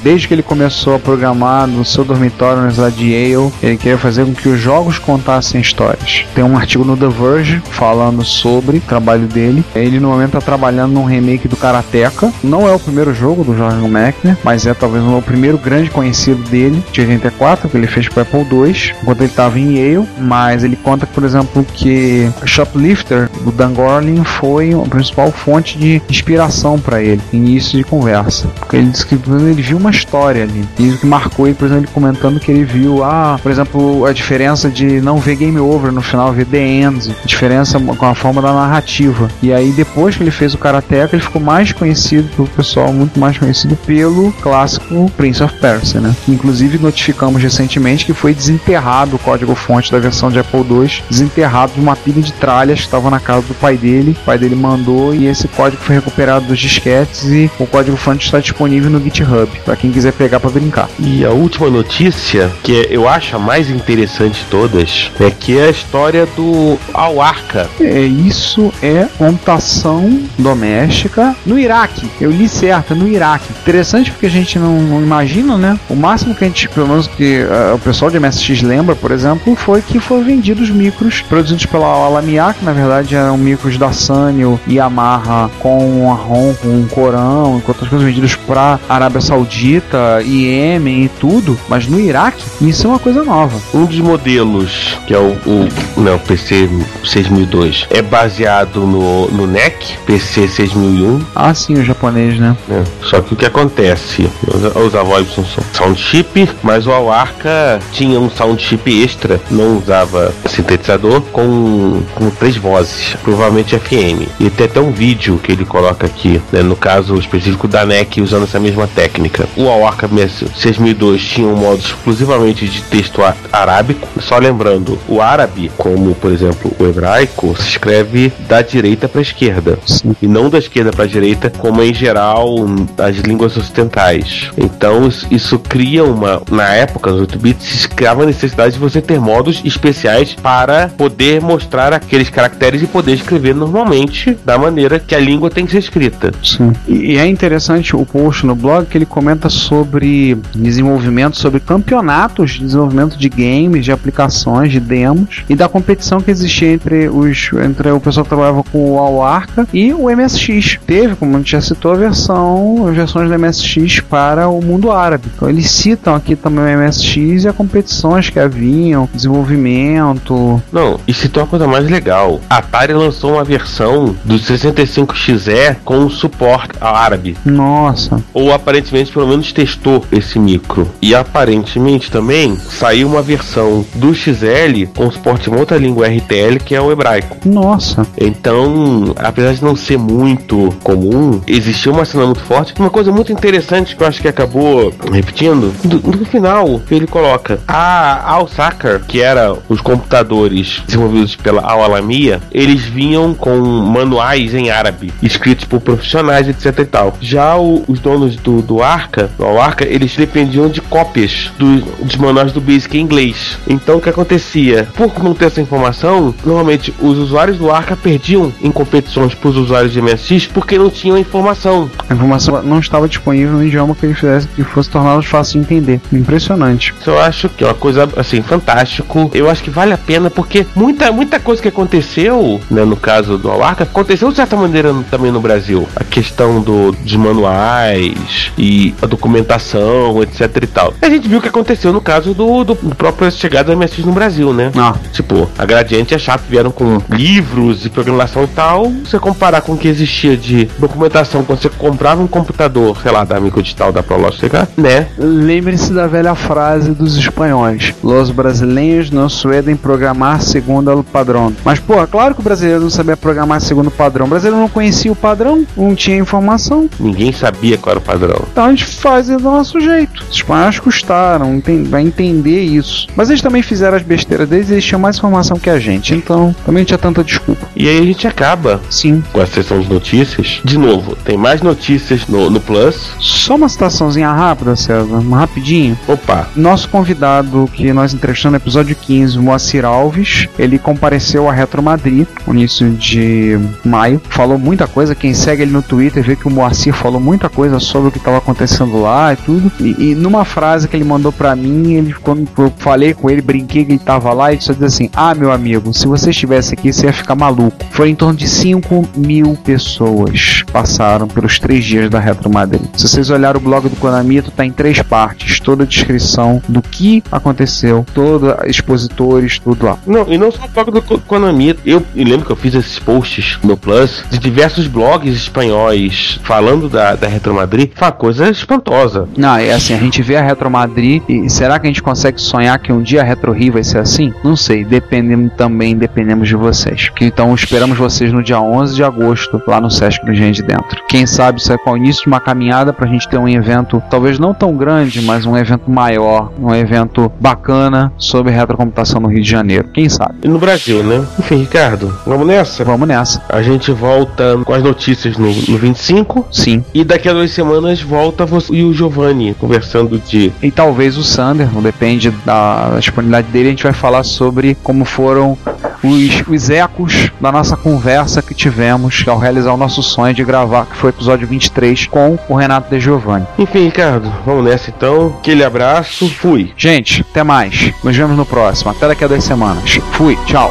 desde 0.03 0.29
que 0.29 0.35
ele 0.35 0.43
começou 0.43 0.95
a 1.05 1.15
programar 1.15 1.67
no 1.67 1.85
seu 1.85 2.05
dormitório 2.05 2.57
na 2.57 2.63
Universidade 2.63 2.97
de 2.97 3.13
Yale, 3.13 3.53
ele 3.63 3.77
queria 3.77 3.99
fazer 3.99 4.25
com 4.25 4.35
que 4.35 4.49
os 4.49 4.59
jogos 4.59 4.99
contassem 4.99 5.61
histórias. 5.61 6.25
Tem 6.35 6.43
um 6.43 6.57
artigo 6.57 6.85
no 6.85 6.97
The 6.97 7.09
Verge 7.09 7.63
falando 7.71 8.25
sobre 8.25 8.79
o 8.79 8.81
trabalho 8.81 9.27
dele. 9.27 9.65
Ele 9.75 10.01
no 10.01 10.09
momento 10.09 10.37
está 10.37 10.41
trabalhando 10.41 10.93
num 10.93 11.05
remake 11.05 11.47
do 11.47 11.57
Karateka. 11.57 12.33
Não 12.43 12.69
é 12.69 12.75
o 12.75 12.79
primeiro 12.79 13.15
jogo 13.15 13.45
do 13.45 13.57
Jordan 13.57 13.89
Mechner, 13.89 14.37
mas 14.43 14.67
é 14.67 14.73
talvez 14.73 15.05
o 15.05 15.21
primeiro 15.21 15.59
grande 15.59 15.91
conhecido 15.91 16.43
dele, 16.49 16.83
de 16.91 17.01
84, 17.03 17.69
que 17.69 17.77
ele 17.77 17.87
fez 17.87 18.09
para 18.09 18.23
Apple 18.23 18.47
II, 18.51 18.95
enquanto 19.03 19.21
ele 19.21 19.29
estava 19.29 19.59
em 19.59 19.77
Yale. 19.77 20.09
Mas 20.19 20.65
ele 20.65 20.77
conta, 20.77 21.07
por 21.07 21.25
exemplo, 21.25 21.65
que 21.75 22.31
Shoplifter 22.45 23.29
do 23.43 23.53
Dan 23.53 23.73
Gorlin 23.73 24.25
foi 24.25 24.73
a 24.73 24.89
principal 24.89 25.31
fonte 25.31 25.77
de 25.79 26.01
inspiração 26.09 26.79
para 26.79 27.03
ele, 27.03 27.21
início 27.33 27.77
de 27.77 27.85
conversa. 27.85 28.49
Porque 28.59 28.77
ele 28.77 28.91
disse 28.91 29.07
que 29.07 29.15
ele 29.15 29.63
viu 29.63 29.77
uma 29.77 29.91
história 29.91 30.45
ali. 30.45 30.65
E 30.79 30.94
o 30.95 30.99
que 30.99 31.07
marcou 31.07 31.47
ele, 31.47 31.55
por 31.55 31.67
exemplo, 31.67 31.85
ele 31.85 31.93
comentando 31.93 32.41
que 32.41 32.51
ele 32.51 32.65
viu, 32.65 33.03
ah, 33.05 33.39
por 33.43 33.51
exemplo, 33.51 34.07
a 34.07 34.13
diferença 34.13 34.69
de 34.69 35.01
não 35.01 35.19
ver 35.19 35.37
game 35.37 35.59
over 35.59 35.93
no 35.93 36.03
final, 36.03 36.33
ver 36.33 36.47
the 36.47 36.59
end, 36.59 37.15
diferença 37.25 37.79
com 37.81 38.07
a 38.07 38.15
forma 38.15 38.41
da 38.41 38.53
narrativa. 38.53 39.31
E 39.43 39.53
aí 39.53 39.71
depois 39.71 40.17
que 40.17 40.23
ele 40.23 40.31
fez 40.31 40.55
o 40.55 40.59
Karateka, 40.59 41.17
ele 41.17 41.23
ficou 41.23 41.41
mais 41.41 41.73
conhecido 41.73 42.29
pelo 42.35 42.49
pessoal, 42.49 42.93
muito 42.93 43.19
mais 43.19 43.39
conhecido 43.39 43.77
pelo 43.77 44.33
clássico 44.43 45.11
Prince 45.17 45.43
of 45.43 45.55
Persia, 45.59 46.01
né? 46.01 46.15
Inclusive 46.29 46.79
notificamos 46.79 47.43
recentemente 47.43 48.05
que 48.05 48.15
foi 48.15 48.35
desenterrado 48.35 49.17
o 49.17 49.19
código-fonte 49.19 49.91
da 49.91 49.99
versão 49.99 50.31
de 50.31 50.39
Apple 50.39 50.61
II, 50.61 51.03
desenterrado 51.09 51.73
de 51.73 51.81
uma 51.81 51.97
pilha 51.97 52.23
de 52.23 52.33
tralhas 52.33 52.81
que 52.81 52.87
estava 52.87 53.11
na 53.11 53.21
casa 53.21 53.47
do 53.47 53.55
pai 53.55 53.77
dele. 53.77 54.17
O 54.23 54.25
pai 54.25 54.39
dele 54.39 54.55
mandou 54.55 55.15
e 55.15 55.27
esse 55.27 55.49
código 55.49 55.83
foi 55.83 55.97
recuperado 55.97 56.47
dos 56.47 56.59
disquetes 56.59 57.25
e 57.25 57.51
o 57.59 57.67
código-fonte 57.67 58.25
está 58.25 58.39
disponível 58.41 58.91
no 58.91 59.01
GitHub 59.01 59.51
para 59.65 59.77
quem 59.77 59.91
quiser 59.91 60.13
pegar 60.13 60.41
para 60.41 60.51
brincar. 60.51 60.84
E 60.99 61.25
a 61.25 61.31
última 61.31 61.69
notícia, 61.69 62.51
que 62.63 62.87
eu 62.91 63.09
acho 63.09 63.37
a 63.37 63.39
mais 63.39 63.71
interessante 63.71 64.41
de 64.41 64.47
todas, 64.47 65.11
é 65.21 65.31
que 65.31 65.59
é 65.59 65.67
a 65.67 65.71
história 65.71 66.27
do 66.27 66.79
Al-Arca. 66.93 67.69
É, 67.81 68.01
isso 68.01 68.73
é 68.83 69.07
computação 69.19 70.23
doméstica 70.39 71.35
no 71.47 71.59
Iraque. 71.59 72.09
Eu 72.21 72.31
li 72.31 72.49
certo, 72.49 72.93
é 72.93 72.97
no 72.97 73.09
Iraque. 73.09 73.53
Interessante 73.63 74.11
porque 74.11 74.27
a 74.27 74.31
gente 74.31 74.59
não, 74.59 74.81
não 74.81 75.03
imagina, 75.03 75.57
né? 75.57 75.79
O 75.89 75.95
máximo 75.95 76.35
que 76.35 76.45
a 76.45 76.49
gente, 76.49 76.69
pelo 76.69 76.89
menos 76.89 77.07
que 77.07 77.41
eh, 77.41 77.73
o 77.75 77.79
pessoal 77.79 78.11
de 78.11 78.19
MSX 78.19 78.63
lembra, 78.63 78.95
por 78.95 79.11
exemplo, 79.11 79.55
foi 79.57 79.83
que 79.83 79.99
foram 79.99 80.25
vendidos 80.25 80.71
micros 80.71 81.21
produzidos 81.23 81.67
pela 81.67 81.87
Alamiya, 81.87 82.55
que 82.59 82.65
na 82.65 82.73
verdade 82.73 83.15
eram 83.15 83.37
micros 83.37 83.79
da 83.79 83.93
Sanyo 83.93 84.59
e 84.67 84.75
Yamaha 84.75 85.51
com 85.61 86.11
a 86.11 86.15
ROM, 86.15 86.55
com 86.55 86.69
um 86.69 86.87
Corão, 86.89 87.61
com 87.61 87.73
outras 87.73 87.89
coisas 87.89 88.07
vendidos 88.07 88.35
para 88.37 88.79
Arábia 88.89 89.21
Saudita, 89.21 90.23
IEM 90.23 90.64
Iêmen 90.65 91.05
e 91.05 91.09
tudo, 91.09 91.59
mas 91.69 91.87
no 91.87 92.01
Iraque, 92.01 92.45
isso 92.61 92.87
é 92.87 92.91
uma 92.91 92.99
coisa 92.99 93.23
nova. 93.23 93.61
Um 93.75 93.85
dos 93.85 93.99
modelos, 93.99 94.99
que 95.07 95.15
é 95.15 95.19
o, 95.19 95.33
o, 95.47 95.69
não, 95.97 96.19
PC 96.19 96.69
6002, 97.05 97.87
é 97.91 98.01
baseado 98.01 98.81
no, 98.81 99.29
no 99.29 99.47
NEC, 99.47 99.99
PC 100.07 100.49
6001. 100.49 101.25
Ah, 101.35 101.55
sim, 101.55 101.75
o 101.75 101.85
japonês, 101.85 102.39
né? 102.39 102.57
né? 102.67 102.85
Só 103.03 103.21
que 103.21 103.35
o 103.35 103.37
que 103.37 103.47
acontece? 103.47 104.29
Eu 104.75 104.87
usava 104.87 105.09
o 105.09 105.19
Epson 105.19 105.45
Sound 105.73 106.01
Chip, 106.01 106.49
mas 106.63 106.87
o 106.87 106.93
Awarka 106.93 107.79
tinha 107.93 108.19
um 108.19 108.31
sound 108.31 108.63
chip 108.63 109.03
extra, 109.03 109.41
não 109.51 109.79
usava 109.79 110.33
sintetizador, 110.47 111.21
com, 111.33 112.03
com 112.15 112.31
três 112.31 112.57
vozes, 112.57 113.17
provavelmente 113.23 113.79
FM. 113.79 114.29
E 114.41 114.51
tem 114.51 114.67
até 114.67 114.81
um 114.81 114.93
vídeo 114.93 115.39
que 115.43 115.53
ele 115.53 115.65
coloca 115.65 116.07
aqui, 116.07 116.41
né, 116.53 116.63
no 116.63 116.77
caso 116.77 117.17
específico 117.17 117.69
da 117.69 117.85
NEC, 117.85 118.21
usando 118.21 118.45
essa 118.45 118.59
mesma 118.59 118.87
técnica. 118.87 119.47
O 119.57 119.69
Awarka 119.69 120.09
6002 120.57 121.23
tinha 121.23 121.47
um 121.47 121.57
modo 121.57 121.81
exclusivamente 121.81 122.69
de 122.69 122.83
texto 122.83 123.21
arábico, 123.53 124.09
só 124.21 124.39
lembrando, 124.39 124.99
o 125.09 125.21
árabe, 125.21 125.71
como 125.77 126.15
por 126.15 126.33
exemplo 126.33 126.73
o 126.79 126.87
hebraico, 126.87 127.55
se 127.57 127.71
escreve 127.71 128.33
da 128.49 128.63
direita 128.63 129.09
para 129.09 129.21
a 129.21 129.23
esquerda, 129.23 129.79
Sim. 129.87 130.15
e 130.21 130.27
não 130.27 130.49
da 130.49 130.59
esquerda 130.59 130.91
para 130.91 131.05
a 131.05 131.09
direita, 131.09 131.51
como 131.51 131.83
em 131.83 131.93
geral 131.93 132.55
as 132.99 133.17
línguas 133.17 133.57
ocidentais. 133.57 134.51
Então 134.57 135.09
isso 135.31 135.59
cria 135.59 136.05
uma, 136.05 136.43
na 136.51 136.69
época, 136.69 137.11
nos 137.11 137.21
8 137.21 137.39
bits, 137.39 137.67
se 137.67 137.89
criava 137.89 138.23
a 138.23 138.27
necessidade 138.27 138.75
de 138.75 138.81
você 138.81 139.01
ter 139.01 139.21
modos 139.21 139.61
especiais 139.65 140.35
para 140.35 140.89
poder 140.89 141.41
mostrar 141.41 141.93
aqueles 141.93 142.31
caracteres 142.31 142.83
e 142.83 142.87
poder 142.87 143.15
escrever 143.15 143.55
normalmente 143.55 144.37
da 144.45 144.59
maneira 144.59 144.99
que 144.99 145.15
a 145.15 145.19
língua 145.19 145.51
tem 145.51 145.67
que 145.67 145.73
ser 145.73 145.79
escrita. 145.79 146.33
Sim. 146.43 146.73
E 146.87 147.17
é 147.17 147.27
interessante 147.27 147.95
o 147.97 148.05
post 148.05 148.47
no 148.47 148.55
blog 148.55 148.87
que 148.87 148.97
ele 148.99 149.07
comenta 149.07 149.49
sobre 149.49 150.37
desenvolvimento, 150.55 151.37
sobre 151.37 151.61
campeonatos 151.61 152.53
de 152.53 152.61
desenvolvimento 152.61 153.17
de 153.17 153.29
games, 153.29 153.85
de 153.85 153.93
aplicações, 153.93 154.71
de 154.71 154.81
demos 154.81 155.45
e 155.49 155.55
da 155.55 155.69
competição 155.69 156.21
que 156.21 156.31
existia 156.31 156.73
entre 156.73 157.09
os 157.09 157.51
entre 157.65 157.91
o 157.91 158.01
pessoal 158.01 158.25
que 158.25 158.29
trabalhava 158.29 158.63
com 158.65 158.93
o 158.93 158.99
Alarca 158.99 159.67
e 159.73 159.93
o 159.93 160.05
MSX. 160.05 160.79
Teve, 160.87 161.15
como 161.17 161.37
a 161.37 161.39
gente 161.39 161.53
já 161.53 161.61
citou, 161.61 161.93
a 161.93 161.97
versão, 161.97 162.87
as 162.89 162.97
versões 162.97 163.29
do 163.29 163.39
MSX 163.39 164.01
para 164.01 164.49
o 164.49 164.63
mundo 164.63 164.91
árabe. 164.91 165.25
Então 165.35 165.49
eles 165.49 165.71
citam 165.71 166.15
aqui 166.15 166.37
também 166.37 166.75
o 166.75 166.79
MSX 166.79 167.45
e 167.45 167.49
as 167.49 167.57
competições 167.57 168.31
que 168.31 168.39
haviam, 168.39 169.09
desenvolvimento. 169.13 170.63
Não, 170.73 170.99
e 171.07 171.15
citou 171.15 171.43
a 171.43 171.47
coisa 171.47 171.67
mais 171.67 171.89
legal. 171.89 172.41
A 172.49 172.59
Atari 172.59 172.93
lançou 172.93 173.35
uma 173.35 173.45
versão 173.45 174.17
do 174.25 174.35
65XE 174.35 175.77
com 175.85 176.09
suporte 176.09 176.75
árabe. 176.81 177.37
Nossa. 177.45 178.23
Ou 178.33 178.53
aparentemente 178.53 179.13
pelo 179.13 179.29
menos 179.29 179.53
testou 179.53 180.05
esse 180.11 180.34
micro. 180.39 180.89
E 181.01 181.15
aparentemente 181.15 182.11
também 182.11 182.57
saiu 182.57 183.09
uma 183.09 183.23
versão 183.23 183.85
do 183.95 184.15
XL 184.15 184.87
com 184.95 185.11
suporte 185.11 185.51
em 185.51 185.55
outra 185.55 185.77
língua 185.77 186.09
RTL 186.09 186.59
que 186.65 186.75
é 186.75 186.81
o 186.81 186.91
hebraico. 186.91 187.37
Nossa. 187.45 188.07
Então, 188.17 189.15
apesar 189.17 189.55
de 189.55 189.65
não 189.65 189.77
ser 189.77 189.99
muito 189.99 190.75
comum, 190.83 191.41
existiu 191.47 191.93
uma 191.93 192.05
cena 192.05 192.25
muito 192.27 192.41
forte. 192.41 192.75
Uma 192.79 192.91
coisa 192.91 193.11
muito 193.13 193.33
interessante 193.33 193.97
que 193.97 194.03
eu 194.03 194.07
acho 194.07 194.21
que 194.21 194.29
acabou 194.29 194.93
repetindo, 195.11 195.73
no, 195.85 196.17
no 196.17 196.25
final 196.25 196.81
ele 196.91 197.07
coloca 197.07 197.61
a 197.67 198.33
Alsacer, 198.33 199.03
que 199.07 199.21
era 199.21 199.57
os 199.69 199.81
computadores 199.81 200.83
desenvolvidos 200.87 201.37
pela 201.37 201.63
Al-Alamia, 201.63 202.41
eles 202.53 202.83
vinham 202.83 203.35
com 203.35 203.59
manuais 203.61 204.55
em 204.55 204.71
árabe, 204.71 205.13
escritos 205.23 205.65
por 205.65 205.81
profissionais, 205.81 206.49
etc 206.49 206.79
e 206.79 206.85
tal. 206.85 207.17
Já 207.21 207.57
o, 207.57 207.85
os 207.87 208.01
donos 208.01 208.37
do, 208.37 208.63
do 208.63 208.83
Arca, 208.83 209.31
do 209.39 209.59
Arca, 209.59 209.87
eles 209.87 210.15
dependiam 210.27 210.69
de 210.69 210.81
cópias 210.81 211.51
do, 211.59 211.81
dos 212.03 212.17
manuais 212.17 212.53
do 212.53 212.61
Basic 212.61 212.97
em 212.97 213.03
inglês. 213.03 213.59
Então 213.67 213.97
o 213.97 214.01
que 214.01 214.09
acontecia? 214.09 214.89
Por 214.95 215.23
não 215.23 215.35
ter 215.35 215.47
essa 215.47 215.61
informação, 215.61 216.35
normalmente 216.45 216.95
os 217.01 217.19
usuários 217.19 217.59
do 217.59 217.71
Arca 217.71 217.97
perdiam 217.97 218.53
em 218.63 218.71
competições 218.71 219.35
para 219.35 219.51
os 219.51 219.57
usuários 219.57 219.93
de 219.93 220.01
MSX 220.01 220.47
porque 220.47 220.79
não 220.79 220.91
tinham 220.91 221.17
a 221.17 221.21
informação. 221.21 221.91
A 222.09 222.15
informação 222.15 222.63
não 222.63 222.79
estava 222.79 223.09
disponível 223.09 223.55
no 223.55 223.65
idioma 223.65 223.95
que 223.95 224.07
ele 224.07 224.15
fizesse 224.15 224.49
que 224.49 224.63
fosse 224.63 224.91
torná-los 224.91 225.27
fácil 225.27 225.61
de 225.61 225.67
entender. 225.67 226.01
Impressionante. 226.13 226.95
Eu 227.07 227.21
acho 227.21 227.49
que 227.49 227.63
é 227.63 227.67
uma 227.67 227.75
coisa 227.75 228.09
assim 228.17 228.43
fantástico. 228.43 229.31
Eu 229.35 229.51
acho 229.51 229.63
que 229.63 229.71
vale 229.71 229.93
a 229.93 229.99
pena 229.99 230.31
porque 230.31 230.67
muita 230.75 231.13
muita 231.13 231.39
coisa 231.39 231.61
que 231.61 231.69
aconteceu, 231.69 232.61
né, 232.71 232.85
no 232.85 232.97
caso 232.97 233.39
do 233.39 233.51
Arca, 233.51 233.85
aconteceu 233.85 234.31
de 234.31 234.37
certa 234.37 234.57
maneira 234.57 234.95
também 235.11 235.31
no 235.31 235.41
Brasil. 235.41 235.87
A 235.95 236.05
questão 236.05 236.61
do, 236.61 236.93
dos 236.93 237.17
manuais 237.17 238.53
e 238.57 238.95
a 239.03 239.07
documentação, 239.07 240.14
etc 240.23 240.51
e 240.63 240.67
tal. 240.67 240.95
A 241.01 241.09
gente 241.09 241.29
viu 241.29 241.39
o 241.39 241.43
que 241.43 241.49
aconteceu 241.49 241.93
no 241.93 242.01
caso 242.01 242.35
do, 242.35 242.65
do, 242.65 242.75
do 242.75 242.95
próprio 242.95 243.31
chegada 243.31 243.75
do 243.75 243.79
MSX 243.79 244.05
no 244.05 244.13
Brasil, 244.13 244.53
né? 244.53 244.71
Ah. 244.77 244.95
Tipo, 245.13 245.49
a 245.59 245.65
Gradiente 245.65 246.15
e 246.15 246.17
a 246.17 246.19
Chape 246.19 246.45
vieram 246.49 246.71
com 246.71 247.01
livros 247.11 247.85
e 247.85 247.91
programação 247.91 248.45
e 248.45 248.49
tal. 248.49 248.91
Você 248.91 249.19
comparar 249.19 249.63
com 249.63 249.73
o 249.73 249.79
que 249.79 249.89
existia 249.89 250.37
de 250.37 250.67
documentação 250.79 251.45
quando 251.45 251.61
você 251.61 251.69
comprava 251.69 252.23
um 252.23 252.27
computador, 252.27 252.97
sei 253.03 253.13
lá, 253.13 253.25
da 253.25 253.37
Amigo 253.37 253.63
Digital, 253.63 253.93
da 253.93 254.03
ProLogic, 254.03 254.51
né? 254.77 255.09
Lembre-se 255.19 255.93
da 255.93 256.07
velha 256.07 256.35
frase 256.35 256.91
dos 256.91 257.17
espanhóis: 257.17 257.95
Los 258.03 258.31
brasileiros 258.31 259.11
não 259.11 259.29
suedem 259.29 259.77
programar 259.77 260.41
segundo 260.41 260.93
o 260.93 261.05
padrão. 261.05 261.53
Mas, 261.65 261.79
pô, 261.79 262.01
é 262.03 262.07
claro 262.07 262.35
que 262.35 262.41
o 262.41 262.45
brasileiro 262.45 262.83
não 262.83 262.91
sabia 262.91 263.17
programar 263.17 263.61
segundo 263.61 263.89
o 263.89 263.91
padrão. 263.91 264.27
O 264.27 264.29
brasileiro 264.29 264.61
não 264.61 264.69
conhecia 264.69 265.11
o 265.11 265.17
padrão, 265.17 265.65
não 265.77 265.95
tinha 265.95 266.17
informação. 266.17 266.89
Ninguém 266.99 267.33
sabia 267.33 267.79
qual 267.79 267.93
era 267.93 267.99
o 267.99 268.03
padrão. 268.03 268.45
Então 268.53 268.65
a 268.65 268.71
gente 268.71 268.85
faz 268.85 269.29
do 269.29 269.39
nosso 269.39 269.81
jeito. 269.81 270.04
Os 270.31 270.37
espanhóis 270.37 270.79
custaram, 270.79 271.63
vai 271.89 272.03
entender 272.03 272.63
isso. 272.63 273.07
Mas 273.17 273.31
eles 273.31 273.43
também 273.43 273.63
fizeram 273.63 273.97
as 273.97 274.03
besteiras 274.03 274.49
deles 274.49 274.69
e 274.69 274.75
eles 274.75 274.85
tinham 274.85 275.01
mais 275.01 275.17
informação 275.17 275.59
que 275.59 275.71
a 275.71 275.79
gente. 275.79 276.15
Então, 276.15 276.55
também 276.65 276.85
tinha 276.85 276.99
tanta 276.99 277.23
desculpa. 277.23 277.69
E 277.77 277.89
aí 277.89 277.99
a 277.99 278.05
gente 278.05 278.27
acaba 278.27 278.81
Sim. 278.91 279.23
com 279.33 279.41
a 279.41 279.47
sessão 279.47 279.81
de 279.81 279.89
notícias. 279.89 280.61
De 280.65 280.79
novo, 280.79 281.17
tem 281.17 281.37
mais 281.37 281.63
notícias 281.63 282.27
no, 282.27 282.51
no 282.51 282.61
Plus. 282.61 283.13
Só 283.19 283.57
uma 283.57 283.69
citaçãozinha 283.69 284.31
rápida, 284.31 284.77
César, 284.77 285.21
rapidinho. 285.31 285.99
Opa. 286.07 286.49
Nosso 286.57 286.89
convidado 286.89 287.69
que 287.73 287.93
nós 287.93 288.15
entrevistamos 288.15 288.59
no 288.59 288.63
episódio 288.63 288.97
15, 288.97 289.39
o 289.39 289.43
Moacir 289.43 289.85
Alves, 289.85 290.49
ele 290.59 290.79
compareceu 290.79 291.49
a 291.49 291.53
Retro 291.53 291.83
Madrid 291.83 292.27
no 292.47 292.55
início 292.55 292.91
de 292.91 293.59
maio. 293.85 294.21
Falou 294.29 294.59
muita 294.59 294.87
coisa. 294.87 295.15
Quem 295.15 295.35
segue 295.35 295.63
ele 295.63 295.73
no 295.73 295.83
Twitter 295.83 296.23
vê 296.23 296.37
que 296.37 296.47
o 296.47 296.51
Moacir 296.51 296.93
falou 296.93 297.21
muita 297.21 297.49
coisa 297.49 297.79
sobre 297.79 298.09
o 298.09 298.13
que 298.13 298.19
estava 298.19 298.39
acontecendo 298.39 299.01
lá 299.01 299.33
e 299.33 299.37
tudo. 299.37 299.73
E, 299.81 299.94
e, 299.99 300.15
numa 300.15 300.45
frase 300.45 300.89
que 300.89 300.97
ele 300.97 301.05
mandou 301.05 301.33
para 301.33 301.55
mim, 301.55 301.95
ele 301.95 302.15
quando 302.15 302.49
eu 302.59 302.73
falei 302.79 303.15
com 303.15 303.31
ele, 303.31 303.41
brinquei 303.41 303.85
que 303.85 303.93
ele 303.93 303.99
tava 303.99 304.33
lá, 304.33 304.53
ele 304.53 304.61
só 304.61 304.73
disse 304.73 304.85
assim: 304.85 305.11
Ah, 305.15 305.35
meu 305.35 305.53
amigo, 305.53 305.93
se 305.93 306.07
você 306.07 306.31
estivesse 306.31 306.75
aqui, 306.75 306.93
você 306.93 307.07
ia 307.07 307.13
ficar 307.13 307.35
maluco. 307.35 307.77
Foi 307.91 308.09
em 308.09 308.15
torno 308.15 308.35
de 308.35 308.49
5 308.49 309.09
mil 309.17 309.57
pessoas 309.65 310.65
passaram 310.73 311.29
pelos 311.29 311.59
três 311.59 311.85
dias 311.85 312.11
da 312.11 312.19
Retro 312.19 312.51
Madrid. 312.51 312.83
Se 312.97 313.09
vocês 313.09 313.31
olharem 313.31 313.61
o 313.61 313.65
blog 313.65 313.89
do 313.89 313.97
Konamito, 313.97 314.51
tá 314.51 314.65
em 314.65 314.73
três 314.73 315.01
partes, 315.03 315.61
toda 315.61 315.85
a 315.85 315.87
descrição 315.87 316.61
do 316.69 316.83
que 316.83 317.23
aconteceu, 317.31 318.05
todos 318.13 318.53
expositores, 318.67 319.59
tudo 319.59 319.87
lá. 319.87 319.99
Não, 320.07 320.27
e 320.29 320.37
não 320.37 320.51
só 320.51 320.65
o 320.65 320.69
blog 320.69 320.91
do 320.91 321.03
Konamito. 321.21 321.81
Eu, 321.87 322.05
eu 322.15 322.25
lembro 322.25 322.45
que 322.47 322.53
eu 322.53 322.57
fiz 322.57 322.75
esses 322.75 322.99
posts 322.99 323.59
no 323.63 323.77
Plus 323.77 324.25
de 324.31 324.39
diversos 324.39 324.87
blogs 324.87 325.35
espanhóis 325.35 326.41
falando 326.43 326.89
da, 326.89 327.15
da 327.15 327.29
Retro 327.29 327.55
Madrid. 327.55 327.91
Foi 327.95 328.09
uma 328.09 328.13
coisa 328.13 328.51
espantosa. 328.51 329.29
Não, 329.37 329.57
é 329.57 329.74
assim, 329.75 329.95
a 329.95 329.99
gente 329.99 330.23
vê 330.23 330.37
a 330.37 330.43
Retro 330.43 330.71
Madrid 330.71 331.23
e 331.29 331.49
será 331.49 331.79
que 331.79 331.87
a 331.87 331.91
gente 331.91 332.03
consegue 332.03 332.41
sonhar 332.41 332.79
que 332.79 332.93
um 332.93 333.03
dia 333.03 333.21
a 333.21 333.25
Retro 333.25 333.53
Rio 333.53 333.75
vai 333.75 333.85
ser 333.85 333.99
assim? 333.99 334.33
Não 334.43 334.57
sei, 334.57 334.85
dependemos 334.85 335.53
também, 335.57 335.97
dependemos 335.97 336.49
de 336.49 336.57
vocês. 336.57 337.11
Então 337.21 337.55
esperamos 337.55 337.99
vocês 337.99 338.33
no 338.33 338.43
dia 338.43 338.61
11 338.61 338.95
de 338.95 339.05
agosto, 339.05 339.61
lá 339.67 339.81
no 339.81 339.91
Sesc 339.91 340.25
do 340.25 340.33
de 340.33 340.63
Dentro. 340.63 341.03
Quem 341.09 341.27
sabe 341.27 341.61
isso 341.61 341.73
é 341.73 341.77
o 341.87 341.97
início 341.97 342.23
de 342.23 342.29
uma 342.29 342.41
caminhada 342.41 342.93
pra 342.93 343.07
gente 343.07 343.29
ter 343.29 343.39
um 343.39 343.49
evento, 343.49 344.03
talvez 344.11 344.39
não 344.39 344.53
tão 344.53 344.77
grande, 344.77 345.21
mas 345.23 345.47
um 345.47 345.57
evento 345.57 345.91
maior, 345.91 346.53
um 346.59 346.75
evento 346.75 347.31
bacana 347.41 348.13
sobre 348.17 348.53
retrocomputação 348.53 349.21
no 349.21 349.29
Rio 349.29 349.43
de 349.43 349.49
Janeiro. 349.49 349.89
Quem 349.93 350.09
sabe? 350.09 350.35
E 350.43 350.49
no 350.49 350.59
Brasil, 350.59 351.03
né? 351.03 351.25
Enfim, 351.39 351.57
Ricardo, 351.57 352.13
vamos 352.27 352.47
nessa? 352.47 352.85
Vamos 352.85 353.09
nessa. 353.09 353.43
A 353.49 353.63
gente 353.63 353.93
volta 353.93 354.59
com 354.65 354.73
as 354.73 354.83
notícias 354.83 355.37
no, 355.37 355.47
no 355.47 355.79
25. 355.79 356.47
Sim. 356.51 356.85
E 356.93 357.05
daqui 357.05 357.29
a 357.29 357.33
duas 357.33 357.51
semanas 357.51 358.01
volta 358.01 358.45
você 358.45 358.75
e 358.75 358.83
o 358.83 358.93
Giovanni 358.93 359.55
conversando 359.65 360.19
de. 360.19 360.53
E 360.63 360.71
talvez 360.71 361.17
o 361.17 361.25
Sander, 361.25 361.73
não 361.73 361.81
depende 361.81 362.31
da 362.45 362.97
disponibilidade 362.99 363.49
dele, 363.49 363.69
a 363.69 363.71
gente 363.71 363.83
vai 363.83 363.95
falar 363.95 364.23
sobre 364.23 364.77
como 364.83 365.07
foram 365.07 365.57
os, 366.03 366.47
os 366.47 366.69
ecos 366.69 367.31
da 367.41 367.51
nossa 367.51 367.75
conversa 367.75 368.43
que 368.43 368.55
tivemos 368.55 369.25
ao 369.27 369.39
realizar 369.39 369.73
o 369.73 369.77
nosso 369.79 370.03
sonho 370.03 370.35
de 370.35 370.45
gravar, 370.45 370.85
que 370.85 370.97
foi 370.97 371.11
o 371.11 371.13
episódio 371.13 371.49
23, 371.49 372.07
com 372.09 372.39
o 372.47 372.55
Renato 372.55 372.91
De 372.91 373.01
Giovanni. 373.01 373.47
Enfim, 373.59 373.87
Ricardo, 373.87 374.31
vamos 374.45 374.65
nessa 374.65 374.91
então. 374.91 375.35
Aquele 375.39 375.65
abraço, 375.65 376.29
fui. 376.29 376.73
Gente, 376.77 377.25
até 377.31 377.43
mais. 377.43 377.93
Nos 378.05 378.15
vemos 378.15 378.37
no 378.37 378.45
próximo. 378.45 378.91
Até 378.91 379.09
daqui 379.09 379.25
a 379.25 379.29
duas 379.29 379.45
semanas. 379.45 379.99
Fui, 380.13 380.37
tchau. 380.45 380.71